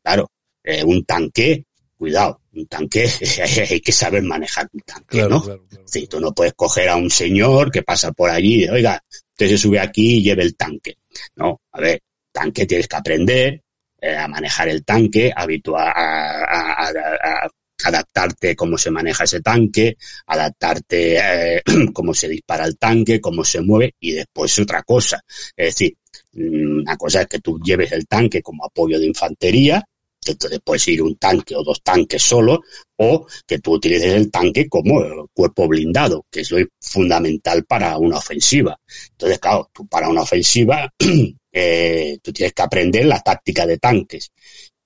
Claro, 0.00 0.30
eh, 0.62 0.84
un 0.84 1.04
tanque, 1.04 1.64
cuidado, 1.98 2.40
un 2.52 2.68
tanque 2.68 3.10
hay 3.68 3.80
que 3.80 3.90
saber 3.92 4.22
manejar 4.22 4.68
un 4.72 4.80
tanque, 4.82 5.06
Claro, 5.08 5.28
¿no? 5.30 5.42
claro, 5.42 5.66
claro. 5.68 5.84
Sí, 5.88 6.06
tú 6.06 6.20
no 6.20 6.32
puedes 6.32 6.54
coger 6.54 6.88
a 6.88 6.94
un 6.94 7.10
señor 7.10 7.72
que 7.72 7.82
pasa 7.82 8.12
por 8.12 8.30
allí 8.30 8.68
oiga, 8.68 9.02
usted 9.36 9.48
se 9.50 9.58
sube 9.58 9.78
aquí 9.78 10.16
y 10.16 10.22
lleve 10.22 10.42
el 10.42 10.56
tanque. 10.56 10.96
No, 11.36 11.60
a 11.72 11.80
ver, 11.80 12.00
tanque 12.32 12.64
tienes 12.64 12.88
que 12.88 12.96
aprender 12.96 13.62
eh, 14.00 14.16
a 14.16 14.26
manejar 14.28 14.68
el 14.68 14.82
tanque, 14.82 15.30
habituar 15.34 15.92
a, 15.94 17.46
adaptarte 17.84 18.56
cómo 18.56 18.78
se 18.78 18.90
maneja 18.90 19.24
ese 19.24 19.42
tanque, 19.42 19.98
adaptarte 20.26 21.18
eh, 21.56 21.62
cómo 21.92 22.14
se 22.14 22.28
dispara 22.28 22.64
el 22.64 22.78
tanque, 22.78 23.20
cómo 23.20 23.44
se 23.44 23.60
mueve 23.60 23.94
y 24.00 24.12
después 24.12 24.58
otra 24.58 24.82
cosa. 24.82 25.22
Es 25.54 25.74
decir, 25.74 25.98
mm, 26.32 26.80
una 26.80 26.96
cosa 26.96 27.20
es 27.20 27.26
que 27.26 27.40
tú 27.40 27.60
lleves 27.62 27.92
el 27.92 28.06
tanque 28.06 28.40
como 28.40 28.64
apoyo 28.64 28.98
de 28.98 29.06
infantería, 29.06 29.86
entonces 30.32 30.60
puedes 30.64 30.86
ir 30.88 31.02
un 31.02 31.16
tanque 31.16 31.54
o 31.56 31.62
dos 31.62 31.82
tanques 31.82 32.22
solo, 32.22 32.62
o 32.96 33.26
que 33.46 33.58
tú 33.58 33.74
utilices 33.74 34.12
el 34.12 34.30
tanque 34.30 34.68
como 34.68 35.02
el 35.02 35.26
cuerpo 35.32 35.68
blindado, 35.68 36.26
que 36.30 36.40
es 36.40 36.50
lo 36.50 36.58
fundamental 36.80 37.64
para 37.64 37.98
una 37.98 38.18
ofensiva. 38.18 38.78
Entonces, 39.10 39.38
claro, 39.38 39.70
tú 39.72 39.86
para 39.86 40.08
una 40.08 40.22
ofensiva, 40.22 40.92
eh, 41.52 42.18
tú 42.22 42.32
tienes 42.32 42.52
que 42.52 42.62
aprender 42.62 43.06
la 43.06 43.20
táctica 43.20 43.66
de 43.66 43.78
tanques, 43.78 44.30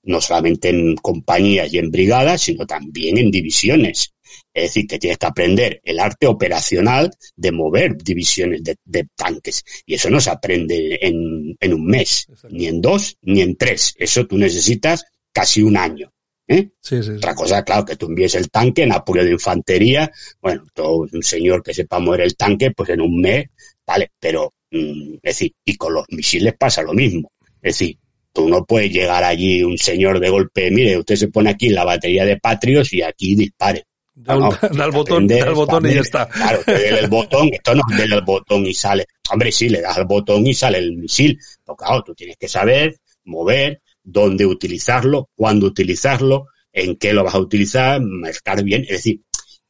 no 0.02 0.20
solamente 0.20 0.70
en 0.70 0.96
compañías 0.96 1.72
y 1.72 1.78
en 1.78 1.90
brigadas, 1.90 2.42
sino 2.42 2.66
también 2.66 3.18
en 3.18 3.30
divisiones. 3.30 4.12
Es 4.52 4.64
decir, 4.64 4.86
que 4.86 4.98
tienes 4.98 5.18
que 5.18 5.26
aprender 5.26 5.80
el 5.84 6.00
arte 6.00 6.26
operacional 6.26 7.10
de 7.36 7.52
mover 7.52 7.96
divisiones 7.96 8.62
de, 8.62 8.76
de 8.84 9.06
tanques. 9.16 9.64
Y 9.86 9.94
eso 9.94 10.10
no 10.10 10.20
se 10.20 10.30
aprende 10.30 10.98
en, 11.02 11.56
en 11.58 11.74
un 11.74 11.86
mes, 11.86 12.26
Exacto. 12.28 12.56
ni 12.56 12.66
en 12.66 12.80
dos, 12.80 13.16
ni 13.22 13.42
en 13.42 13.56
tres. 13.56 13.94
Eso 13.98 14.26
tú 14.26 14.38
necesitas 14.38 15.04
casi 15.32 15.62
un 15.62 15.76
año. 15.76 16.12
¿eh? 16.50 16.70
Sí, 16.80 16.96
sí, 16.96 17.02
sí. 17.02 17.10
Otra 17.12 17.34
cosa, 17.34 17.62
claro, 17.62 17.84
que 17.84 17.96
tú 17.96 18.06
envíes 18.06 18.34
el 18.34 18.50
tanque 18.50 18.82
en 18.82 18.92
apoyo 18.92 19.24
de 19.24 19.30
infantería, 19.30 20.10
bueno, 20.40 20.64
todo 20.74 21.06
un 21.12 21.22
señor 21.22 21.62
que 21.62 21.72
sepa 21.72 21.98
mover 22.00 22.22
el 22.22 22.36
tanque, 22.36 22.72
pues 22.72 22.90
en 22.90 23.00
un 23.00 23.20
mes, 23.20 23.46
vale, 23.86 24.10
pero, 24.18 24.54
mm, 24.70 25.14
es 25.14 25.20
decir, 25.22 25.52
y 25.64 25.76
con 25.76 25.94
los 25.94 26.04
misiles 26.08 26.54
pasa 26.58 26.82
lo 26.82 26.92
mismo. 26.92 27.30
Es 27.62 27.78
decir, 27.78 27.98
tú 28.32 28.48
no 28.48 28.64
puedes 28.64 28.92
llegar 28.92 29.22
allí 29.22 29.62
un 29.62 29.78
señor 29.78 30.18
de 30.18 30.28
golpe, 30.28 30.70
mire, 30.70 30.98
usted 30.98 31.16
se 31.16 31.28
pone 31.28 31.50
aquí 31.50 31.68
en 31.68 31.74
la 31.74 31.84
batería 31.84 32.24
de 32.24 32.38
Patrios 32.38 32.92
y 32.92 33.02
aquí 33.02 33.34
dispare. 33.36 33.84
Da, 34.12 34.34
No, 34.34 34.50
da 34.72 34.84
el 34.84 34.90
botón, 34.90 35.26
da 35.26 35.36
el 35.36 35.54
botón 35.54 35.86
y 35.86 35.94
ya 35.94 36.00
está. 36.00 36.28
Claro, 36.28 36.62
te 36.64 36.88
el 36.88 37.08
botón, 37.08 37.48
esto 37.52 37.74
no 37.74 37.82
darle 37.88 38.16
el 38.16 38.24
botón 38.24 38.66
y 38.66 38.74
sale. 38.74 39.06
Hombre, 39.30 39.52
sí, 39.52 39.68
le 39.68 39.80
das 39.80 39.98
el 39.98 40.04
botón 40.04 40.46
y 40.46 40.52
sale 40.52 40.78
el 40.78 40.96
misil. 40.96 41.38
Pero 41.64 41.76
claro, 41.76 42.02
tú 42.02 42.14
tienes 42.14 42.36
que 42.36 42.48
saber 42.48 42.96
mover, 43.24 43.80
dónde 44.02 44.46
utilizarlo, 44.46 45.30
cuándo 45.34 45.66
utilizarlo, 45.66 46.48
en 46.72 46.96
qué 46.96 47.12
lo 47.12 47.24
vas 47.24 47.34
a 47.34 47.40
utilizar, 47.40 48.00
marcar 48.00 48.62
bien. 48.62 48.82
Es 48.82 48.90
decir, 48.90 49.22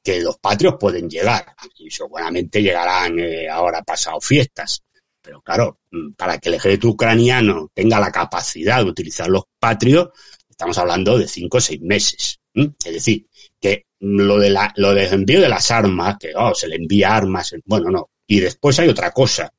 que 0.03 0.21
los 0.21 0.39
patrios 0.39 0.75
pueden 0.79 1.09
llegar 1.09 1.55
y 1.77 1.91
seguramente 1.91 2.63
llegarán 2.63 3.19
eh, 3.19 3.49
ahora 3.49 3.83
pasado 3.83 4.21
fiestas. 4.21 4.83
Pero 5.23 5.43
claro, 5.43 5.81
mm, 5.91 6.13
para 6.13 6.39
que 6.39 6.49
el 6.49 6.57
ejército 6.57 6.89
ucraniano 6.89 7.71
tenga 7.75 8.01
la 8.01 8.11
capacidad 8.11 8.79
de 8.79 8.91
utilizar 8.91 9.29
los 9.29 9.45
patrios, 9.59 10.09
estamos 10.49 10.79
hablando 10.79 11.19
de 11.19 11.29
cinco 11.29 11.59
o 11.59 11.61
seis 11.61 11.81
meses. 11.81 12.41
Es 12.55 12.93
decir, 12.93 13.27
que 13.61 13.87
lo 14.01 14.39
de 14.39 14.51
la, 14.51 14.73
lo 14.77 14.95
del 14.95 15.13
envío 15.13 15.41
de 15.41 15.49
las 15.49 15.71
armas, 15.71 16.17
que 16.19 16.33
oh, 16.35 16.55
se 16.55 16.69
le 16.69 16.77
envía 16.77 17.15
armas, 17.15 17.55
bueno, 17.65 17.91
no. 17.91 18.11
Y 18.27 18.41
después 18.41 18.79
hay 18.79 18.89
otra 18.89 19.11
cosa. 19.13 19.53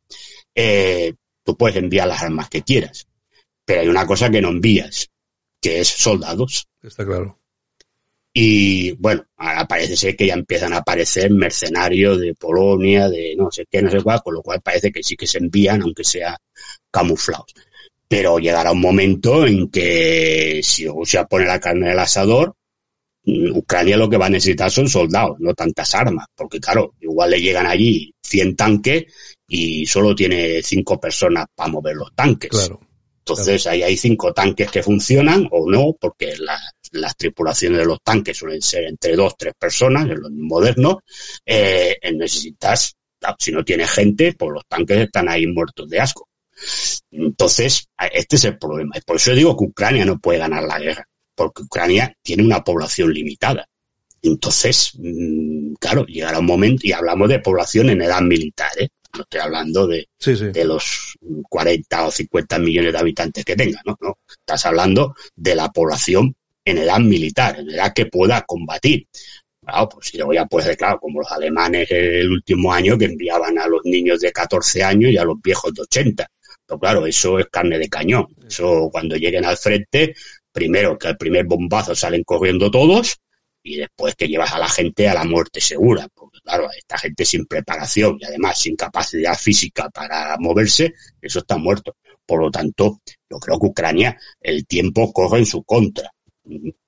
Eh, 0.53 1.13
tú 1.43 1.55
puedes 1.55 1.77
enviar 1.77 2.07
las 2.07 2.21
armas 2.21 2.49
que 2.49 2.63
quieras, 2.63 3.07
pero 3.71 3.83
hay 3.83 3.87
una 3.87 4.05
cosa 4.05 4.29
que 4.29 4.41
no 4.41 4.49
envías, 4.49 5.09
que 5.61 5.79
es 5.79 5.87
soldados. 5.87 6.67
Está 6.83 7.05
claro. 7.05 7.39
Y 8.33 8.91
bueno, 8.97 9.23
parece 9.69 9.95
ser 9.95 10.17
que 10.17 10.27
ya 10.27 10.33
empiezan 10.33 10.73
a 10.73 10.79
aparecer 10.79 11.31
mercenarios 11.31 12.19
de 12.19 12.35
Polonia, 12.35 13.07
de 13.07 13.33
no 13.37 13.49
sé 13.49 13.65
qué, 13.71 13.81
no 13.81 13.89
sé 13.89 14.01
cuál, 14.01 14.21
con 14.21 14.33
lo 14.33 14.41
cual 14.41 14.59
parece 14.61 14.91
que 14.91 15.01
sí 15.01 15.15
que 15.15 15.25
se 15.25 15.37
envían, 15.37 15.83
aunque 15.83 16.03
sea 16.03 16.37
camuflados. 16.91 17.53
Pero 18.09 18.39
llegará 18.39 18.73
un 18.73 18.81
momento 18.81 19.47
en 19.47 19.69
que 19.69 20.59
si 20.61 20.85
Rusia 20.85 21.23
pone 21.23 21.45
la 21.45 21.61
carne 21.61 21.85
en 21.85 21.93
el 21.93 21.99
asador, 21.99 22.57
mm, 23.23 23.55
Ucrania 23.55 23.95
lo 23.95 24.09
que 24.09 24.17
va 24.17 24.25
a 24.25 24.31
necesitar 24.31 24.69
son 24.69 24.89
soldados, 24.89 25.37
no 25.39 25.53
tantas 25.53 25.95
armas, 25.95 26.27
porque 26.35 26.59
claro, 26.59 26.93
igual 26.99 27.31
le 27.31 27.39
llegan 27.39 27.67
allí 27.67 28.13
100 28.21 28.57
tanques 28.57 29.05
y 29.47 29.85
solo 29.85 30.13
tiene 30.13 30.61
cinco 30.61 30.99
personas 30.99 31.45
para 31.55 31.71
mover 31.71 31.95
los 31.95 32.13
tanques. 32.13 32.49
Claro. 32.49 32.90
Entonces 33.21 33.67
ahí 33.67 33.83
hay 33.83 33.97
cinco 33.97 34.33
tanques 34.33 34.71
que 34.71 34.81
funcionan 34.81 35.47
o 35.51 35.69
no, 35.69 35.95
porque 35.99 36.35
las 36.91 37.15
tripulaciones 37.15 37.77
de 37.79 37.85
los 37.85 37.99
tanques 38.01 38.35
suelen 38.35 38.61
ser 38.61 38.85
entre 38.85 39.15
dos, 39.15 39.35
tres 39.37 39.53
personas, 39.57 40.09
en 40.09 40.21
los 40.21 40.31
modernos. 40.31 40.97
Eh, 41.45 41.97
necesitas, 42.13 42.95
si 43.37 43.51
no 43.51 43.63
tienes 43.63 43.91
gente, 43.91 44.33
pues 44.33 44.51
los 44.51 44.65
tanques 44.67 44.97
están 44.97 45.29
ahí 45.29 45.45
muertos 45.45 45.87
de 45.87 45.99
asco. 45.99 46.27
Entonces, 47.11 47.87
este 48.11 48.35
es 48.37 48.43
el 48.45 48.57
problema. 48.57 48.95
Por 49.05 49.17
eso 49.17 49.33
digo 49.33 49.55
que 49.55 49.65
Ucrania 49.65 50.03
no 50.03 50.19
puede 50.19 50.39
ganar 50.39 50.63
la 50.63 50.79
guerra, 50.79 51.07
porque 51.35 51.61
Ucrania 51.61 52.15
tiene 52.23 52.43
una 52.43 52.63
población 52.63 53.13
limitada. 53.13 53.67
Entonces, 54.23 54.93
mm, 54.97 55.73
claro, 55.79 56.05
llegará 56.05 56.39
un 56.39 56.45
momento, 56.45 56.87
y 56.87 56.91
hablamos 56.91 57.29
de 57.29 57.39
población 57.39 57.89
en 57.91 58.01
edad 58.01 58.21
militar, 58.21 58.71
¿eh? 58.79 58.89
No 59.15 59.23
estoy 59.23 59.39
hablando 59.41 59.87
de, 59.87 60.07
de 60.51 60.65
los 60.65 61.17
40 61.49 62.07
o 62.07 62.11
50 62.11 62.59
millones 62.59 62.93
de 62.93 62.99
habitantes 62.99 63.45
que 63.45 63.55
tenga, 63.55 63.81
¿no? 63.85 63.97
¿no? 64.01 64.17
Estás 64.29 64.65
hablando 64.65 65.15
de 65.35 65.55
la 65.55 65.69
población 65.69 66.35
en 66.63 66.77
edad 66.77 66.99
militar, 66.99 67.59
en 67.59 67.69
edad 67.69 67.93
que 67.93 68.05
pueda 68.05 68.41
combatir. 68.41 69.07
Claro, 69.63 69.89
pues 69.89 70.07
si 70.07 70.17
luego 70.17 70.33
ya 70.33 70.45
puede 70.45 70.75
claro, 70.75 70.99
como 70.99 71.19
los 71.19 71.31
alemanes 71.31 71.87
el 71.91 72.29
último 72.31 72.73
año 72.73 72.97
que 72.97 73.05
enviaban 73.05 73.59
a 73.59 73.67
los 73.67 73.81
niños 73.83 74.19
de 74.19 74.31
14 74.31 74.83
años 74.83 75.11
y 75.11 75.17
a 75.17 75.23
los 75.23 75.41
viejos 75.41 75.73
de 75.73 75.83
80. 75.83 76.27
Pero 76.65 76.79
claro, 76.79 77.05
eso 77.05 77.37
es 77.37 77.47
carne 77.51 77.77
de 77.77 77.89
cañón. 77.89 78.27
Eso 78.47 78.89
cuando 78.91 79.15
lleguen 79.15 79.45
al 79.45 79.57
frente, 79.57 80.15
primero 80.51 80.97
que 80.97 81.09
al 81.09 81.17
primer 81.17 81.45
bombazo 81.45 81.93
salen 81.95 82.23
corriendo 82.23 82.71
todos 82.71 83.19
y 83.63 83.77
después 83.77 84.15
que 84.15 84.27
llevas 84.27 84.53
a 84.53 84.59
la 84.59 84.67
gente 84.67 85.07
a 85.07 85.13
la 85.13 85.23
muerte 85.23 85.61
segura, 85.61 86.07
porque 86.13 86.39
claro, 86.43 86.69
esta 86.75 86.97
gente 86.97 87.25
sin 87.25 87.45
preparación 87.45 88.17
y 88.19 88.25
además 88.25 88.59
sin 88.59 88.75
capacidad 88.75 89.35
física 89.35 89.89
para 89.89 90.35
moverse, 90.39 90.93
eso 91.21 91.39
está 91.39 91.57
muerto. 91.57 91.95
Por 92.25 92.41
lo 92.41 92.51
tanto, 92.51 93.01
yo 93.29 93.37
creo 93.37 93.59
que 93.59 93.67
Ucrania 93.67 94.19
el 94.39 94.65
tiempo 94.65 95.11
corre 95.11 95.39
en 95.39 95.45
su 95.45 95.63
contra. 95.63 96.11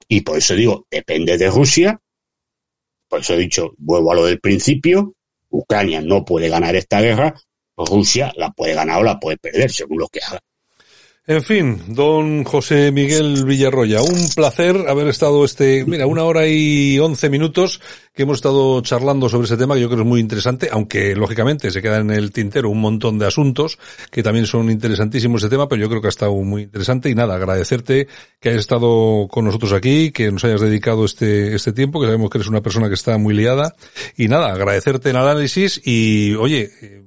Y 0.07 0.21
por 0.21 0.37
eso 0.37 0.55
digo, 0.55 0.87
depende 0.89 1.37
de 1.37 1.49
Rusia. 1.49 1.99
Por 3.07 3.19
eso 3.19 3.33
he 3.33 3.37
dicho, 3.37 3.73
vuelvo 3.77 4.11
a 4.11 4.15
lo 4.15 4.25
del 4.25 4.39
principio, 4.39 5.13
Ucrania 5.49 6.01
no 6.01 6.25
puede 6.25 6.49
ganar 6.49 6.75
esta 6.75 6.99
guerra, 6.99 7.35
Rusia 7.77 8.33
la 8.35 8.51
puede 8.51 8.73
ganar 8.73 9.01
o 9.01 9.03
la 9.03 9.19
puede 9.19 9.37
perder, 9.37 9.71
según 9.71 9.99
lo 9.99 10.07
que 10.07 10.19
haga. 10.21 10.39
En 11.25 11.41
fin, 11.41 11.81
don 11.87 12.43
José 12.43 12.91
Miguel 12.91 13.45
Villarroya, 13.45 14.01
un 14.01 14.27
placer 14.35 14.75
haber 14.89 15.07
estado 15.07 15.45
este, 15.45 15.85
mira, 15.85 16.05
una 16.05 16.25
hora 16.25 16.47
y 16.47 16.99
once 16.99 17.29
minutos 17.29 17.79
que 18.13 18.23
hemos 18.23 18.39
estado 18.39 18.81
charlando 18.81 19.29
sobre 19.29 19.45
ese 19.45 19.55
tema 19.55 19.75
que 19.75 19.79
yo 19.79 19.87
creo 19.87 20.01
es 20.01 20.05
muy 20.05 20.19
interesante, 20.19 20.67
aunque 20.69 21.15
lógicamente 21.15 21.71
se 21.71 21.81
queda 21.81 21.99
en 21.99 22.11
el 22.11 22.33
tintero 22.33 22.69
un 22.69 22.81
montón 22.81 23.19
de 23.19 23.25
asuntos 23.25 23.79
que 24.11 24.21
también 24.21 24.45
son 24.47 24.69
interesantísimos 24.69 25.41
ese 25.41 25.49
tema, 25.49 25.69
pero 25.69 25.81
yo 25.81 25.87
creo 25.87 26.01
que 26.01 26.07
ha 26.07 26.09
estado 26.09 26.33
muy 26.33 26.63
interesante. 26.63 27.09
Y 27.09 27.15
nada, 27.15 27.35
agradecerte 27.35 28.09
que 28.41 28.49
hayas 28.49 28.59
estado 28.59 29.29
con 29.29 29.45
nosotros 29.45 29.71
aquí, 29.71 30.11
que 30.11 30.29
nos 30.29 30.43
hayas 30.43 30.59
dedicado 30.59 31.05
este, 31.05 31.55
este 31.55 31.71
tiempo, 31.71 32.01
que 32.01 32.07
sabemos 32.07 32.31
que 32.31 32.39
eres 32.39 32.49
una 32.49 32.61
persona 32.61 32.89
que 32.89 32.95
está 32.95 33.17
muy 33.17 33.33
liada. 33.33 33.75
Y 34.17 34.27
nada, 34.27 34.51
agradecerte 34.51 35.11
el 35.11 35.15
análisis 35.15 35.79
y 35.85 36.33
oye, 36.33 37.02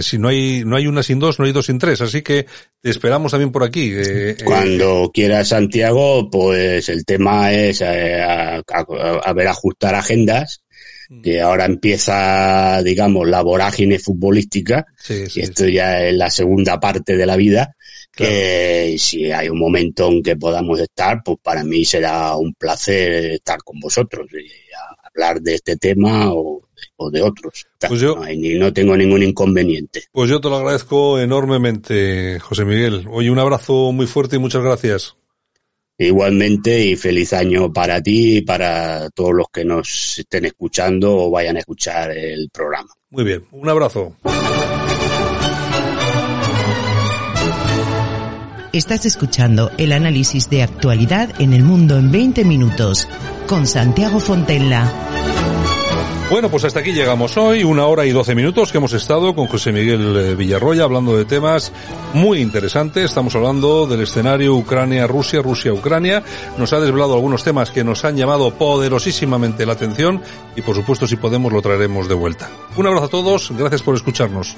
si 0.00 0.18
no 0.18 0.28
hay 0.28 0.64
no 0.64 0.76
hay 0.76 0.86
una 0.86 1.02
sin 1.02 1.18
dos, 1.18 1.38
no 1.38 1.44
hay 1.44 1.52
dos 1.52 1.66
sin 1.66 1.78
tres, 1.78 2.00
así 2.00 2.22
que 2.22 2.46
te 2.80 2.90
esperamos 2.90 3.30
también 3.30 3.52
por 3.52 3.64
aquí. 3.64 3.92
Eh, 3.92 4.30
eh. 4.30 4.36
Cuando 4.44 5.10
quiera 5.12 5.44
Santiago, 5.44 6.30
pues 6.30 6.88
el 6.88 7.04
tema 7.04 7.52
es 7.52 7.80
eh, 7.82 8.20
a, 8.22 9.32
ver 9.34 9.48
ajustar 9.48 9.94
agendas, 9.94 10.62
mm. 11.08 11.22
que 11.22 11.40
ahora 11.40 11.66
empieza, 11.66 12.82
digamos, 12.82 13.28
la 13.28 13.42
vorágine 13.42 13.98
futbolística, 13.98 14.86
y 15.08 15.40
esto 15.40 15.68
ya 15.68 16.06
es 16.06 16.14
la 16.14 16.30
segunda 16.30 16.80
parte 16.80 17.16
de 17.16 17.26
la 17.26 17.36
vida, 17.36 17.76
que 18.12 18.96
si 18.98 19.30
hay 19.30 19.48
un 19.48 19.58
momento 19.58 20.08
en 20.08 20.22
que 20.22 20.36
podamos 20.36 20.80
estar, 20.80 21.22
pues 21.24 21.38
para 21.42 21.64
mí 21.64 21.84
será 21.84 22.36
un 22.36 22.54
placer 22.54 23.32
estar 23.32 23.58
con 23.62 23.78
vosotros 23.78 24.26
y 24.32 24.69
hablar 25.14 25.40
de 25.40 25.54
este 25.54 25.76
tema 25.76 26.32
o 26.32 26.62
o 26.96 27.10
de 27.10 27.22
otros. 27.22 27.66
Pues 27.88 28.00
yo, 28.00 28.16
no, 28.58 28.72
tengo 28.72 28.96
ningún 28.96 29.22
inconveniente. 29.22 30.04
Pues 30.12 30.30
yo 30.30 30.40
te 30.40 30.48
lo 30.48 30.56
agradezco 30.56 31.18
enormemente, 31.18 32.38
José 32.40 32.64
Miguel. 32.64 33.06
Oye, 33.10 33.30
un 33.30 33.38
abrazo 33.38 33.92
muy 33.92 34.06
fuerte 34.06 34.36
y 34.36 34.38
muchas 34.38 34.62
gracias. 34.62 35.16
Igualmente 35.98 36.82
y 36.82 36.96
feliz 36.96 37.32
año 37.34 37.72
para 37.72 38.02
ti 38.02 38.38
y 38.38 38.42
para 38.42 39.10
todos 39.10 39.34
los 39.34 39.46
que 39.52 39.64
nos 39.64 40.18
estén 40.18 40.46
escuchando 40.46 41.14
o 41.14 41.30
vayan 41.30 41.56
a 41.56 41.60
escuchar 41.60 42.10
el 42.12 42.48
programa. 42.50 42.90
Muy 43.10 43.24
bien, 43.24 43.44
un 43.50 43.68
abrazo. 43.68 44.16
Estás 48.72 49.04
escuchando 49.04 49.72
el 49.78 49.90
análisis 49.90 50.48
de 50.48 50.62
actualidad 50.62 51.40
en 51.40 51.52
el 51.52 51.64
mundo 51.64 51.98
en 51.98 52.12
20 52.12 52.44
minutos 52.44 53.08
con 53.48 53.66
Santiago 53.66 54.20
Fontella. 54.20 54.88
Bueno, 56.30 56.48
pues 56.48 56.62
hasta 56.62 56.78
aquí 56.78 56.92
llegamos 56.92 57.36
hoy, 57.36 57.64
una 57.64 57.86
hora 57.86 58.06
y 58.06 58.12
doce 58.12 58.36
minutos 58.36 58.70
que 58.70 58.78
hemos 58.78 58.92
estado 58.92 59.34
con 59.34 59.48
José 59.48 59.72
Miguel 59.72 60.16
eh, 60.16 60.34
Villarroya 60.36 60.84
hablando 60.84 61.16
de 61.16 61.24
temas 61.24 61.72
muy 62.14 62.38
interesantes. 62.38 63.06
Estamos 63.06 63.34
hablando 63.34 63.88
del 63.88 64.02
escenario 64.02 64.54
Ucrania-Rusia, 64.54 65.42
Rusia-Ucrania. 65.42 66.22
Nos 66.56 66.72
ha 66.72 66.78
desvelado 66.78 67.14
algunos 67.14 67.42
temas 67.42 67.72
que 67.72 67.82
nos 67.82 68.04
han 68.04 68.16
llamado 68.16 68.54
poderosísimamente 68.54 69.66
la 69.66 69.72
atención 69.72 70.22
y 70.54 70.62
por 70.62 70.76
supuesto 70.76 71.08
si 71.08 71.16
podemos 71.16 71.52
lo 71.52 71.60
traeremos 71.60 72.06
de 72.06 72.14
vuelta. 72.14 72.48
Un 72.76 72.86
abrazo 72.86 73.06
a 73.06 73.10
todos, 73.10 73.50
gracias 73.50 73.82
por 73.82 73.96
escucharnos. 73.96 74.56